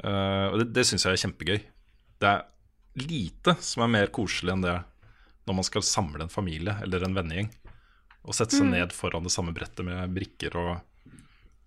Uh, 0.00 0.46
og 0.52 0.60
det, 0.62 0.70
det 0.76 0.86
syns 0.88 1.04
jeg 1.06 1.18
er 1.18 1.24
kjempegøy. 1.24 1.58
Det 2.20 2.30
er 2.30 2.46
lite 3.00 3.56
som 3.64 3.84
er 3.84 3.94
mer 3.98 4.14
koselig 4.14 4.54
enn 4.54 4.64
det 4.64 4.78
når 5.48 5.56
man 5.58 5.66
skal 5.66 5.82
samle 5.86 6.22
en 6.24 6.32
familie 6.32 6.76
eller 6.84 7.02
en 7.02 7.16
vennegjeng. 7.16 7.50
Og 8.28 8.36
sette 8.36 8.58
seg 8.58 8.68
ned 8.68 8.92
foran 8.94 9.24
det 9.26 9.32
samme 9.32 9.54
brettet 9.56 9.82
med 9.86 10.12
brikker 10.14 10.54
og 10.60 10.72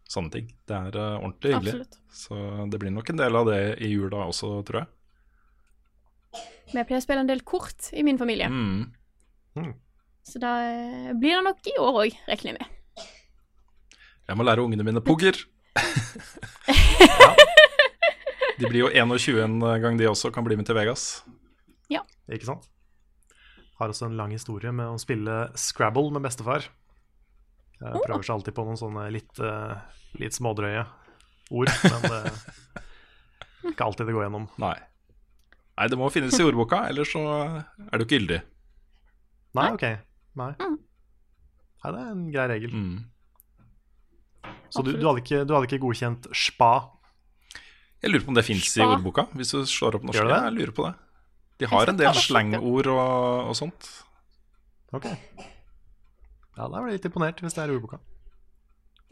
sånne 0.08 0.32
ting. 0.32 0.52
Det 0.70 0.78
er 0.78 0.96
uh, 0.96 1.20
ordentlig 1.20 1.58
hyggelig. 1.58 1.78
Absolutt. 1.84 2.02
Så 2.16 2.68
det 2.72 2.80
blir 2.80 2.94
nok 2.96 3.10
en 3.12 3.20
del 3.20 3.40
av 3.40 3.50
det 3.50 3.62
i 3.84 3.92
jula 3.92 4.28
også, 4.30 4.56
tror 4.68 4.84
jeg. 4.86 4.92
Vi 6.74 6.82
pleier 6.82 7.00
å 7.00 7.06
spille 7.06 7.24
en 7.24 7.30
del 7.30 7.44
kort 7.46 7.92
i 7.94 8.04
min 8.06 8.18
familie. 8.18 8.50
Mm. 8.50 9.74
Så 10.26 10.40
da 10.42 10.54
eh, 10.66 11.12
blir 11.20 11.38
det 11.38 11.44
nok 11.46 11.68
i 11.70 11.76
år 11.82 12.00
òg, 12.06 12.20
regner 12.30 12.54
jeg 12.54 12.58
med. 12.60 12.68
Jeg 14.24 14.40
må 14.40 14.46
lære 14.48 14.64
ungene 14.64 14.86
mine 14.88 15.04
pugger. 15.04 15.36
De 18.60 18.70
blir 18.70 18.84
jo 18.86 18.90
21 18.94 19.42
en 19.44 19.58
gang, 19.82 19.98
de 20.00 20.08
også. 20.08 20.32
Kan 20.32 20.46
bli 20.46 20.56
med 20.56 20.66
til 20.70 20.78
Vegas. 20.78 21.24
Ja. 21.92 22.04
Ikke 22.32 22.48
sant? 22.48 22.70
Har 23.80 23.92
også 23.92 24.08
en 24.08 24.18
lang 24.18 24.32
historie 24.32 24.72
med 24.72 24.88
å 24.94 25.02
spille 25.02 25.50
Scrabble 25.60 26.14
med 26.14 26.24
bestefar. 26.24 26.70
Jeg 27.82 28.04
prøver 28.06 28.24
seg 28.24 28.36
alltid 28.38 28.56
på 28.56 28.64
noen 28.64 28.80
sånne 28.80 29.10
litt, 29.12 29.40
eh, 29.44 29.76
litt 30.22 30.38
smådrøye 30.38 30.86
ord, 31.52 31.72
men 31.84 32.02
det 32.06 32.20
er 32.22 32.32
ikke 33.74 33.88
alltid 33.90 34.08
det 34.08 34.16
går 34.16 34.28
gjennom. 34.28 34.48
Nei. 34.64 34.78
Nei, 35.78 35.88
det 35.90 35.98
må 35.98 36.10
finnes 36.14 36.36
i 36.38 36.44
ordboka, 36.46 36.84
ellers 36.90 37.10
så 37.16 37.22
er 37.26 37.98
du 37.98 38.04
ikke 38.06 38.20
gyldig. 38.20 38.42
Nei, 39.58 39.68
ok. 39.74 39.86
Nei. 40.38 40.52
Nei, 40.60 41.92
det 41.92 42.00
er 42.04 42.12
en 42.14 42.28
grei 42.34 42.46
regel. 42.52 42.72
Mm. 42.74 43.00
Så 44.74 44.84
du, 44.86 44.92
du, 44.98 45.06
hadde 45.08 45.22
ikke, 45.24 45.44
du 45.48 45.54
hadde 45.56 45.68
ikke 45.70 45.82
godkjent 45.84 46.28
spa? 46.38 46.72
Jeg 48.04 48.12
lurer 48.12 48.26
på 48.26 48.34
om 48.34 48.38
det 48.38 48.46
fins 48.46 48.70
i 48.78 48.84
ordboka, 48.84 49.28
hvis 49.38 49.54
du 49.54 49.62
slår 49.70 49.98
opp 50.00 50.06
norsk. 50.10 50.18
Gjør 50.20 50.30
det? 50.32 50.40
Jeg 50.48 50.56
lurer 50.60 50.74
på 50.78 50.86
det. 50.88 50.94
De 51.62 51.70
har 51.72 51.90
en 51.92 52.00
del 52.00 52.18
slangord 52.18 52.90
og, 52.92 53.50
og 53.52 53.56
sånt. 53.58 53.90
Ok. 54.94 55.06
Ja, 55.08 56.68
da 56.68 56.82
blir 56.82 56.92
jeg 56.92 57.00
litt 57.00 57.08
imponert, 57.10 57.40
hvis 57.42 57.56
det 57.56 57.64
er 57.64 57.72
i 57.72 57.78
ordboka. 57.78 58.00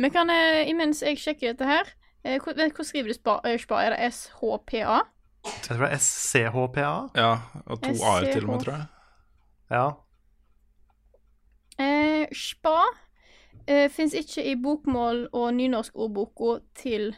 Men 0.01 0.11
kan, 0.13 0.29
eh, 0.33 0.63
imens 0.69 1.01
jeg 1.05 1.17
sjekker 1.21 1.53
dette 1.53 1.67
her 1.69 1.89
eh, 2.25 2.37
hvor- 2.41 2.53
Hvordan 2.57 2.85
skriver 2.85 3.07
du 3.11 3.13
spa? 3.17 3.39
eh, 3.45 3.57
spa? 3.61 3.81
Er 3.85 3.95
det 3.95 4.11
SHPA? 4.13 5.01
Jeg 5.45 5.63
tror 5.65 5.77
det 5.85 5.91
er 5.91 5.97
SCHPA. 5.97 6.91
Ja, 7.17 7.31
og 7.65 7.81
to 7.81 7.91
a-er 8.05 8.27
til 8.33 8.43
og 8.45 8.49
med, 8.53 8.63
tror 8.65 8.73
jeg. 8.77 8.85
Ja. 9.71 9.85
Eh, 11.81 12.27
spa 12.35 12.77
eh, 13.65 13.87
fins 13.89 14.13
ikke 14.17 14.43
i 14.51 14.55
bokmål- 14.59 15.27
og 15.33 15.53
nynorskordboka 15.57 16.59
til 16.77 17.11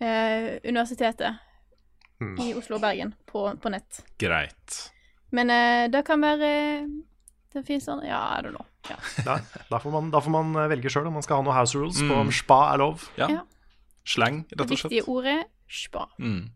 eh, 0.00 0.58
Universitetet 0.64 1.38
Hmm. 2.18 2.34
i 2.42 2.48
Oslo 2.58 2.74
og 2.76 2.80
Bergen 2.82 3.12
på, 3.30 3.44
på 3.62 3.70
nett. 3.70 4.00
Greit. 4.18 4.78
Men 5.30 5.50
eh, 5.54 5.84
det 5.86 6.00
kan 6.04 6.18
være 6.20 6.48
Det 7.54 7.62
fins 7.64 7.84
sånn 7.86 8.00
Ja, 8.02 8.18
I 8.34 8.42
don't 8.42 8.56
know. 8.56 8.66
Ja. 8.90 8.96
Da, 9.22 9.36
da, 9.70 9.78
får 9.78 9.92
man, 9.94 10.08
da 10.10 10.18
får 10.24 10.30
man 10.34 10.50
eh, 10.58 10.66
velge 10.72 10.90
sjøl 10.90 11.06
om 11.06 11.14
man 11.14 11.22
skal 11.22 11.38
ha 11.38 11.44
noen 11.46 11.54
house 11.54 11.78
rules 11.78 12.00
på 12.02 12.08
Mm. 12.10 12.18
om 12.24 12.32
spa 12.34 12.72
er 12.74 12.78
lov. 12.82 13.06
Ja. 13.20 13.28
Ja. 13.30 13.44
Slang, 14.04 14.40
Det 14.50 14.58
rett 14.58 14.66
og 14.66 14.74
viktige 14.74 15.04
ordet 15.06 15.44
spa. 15.70 16.08
Mm. 16.18 16.50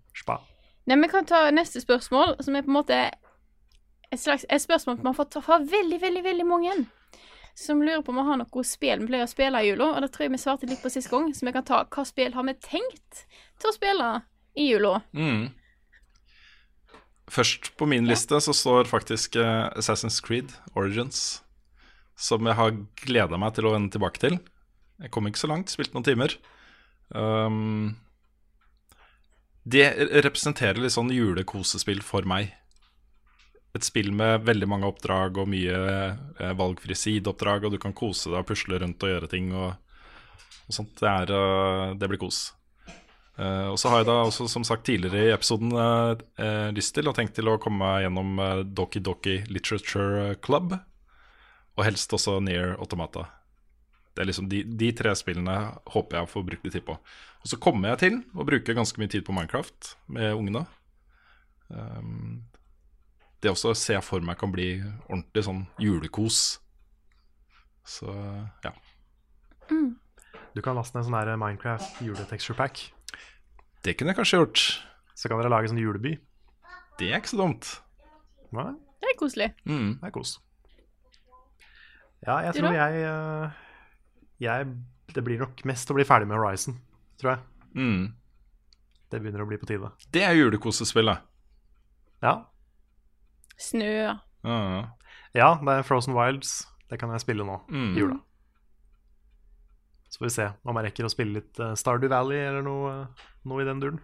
Nei, 0.87 0.99
Vi 1.03 1.09
kan 1.09 1.27
ta 1.27 1.45
neste 1.51 1.81
spørsmål, 1.81 2.37
som 2.43 2.57
er 2.57 2.65
på 2.67 2.73
en 2.73 2.81
måte 2.81 2.99
et 4.13 4.21
slags 4.21 4.45
et 4.49 4.61
spørsmål 4.61 4.99
vi 4.99 5.09
har 5.09 5.17
fått 5.17 5.39
fra 5.41 5.59
veldig, 5.59 6.01
veldig 6.03 6.25
veldig 6.25 6.47
mange. 6.47 6.75
Som 7.55 7.83
lurer 7.85 8.03
på 8.03 8.13
om 8.13 8.21
vi 8.21 8.27
har 8.29 8.39
noe 8.41 8.65
spill 8.65 9.01
vi 9.01 9.09
pleier 9.11 9.27
å 9.27 9.31
spille 9.31 9.61
i 9.61 9.71
jula. 9.71 9.93
Og 9.93 10.05
det 10.05 10.13
tror 10.13 10.27
jeg 10.27 10.35
vi 10.35 10.43
svarte 10.43 10.69
litt 10.69 10.83
på 10.83 10.93
sist 10.93 11.11
gang, 11.13 11.33
så 11.35 11.47
vi 11.47 11.55
kan 11.55 11.67
ta 11.69 11.83
hva 11.85 12.05
spill 12.09 12.35
har 12.37 12.47
vi 12.49 12.55
tenkt 12.61 13.25
til 13.61 13.71
å 13.71 13.75
spille 13.77 14.13
i 14.57 14.69
jula. 14.71 15.01
Mm. 15.13 15.51
Først 17.33 17.73
på 17.81 17.89
min 17.89 18.09
liste 18.09 18.41
så 18.45 18.53
står 18.57 18.91
faktisk 18.91 19.37
eh, 19.41 19.69
Assassin's 19.79 20.21
Creed 20.25 20.53
Origins. 20.75 21.43
som 22.17 22.47
jeg 22.47 22.55
har 22.55 22.75
gleda 23.03 23.39
meg 23.41 23.55
til 23.57 23.67
å 23.67 23.73
vende 23.75 23.91
tilbake 23.95 24.21
til. 24.21 24.37
Jeg 25.03 25.11
kom 25.11 25.27
ikke 25.27 25.41
så 25.41 25.49
langt, 25.51 25.73
spilte 25.73 25.97
noen 25.97 26.07
timer. 26.07 26.35
Um, 27.11 27.97
det 29.63 29.87
representerer 30.25 30.81
litt 30.83 30.95
sånn 30.95 31.13
julekosespill 31.15 32.03
for 32.05 32.27
meg. 32.27 32.51
Et 33.73 33.85
spill 33.87 34.11
med 34.13 34.45
veldig 34.45 34.69
mange 34.69 34.89
oppdrag 34.91 35.39
og 35.41 35.49
mye 35.49 35.77
eh, 35.97 36.57
valgfrie 36.59 36.99
sideoppdrag, 36.99 37.65
og 37.65 37.77
du 37.77 37.79
kan 37.81 37.95
kose 37.97 38.29
deg 38.29 38.43
og 38.43 38.49
pusle 38.51 38.81
rundt 38.83 39.07
og 39.07 39.15
gjøre 39.15 39.31
ting 39.33 39.53
og, 39.55 39.71
og 40.67 40.77
sånt. 40.77 40.93
Det, 40.99 41.09
er, 41.09 41.33
uh, 41.33 41.95
det 41.97 42.11
blir 42.11 42.21
kos. 42.21 42.51
Uh, 43.39 43.73
og 43.73 43.79
så 43.81 43.89
har 43.89 44.03
jeg 44.03 44.11
da 44.11 44.19
også, 44.27 44.45
som 44.51 44.67
sagt 44.67 44.85
tidligere 44.85 45.31
i 45.31 45.33
episoden, 45.33 45.73
uh, 45.73 46.13
uh, 46.43 46.69
lyst 46.77 46.93
til 46.99 47.09
og 47.09 47.17
tenkt 47.17 47.33
til 47.39 47.49
å 47.49 47.57
komme 47.63 47.81
meg 47.81 48.05
gjennom 48.05 48.43
Doki 48.77 49.01
Doki 49.01 49.39
Literature 49.49 50.35
Club. 50.45 50.77
Og 51.79 51.87
helst 51.87 52.13
også 52.13 52.43
Near 52.45 52.75
Automata. 52.77 53.31
Det 54.13 54.21
er 54.21 54.29
liksom 54.29 54.51
de, 54.53 54.61
de 54.69 54.91
tre 54.93 55.15
spillene 55.17 55.57
håper 55.95 56.19
jeg 56.19 56.29
får 56.35 56.45
brukt 56.51 56.67
litt 56.67 56.77
tid 56.77 56.85
på. 56.85 56.99
Og 57.43 57.51
så 57.51 57.59
kommer 57.59 57.93
jeg 57.93 58.03
til 58.03 58.19
å 58.39 58.47
bruke 58.47 58.77
ganske 58.77 59.03
mye 59.03 59.11
tid 59.11 59.25
på 59.27 59.35
Minecraft 59.35 59.97
med 60.15 60.35
ungene. 60.37 60.65
Um, 61.69 62.45
det 63.43 63.51
også 63.51 63.73
ser 63.75 63.99
jeg 63.99 64.07
for 64.07 64.23
meg 64.23 64.39
kan 64.39 64.53
bli 64.55 64.77
ordentlig 65.09 65.43
sånn 65.49 65.65
julekos. 65.83 66.61
Så 67.83 68.13
ja. 68.63 68.73
Du 70.53 70.61
kan 70.63 70.77
laste 70.79 70.95
ned 70.95 71.03
en 71.03 71.09
sånn 71.09 71.19
her 71.19 71.33
Minecraft 71.41 72.03
juletexture 72.05 72.59
pack. 72.59 72.85
Det 73.83 73.97
kunne 73.99 74.13
jeg 74.13 74.21
kanskje 74.21 74.39
gjort. 74.39 74.63
Så 75.19 75.31
kan 75.31 75.41
dere 75.41 75.51
lage 75.51 75.73
sånn 75.73 75.83
juleby. 75.83 76.15
Det 77.01 77.11
er 77.11 77.19
ikke 77.19 77.33
så 77.33 77.41
dumt. 77.41 77.73
Nei, 78.55 78.71
Det 79.03 79.11
er 79.11 79.19
koselig. 79.19 79.51
Mm. 79.67 79.99
det 79.99 80.07
er 80.07 80.15
kos. 80.15 80.37
Ja, 82.23 82.37
jeg 82.47 82.55
Du 82.55 82.61
tror 82.61 82.77
jeg, 82.77 83.03
eh, 83.03 83.51
jeg 84.39 84.67
Det 85.13 85.25
blir 85.25 85.41
nok 85.43 85.65
mest 85.69 85.91
å 85.91 85.97
bli 85.97 86.05
ferdig 86.07 86.29
med 86.29 86.39
Horizon, 86.39 86.79
tror 87.23 87.33
jeg. 87.37 87.45
Mm. 87.79 88.03
Det 89.13 89.21
begynner 89.23 89.45
å 89.45 89.49
bli 89.49 89.59
på 89.61 89.69
tide. 89.69 89.91
Det 90.13 90.23
er 90.27 90.35
julekosespillet. 90.39 91.23
Ja, 92.23 92.35
Snø. 93.63 93.89
Ja. 94.43 94.59
ja 95.37 95.49
det 95.63 95.75
er 95.79 95.85
Frozen 95.87 96.15
Wilds. 96.17 96.63
Det 96.91 96.99
kan 97.01 97.11
jeg 97.15 97.23
spille 97.23 97.45
nå 97.47 97.61
Mm. 97.71 97.93
i 97.97 98.01
jula. 98.01 98.17
Så 100.13 100.19
får 100.21 100.27
vi 100.27 100.33
se 100.35 100.47
om 100.69 100.77
jeg 100.77 100.85
rekker 100.91 101.07
å 101.09 101.11
spille 101.13 101.39
litt 101.39 101.61
eh, 101.63 101.75
Stardew 101.79 102.11
Valley 102.13 102.37
eller 102.43 102.65
noe, 102.67 102.91
noe 103.49 103.63
i 103.63 103.69
den 103.69 103.81
duren. 103.81 104.01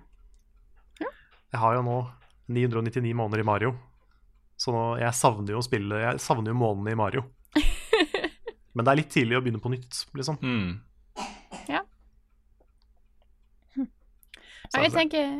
Jeg 1.02 1.60
har 1.62 1.74
jo 1.78 1.82
nå 1.84 1.96
999 2.52 3.12
måneder 3.16 3.40
i 3.42 3.46
Mario, 3.48 3.74
så 4.60 4.72
nå, 4.72 4.82
jeg 5.00 5.16
savner 5.16 5.52
jo 5.54 5.60
å 5.60 5.64
spille 5.64 5.96
Jeg 6.00 6.20
savner 6.20 6.52
jo 6.52 6.58
månedene 6.60 6.92
i 6.92 6.98
Mario. 6.98 7.22
Men 8.74 8.84
det 8.84 8.92
er 8.92 9.00
litt 9.00 9.12
tidlig 9.12 9.36
å 9.38 9.42
begynne 9.44 9.60
på 9.64 9.72
nytt, 9.72 10.02
liksom. 10.16 10.38
Mm. 10.44 10.74
Ja, 14.74 14.82
jeg 14.84 14.92
tenker, 14.92 15.30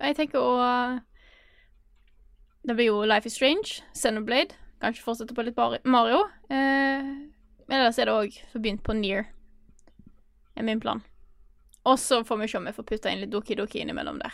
jeg 0.00 0.16
tenker 0.18 0.40
å 0.40 1.00
Det 2.64 2.74
blir 2.76 2.90
jo 2.90 3.04
Life 3.04 3.28
is 3.28 3.36
Strange, 3.36 3.80
Xenoblade. 3.96 4.56
Kanskje 4.80 5.04
fortsette 5.04 5.36
på 5.36 5.44
litt 5.44 5.56
Mario. 5.84 6.24
Eh, 6.52 7.08
ellers 7.68 7.98
er 7.98 8.08
det 8.08 8.14
òg 8.14 8.38
forbegynt 8.52 8.82
på 8.84 8.96
Near. 8.96 9.26
er 10.56 10.62
min 10.62 10.80
plan. 10.80 11.02
Og 11.84 11.98
så 11.98 12.22
får 12.24 12.40
vi 12.40 12.48
se 12.48 12.58
om 12.58 12.64
vi 12.64 12.72
får 12.72 12.86
putta 12.88 13.10
inn 13.12 13.20
litt 13.20 13.32
Doki 13.32 13.56
Doki 13.56 13.80
innimellom 13.80 14.18
der. 14.20 14.32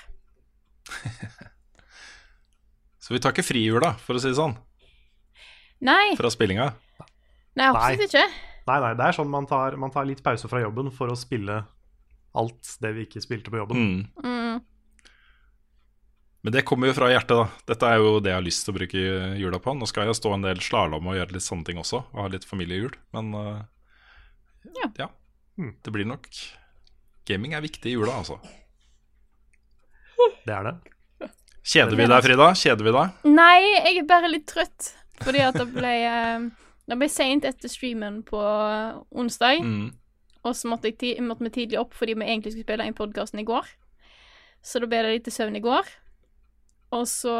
Så 3.00 3.14
vi 3.14 3.20
tar 3.20 3.32
ikke 3.32 3.42
frihjul, 3.42 3.80
da, 3.82 3.94
for 3.98 4.14
å 4.14 4.20
si 4.22 4.28
det 4.30 4.36
sånn, 4.38 4.52
Nei, 5.80 6.12
fra 6.18 6.28
spillinga. 6.30 6.66
nei 7.56 7.66
absolutt 7.72 8.12
ikke. 8.12 8.26
Nei, 8.68 8.76
nei, 8.84 8.90
det 8.98 9.06
er 9.06 9.16
sånn 9.16 9.30
man 9.32 9.48
tar, 9.48 9.74
man 9.80 9.90
tar 9.90 10.04
litt 10.06 10.20
pause 10.22 10.46
fra 10.50 10.60
jobben 10.60 10.92
for 10.94 11.10
å 11.10 11.16
spille 11.18 11.62
alt 12.38 12.76
det 12.82 12.92
vi 12.96 13.06
ikke 13.08 13.22
spilte 13.24 13.52
på 13.52 13.60
jobben. 13.60 13.80
Mm. 13.80 14.26
Mm. 14.26 14.60
Men 16.40 16.54
det 16.54 16.64
kommer 16.68 16.88
jo 16.88 16.96
fra 16.96 17.10
hjertet, 17.12 17.36
da. 17.36 17.64
Dette 17.68 17.88
er 17.88 18.00
jo 18.00 18.14
det 18.24 18.32
jeg 18.32 18.38
har 18.38 18.46
lyst 18.46 18.64
til 18.64 18.72
å 18.72 18.78
bruke 18.78 19.02
jula 19.40 19.60
på. 19.60 19.74
Nå 19.76 19.88
skal 19.90 20.08
jeg 20.08 20.16
stå 20.16 20.32
en 20.36 20.46
del 20.46 20.62
slalåm 20.64 21.10
og 21.10 21.18
gjøre 21.18 21.36
litt 21.36 21.44
sånne 21.44 21.68
ting 21.68 21.80
også, 21.82 22.00
og 22.14 22.22
ha 22.22 22.30
litt 22.32 22.46
familiejul, 22.48 22.94
men 23.16 23.34
uh, 23.36 23.60
Ja. 24.80 24.88
ja. 24.96 25.10
Det 25.60 25.92
blir 25.92 26.08
nok 26.08 26.28
Gaming 27.28 27.52
er 27.54 27.60
viktig 27.62 27.92
i 27.92 27.98
jula, 27.98 28.14
altså. 28.16 28.38
Det 30.46 30.54
er 30.54 30.64
det. 30.66 31.30
Kjeder 31.60 31.94
vi 31.94 32.06
deg, 32.08 32.24
Frida? 32.24 32.48
Kjeder 32.56 32.86
vi 32.86 32.94
deg? 32.96 33.28
Nei, 33.28 33.60
jeg 33.76 34.00
er 34.00 34.08
bare 34.08 34.30
litt 34.32 34.48
trøtt. 34.48 34.94
Fordi 35.20 35.42
at 35.44 35.58
det 35.60 35.66
ble 35.74 35.90
eh, 36.08 36.46
Det 36.88 36.96
ble 36.96 37.08
seint 37.12 37.44
etter 37.46 37.70
streamen 37.70 38.22
på 38.26 38.40
onsdag. 39.20 39.60
Mm. 39.60 39.90
Og 40.46 40.56
så 40.56 40.70
måtte, 40.72 40.88
jeg 40.88 41.20
vi 41.20 41.50
tidlig 41.52 41.80
opp 41.80 41.92
fordi 41.96 42.14
vi 42.16 42.28
egentlig 42.28 42.54
skulle 42.54 42.68
spille 42.68 42.86
inn 42.88 42.96
podkasten 42.96 43.42
i 43.42 43.48
går. 43.48 43.66
Så 44.64 44.80
da 44.80 44.88
ble 44.88 45.02
det 45.04 45.16
litt 45.16 45.32
søvn 45.32 45.56
i 45.56 45.64
går. 45.64 45.88
Og 46.96 47.04
så 47.08 47.34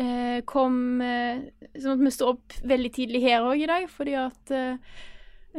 eh, 0.00 0.38
kom 0.48 1.00
eh, 1.04 1.42
Så 1.76 1.90
måtte 1.90 2.06
vi 2.06 2.14
stå 2.14 2.30
opp 2.32 2.54
veldig 2.64 2.92
tidlig 2.94 3.20
her 3.26 3.44
òg 3.44 3.64
i 3.64 3.68
dag, 3.68 3.88
fordi 3.92 4.14
at 4.16 4.54
eh, 4.54 4.94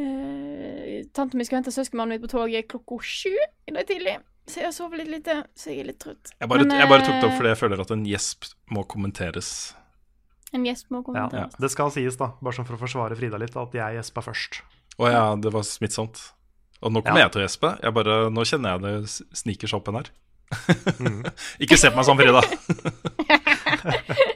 eh, 0.02 1.04
Tante 1.14 1.38
mi 1.38 1.46
skulle 1.46 1.62
hente 1.62 1.76
søskenmannen 1.76 2.16
mitt 2.16 2.26
på 2.26 2.32
toget 2.34 2.72
klokka 2.72 3.00
sju 3.06 3.36
i 3.36 3.76
dag 3.76 3.86
tidlig. 3.90 4.18
Så 4.46 4.62
jeg 4.62 4.70
har 4.70 4.76
sovet 4.76 5.02
litt 5.02 5.10
lite, 5.10 5.40
så 5.58 5.72
jeg 5.72 5.82
er 5.82 5.88
litt 5.90 6.02
trøtt. 6.04 6.36
Jeg 6.38 6.50
bare, 6.50 6.66
Men, 6.68 6.78
jeg 6.78 6.90
bare 6.90 7.06
tok 7.06 7.16
det 7.16 7.26
opp 7.26 7.32
eh, 7.32 7.40
fordi 7.40 7.52
jeg 7.54 7.62
føler 7.64 7.82
at 7.82 7.94
en 7.96 8.06
gjesp 8.06 8.50
må 8.76 8.84
kommenteres. 8.90 9.50
En 10.54 10.66
gjesp 10.68 10.92
må 10.94 11.02
Ja. 11.16 11.26
ja. 11.34 11.46
Det 11.60 11.72
skal 11.74 11.90
sies, 11.94 12.18
da, 12.20 12.32
bare 12.42 12.58
sånn 12.58 12.68
for 12.68 12.78
å 12.78 12.82
forsvare 12.82 13.18
Frida 13.18 13.42
litt, 13.42 13.58
at 13.58 13.74
jeg 13.74 13.98
gjespa 13.98 14.24
først. 14.26 14.62
Å 15.02 15.10
ja, 15.12 15.24
det 15.36 15.52
var 15.54 15.64
smittsomt. 15.68 16.22
Og 16.86 16.91
nå 16.93 17.02
kommer 17.04 17.20
Ja. 17.20 17.26
jeg 17.26 17.32
til 17.36 17.41
å 17.41 17.46
gjespe. 17.48 17.72
Jeg 17.84 17.93
bare, 17.96 18.30
nå 18.32 18.46
kjenner 18.48 18.76
jeg 18.76 18.82
det 18.86 18.93
sniker 19.41 19.68
seg 19.72 19.80
opp 19.80 19.88
en 19.91 20.00
her. 20.02 20.12
Mm. 21.00 21.24
Ikke 21.64 21.78
se 21.80 21.89
på 21.91 21.98
meg 21.98 22.06
sånn, 22.06 22.20
Frida. 22.20 22.41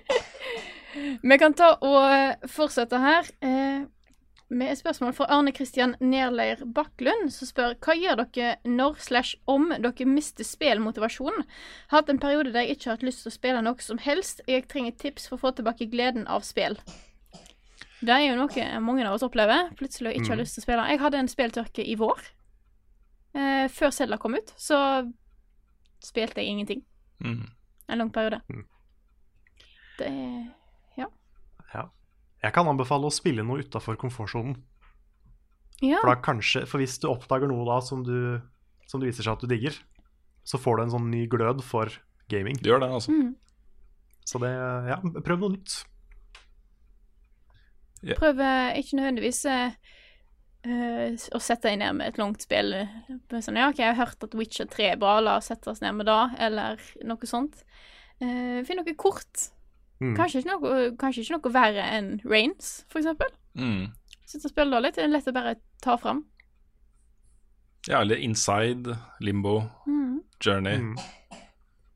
Vi 1.22 1.38
kan 1.40 1.54
ta 1.58 1.74
og 1.84 1.98
eh, 2.12 2.36
fortsette 2.50 3.00
her 3.02 3.28
eh, 3.46 3.82
med 4.50 4.72
et 4.72 4.80
spørsmål 4.80 5.14
fra 5.14 5.28
Arne 5.36 5.52
Kristian 5.54 5.94
Nerleir 6.02 6.64
Bakklund, 6.66 7.30
som 7.36 7.46
spør 7.50 7.76
hva 7.86 7.94
gjør 8.00 8.24
dere 8.24 8.56
når 8.66 8.96
slash 9.04 9.36
om 9.52 9.68
dere 9.76 10.08
mister 10.10 10.48
spillmotivasjonen? 10.48 11.44
Hatt 11.94 12.10
en 12.10 12.22
periode 12.24 12.54
der 12.56 12.66
jeg 12.66 12.80
ikke 12.80 12.90
har 12.90 12.98
hatt 12.98 13.06
lyst 13.06 13.24
til 13.26 13.32
å 13.34 13.36
spille 13.36 13.62
noe 13.66 13.84
som 13.86 14.00
helst. 14.02 14.42
Jeg 14.50 14.66
trenger 14.72 14.96
tips 14.98 15.28
for 15.30 15.38
å 15.38 15.44
få 15.44 15.54
tilbake 15.60 15.90
gleden 15.92 16.26
av 16.28 16.48
spill. 16.48 16.80
Det 18.00 18.16
er 18.16 18.26
jo 18.30 18.36
noe 18.40 18.68
mange 18.84 19.06
av 19.08 19.18
oss 19.18 19.26
opplever. 19.28 19.72
Plutselig 19.80 20.12
å 20.12 20.18
ikke 20.20 20.32
ha 20.32 20.40
lyst 20.40 20.56
til 20.56 20.64
å 20.64 20.68
spille. 20.68 20.88
Jeg 20.94 21.02
hadde 21.02 21.20
en 21.20 21.32
spilltørke 21.32 21.84
i 21.84 21.98
vår. 22.00 22.30
Eh, 23.36 23.66
før 23.74 23.92
Selda 23.94 24.18
kom 24.22 24.38
ut, 24.40 24.54
så 24.58 24.80
spilte 26.04 26.42
jeg 26.42 26.54
ingenting. 26.54 26.86
Mm. 27.20 27.44
En 27.92 28.02
lang 28.02 28.12
periode. 28.14 28.40
Mm. 28.50 28.64
Det 30.00 30.10
ja. 30.98 31.10
Ja. 31.74 31.86
Jeg 32.40 32.56
kan 32.56 32.72
anbefale 32.72 33.10
å 33.10 33.14
spille 33.14 33.44
noe 33.46 33.66
utafor 33.66 34.00
komfortsonen. 34.00 34.56
Ja. 35.84 36.00
For, 36.00 36.12
da 36.12 36.18
kanskje, 36.24 36.66
for 36.68 36.82
hvis 36.82 36.98
du 37.04 37.10
oppdager 37.12 37.52
noe 37.52 37.68
da 37.68 37.80
som, 37.84 38.04
du, 38.04 38.40
som 38.88 39.00
du, 39.00 39.08
viser 39.08 39.26
seg 39.26 39.36
at 39.36 39.44
du 39.44 39.52
digger, 39.52 39.76
så 40.48 40.60
får 40.60 40.80
du 40.80 40.86
en 40.86 40.96
sånn 40.96 41.12
ny 41.12 41.26
glød 41.32 41.64
for 41.68 41.92
gaming. 42.32 42.58
Du 42.60 42.72
gjør 42.72 42.84
det, 42.84 42.92
altså. 42.96 43.16
Mm. 43.16 43.36
Så 44.28 44.42
det, 44.44 44.52
ja, 44.90 45.00
prøv 45.26 45.44
noe 45.44 45.56
nytt. 45.58 45.82
Prøv 48.20 48.40
eh, 48.40 48.80
ikke 48.80 48.96
nødvendigvis 49.00 49.42
eh, 49.52 49.72
å 51.36 51.40
sette 51.44 51.70
deg 51.70 51.80
ned 51.82 51.96
med 52.00 52.08
et 52.12 52.18
langt 52.20 52.42
spill. 52.44 52.74
Sånn, 53.32 53.60
ja, 53.60 53.70
ok, 53.72 53.80
jeg 53.80 53.94
har 53.96 54.00
hørt 54.06 54.24
at 54.24 54.36
Witcher 54.36 54.68
3 54.72 54.90
er 54.94 55.00
bra, 55.02 55.18
la 55.24 55.38
oss 55.40 55.48
sette 55.52 55.72
oss 55.72 55.82
ned 55.84 55.96
med 56.00 56.06
det, 56.10 56.20
eller 56.40 56.82
noe 57.08 57.30
sånt. 57.30 57.62
Uh, 58.20 58.60
Finn 58.68 58.80
noe 58.82 58.96
kort. 59.00 59.46
Mm. 60.04 60.14
Kanskje, 60.18 60.42
ikke 60.44 60.52
noe, 60.58 60.82
kanskje 61.00 61.24
ikke 61.24 61.38
noe 61.38 61.54
verre 61.56 61.86
enn 61.96 62.10
Rains, 62.28 62.84
for 62.92 63.00
eksempel. 63.00 63.32
Mm. 63.60 63.88
Sitte 64.28 64.48
og 64.48 64.52
spille 64.54 64.72
da 64.76 64.82
litt. 64.84 64.96
Det 65.00 65.04
er 65.08 65.12
lett 65.12 65.28
å 65.32 65.36
bare 65.36 65.56
ta 65.84 65.96
fram. 66.00 66.26
Ja, 67.88 68.02
eller 68.02 68.20
Inside, 68.20 68.96
Limbo, 69.24 69.62
Mm. 69.88 70.20
Journey, 70.44 70.78
Mm. 70.78 70.96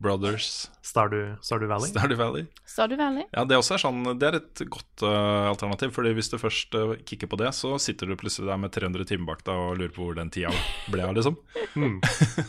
Brothers, 0.04 0.70
Stardew, 0.84 1.38
Stardew 1.46 1.72
Valley. 1.72 1.90
Stardew 1.94 2.20
Valley. 2.20 2.48
Stardew 2.70 3.00
Valley. 3.00 3.24
Ja, 3.32 3.46
det, 3.48 3.58
også 3.58 3.78
er 3.78 3.84
sånn, 3.86 4.02
det 4.20 4.30
er 4.30 4.38
et 4.42 4.64
godt 4.72 5.06
uh, 5.06 5.50
alternativ, 5.50 5.94
Fordi 5.96 6.12
hvis 6.18 6.32
du 6.34 6.38
først 6.42 6.76
uh, 6.78 6.94
kicker 7.08 7.32
på 7.32 7.40
det, 7.40 7.54
så 7.56 7.76
sitter 7.82 8.12
du 8.12 8.18
plutselig 8.20 8.52
der 8.52 8.60
med 8.62 8.74
300 8.76 9.08
timer 9.10 9.32
bak 9.32 9.46
deg 9.48 9.56
og 9.56 9.80
lurer 9.80 9.96
på 9.96 10.04
hvor 10.06 10.20
den 10.20 10.32
tida 10.34 10.52
ble 10.92 11.08
av, 11.08 11.16
liksom. 11.18 11.40
Mm. 11.74 11.96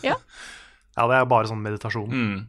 Ja. 0.05 0.19
ja, 0.99 1.05
det 1.09 1.17
er 1.17 1.29
bare 1.31 1.49
sånn 1.49 1.63
meditasjon. 1.65 2.11
Mm. 2.13 2.41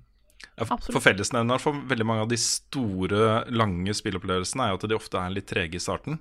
Ja, 0.55 0.65
for, 0.67 0.99
fellesnevneren 1.03 1.61
for 1.61 1.77
veldig 1.87 2.07
mange 2.07 2.25
av 2.25 2.31
de 2.31 2.39
store, 2.39 3.45
lange 3.51 3.95
spillopplevelsene 3.95 4.65
er 4.65 4.73
jo 4.73 4.79
at 4.79 4.87
de 4.91 4.97
ofte 4.97 5.19
er 5.19 5.31
litt 5.35 5.47
trege 5.47 5.79
i 5.79 5.83
starten. 5.83 6.19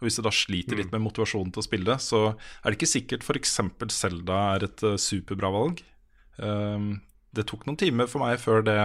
Og 0.00 0.06
Hvis 0.06 0.18
du 0.18 0.24
da 0.26 0.32
sliter 0.34 0.78
litt 0.78 0.92
med 0.92 1.04
motivasjonen 1.04 1.52
til 1.54 1.62
å 1.62 1.66
spille, 1.66 1.96
så 2.02 2.22
er 2.34 2.66
det 2.66 2.78
ikke 2.78 2.90
sikkert 2.90 3.26
f.eks. 3.26 3.56
Selda 3.94 4.40
er 4.54 4.66
et 4.68 4.84
uh, 4.84 4.96
superbra 5.00 5.52
valg. 5.54 5.84
Um, 6.36 6.96
det 7.36 7.46
tok 7.50 7.66
noen 7.66 7.78
timer 7.80 8.06
for 8.10 8.22
meg 8.24 8.38
før 8.42 8.62
det 8.66 8.78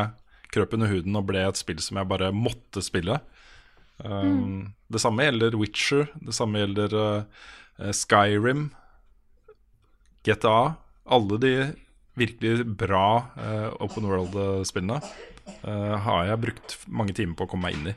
krøp 0.54 0.74
under 0.78 0.90
huden 0.90 1.16
og 1.20 1.28
ble 1.30 1.44
et 1.46 1.60
spill 1.60 1.80
som 1.84 2.00
jeg 2.02 2.10
bare 2.10 2.32
måtte 2.34 2.82
spille. 2.82 3.20
Um, 4.04 4.74
Det 4.90 5.02
samme 5.04 5.26
gjelder 5.28 5.58
Witcher, 5.60 6.08
det 6.24 6.34
samme 6.34 6.62
gjelder 6.64 6.96
uh, 6.98 7.92
Skyrim, 7.94 8.70
GTA. 10.26 10.76
Alle 11.10 11.38
de 11.42 11.54
virkelig 12.20 12.66
bra 12.78 13.04
uh, 13.38 13.70
open 13.82 14.06
world-spillene 14.10 14.98
uh, 15.00 15.96
har 16.06 16.26
jeg 16.30 16.42
brukt 16.44 16.76
mange 16.92 17.14
timer 17.18 17.38
på 17.40 17.46
å 17.48 17.52
komme 17.54 17.70
meg 17.70 17.78
inn 17.78 17.92
i. 17.94 17.96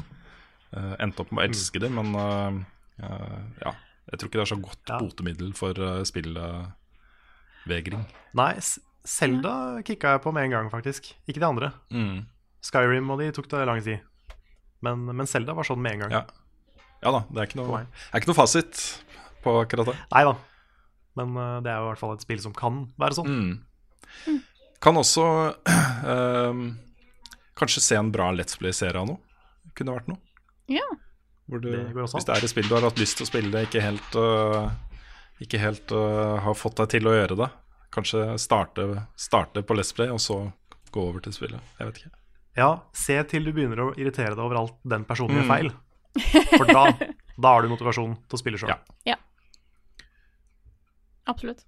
Uh, 0.72 0.94
Endte 1.02 1.24
opp 1.24 1.32
med 1.34 1.42
å 1.42 1.48
elske 1.50 1.80
dem, 1.82 1.98
men 1.98 2.14
eh, 2.16 2.60
eh, 3.04 3.40
ja. 3.64 3.72
Jeg 4.12 4.18
tror 4.18 4.28
ikke 4.30 4.38
det 4.40 4.44
er 4.46 4.50
så 4.54 4.60
godt 4.62 4.90
Ja. 4.90 4.96
botemiddel 5.02 5.50
for 5.56 5.76
uh, 5.78 6.00
spillvegring. 6.08 8.02
Nei, 8.38 8.52
S- 8.60 8.80
Zelda 9.08 9.82
kicka 9.86 10.14
jeg 10.14 10.22
på 10.22 10.32
med 10.34 10.46
en 10.46 10.54
gang, 10.56 10.70
faktisk. 10.70 11.10
Ikke 11.26 11.40
de 11.42 11.48
andre. 11.48 11.72
Mm. 11.90 12.22
Skyrim 12.62 13.10
og 13.10 13.18
de 13.22 13.32
tok 13.34 13.48
det 13.50 13.64
lang 13.66 13.82
tid. 13.82 14.04
Men, 14.82 15.02
men 15.10 15.28
Zelda 15.30 15.54
var 15.58 15.66
sånn 15.66 15.82
med 15.82 15.96
en 15.96 16.04
gang. 16.04 16.14
Ja. 16.14 16.86
ja 17.02 17.14
da, 17.16 17.24
det 17.30 17.42
er 17.42 17.50
ikke 17.50 17.60
noe, 17.62 17.82
Det 17.82 18.12
er 18.12 18.22
ikke 18.22 18.30
noe 18.30 18.38
fasit 18.38 18.82
på 19.42 19.56
akkurat 19.62 19.90
det. 19.90 19.98
Nei 20.14 20.24
da. 20.28 20.36
Men 21.18 21.34
uh, 21.36 21.58
det 21.64 21.72
er 21.72 21.80
jo 21.80 21.88
i 21.88 21.90
hvert 21.90 22.00
fall 22.00 22.14
et 22.16 22.24
spill 22.24 22.40
som 22.42 22.54
kan 22.56 22.84
være 23.00 23.18
sånn. 23.18 23.32
Mm. 23.32 24.40
Kan 24.82 24.98
også 24.98 25.26
uh, 25.50 26.62
kanskje 27.58 27.84
se 27.84 27.98
en 27.98 28.12
bra 28.14 28.30
Let's 28.34 28.58
Play-serie 28.58 29.02
av 29.02 29.10
noe. 29.10 29.20
Kunne 29.78 29.96
vært 29.98 30.10
noe. 30.10 30.22
Ja. 30.70 30.86
Hvor 31.50 31.62
du, 31.62 31.72
Det 31.72 31.90
hvis 31.90 32.26
det 32.26 32.36
er 32.36 32.46
et 32.46 32.52
spill 32.52 32.70
du 32.70 32.76
har 32.78 32.86
hatt 32.86 33.00
lyst 33.02 33.18
til 33.18 33.26
å 33.26 33.30
spille, 33.30 33.66
ikke 33.66 33.82
helt, 33.82 34.14
uh, 34.16 34.70
ikke 35.42 35.58
helt 35.58 35.90
øh, 35.90 36.38
har 36.44 36.54
fått 36.54 36.78
deg 36.78 36.92
til 36.94 37.10
å 37.10 37.14
gjøre 37.16 37.36
det. 37.40 37.48
Kanskje 37.92 38.38
starte, 38.40 38.86
starte 39.20 39.62
på 39.62 39.74
Let's 39.76 39.92
Play, 39.94 40.08
og 40.08 40.20
så 40.20 40.38
gå 40.92 41.00
over 41.10 41.20
til 41.24 41.32
spillet. 41.36 41.60
Jeg 41.78 41.88
vet 41.90 41.98
ikke. 42.02 42.12
Ja, 42.56 42.70
se 42.92 43.16
til 43.30 43.44
du 43.44 43.52
begynner 43.52 43.80
å 43.80 43.90
irritere 43.96 44.34
deg 44.34 44.40
over 44.44 44.58
alt 44.60 44.74
den 44.84 45.04
personen 45.08 45.36
gjør 45.38 45.46
Mm. 45.46 45.52
feil. 45.52 45.72
For 46.58 46.68
da, 46.68 46.82
da 47.40 47.52
har 47.54 47.62
du 47.64 47.68
motivasjon 47.72 48.16
til 48.28 48.36
å 48.36 48.40
spille 48.40 48.58
sjøl. 48.60 48.74
Ja. 49.08 49.16
Absolutt. 51.24 51.64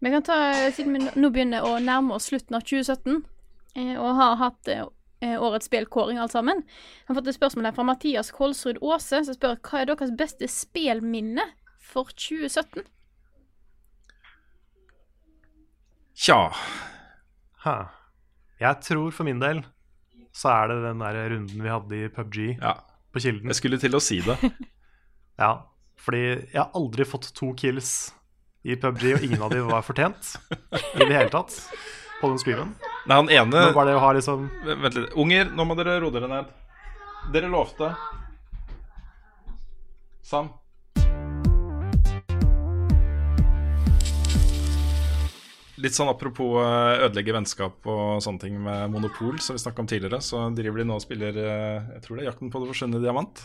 Vi 0.00 0.10
kan 0.10 0.22
ta, 0.24 0.36
siden 0.72 0.94
vi 0.96 1.10
nå 1.20 1.30
begynner 1.34 1.64
å 1.66 1.74
nærme 1.84 2.14
oss 2.16 2.30
slutten 2.30 2.56
av 2.56 2.62
2017, 2.64 3.18
eh, 3.76 3.96
og 4.00 4.14
har 4.16 4.36
hatt 4.40 4.68
eh, 4.72 4.86
årets 5.36 5.68
spillkåring 5.68 6.16
alt 6.22 6.32
sammen, 6.32 6.62
jeg 6.64 7.10
har 7.10 7.18
fått 7.18 7.28
et 7.28 7.36
spørsmål 7.36 7.68
her 7.68 7.76
fra 7.76 7.84
Mathias 7.84 8.30
Kolsrud 8.32 8.80
Aase, 8.80 9.20
som 9.26 9.36
spør 9.36 9.58
hva 9.60 9.82
er 9.82 9.90
deres 9.90 10.14
beste 10.16 10.48
spillminne 10.48 11.44
for 11.90 12.08
2017? 12.16 12.86
Tja. 16.20 16.50
Ha. 17.64 17.76
Jeg 18.60 18.82
tror 18.84 19.12
for 19.14 19.24
min 19.28 19.40
del 19.40 19.62
så 20.36 20.50
er 20.52 20.68
det 20.70 20.76
den 20.84 21.00
der 21.02 21.16
runden 21.32 21.62
vi 21.64 21.70
hadde 21.72 21.96
i 21.96 22.08
PubG 22.12 22.36
Ja. 22.60 22.74
på 23.12 23.20
Kilden. 23.24 23.48
Jeg 23.50 23.56
skulle 23.58 23.78
til 23.80 23.96
å 23.96 24.02
si 24.04 24.20
det. 24.24 24.36
Ja, 25.40 25.54
fordi 25.96 26.18
jeg 26.52 26.58
har 26.58 26.74
aldri 26.76 27.04
fått 27.08 27.30
to 27.32 27.54
kills 27.56 28.10
i 28.68 28.74
PubG, 28.76 29.06
og 29.16 29.22
ingen 29.24 29.40
av 29.40 29.48
de 29.54 29.62
var 29.64 29.80
fortjent 29.86 30.34
i 30.60 31.06
det 31.06 31.14
hele 31.16 31.30
tatt 31.32 31.54
på 32.20 32.28
den 32.28 32.36
streamen. 32.42 32.74
Nei, 33.08 33.16
han 33.16 33.30
ene 33.32 33.62
bare 33.72 33.86
det 33.88 33.94
å 33.96 34.02
ha 34.04 34.10
liksom 34.12 34.42
Vent 34.68 34.98
litt. 34.98 35.14
Unger, 35.16 35.48
nå 35.56 35.64
må 35.64 35.78
dere 35.78 35.94
roe 36.04 36.12
dere 36.12 36.28
ned. 36.28 36.50
Dere 37.32 37.48
lovte. 37.48 37.88
Sam. 40.28 40.52
Litt 45.80 45.96
sånn 45.96 46.10
apropos 46.12 46.58
eh, 46.60 47.04
ødelegge 47.06 47.34
vennskap 47.36 47.86
og 47.88 48.20
sånne 48.24 48.42
ting 48.42 48.58
med 48.60 48.90
Monopol, 48.92 49.38
som 49.40 49.56
vi 49.56 49.62
snakka 49.62 49.84
om 49.84 49.88
tidligere, 49.88 50.20
så 50.24 50.42
driver 50.56 50.82
de 50.82 50.86
nå 50.90 50.98
og 50.98 51.04
spiller 51.04 51.36
eh, 51.40 51.88
Jeg 51.96 52.04
tror 52.04 52.18
det 52.18 52.24
er 52.24 52.30
Jakten 52.32 52.52
på 52.52 52.60
det 52.62 52.70
forsvunne 52.72 53.00
diamant. 53.02 53.42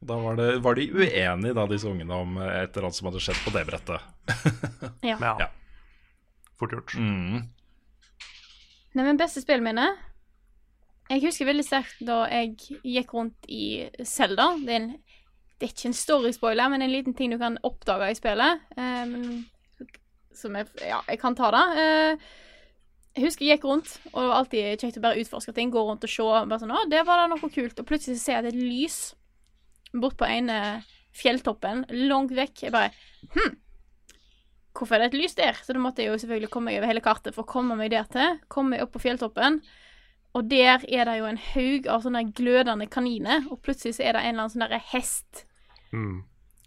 Da 0.00 0.16
var, 0.16 0.36
det, 0.40 0.48
var 0.64 0.78
de 0.78 0.86
uenige, 0.88 1.54
da, 1.54 1.66
disse 1.68 1.88
ungene, 1.88 2.16
om 2.16 2.38
et 2.40 2.72
eller 2.72 2.88
annet 2.88 2.96
som 2.96 3.10
hadde 3.10 3.20
skjedd 3.20 3.40
på 3.44 3.54
det 3.56 3.64
brettet. 3.68 4.06
Ja. 5.10 5.16
Ja. 5.20 5.48
Fort 6.60 6.72
gjort. 6.74 6.94
Mm. 6.96 7.48
Nei, 8.90 9.04
men 9.04 9.18
beste 9.20 9.40
spillminne 9.40 9.86
Jeg 11.10 11.22
husker 11.24 11.48
veldig 11.48 11.64
sterkt 11.64 12.02
da 12.06 12.24
jeg 12.28 12.80
gikk 12.84 13.14
rundt 13.16 13.48
i 13.48 13.88
Zelda. 14.06 14.50
Det 14.64 14.76
er, 14.76 14.90
det 15.58 15.68
er 15.68 15.72
ikke 15.72 15.90
en 15.90 15.96
story-spoiler, 15.96 16.72
men 16.72 16.84
en 16.84 16.92
liten 16.92 17.16
ting 17.16 17.32
du 17.32 17.38
kan 17.40 17.58
oppdage 17.66 18.10
i 18.12 18.18
spillet. 18.18 18.62
Um, 18.76 19.14
men, 19.14 19.40
som 20.40 20.56
jeg 20.58 20.68
Ja, 20.82 21.00
jeg 21.08 21.20
kan 21.22 21.36
ta 21.38 21.50
det. 21.54 21.64
Eh, 21.84 22.30
jeg 23.16 23.26
husker 23.26 23.44
jeg 23.46 23.58
gikk 23.58 23.66
rundt, 23.66 23.96
og 24.12 24.20
det 24.20 24.28
var 24.30 24.36
alltid 24.38 24.82
kjekt 24.84 24.98
å 25.00 25.04
bare 25.04 25.22
utforske 25.22 25.54
ting. 25.54 25.72
Gå 25.74 25.82
rundt 25.82 26.04
og 26.06 26.12
se. 26.12 26.22
Bare 26.22 26.60
sånn, 26.62 26.74
å, 26.74 26.84
det 26.90 27.02
var 27.08 27.20
da 27.22 27.26
noe 27.32 27.50
kult. 27.50 27.80
Og 27.82 27.88
plutselig 27.88 28.20
ser 28.22 28.36
jeg 28.36 28.42
at 28.42 28.46
det 28.46 28.52
er 28.54 28.60
et 28.60 28.68
lys 28.70 28.98
bort 29.90 30.16
på 30.20 30.28
ene 30.30 30.60
fjelltoppen, 31.18 31.84
langt 32.08 32.32
vekk. 32.36 32.64
Jeg 32.68 32.74
bare 32.76 32.92
Hm. 33.34 33.58
Hvorfor 34.70 34.94
er 34.94 35.02
det 35.02 35.08
et 35.10 35.18
lys 35.18 35.34
der? 35.34 35.58
Så 35.58 35.74
da 35.74 35.80
måtte 35.82 36.04
jeg 36.04 36.12
jo 36.12 36.18
selvfølgelig 36.22 36.50
komme 36.54 36.70
meg 36.70 36.78
over 36.78 36.92
hele 36.92 37.02
kartet 37.02 37.34
for 37.34 37.42
å 37.42 37.50
komme 37.50 37.74
meg 37.76 37.90
der 37.90 38.06
til. 38.08 38.38
Komme 38.48 38.76
meg 38.76 38.84
opp 38.84 38.92
på 38.94 39.02
fjelltoppen. 39.02 39.58
Og 40.38 40.46
der 40.46 40.84
er 40.86 41.08
det 41.08 41.16
jo 41.18 41.26
en 41.26 41.40
haug 41.42 41.88
av 41.90 42.04
sånne 42.04 42.22
glødende 42.38 42.86
kaniner, 42.86 43.48
og 43.50 43.58
plutselig 43.66 43.96
så 43.96 44.04
er 44.06 44.14
det 44.14 44.22
en 44.22 44.28
eller 44.30 44.44
annen 44.44 44.52
sånn 44.54 44.66
derre 44.66 44.82
hest 44.92 45.46
Mm. 45.90 46.20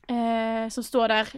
Eh, 0.10 0.70
som 0.74 0.84
står 0.84 1.12
der, 1.12 1.32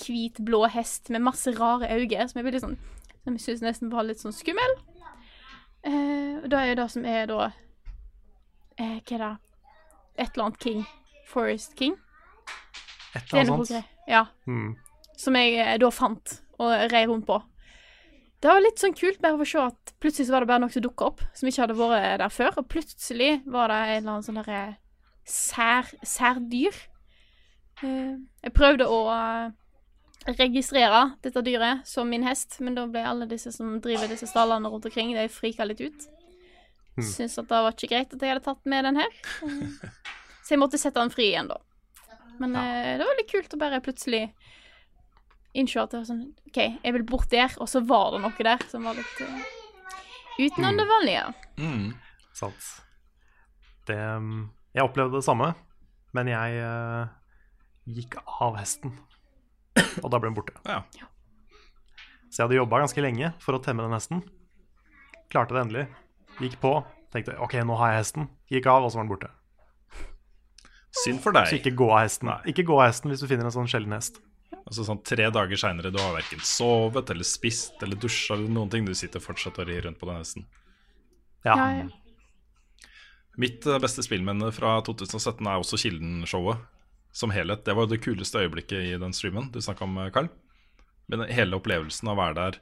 hvit, 0.00 0.40
blå 0.44 0.64
hest 0.72 1.10
med 1.10 1.24
masse 1.24 1.52
rare 1.56 1.90
øyne, 1.92 2.28
som 2.28 2.40
er 2.40 2.48
veldig 2.48 2.62
sånn 2.64 2.78
Som 3.20 3.36
jeg 3.36 3.44
syns 3.44 3.64
nesten 3.64 3.90
var 3.92 4.06
litt 4.08 4.22
sånn 4.22 4.32
skummel. 4.32 4.78
Eh, 5.84 6.40
og 6.40 6.48
da 6.52 6.60
er 6.60 6.72
jo 6.72 6.78
det 6.80 6.88
som 6.92 7.04
er 7.08 7.26
da 7.28 7.50
eh, 8.76 8.98
Hva 9.00 9.16
er 9.16 9.22
det? 9.24 9.34
Et 10.20 10.34
eller 10.34 10.46
annet 10.46 10.64
King. 10.64 10.82
Forest 11.28 11.76
King. 11.78 11.96
Et 13.14 13.20
er 13.20 13.42
eller 13.42 13.54
annet 13.54 13.70
sånt. 13.72 13.94
Ja. 14.08 14.26
Mm. 14.48 14.74
Som 15.20 15.38
jeg 15.38 15.56
eh, 15.60 15.78
da 15.80 15.90
fant 15.94 16.40
og 16.60 16.92
rei 16.92 17.06
rundt 17.08 17.28
på. 17.28 17.38
Det 18.40 18.48
var 18.48 18.62
litt 18.64 18.80
sånn 18.80 18.96
kult 18.96 19.20
bare 19.20 19.36
å 19.36 19.48
se 19.48 19.60
at 19.60 19.94
plutselig 20.00 20.28
så 20.28 20.34
var 20.34 20.44
det 20.44 20.48
bare 20.48 20.62
noe 20.62 20.72
som 20.72 20.84
dukka 20.84 21.10
opp, 21.10 21.24
som 21.36 21.48
ikke 21.48 21.64
hadde 21.66 21.76
vært 21.76 22.22
der 22.22 22.32
før. 22.32 22.54
Og 22.60 22.68
plutselig 22.72 23.32
var 23.44 23.72
det 23.72 23.80
en 23.80 23.96
eller 23.98 24.12
annen 24.14 24.24
sånn 24.24 24.40
derre 24.40 24.62
sær, 25.28 25.90
særdyr. 26.00 26.76
Eh, 27.86 28.14
jeg 28.44 28.54
prøvde 28.56 28.86
å 28.90 29.00
eh, 29.14 29.52
registrere 30.36 31.02
dette 31.24 31.42
dyret 31.46 31.86
som 31.88 32.08
min 32.10 32.26
hest, 32.26 32.58
men 32.60 32.76
da 32.76 32.86
ble 32.90 33.04
alle 33.06 33.28
disse 33.30 33.52
som 33.54 33.78
driver 33.82 34.10
disse 34.10 34.28
stallene 34.28 34.68
rundt 34.70 34.88
omkring, 34.90 35.14
de 35.16 35.28
frika 35.32 35.66
litt 35.68 35.80
ut. 35.80 36.06
Hmm. 36.96 37.06
Syntes 37.06 37.38
at 37.40 37.48
det 37.48 37.64
var 37.64 37.76
ikke 37.76 37.92
greit 37.94 38.14
at 38.14 38.22
jeg 38.22 38.34
hadde 38.34 38.44
tatt 38.44 38.68
med 38.68 38.88
den 38.88 39.00
her. 39.00 39.18
Så 40.44 40.56
jeg 40.56 40.60
måtte 40.60 40.80
sette 40.80 41.00
den 41.00 41.12
fri 41.14 41.30
igjen, 41.30 41.50
da. 41.50 41.60
Men 42.40 42.56
eh, 42.56 42.96
det 42.98 43.06
var 43.06 43.18
litt 43.18 43.30
kult 43.30 43.54
å 43.54 43.60
bare 43.60 43.82
plutselig 43.84 44.24
innse 45.52 45.82
at 45.82 45.92
det 45.92 46.00
var 46.00 46.08
sånn 46.08 46.26
OK, 46.46 46.58
jeg 46.58 46.94
vil 46.94 47.06
bort 47.06 47.30
der, 47.32 47.52
og 47.58 47.68
så 47.70 47.82
var 47.86 48.14
det 48.14 48.22
noe 48.24 48.46
der 48.46 48.62
som 48.70 48.86
var 48.86 48.98
litt 48.98 49.22
uh, 49.24 49.40
utenom 50.38 50.78
det 50.78 50.86
vanlige. 50.88 51.24
Mm. 51.58 51.88
Sant. 52.38 52.68
Det 53.88 53.98
um, 53.98 54.50
Jeg 54.74 54.86
opplevde 54.86 55.18
det 55.18 55.26
samme, 55.26 55.52
men 56.14 56.30
jeg 56.30 56.60
eh, 56.62 57.10
gikk 57.88 58.18
av 58.40 58.58
hesten. 58.60 58.94
Og 60.02 60.10
da 60.10 60.18
ble 60.18 60.30
den 60.30 60.36
borte. 60.36 60.56
Ja. 60.66 60.82
Så 62.30 62.42
jeg 62.42 62.46
hadde 62.46 62.60
jobba 62.60 62.82
ganske 62.84 63.02
lenge 63.02 63.32
for 63.42 63.56
å 63.56 63.62
temme 63.62 63.84
den 63.86 63.96
hesten. 63.96 64.22
Klarte 65.32 65.56
det 65.56 65.64
endelig. 65.64 65.84
Gikk 66.40 66.58
på. 66.62 66.74
Tenkte 67.10 67.36
OK, 67.42 67.56
nå 67.66 67.76
har 67.80 67.94
jeg 67.94 68.04
hesten. 68.04 68.28
Gikk 68.50 68.68
av, 68.70 68.86
og 68.86 68.92
så 68.92 69.00
var 69.00 69.06
den 69.06 69.12
borte. 69.12 69.30
Synd 71.04 71.22
for 71.22 71.34
Så 71.46 71.58
ikke 71.58 71.74
gå 71.78 71.86
av 71.90 72.04
hesten. 72.04 72.30
Nei. 72.30 72.40
Ikke 72.50 72.66
gå 72.66 72.76
av 72.78 72.88
hesten 72.88 73.12
hvis 73.12 73.22
du 73.22 73.28
finner 73.30 73.46
en 73.46 73.54
sånn 73.54 73.70
sjelden 73.70 73.94
hest. 73.94 74.18
Altså 74.60 74.84
sånn 74.86 75.00
Tre 75.06 75.28
dager 75.34 75.58
seinere, 75.58 75.92
du 75.94 75.98
har 76.02 76.14
verken 76.14 76.42
sovet 76.46 77.10
eller 77.10 77.26
spist 77.26 77.80
eller 77.82 77.98
dusja 77.98 78.36
eller 78.36 78.50
noen 78.50 78.70
ting. 78.70 78.86
Du 78.86 78.94
sitter 78.98 79.22
fortsatt 79.22 79.58
og 79.62 79.70
rir 79.70 79.86
rundt 79.86 79.98
på 80.00 80.10
den 80.10 80.20
hesten. 80.20 80.46
Ja. 81.46 81.54
Ja, 81.56 81.68
ja. 81.78 82.88
Mitt 83.40 83.64
eh, 83.66 83.78
beste 83.80 84.02
spillminne 84.04 84.50
fra 84.52 84.74
2017 84.84 85.46
er 85.46 85.62
også 85.62 85.78
Kilden-showet 85.80 86.66
som 87.12 87.32
helhet. 87.34 87.64
Det 87.64 87.74
var 87.76 87.88
det 87.90 88.02
kuleste 88.04 88.44
øyeblikket 88.44 88.92
i 88.92 88.98
den 89.00 89.14
streamen 89.16 89.50
du 89.52 89.60
snakka 89.62 89.84
om, 89.86 89.98
Carl. 90.14 90.30
Men 91.10 91.26
hele 91.30 91.58
opplevelsen 91.58 92.08
av 92.08 92.14
å 92.14 92.20
være 92.22 92.36
der, 92.38 92.58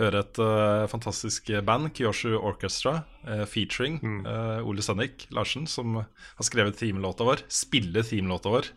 høre 0.00 0.22
et 0.24 0.38
uh, 0.40 0.88
fantastisk 0.88 1.50
band, 1.66 1.90
Kyoshu 1.96 2.32
Orchestra, 2.38 3.02
uh, 3.26 3.44
featuring 3.48 3.98
eh, 4.24 4.60
Ole 4.64 4.84
Sønnik 4.84 5.26
Larsen, 5.34 5.66
som 5.68 5.98
har 6.00 6.46
skrevet 6.46 6.78
teamlåta 6.80 7.26
vår, 7.28 7.44
spille 7.52 8.04
teamlåta 8.06 8.52
vår 8.54 8.70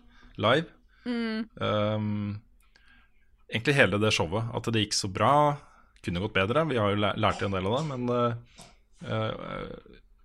live. 0.43 0.67
Um, 1.05 2.41
egentlig 3.47 3.77
hele 3.77 4.01
det 4.01 4.11
showet. 4.15 4.51
At 4.55 4.67
det 4.73 4.83
gikk 4.85 4.97
så 4.97 5.11
bra. 5.11 5.33
Kunne 6.03 6.23
gått 6.23 6.35
bedre. 6.35 6.65
Vi 6.67 6.79
har 6.81 6.91
jo 6.91 6.99
lært 6.99 7.43
en 7.45 7.55
del 7.55 7.67
av 7.69 7.77
det, 7.77 7.83
men 7.93 8.01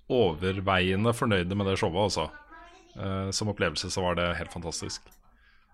overveiende 0.09 1.13
fornøyde 1.15 1.55
med 1.59 1.69
det 1.69 1.77
showet, 1.79 2.09
altså. 2.09 2.48
Eh, 2.99 3.31
som 3.31 3.49
opplevelse 3.53 3.91
så 3.91 4.03
var 4.03 4.19
det 4.19 4.27
helt 4.41 4.53
fantastisk. 4.53 5.03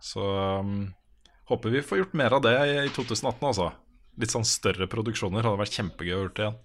Så 0.00 0.20
um, 0.60 0.92
håper 1.48 1.70
vi 1.70 1.82
får 1.82 1.98
gjort 1.98 2.12
mer 2.20 2.36
av 2.36 2.42
det 2.44 2.52
i, 2.52 2.76
i 2.84 2.90
2018, 2.92 3.40
altså. 3.48 3.70
Litt 4.20 4.34
sånn 4.34 4.46
større 4.46 4.86
produksjoner 4.90 5.46
hadde 5.46 5.62
vært 5.62 5.78
kjempegøy 5.78 6.12
å 6.12 6.18
gjøre 6.18 6.34
det 6.36 6.44
igjen. 6.44 6.60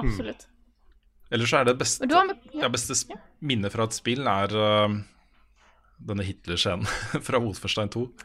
Absolutt. 0.00 0.46
Ellers 1.32 1.52
så 1.52 1.60
er 1.60 1.68
det 1.68 1.76
beste, 1.80 2.08
har 2.08 2.28
vi- 2.30 2.60
ja, 2.60 2.70
beste 2.72 2.96
ja. 3.12 3.18
minnet 3.40 3.72
fra 3.72 3.84
et 3.88 3.96
spill 3.96 4.26
er 4.28 4.56
uh, 4.56 4.96
denne 6.00 6.26
Hitler-scenen 6.26 6.88
fra 7.28 7.42
Wolfenstein 7.42 7.92
2. 7.92 8.06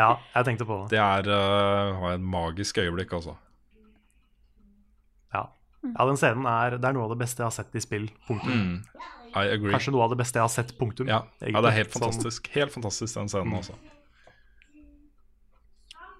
Ja, 0.00 0.14
jeg 0.32 0.46
tenkte 0.46 0.64
på 0.64 0.76
det. 0.80 0.94
Det 0.94 1.00
er 1.04 1.26
uh, 1.28 2.06
et 2.14 2.22
magisk 2.24 2.78
øyeblikk, 2.80 3.12
altså. 3.18 3.34
Ja. 5.34 5.42
ja, 5.84 6.06
den 6.08 6.16
scenen 6.16 6.48
er, 6.48 6.78
det 6.80 6.88
er 6.88 6.96
noe 6.96 7.04
av 7.04 7.12
det 7.12 7.20
beste 7.20 7.42
jeg 7.44 7.50
har 7.50 7.56
sett 7.58 7.76
i 7.76 7.82
spill. 7.84 8.08
Punktum. 8.24 8.78
Agree. 8.80 9.19
Kanskje 9.34 9.92
noe 9.94 10.02
av 10.06 10.10
det 10.14 10.18
beste 10.20 10.38
jeg 10.40 10.42
har 10.46 10.52
sett. 10.52 10.72
Punktum. 10.78 11.08
Ja, 11.10 11.22
egentlig. 11.40 11.54
ja, 11.54 11.60
det 11.60 11.70
er 11.70 11.76
helt 11.78 11.90
Sånn- 11.94 12.02
fantastisk. 12.02 12.48
Helt 12.54 12.72
fantastisk, 12.74 13.14
den 13.14 13.28
scenen, 13.30 13.54
også. 13.60 13.74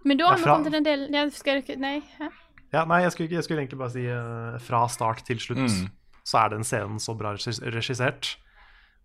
Men 0.04 0.16
da 0.16 0.30
har 0.30 0.38
vi 0.40 0.44
kommet 0.48 0.64
til 0.70 0.72
den 0.78 0.86
delen 0.86 1.12
ja, 1.14 1.26
Skal 1.34 1.60
dere 1.66 1.76
Nei? 1.80 1.98
Hæ? 2.18 2.28
Ja, 2.72 2.84
nei, 2.88 3.00
jeg 3.02 3.12
skulle, 3.12 3.34
jeg 3.34 3.44
skulle 3.44 3.64
egentlig 3.64 3.80
bare 3.80 3.92
si 3.92 4.04
uh, 4.06 4.54
fra 4.62 4.84
start 4.88 5.24
til 5.26 5.40
slutt 5.42 5.58
Mm. 5.58 5.88
så 6.24 6.38
er 6.44 6.48
den 6.52 6.62
scenen 6.64 7.00
så 7.02 7.16
bra 7.18 7.32
regissert 7.34 8.36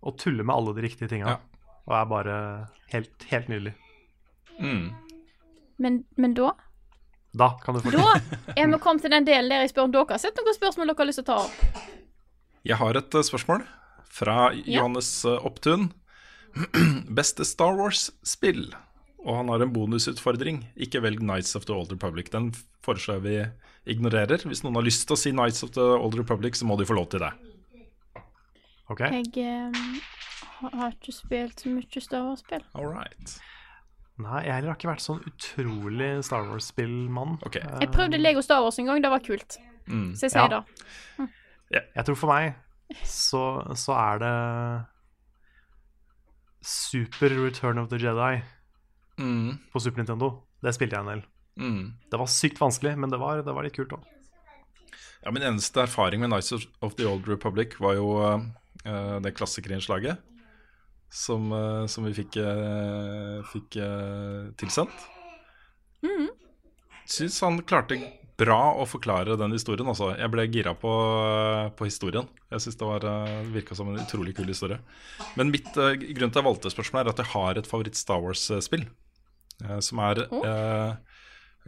og 0.06 0.19
tuller 0.22 0.45
med 0.45 0.53
alle 0.56 0.76
de 0.77 0.84
riktige 0.86 1.10
tinga. 1.10 1.27
Ja. 1.34 1.38
Og 1.90 1.95
er 1.98 2.06
bare 2.11 2.36
helt, 2.94 3.23
helt 3.32 3.48
nydelig. 3.49 3.73
Mm. 4.60 4.91
Men, 5.82 6.03
men 6.15 6.34
da? 6.38 6.52
Da 7.36 7.49
kan 7.64 7.73
du 7.76 7.82
få 7.82 7.91
Da 7.91 8.06
er 8.56 8.68
vi 8.69 8.77
kommet 8.80 9.02
til 9.02 9.11
den 9.11 9.26
delen 9.26 9.49
der 9.49 9.65
jeg 9.65 9.73
spør 9.73 9.90
om 9.90 9.91
dere 9.98 10.06
har 10.14 10.22
sett 10.22 10.38
noen 10.38 10.56
spørsmål 10.56 10.88
dere 10.94 11.02
har 11.02 11.10
lyst 11.10 11.19
til 11.23 11.26
å 11.26 11.32
ta 11.34 11.40
opp. 11.48 11.82
Jeg 12.65 12.77
har 12.80 13.02
et 13.02 13.18
uh, 13.18 13.26
spørsmål 13.26 13.65
fra 14.16 14.52
Johannes 14.64 15.10
ja. 15.28 15.36
Opptun. 15.48 15.90
Beste 17.18 17.46
Star 17.46 17.76
Wars-spill. 17.76 18.70
Og 19.26 19.40
han 19.42 19.50
har 19.52 19.64
en 19.66 19.74
bonusutfordring. 19.74 20.62
Ikke 20.78 21.02
velg 21.04 21.24
Nights 21.26 21.56
of 21.58 21.66
the 21.68 21.74
Old 21.76 21.92
Republic. 21.92 22.30
Den 22.34 22.52
foreslår 22.86 23.20
vi 23.26 23.36
ignorerer. 23.90 24.44
Hvis 24.46 24.62
noen 24.64 24.78
har 24.80 24.86
lyst 24.86 25.08
til 25.10 25.18
å 25.18 25.20
si 25.20 25.34
Nights 25.36 25.66
of 25.66 25.74
the 25.76 25.84
Old 25.98 26.16
Republic, 26.20 26.56
så 26.60 26.68
må 26.70 26.78
de 26.80 26.86
få 26.88 26.96
lov 26.98 27.10
til 27.12 27.26
det. 27.26 27.32
Okay. 28.94 29.10
Jeg 29.34 29.74
um, 29.74 30.00
har- 30.78 30.94
ikke 30.94 31.14
spilt 31.16 31.64
så 31.66 31.72
mye 31.74 32.02
Star 32.06 32.22
Wars-spill. 32.28 32.64
All 32.78 32.86
right. 32.94 33.36
Nei, 34.22 34.44
jeg 34.46 34.54
heller 34.54 34.72
har 34.72 34.78
ikke 34.78 34.92
vært 34.94 35.04
sånn 35.04 35.24
utrolig 35.28 36.12
Star 36.24 36.46
Wars-spillmann. 36.48 37.40
Ok. 37.44 37.58
Eh, 37.60 37.80
Jeg 37.84 37.92
prøvde 37.92 38.22
Lego 38.22 38.44
Star 38.46 38.62
Wars 38.64 38.78
en 38.80 38.86
gang, 38.88 39.02
det 39.04 39.10
var 39.12 39.20
kult. 39.26 39.58
Mm. 39.90 40.14
Så 40.16 40.30
jeg 40.30 40.36
sier 40.38 40.54
Ja. 40.54 40.62
det. 40.62 41.28
Jeg 41.98 42.06
tror 42.06 42.16
for 42.16 42.32
meg 42.32 42.54
så, 43.03 43.44
så 43.76 43.94
er 43.98 44.20
det 44.22 44.34
Super 46.66 47.30
Return 47.30 47.78
of 47.82 47.90
the 47.90 47.98
Jedi 48.02 48.41
Mm. 49.18 49.57
på 49.72 49.80
Super 49.80 50.02
Nintendo. 50.02 50.28
Det 50.62 50.74
spilte 50.76 50.98
jeg 50.98 51.06
en 51.06 51.12
del. 51.14 51.22
Mm. 51.56 51.84
Det 52.12 52.18
var 52.20 52.28
sykt 52.28 52.57
vanskelig, 52.60 52.98
men 52.99 53.10
det 53.14 53.20
var, 53.22 53.40
det 53.48 53.53
var 53.56 53.64
litt 53.64 53.76
kult 53.78 53.94
òg. 53.95 54.03
Ja, 55.24 55.32
Min 55.32 55.41
eneste 55.48 55.82
erfaring 55.86 56.20
med 56.20 56.30
Nights 56.34 56.52
of- 56.52 56.95
the 56.98 57.06
Old 57.07 57.28
Republic 57.28 57.78
var 57.80 57.94
jo 57.95 58.10
uh, 58.20 59.20
det 59.24 59.32
klassikerinnslaget 59.38 60.20
som, 61.10 61.48
uh, 61.56 61.86
som 61.88 62.03
vi 62.03 62.12
fikk, 62.18 62.36
uh, 62.44 63.40
fikk 63.53 63.80
tilsendt. 64.60 65.07
Mm. 66.03 66.28
Syns 67.07 67.40
han 67.41 67.62
klarte 67.64 67.95
bra 68.40 68.60
å 68.76 68.86
forklare 68.88 69.38
den 69.40 69.56
historien. 69.56 69.88
Altså. 69.91 70.12
Jeg 70.20 70.32
ble 70.34 70.45
gira 70.52 70.76
på, 70.78 70.91
på 71.78 71.88
historien. 71.88 72.28
Jeg 72.52 72.66
syns 72.66 72.80
det 72.80 72.90
var, 72.90 73.07
eh, 73.07 73.48
virka 73.56 73.78
som 73.78 73.91
en 73.91 74.02
utrolig 74.02 74.36
kul 74.38 74.49
historie. 74.52 74.80
Men 75.40 75.53
mitt 75.53 75.72
eh, 75.80 75.95
grunn 75.95 76.32
til 76.32 76.34
at 76.34 76.41
jeg 76.41 76.49
valgte 76.49 76.74
spørsmålet, 76.74 77.07
er 77.07 77.16
at 77.16 77.24
jeg 77.24 77.34
har 77.34 77.60
et 77.60 77.70
favoritt 77.70 77.99
Star 77.99 78.24
Wars-spill. 78.24 78.88
eh, 79.64 79.80
som 79.80 80.03
er 80.03 80.26
eh, 80.26 80.95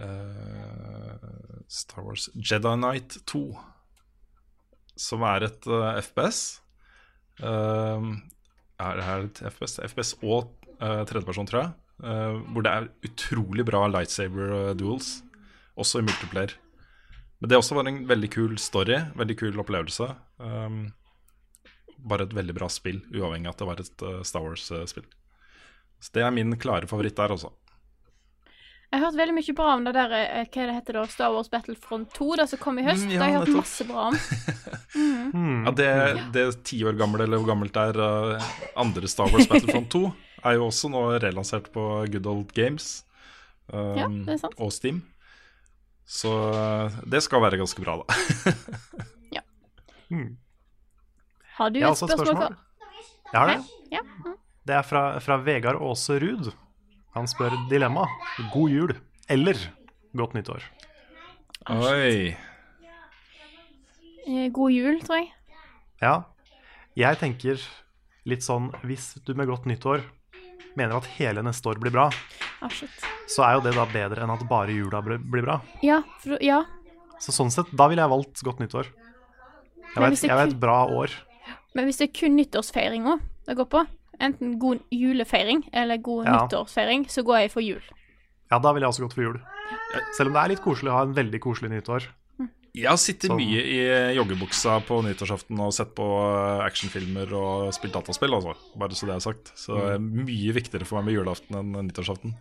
eh, 0.03 1.27
Star 1.67 2.03
Wars 2.03 2.29
Jedi 2.35 2.75
Knight 2.75 3.19
2. 3.25 3.43
Som 4.97 5.23
er 5.29 5.45
et 5.45 5.67
uh, 5.69 5.93
FPS. 6.01 6.59
Uh, 7.37 8.17
er 8.81 8.97
det 8.97 9.05
her 9.05 9.27
et 9.27 9.41
FPS? 9.53 9.77
FPS 9.85 10.15
og 10.23 10.55
uh, 10.81 11.03
tredjeperson, 11.05 11.47
tror 11.47 11.61
jeg. 11.61 11.75
Uh, 12.01 12.41
hvor 12.53 12.65
det 12.65 12.71
er 12.73 12.89
utrolig 13.05 13.65
bra 13.65 13.83
lightsaber 13.93 14.73
duels, 14.77 15.19
også 15.77 16.01
i 16.01 16.07
multiplayer. 16.07 16.55
Men 17.39 17.51
det 17.51 17.59
også 17.59 17.77
var 17.77 17.87
en 17.89 18.01
veldig 18.09 18.29
kul 18.33 18.57
story, 18.61 18.97
veldig 19.17 19.37
kul 19.37 19.61
opplevelse. 19.61 20.09
Um, 20.41 20.87
bare 21.97 22.25
et 22.25 22.33
veldig 22.33 22.55
bra 22.57 22.69
spill, 22.71 23.03
uavhengig 23.13 23.49
av 23.49 23.55
at 23.55 23.61
det 23.61 23.69
var 23.69 23.83
et 23.83 24.03
uh, 24.05 24.19
Star 24.25 24.45
Wars-spill. 24.45 25.05
Så 26.01 26.13
det 26.13 26.25
er 26.25 26.33
min 26.33 26.57
klare 26.61 26.89
favoritt 26.89 27.17
der, 27.17 27.33
altså. 27.33 27.53
Jeg 28.87 29.01
har 29.01 29.09
hørt 29.09 29.17
veldig 29.19 29.33
mye 29.35 29.53
bra 29.57 29.71
om 29.75 29.81
det 29.83 29.91
der 29.97 30.13
eh, 30.15 30.45
Hva 30.47 30.65
det 30.69 30.75
heter 30.77 30.95
da? 30.95 31.01
Star 31.11 31.33
Wars 31.35 31.49
Battlefront 31.51 32.13
2, 32.15 32.27
det 32.39 32.45
som 32.53 32.61
kom 32.61 32.77
i 32.79 32.85
høst. 32.85 33.03
Mm, 33.03 33.09
det 33.11 33.17
har 33.19 33.33
jeg 33.33 33.35
hørt 33.41 33.49
nettopp. 33.49 33.65
masse 33.65 33.87
bra 33.89 34.05
om. 34.07 34.19
Ja, 35.67 35.73
det, 35.75 35.89
det 36.33 36.43
ti 36.65 36.79
år 36.87 36.95
gamle, 36.97 37.25
eller 37.25 37.41
hvor 37.41 37.49
gammelt 37.51 37.75
det 37.75 37.83
er, 37.91 37.99
uh, 37.99 38.53
andre 38.79 39.09
Star 39.11 39.27
Wars 39.33 39.49
Battlefront 39.49 39.91
2, 39.91 40.01
er 40.47 40.55
jo 40.55 40.69
også 40.69 40.89
nå 40.93 41.03
relansert 41.19 41.67
på 41.73 41.83
Good 42.13 42.29
Old 42.31 42.53
Games 42.55 43.03
um, 43.67 44.23
Ja, 44.23 44.39
og 44.55 44.71
Steam. 44.73 45.03
Så 46.07 46.31
eh, 46.55 46.97
det 47.11 47.19
skal 47.25 47.43
være 47.43 47.59
ganske 47.59 47.83
bra, 47.83 47.97
da. 47.99 48.05
Har 51.57 51.71
du 51.73 51.79
har 51.81 51.89
et 51.89 51.91
et 51.91 51.97
spørsmål? 51.97 52.27
spørsmål. 52.27 52.55
Jeg 53.33 53.39
har 53.41 53.47
det. 53.49 53.57
Ja. 53.91 54.01
Det 54.67 54.75
er 54.77 54.83
fra, 54.85 55.01
fra 55.23 55.37
Vegard 55.41 55.79
Aase 55.81 56.19
Ruud. 56.21 56.51
Han 57.17 57.27
spør 57.27 57.55
dilemma. 57.71 58.05
God 58.53 58.69
jul 58.71 58.93
eller 59.27 59.57
godt 60.15 60.35
nyttår? 60.37 60.63
Oi. 61.73 62.35
Eh, 64.27 64.47
God 64.53 64.71
jul, 64.75 65.01
tror 65.03 65.17
jeg. 65.23 65.31
Ja, 66.03 66.13
jeg 66.99 67.17
tenker 67.17 67.57
litt 68.29 68.43
sånn 68.45 68.67
Hvis 68.85 69.15
du 69.25 69.31
med 69.33 69.47
godt 69.49 69.65
nyttår 69.65 70.03
mener 70.77 70.99
at 70.99 71.07
hele 71.17 71.41
neste 71.41 71.71
år 71.71 71.79
blir 71.81 71.89
bra, 71.95 72.11
Ah, 72.61 72.71
så 73.29 73.43
er 73.45 73.53
jo 73.57 73.61
det 73.67 73.75
da 73.75 73.85
bedre 73.85 74.23
enn 74.25 74.31
at 74.33 74.41
bare 74.49 74.73
jula 74.73 75.01
blir 75.05 75.43
bra. 75.45 75.59
Ja, 75.85 75.99
for, 76.23 76.37
ja. 76.41 76.63
Så 77.21 77.33
sånn 77.35 77.51
sett, 77.53 77.69
da 77.77 77.87
ville 77.89 78.01
jeg 78.01 78.09
valgt 78.09 78.41
godt 78.45 78.59
nyttår. 78.63 78.89
Jeg 79.95 80.03
vet, 80.03 80.23
jeg 80.25 80.37
vet 80.41 80.55
bra 80.59 80.79
år. 80.89 81.13
Men 81.77 81.85
hvis 81.85 81.97
det 82.01 82.09
er 82.09 82.15
kun 82.19 82.35
nyttårsfeiringa 82.37 83.19
det 83.47 83.55
går 83.57 83.69
på, 83.71 83.83
enten 84.19 84.57
god 84.59 84.81
julefeiring 84.91 85.63
eller 85.73 85.97
god 86.03 86.25
Ja. 86.25 86.35
nyttårsfeiring, 86.41 87.05
så 87.09 87.23
går 87.23 87.39
jeg 87.45 87.51
for 87.53 87.61
jul. 87.61 87.81
Ja, 88.51 88.59
da 88.59 88.71
ville 88.73 88.85
jeg 88.87 88.93
også 88.93 89.05
gått 89.05 89.13
for 89.13 89.21
jul. 89.27 89.39
Selv 90.17 90.27
om 90.29 90.33
det 90.33 90.41
er 90.43 90.49
litt 90.55 90.63
koselig 90.63 90.91
å 90.91 90.97
ha 90.97 91.01
en 91.03 91.13
veldig 91.13 91.39
koselig 91.43 91.69
nyttår. 91.71 92.07
Jeg 92.77 92.89
har 92.91 92.99
sittet 93.01 93.31
Sånn. 93.31 93.39
mye 93.41 93.61
i 93.65 93.79
joggebuksa 94.17 94.77
på 94.85 94.99
nyttårsaften 95.05 95.59
og 95.63 95.73
sett 95.75 95.95
på 95.97 96.05
eh, 96.05 96.65
actionfilmer 96.65 97.33
og 97.37 97.71
spilt 97.75 97.95
dataspill, 97.97 98.35
altså. 98.37 98.53
Bare 98.77 98.97
så 98.97 99.09
det 99.09 99.15
er 99.15 99.25
sagt. 99.25 99.51
Så 99.57 99.77
det 99.79 99.95
er 99.95 100.03
mye 100.03 100.53
viktigere 100.57 100.85
for 100.87 100.99
meg 100.99 101.09
med 101.09 101.17
julaften 101.17 101.57
enn 101.57 101.73
nyttårsaften. 101.89 102.35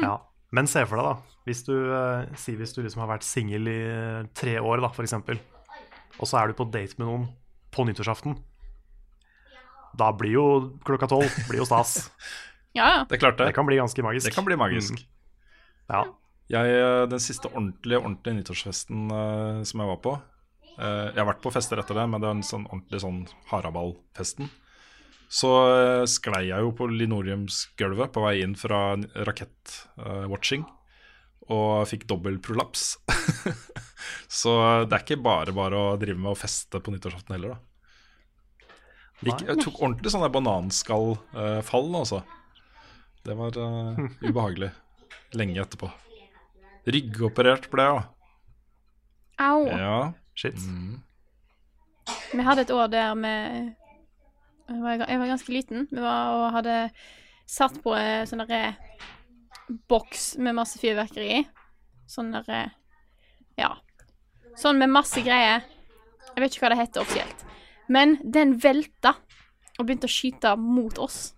Ja. 0.00 0.16
Men 0.56 0.68
se 0.70 0.84
for 0.88 1.00
deg, 1.00 1.08
da. 1.10 1.40
Hvis 1.46 1.62
du, 1.66 1.74
eh, 1.92 2.34
si 2.40 2.56
hvis 2.56 2.72
du 2.74 2.82
liksom 2.82 3.04
har 3.04 3.12
vært 3.12 3.26
singel 3.26 3.68
i 3.68 3.78
eh, 3.90 4.28
tre 4.34 4.56
år, 4.58 4.80
da, 4.82 4.90
eksempel. 5.04 5.40
Og 6.16 6.28
så 6.30 6.40
er 6.40 6.48
du 6.48 6.58
på 6.58 6.68
date 6.72 6.96
med 6.98 7.06
noen 7.10 7.26
på 7.74 7.84
nyttårsaften. 7.84 8.38
Da 9.96 10.10
blir 10.16 10.36
jo 10.36 10.46
klokka 10.86 11.08
tolv 11.10 11.32
blir 11.48 11.62
jo 11.64 11.68
stas. 11.68 11.98
Ja, 12.76 12.86
ja. 12.92 13.04
Det 13.08 13.16
det. 13.16 13.38
Det 13.40 13.54
kan 13.56 13.64
bli 13.64 13.78
ganske 13.78 14.02
magisk. 14.04 14.26
Det 14.28 14.34
kan 14.36 14.44
bli 14.44 14.56
magisk. 14.60 14.98
Ja. 15.88 16.02
Jeg, 16.52 16.76
eh, 16.78 17.04
den 17.10 17.22
siste 17.22 17.50
ordentlige, 17.50 17.98
ordentlige 17.98 18.38
nyttårsfesten 18.38 19.10
uh, 19.10 19.64
som 19.66 19.82
jeg 19.82 19.90
var 19.90 19.98
på 20.04 20.12
uh, 20.14 21.08
Jeg 21.10 21.18
har 21.18 21.26
vært 21.26 21.42
på 21.42 21.50
fester 21.50 21.80
etter 21.82 21.98
det, 21.98 22.06
men 22.06 22.22
det 22.22 22.28
er 22.28 22.36
en 22.36 22.46
sånn 22.46 22.68
ordentlig 22.68 23.02
sånn 23.02 23.20
haraballfesten. 23.50 24.50
Så 25.26 25.50
uh, 25.50 26.04
sklei 26.06 26.44
jeg 26.52 26.62
jo 26.62 26.70
på 26.78 26.86
linoleumsgulvet 26.92 28.14
på 28.14 28.22
vei 28.22 28.36
inn 28.44 28.54
fra 28.58 28.94
rakettwatching. 29.26 30.68
og 31.50 31.86
fikk 31.90 32.06
dobbel 32.10 32.38
prolaps. 32.42 32.96
Så 34.40 34.52
det 34.86 34.94
er 34.94 35.02
ikke 35.02 35.22
bare 35.22 35.54
bare 35.54 35.78
å 35.78 35.96
drive 35.98 36.18
med 36.18 36.34
å 36.34 36.38
feste 36.38 36.78
på 36.82 36.94
nyttårsaften 36.94 37.36
heller, 37.36 37.56
da. 37.56 37.62
Gikk, 39.24 39.46
jeg 39.48 39.62
tok 39.62 39.78
ordentlig 39.80 40.12
sånn 40.12 40.26
bananskallfall, 40.28 41.94
altså. 41.96 42.20
Det 43.24 43.34
var 43.34 43.56
eh, 43.58 44.02
ubehagelig. 44.28 44.70
Lenge 45.34 45.62
etterpå. 45.62 45.88
Ryggoperert 46.86 47.66
ble 47.72 47.86
jeg 47.86 47.96
òg. 47.96 48.04
Au. 49.42 49.66
Ja. 49.68 49.96
Shit. 50.38 50.60
Vi 52.32 52.44
hadde 52.46 52.64
et 52.66 52.72
år 52.72 52.88
der 52.92 53.14
vi 53.18 53.32
Jeg 54.66 54.82
var, 54.82 55.02
jeg 55.06 55.18
var 55.18 55.30
ganske 55.30 55.52
liten. 55.52 55.88
Vi 55.90 56.00
var 56.02 56.34
og 56.34 56.52
hadde 56.56 56.76
satt 57.46 57.78
på 57.84 57.94
en 57.94 58.26
sånn 58.26 58.42
derre 58.42 58.74
boks 59.90 60.36
med 60.42 60.56
masse 60.58 60.78
fyrverkeri 60.82 61.40
i. 61.40 61.44
Sånn 62.10 62.32
derre 62.34 62.70
Ja. 63.58 63.76
Sånn 64.56 64.78
med 64.80 64.90
masse 64.90 65.20
greier. 65.22 65.64
Jeg 66.34 66.42
vet 66.42 66.54
ikke 66.54 66.66
hva 66.66 66.72
det 66.74 66.80
heter 66.82 67.02
offisielt. 67.02 67.44
Men 67.88 68.16
den 68.22 68.56
velta 68.60 69.14
og 69.76 69.84
begynte 69.86 70.08
å 70.08 70.12
skyte 70.12 70.54
mot 70.58 70.98
oss. 70.98 71.34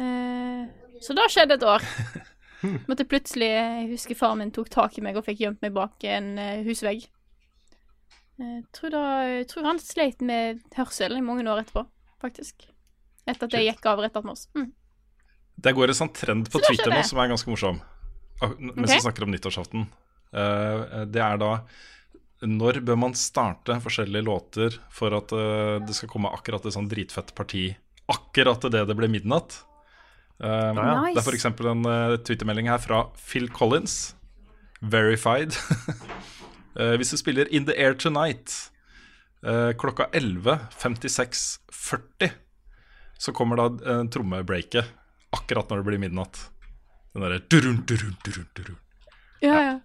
Eh, 0.00 0.66
så 1.00 1.16
da 1.16 1.26
skjedde 1.30 1.56
et 1.58 1.66
år. 1.66 1.84
Måtte 2.88 3.06
plutselig 3.08 3.48
Jeg 3.48 3.86
husker 3.92 4.18
far 4.18 4.34
min 4.36 4.50
tok 4.54 4.68
tak 4.72 4.98
i 4.98 5.04
meg 5.04 5.16
og 5.16 5.24
fikk 5.26 5.40
gjemt 5.44 5.62
meg 5.64 5.72
bak 5.76 6.04
en 6.04 6.34
eh, 6.38 6.60
husvegg. 6.66 7.06
Jeg 8.40 8.64
tror, 8.72 8.92
da, 8.94 9.04
jeg 9.28 9.46
tror 9.50 9.66
han 9.68 9.80
sleit 9.82 10.22
med 10.24 10.62
hørsel 10.76 11.18
i 11.18 11.24
mange 11.24 11.44
år 11.44 11.60
etterpå, 11.60 11.82
faktisk. 12.22 12.64
Etter 13.28 13.46
at 13.48 13.52
det 13.52 13.64
gikk 13.66 13.84
av 13.90 14.00
rett 14.00 14.16
attmed 14.16 14.32
oss. 14.32 14.46
Mm. 14.56 14.70
Det 15.60 15.74
går 15.76 15.92
en 15.92 15.98
sånn 15.98 16.12
trend 16.16 16.48
på 16.48 16.60
Så 16.62 16.70
Twitter 16.70 16.94
nå 16.94 17.02
som 17.04 17.20
er 17.20 17.28
ganske 17.32 17.52
morsom. 17.52 17.80
Ah, 18.40 18.54
Mens 18.56 18.88
Ok. 18.88 18.94
vi 18.94 19.00
snakker 19.04 19.26
om 19.26 19.34
nyttårsaften. 19.34 19.86
Eh, 20.32 21.04
det 21.10 21.20
er 21.20 21.36
da 21.42 21.50
Når 22.40 22.80
bør 22.86 22.96
man 22.96 23.12
starte 23.18 23.74
forskjellige 23.84 24.24
låter 24.24 24.78
for 24.88 25.12
at 25.12 25.32
eh, 25.36 25.76
det 25.84 25.92
skal 25.98 26.08
komme 26.08 26.30
akkurat 26.32 26.64
et 26.64 26.72
sånn 26.72 26.88
dritfett 26.88 27.34
parti 27.36 27.66
akkurat 28.08 28.64
idet 28.64 28.86
det 28.88 28.96
ble 28.96 29.10
midnatt? 29.12 29.58
Eh, 30.40 30.48
ja. 30.48 30.72
Nice. 31.02 31.14
Det 31.16 31.20
er 31.20 31.24
f.eks. 31.28 31.44
en 31.44 31.86
uh, 31.86 32.16
twittermelding 32.24 32.68
her 32.70 32.78
fra 32.82 32.98
Phil 33.20 33.48
Collins. 33.52 34.16
Verified. 34.80 35.52
uh, 36.76 36.94
hvis 36.98 37.10
du 37.12 37.16
spiller 37.20 37.46
In 37.52 37.64
The 37.68 37.74
Air 37.76 37.94
Tonight 37.94 38.70
uh, 39.44 39.72
klokka 39.76 40.04
11.56,40, 40.16 42.30
så 43.20 43.32
kommer 43.36 43.56
da 43.60 43.66
uh, 43.68 44.08
trommebreaket 44.08 44.84
akkurat 45.36 45.70
når 45.70 45.80
det 45.80 45.88
blir 45.90 46.02
midnatt. 46.02 46.40
Den 47.14 47.24
derre 47.26 47.40
durun, 47.50 47.82
durun, 47.86 48.16
durun, 48.24 48.48
durun. 48.56 48.78
Ja, 49.42 49.60
ja. 49.64 49.76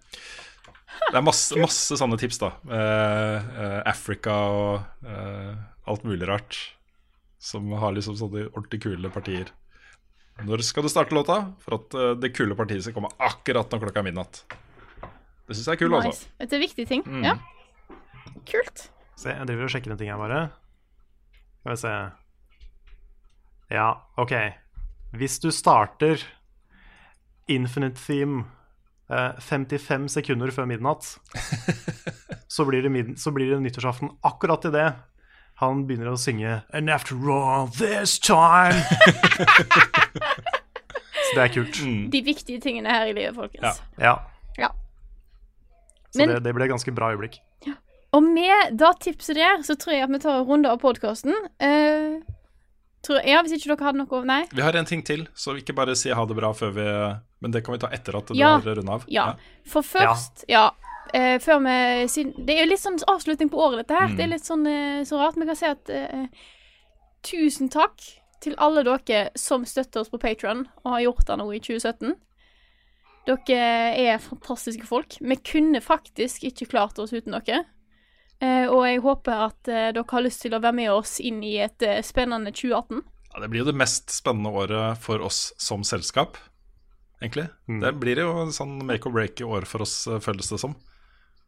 Det 1.06 1.18
er 1.18 1.24
masse, 1.24 1.56
masse 1.60 1.96
sånne 1.98 2.18
tips, 2.20 2.38
da. 2.42 2.52
Eh, 2.66 3.50
eh, 3.62 3.80
Africa 3.86 4.34
og 4.50 5.06
eh, 5.06 5.52
alt 5.90 6.06
mulig 6.08 6.26
rart. 6.28 6.58
Som 7.42 7.70
har 7.78 7.94
liksom 7.94 8.16
sånne 8.18 8.48
ordentlig 8.48 8.82
kule 8.86 9.10
partier. 9.14 9.52
Når 10.44 10.62
skal 10.66 10.84
du 10.84 10.90
starte 10.92 11.16
låta? 11.16 11.38
For 11.64 11.78
at 11.78 11.96
eh, 11.96 12.12
det 12.20 12.34
kule 12.36 12.56
partiet 12.58 12.84
skal 12.84 12.96
komme 12.96 13.12
akkurat 13.22 13.72
når 13.72 13.86
klokka 13.86 14.02
er 14.02 14.08
midnatt. 14.10 14.42
Det 15.46 15.54
syns 15.54 15.68
jeg 15.70 15.78
er 15.78 15.80
kul, 15.80 15.94
altså. 15.96 16.26
Det 16.26 16.44
Dette 16.44 16.58
er 16.58 16.62
viktige 16.64 16.90
ting. 16.90 17.04
Mm. 17.06 17.24
Ja. 17.24 17.36
Kult. 18.46 18.88
Se, 19.16 19.32
jeg 19.32 19.48
driver 19.48 19.68
og 19.68 19.72
sjekker 19.72 19.94
en 19.94 20.00
ting 20.00 20.10
her, 20.12 20.20
bare. 20.20 20.42
Skal 21.62 21.72
vi 21.72 21.78
se 21.80 21.94
Ja, 23.72 23.88
OK. 24.20 24.34
Hvis 25.16 25.38
du 25.42 25.48
starter 25.54 26.20
Infinite 27.48 27.96
Theme 28.02 28.44
eh, 29.08 29.38
55 29.40 30.10
sekunder 30.18 30.52
før 30.52 30.68
midnatt, 30.68 31.16
så 32.54 32.66
blir 32.68 32.84
det, 32.84 32.92
mid 32.92 33.14
så 33.22 33.32
blir 33.34 33.54
det 33.54 33.62
nyttårsaften 33.64 34.12
akkurat 34.26 34.68
i 34.68 34.74
det 34.74 34.88
han 35.62 35.86
begynner 35.88 36.12
å 36.12 36.18
synge 36.20 36.62
And 36.72 36.90
after 36.90 37.16
all 37.32 37.68
this 37.68 38.18
time 38.18 38.76
Så 41.26 41.34
det 41.34 41.42
er 41.42 41.52
kult. 41.54 41.78
De 42.12 42.20
viktige 42.22 42.60
tingene 42.62 42.92
her 42.92 43.08
i 43.10 43.12
livet, 43.16 43.34
folkens. 43.34 43.80
Ja. 43.98 44.12
Ja. 44.60 44.68
Så 46.12 46.20
Men- 46.20 46.28
det, 46.28 46.44
det 46.44 46.52
ble 46.54 46.64
et 46.68 46.70
ganske 46.70 46.92
bra 46.94 47.08
øyeblikk. 47.14 47.40
Og 48.14 48.22
med 48.22 48.76
da 48.78 48.92
tipset 49.00 49.36
der, 49.36 49.62
så 49.66 49.74
tror 49.76 49.92
jeg 49.96 50.02
at 50.06 50.12
vi 50.12 50.18
tar 50.22 50.38
en 50.38 50.46
runde 50.46 50.70
av 50.70 50.78
podkasten. 50.80 51.34
Uh, 51.60 52.22
ja, 53.26 53.42
hvis 53.42 53.52
ikke 53.58 53.72
dere 53.74 53.84
hadde 53.86 53.98
noe 54.00 54.22
Nei? 54.26 54.44
Vi 54.52 54.62
har 54.62 54.76
en 54.78 54.86
ting 54.88 55.02
til, 55.06 55.26
så 55.34 55.56
ikke 55.58 55.74
bare 55.76 55.94
si 55.98 56.10
ha 56.14 56.24
det 56.26 56.36
bra 56.38 56.52
før 56.56 56.72
vi 56.74 56.86
Men 57.44 57.52
det 57.52 57.64
kan 57.64 57.74
vi 57.74 57.78
ta 57.82 57.90
etter 57.92 58.16
at 58.18 58.26
du 58.26 58.34
Ja. 58.34 58.54
har 58.58 58.62
runda 58.78 58.92
av. 58.92 59.04
Ja. 59.08 59.34
For 59.66 59.82
først 59.82 60.44
Ja. 60.48 60.70
Eh, 61.14 61.38
før 61.42 61.62
vi 61.64 62.08
siden, 62.10 62.34
Det 62.46 62.54
er 62.54 62.64
jo 62.64 62.70
litt 62.70 62.82
sånn 62.82 62.98
avslutning 63.06 63.50
på 63.52 63.60
året, 63.60 63.84
dette 63.84 63.98
her. 63.98 64.10
Mm. 64.10 64.16
Det 64.16 64.24
er 64.24 64.32
litt 64.32 64.48
sånn 64.48 64.66
eh, 64.70 65.02
så 65.08 65.20
rart. 65.20 65.38
Vi 65.38 65.48
kan 65.48 65.58
si 65.58 65.68
at 65.70 65.90
eh, 65.92 66.26
tusen 67.26 67.70
takk 67.72 68.02
til 68.44 68.56
alle 68.62 68.84
dere 68.86 69.30
som 69.38 69.64
støtter 69.66 70.02
oss 70.02 70.12
på 70.12 70.20
Patron 70.22 70.66
og 70.84 70.92
har 70.92 71.06
gjort 71.06 71.26
det 71.28 71.38
nå 71.40 71.48
i 71.52 71.62
2017. 71.62 72.16
Dere 73.26 73.70
er 73.98 74.22
fantastiske 74.22 74.86
folk. 74.86 75.16
Vi 75.20 75.38
kunne 75.42 75.82
faktisk 75.82 76.44
ikke 76.46 76.68
klart 76.70 76.98
oss 77.02 77.14
uten 77.14 77.34
dere. 77.34 77.64
Eh, 78.38 78.66
og 78.68 78.84
jeg 78.84 79.00
håper 79.00 79.46
at 79.48 79.70
eh, 79.72 79.90
dere 79.96 80.12
har 80.12 80.24
lyst 80.26 80.42
til 80.44 80.54
å 80.54 80.60
være 80.60 80.76
med 80.76 80.92
oss 80.92 81.16
inn 81.24 81.40
i 81.46 81.56
et 81.64 81.82
eh, 81.82 82.02
spennende 82.04 82.52
2018. 82.52 83.00
Ja, 83.32 83.40
det 83.42 83.48
blir 83.52 83.64
jo 83.64 83.70
det 83.70 83.78
mest 83.80 84.12
spennende 84.12 84.52
året 84.52 85.00
for 85.02 85.24
oss 85.24 85.50
som 85.60 85.82
selskap, 85.84 86.36
egentlig. 87.20 87.48
Mm. 87.68 87.80
Det 87.82 87.94
blir 88.00 88.20
jo 88.20 88.34
en 88.44 88.52
sånn 88.54 88.78
make 88.84 89.08
or 89.08 89.16
break 89.16 89.40
i 89.40 89.48
år 89.48 89.66
for 89.68 89.84
oss, 89.86 90.04
eh, 90.06 90.20
føles 90.22 90.52
det 90.52 90.60
som. 90.62 90.76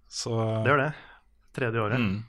Så 0.09 0.33
Det 0.65 0.71
gjør 0.73 0.83
det. 0.87 0.91
Tredje 1.59 1.81
året. 1.83 2.01
Mm. 2.01 2.25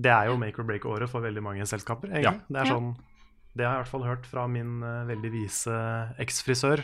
Det 0.00 0.10
er 0.14 0.30
jo 0.30 0.36
make 0.40 0.58
or 0.60 0.64
break-året 0.68 1.10
for 1.12 1.20
veldig 1.24 1.42
mange 1.44 1.66
selskaper. 1.68 2.12
Ja. 2.22 2.32
Det 2.48 2.60
er 2.62 2.70
sånn, 2.70 2.94
det 3.56 3.66
har 3.66 3.74
jeg 3.74 3.80
i 3.80 3.82
hvert 3.82 3.90
fall 3.92 4.06
hørt 4.08 4.26
fra 4.30 4.46
min 4.48 4.78
uh, 4.82 5.02
veldig 5.08 5.30
vise 5.34 5.74
eksfrisør, 6.22 6.80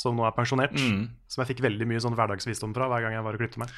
som 0.00 0.16
nå 0.16 0.24
er 0.26 0.32
pensjonert. 0.36 0.72
Mm. 0.78 1.10
Som 1.28 1.42
jeg 1.44 1.52
fikk 1.54 1.64
veldig 1.66 1.86
mye 1.90 2.00
sånn 2.00 2.16
hverdagsvisdom 2.16 2.72
fra 2.76 2.88
hver 2.88 3.04
gang 3.04 3.12
jeg 3.18 3.26
var 3.26 3.36
og 3.36 3.42
klippet 3.44 3.60
meg. 3.64 3.74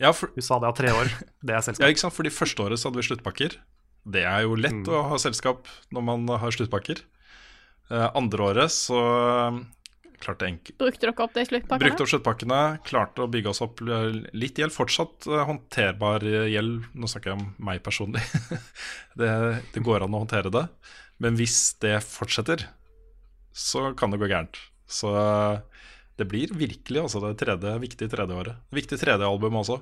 Ja, 0.00 0.14
for, 0.16 0.32
Hun 0.32 0.42
sa 0.46 0.56
det 0.62 0.70
av 0.70 0.78
tre 0.78 0.94
år. 0.96 1.10
Det 1.46 1.52
er 1.58 1.60
selskap. 1.66 1.84
ja, 1.84 1.92
ikke 1.92 2.04
sant? 2.06 2.16
Fordi 2.16 2.32
første 2.32 2.64
året 2.64 2.80
så 2.80 2.88
hadde 2.88 3.02
vi 3.02 3.08
sluttpakker. 3.10 3.58
Det 4.08 4.24
er 4.24 4.46
jo 4.46 4.56
lett 4.56 4.72
Mm. 4.80 4.88
å 4.96 5.02
ha 5.10 5.18
selskap 5.20 5.68
når 5.92 6.02
man 6.06 6.24
har 6.40 6.50
sluttpakker. 6.56 7.02
Uh, 7.90 8.08
andre 8.16 8.40
året 8.54 8.72
så 8.72 8.96
klarte 10.20 10.46
enk 10.48 10.70
Brukte 10.80 11.06
dere 11.06 11.24
opp 11.24 11.34
de 11.34 11.44
sluttpakkene? 11.48 11.82
Brukte 11.82 12.04
opp 12.04 12.12
sluttpakkene, 12.12 12.60
klarte 12.86 13.24
å 13.24 13.30
bygge 13.32 13.52
oss 13.52 13.62
opp 13.64 13.82
eh, 13.84 14.08
litt 14.36 14.60
gjeld. 14.60 14.74
Fortsatt 14.74 15.28
eh, 15.30 15.44
håndterbar 15.48 16.24
gjeld. 16.24 16.90
Nå 16.94 17.10
snakker 17.10 17.32
jeg 17.32 17.40
om 17.40 17.46
meg 17.70 17.82
personlig. 17.86 18.24
det, 19.20 19.30
det 19.74 19.84
går 19.86 20.06
an 20.06 20.16
å 20.16 20.24
håndtere 20.24 20.52
det. 20.54 20.66
Men 21.20 21.36
hvis 21.40 21.58
det 21.82 21.98
fortsetter, 22.06 22.66
så 23.56 23.90
kan 23.98 24.12
det 24.12 24.20
gå 24.22 24.30
gærent. 24.30 24.60
Så 24.90 25.12
eh, 25.16 25.84
det 26.20 26.28
blir 26.28 26.52
virkelig 26.52 27.04
altså 27.06 27.22
det 27.24 27.36
tredje, 27.40 27.76
viktige 27.82 28.12
tredje 28.12 28.36
året. 28.36 28.64
Viktig 28.76 28.98
tredje 29.00 29.28
album 29.28 29.60
også. 29.60 29.80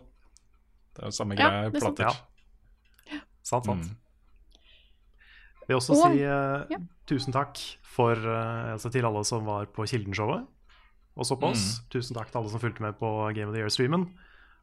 Det 0.95 1.05
er 1.05 1.11
jo 1.11 1.17
samme 1.17 1.39
Ja, 1.39 1.49
greie 1.49 1.71
er 1.71 1.75
plater. 1.75 2.21
Sant, 3.49 3.65
sant. 3.65 3.89
Mm. 3.89 4.08
Jeg 5.69 5.75
vil 5.75 5.81
også 5.83 5.97
Og- 5.97 6.13
si 6.13 6.23
uh, 6.25 6.65
ja. 6.73 6.79
tusen 7.07 7.33
takk 7.35 7.59
for, 7.85 8.15
uh, 8.17 8.73
altså 8.73 8.91
til 8.91 9.05
alle 9.05 9.23
som 9.25 9.45
var 9.45 9.67
på 9.67 9.85
Kilden-showet 9.85 10.47
og 11.19 11.27
så 11.27 11.37
på 11.39 11.51
oss. 11.51 11.81
Mm. 11.83 11.89
Tusen 11.91 12.17
takk 12.17 12.31
til 12.31 12.39
alle 12.41 12.49
som 12.51 12.61
fulgte 12.63 12.81
med 12.81 12.97
på 12.99 13.11
Game 13.35 13.49
of 13.51 13.55
the 13.55 13.61
Year-streamen. 13.61 14.07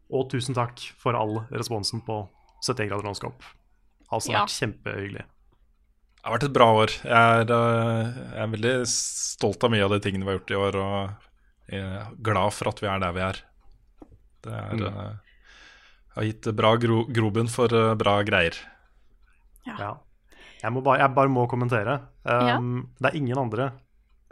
Og 0.10 0.30
tusen 0.32 0.56
takk 0.56 0.80
for 0.98 1.14
all 1.18 1.42
responsen 1.52 2.02
på 2.06 2.28
71 2.64 2.90
grader. 2.90 3.34
Har 4.10 4.18
også 4.20 4.32
Ja. 4.32 4.46
vært 4.46 4.56
kjempehyggelig. 4.56 5.26
Det 5.26 6.24
har 6.24 6.34
vært 6.40 6.44
et 6.48 6.54
bra 6.54 6.66
år. 6.74 6.88
Jeg 7.04 7.12
er, 7.12 7.52
eh, 7.52 8.14
jeg 8.34 8.42
er 8.42 8.48
veldig 8.56 8.88
stolt 8.88 9.64
av 9.64 9.70
mye 9.72 9.84
av 9.84 9.90
de 9.92 10.00
tingene 10.00 10.24
vi 10.26 10.32
har 10.32 10.40
gjort 10.40 10.52
i 10.52 10.56
år, 10.56 10.76
og 10.76 11.10
er 11.70 12.16
glad 12.22 12.54
for 12.54 12.70
at 12.70 12.80
vi 12.82 12.88
er 12.88 13.00
der 13.00 13.14
vi 13.14 13.20
er. 13.22 13.42
Det 14.42 14.54
er, 14.54 14.74
Mm. 14.76 15.20
har 16.16 16.24
gitt 16.24 16.56
bra 16.56 16.76
gro 16.78 17.04
grobunn 17.06 17.50
for 17.50 17.68
bra 17.96 18.24
greier. 18.24 18.56
Ja. 19.68 19.76
Ja. 19.78 19.98
Jeg, 20.66 20.74
må 20.74 20.82
bare, 20.86 21.00
jeg 21.04 21.14
bare 21.16 21.32
må 21.32 21.46
kommentere. 21.52 22.00
Um, 22.26 22.88
Det 23.00 23.12
er 23.12 23.18
ingen 23.22 23.38
andre 23.38 23.72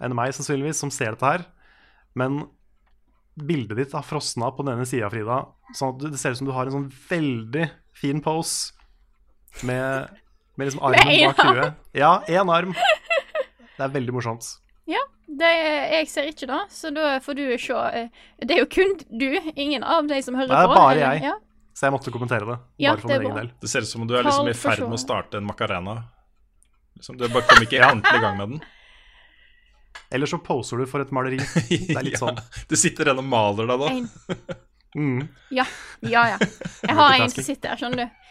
enn 0.04 0.16
meg 0.18 0.34
sannsynligvis 0.36 0.80
som 0.82 0.90
ser 0.92 1.14
dette 1.14 1.30
her. 1.30 1.44
Men 2.18 2.42
bildet 3.38 3.78
ditt 3.80 3.94
har 3.96 4.04
frosna 4.06 4.50
på 4.54 4.66
denne 4.68 4.86
sida, 4.90 5.10
Frida. 5.14 5.44
Sånn 5.78 5.94
at 5.96 6.04
det 6.12 6.20
ser 6.22 6.34
ut 6.36 6.42
som 6.42 6.50
du 6.50 6.54
har 6.56 6.68
en 6.70 6.76
sånn 6.76 6.90
veldig 7.10 7.68
fin 7.98 8.20
pose 8.26 8.74
med, 9.66 10.10
med 10.58 10.68
liksom 10.70 10.84
armen 10.90 11.08
med 11.08 11.30
bak 11.32 11.46
huet. 11.54 11.80
Ja, 11.98 12.12
én 12.30 12.50
arm. 12.54 12.74
Det 12.74 13.82
er 13.88 13.94
veldig 13.96 14.14
morsomt. 14.18 14.50
Ja. 14.90 15.02
Det, 15.34 15.50
jeg 15.50 16.10
ser 16.12 16.28
ikke 16.30 16.46
det, 16.50 16.60
så 16.76 16.92
da 16.94 17.16
får 17.24 17.38
du 17.40 17.44
se. 17.58 17.74
eh, 17.74 18.10
Det 18.44 18.54
er 18.58 18.60
jo 18.62 18.68
kun 18.70 18.92
du, 19.10 19.30
ingen 19.56 19.82
av 19.84 20.06
de 20.10 20.20
som 20.22 20.36
hører 20.38 20.52
på. 20.52 20.54
det 20.54 20.60
er 20.62 20.68
på. 20.70 20.76
bare 20.76 20.92
eller- 20.92 21.14
jeg. 21.16 21.24
Ja. 21.32 21.38
Så 21.74 21.88
jeg 21.88 21.94
måtte 21.96 22.12
kommentere 22.14 22.46
det. 22.46 22.58
Ja, 22.78 22.92
Bare 22.92 23.02
for 23.02 23.08
det 23.10 23.18
min 23.24 23.32
egen 23.32 23.38
del. 23.40 23.52
Det 23.64 23.70
ser 23.72 23.82
ut 23.82 23.88
som 23.90 24.02
om 24.04 24.08
du 24.08 24.14
er 24.14 24.22
liksom 24.28 24.46
i 24.52 24.54
ferd 24.54 24.84
med 24.84 24.94
å 24.94 25.00
starte 25.02 25.40
en 25.40 25.48
macarena. 25.48 25.96
Liksom, 26.98 27.18
du 27.18 27.28
bare 27.28 27.46
kom 27.50 27.64
ikke 27.66 27.84
ordentlig 27.88 28.20
i 28.20 28.24
gang 28.24 28.40
med 28.40 28.56
den. 28.56 28.64
Eller 30.14 30.30
så 30.30 30.38
poser 30.38 30.78
du 30.78 30.86
for 30.90 31.02
et 31.02 31.14
maleri. 31.16 31.40
Det 31.70 31.96
er 31.98 32.06
litt 32.06 32.22
sånn. 32.22 32.38
Du 32.70 32.76
sitter 32.80 33.10
igjen 33.10 33.24
og 33.24 33.30
maler 33.30 33.74
deg 33.74 33.88
da. 33.88 34.60
Mm. 34.94 35.24
Ja, 35.50 35.64
ja. 36.06 36.28
ja. 36.30 36.36
Jeg 36.86 36.96
har 36.96 37.16
en 37.16 37.32
som 37.34 37.44
sitter 37.44 37.72
her, 37.72 37.80
skjønner 37.82 38.04
du. 38.04 38.24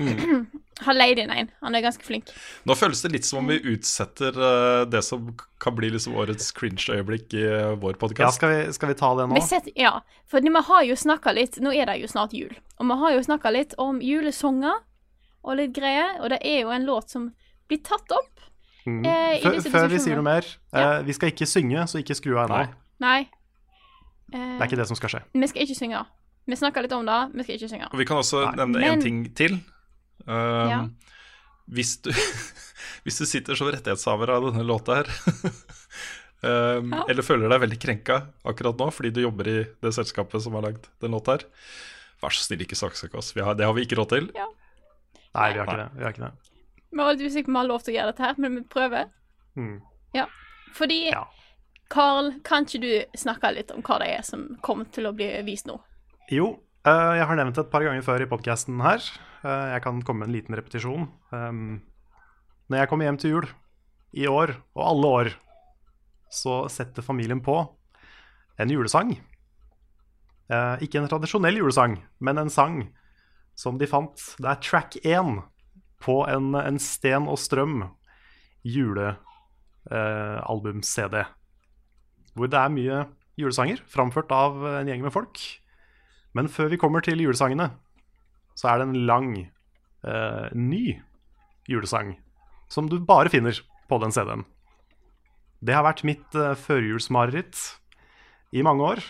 Mm. 0.00 0.46
Har 0.86 0.96
leid 0.96 1.18
inn 1.18 1.30
en. 1.30 1.50
Han 1.60 1.74
er 1.76 1.80
ganske 1.84 2.04
flink. 2.04 2.30
Nå 2.68 2.74
føles 2.76 3.00
det 3.04 3.10
litt 3.14 3.28
som 3.28 3.40
om 3.40 3.48
vi 3.48 3.56
utsetter 3.72 4.36
eh, 4.36 4.82
det 4.88 5.00
som 5.04 5.30
kan 5.62 5.76
bli 5.76 5.88
liksom 5.94 6.16
årets 6.20 6.50
cringe-øyeblikk 6.56 7.36
i 7.36 7.44
eh, 7.48 7.72
vår 7.80 7.96
Ja, 8.18 8.28
skal 8.32 8.52
vi, 8.52 8.58
skal 8.76 8.92
vi 8.92 8.98
ta 8.98 9.14
det 9.16 9.28
nå? 9.30 9.38
Vi 9.38 9.44
setter, 9.44 9.72
ja, 9.76 9.94
for 10.28 10.44
vi 10.44 10.52
har 10.68 10.82
jo 10.84 10.96
snakka 10.96 11.32
litt 11.32 11.56
Nå 11.64 11.72
er 11.72 11.88
det 11.88 11.96
jo 12.02 12.10
snart 12.12 12.36
jul, 12.36 12.52
og 12.76 12.90
vi 12.90 12.98
har 13.04 13.16
jo 13.16 13.24
snakka 13.24 13.52
litt 13.56 13.76
om 13.80 14.02
julesanger 14.04 14.82
og 15.46 15.56
litt 15.60 15.72
greier, 15.76 16.18
og 16.20 16.32
det 16.34 16.42
er 16.44 16.64
jo 16.64 16.74
en 16.74 16.84
låt 16.84 17.12
som 17.12 17.30
blir 17.68 17.82
tatt 17.82 18.10
opp. 18.12 18.32
Mm. 18.86 19.00
eh, 19.04 19.38
i 19.38 19.42
Før, 19.42 19.54
disse 19.56 19.70
før 19.72 19.88
vi 19.90 19.98
sier 19.98 20.14
noe 20.14 20.22
mer, 20.22 20.44
Ja. 20.72 20.98
eh, 20.98 21.02
vi 21.02 21.12
skal 21.12 21.30
ikke 21.32 21.46
synge, 21.50 21.86
så 21.90 21.98
ikke 21.98 22.14
skru 22.14 22.36
av 22.38 22.48
ennå. 22.48 22.58
Nei. 22.58 22.68
Nei. 23.00 23.28
Det 24.30 24.38
Eh, 24.38 24.58
er 24.60 24.66
ikke 24.66 24.76
det 24.76 24.86
som 24.86 24.96
skal 24.96 25.08
skje. 25.10 25.22
vi 25.34 25.46
skal 25.46 25.62
ikke 25.66 25.74
synge. 25.78 26.04
Vi 26.46 26.54
snakka 26.54 26.82
litt 26.82 26.92
om 26.92 27.04
det, 27.06 27.32
vi 27.34 27.42
skal 27.42 27.54
ikke 27.56 27.70
synge. 27.70 27.88
Og 27.92 27.98
vi 27.98 28.04
kan 28.04 28.16
også 28.18 28.44
Nei. 28.46 28.54
nevne 28.64 28.80
Men- 28.80 28.98
én 29.00 29.02
ting 29.02 29.34
til. 29.34 29.52
Um, 30.26 30.70
Ja. 30.70 30.88
hvis, 31.68 31.96
du, 32.02 32.10
hvis 33.04 33.18
du 33.18 33.26
sitter 33.26 33.54
som 33.56 33.66
rettighetshaver 33.68 34.28
av 34.30 34.42
denne 34.52 34.64
låta 34.66 34.96
her, 35.02 35.06
um, 36.78 36.92
Ja. 36.92 37.04
eller 37.08 37.22
føler 37.22 37.48
deg 37.50 37.60
veldig 37.60 37.78
krenka 37.82 38.26
akkurat 38.44 38.76
nå 38.78 38.90
fordi 38.92 39.12
du 39.12 39.20
jobber 39.22 39.46
i 39.48 39.64
det 39.82 39.92
selskapet 39.94 40.40
som 40.42 40.52
har 40.54 40.62
lagd 40.62 40.86
den 41.00 41.10
låta 41.10 41.38
her, 41.38 41.44
vær 42.22 42.30
så 42.30 42.46
snill, 42.46 42.60
ikke 42.62 42.78
saksøk 42.78 43.14
oss. 43.18 43.32
Vi 43.34 43.42
har, 43.42 43.54
det 43.54 43.64
har 43.66 43.74
vi 43.74 43.84
ikke 43.84 43.96
råd 43.98 44.08
til. 44.08 44.30
Nei, 45.34 45.52
vi 45.52 45.58
har 45.58 45.66
ikke 45.66 45.76
det. 45.82 45.90
Vi 45.98 46.02
har 46.04 46.12
ikke 46.12 46.24
det. 46.30 46.32
Vi 46.96 47.04
var 47.04 47.12
litt 47.12 47.26
usikre 47.28 47.44
på 47.44 47.52
om 47.52 47.56
vi 47.56 47.60
har 47.60 47.68
lov 47.68 47.82
til 47.84 47.92
å 47.92 47.96
gjøre 47.98 48.12
dette 48.12 48.24
her, 48.24 48.38
men 48.40 48.54
vi 48.56 48.62
prøver. 48.72 49.10
Mm. 49.56 49.74
Ja. 50.16 50.26
Fordi 50.76 51.10
Ja. 51.10 51.26
Carl, 51.92 52.32
kan 52.42 52.64
ikke 52.64 52.80
du 52.80 53.18
snakke 53.18 53.52
litt 53.54 53.70
om 53.70 53.82
hva 53.84 53.98
det 54.00 54.08
er 54.16 54.22
som 54.26 54.56
kommer 54.64 54.88
til 54.90 55.06
å 55.06 55.12
bli 55.14 55.28
vist 55.46 55.68
nå? 55.68 55.76
Jo, 56.32 56.48
eh, 56.88 57.12
jeg 57.20 57.26
har 57.28 57.36
nevnt 57.36 57.54
det 57.54 57.66
et 57.66 57.70
par 57.70 57.84
ganger 57.84 58.02
før 58.02 58.24
i 58.24 58.26
podkasten 58.26 58.80
her. 58.82 59.04
Eh, 59.44 59.66
jeg 59.74 59.82
kan 59.84 60.00
komme 60.02 60.24
med 60.24 60.28
en 60.28 60.34
liten 60.34 60.56
repetisjon. 60.56 61.06
Um, 61.30 61.82
når 62.68 62.78
jeg 62.78 62.88
kommer 62.88 63.04
hjem 63.04 63.18
til 63.18 63.30
jul, 63.30 63.48
i 64.16 64.26
år 64.26 64.56
og 64.74 64.82
alle 64.82 65.06
år, 65.06 65.32
så 66.32 66.64
setter 66.72 67.04
familien 67.04 67.42
på 67.44 67.60
en 68.58 68.72
julesang. 68.72 69.12
Eh, 70.48 70.76
ikke 70.82 71.02
en 71.02 71.10
tradisjonell 71.10 71.60
julesang, 71.60 72.00
men 72.18 72.38
en 72.38 72.50
sang 72.50 72.88
som 73.54 73.78
de 73.78 73.86
fant. 73.86 74.16
Det 74.40 74.48
er 74.48 74.62
track 74.64 74.96
1 75.04 75.42
på 76.06 76.16
en, 76.30 76.54
en 76.54 76.78
Sten 76.82 77.26
og 77.30 77.38
Strøm 77.42 77.76
julealbum-CD. 78.66 81.16
hvor 82.36 82.46
det 82.52 82.60
er 82.60 82.68
mye 82.72 82.96
julesanger 83.40 83.78
framført 83.90 84.30
av 84.34 84.52
en 84.80 84.88
gjeng 84.88 85.02
med 85.04 85.14
folk. 85.14 85.36
Men 86.36 86.50
før 86.52 86.68
vi 86.72 86.80
kommer 86.80 87.00
til 87.04 87.20
julesangene, 87.22 87.66
så 88.56 88.64
er 88.68 88.74
det 88.78 88.86
en 88.88 89.06
lang, 89.08 89.28
eh, 90.04 90.46
ny 90.52 91.00
julesang 91.68 92.16
som 92.68 92.88
du 92.88 92.98
bare 93.00 93.28
finner 93.32 93.56
på 93.88 93.98
den 94.02 94.12
CD-en. 94.12 94.44
Det 95.64 95.74
har 95.74 95.84
vært 95.86 96.04
mitt 96.04 96.34
eh, 96.34 96.54
førjulsmareritt 96.54 97.56
i 98.52 98.62
mange 98.62 98.84
år, 98.84 99.00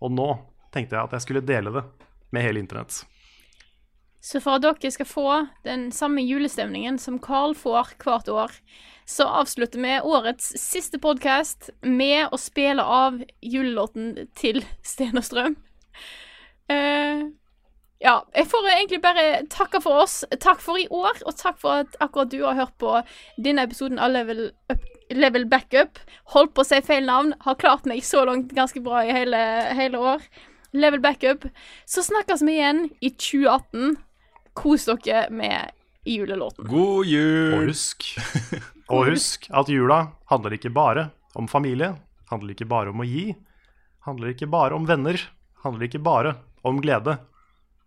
og 0.00 0.12
nå 0.12 0.28
tenkte 0.74 0.96
jeg 0.96 1.04
at 1.04 1.12
jeg 1.16 1.24
skulle 1.26 1.44
dele 1.44 1.72
det 1.74 1.84
med 2.34 2.42
hele 2.42 2.62
internett. 2.62 3.04
Så 4.24 4.40
for 4.40 4.56
at 4.56 4.64
dere 4.64 4.90
skal 4.92 5.08
få 5.08 5.28
den 5.66 5.90
samme 5.92 6.22
julestemningen 6.24 6.96
som 6.98 7.18
Carl 7.20 7.52
får 7.58 7.92
hvert 8.00 8.28
år, 8.32 8.54
så 9.04 9.26
avslutter 9.42 9.82
vi 9.84 9.98
årets 10.00 10.54
siste 10.56 10.96
podkast 10.98 11.68
med 11.84 12.32
å 12.32 12.40
spille 12.40 12.80
av 12.80 13.18
julelåten 13.44 14.30
til 14.38 14.62
Sten 14.80 15.20
og 15.20 15.26
Strøm. 15.26 15.58
Uh, 16.72 17.28
ja, 18.00 18.14
jeg 18.32 18.48
får 18.48 18.70
egentlig 18.70 19.02
bare 19.04 19.26
takke 19.52 19.82
for 19.84 20.06
oss. 20.06 20.22
Takk 20.40 20.64
for 20.64 20.80
i 20.80 20.88
år, 20.88 21.20
og 21.28 21.36
takk 21.36 21.60
for 21.60 21.84
at 21.84 22.00
akkurat 22.00 22.32
du 22.32 22.40
har 22.46 22.56
hørt 22.56 22.74
på 22.80 22.96
denne 23.36 23.68
episoden 23.68 24.00
av 24.00 24.16
Level, 24.16 24.46
Up, 24.72 24.88
Level 25.12 25.44
Backup. 25.52 26.00
Holdt 26.32 26.56
på 26.56 26.64
å 26.64 26.68
si 26.68 26.80
feil 26.84 27.04
navn. 27.08 27.36
Har 27.44 27.60
klart 27.60 27.84
meg 27.88 28.00
så 28.08 28.24
langt 28.24 28.56
ganske 28.56 28.80
bra 28.84 29.04
i 29.04 29.12
hele, 29.12 29.44
hele 29.76 30.00
år. 30.00 30.24
Level 30.72 31.04
Backup. 31.04 31.44
Så 31.84 32.04
snakkes 32.08 32.42
vi 32.44 32.56
igjen 32.56 32.86
i 33.04 33.12
2018. 33.12 33.96
Kos 34.54 34.86
dere 34.86 35.26
med 35.34 35.70
julelåten. 36.04 36.66
God 36.68 36.98
Og 36.98 37.06
jul! 37.08 37.68
husk, 37.68 38.06
og 38.92 39.08
husk 39.10 39.48
at 39.50 39.70
jula 39.72 40.00
handler 40.30 40.56
ikke 40.56 40.70
bare 40.74 41.08
om 41.34 41.48
familie, 41.50 41.94
handler 42.30 42.54
ikke 42.54 42.68
bare 42.70 42.92
om 42.94 43.02
å 43.02 43.08
gi, 43.08 43.32
handler 44.06 44.34
ikke 44.34 44.50
bare 44.52 44.76
om 44.76 44.86
venner, 44.86 45.18
handler 45.64 45.88
ikke 45.88 46.02
bare 46.04 46.36
om 46.64 46.78
glede. 46.84 47.18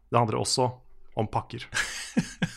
Det 0.09 0.17
handler 0.19 0.41
også 0.41 0.71
om 1.17 1.29
pakker. 1.31 1.67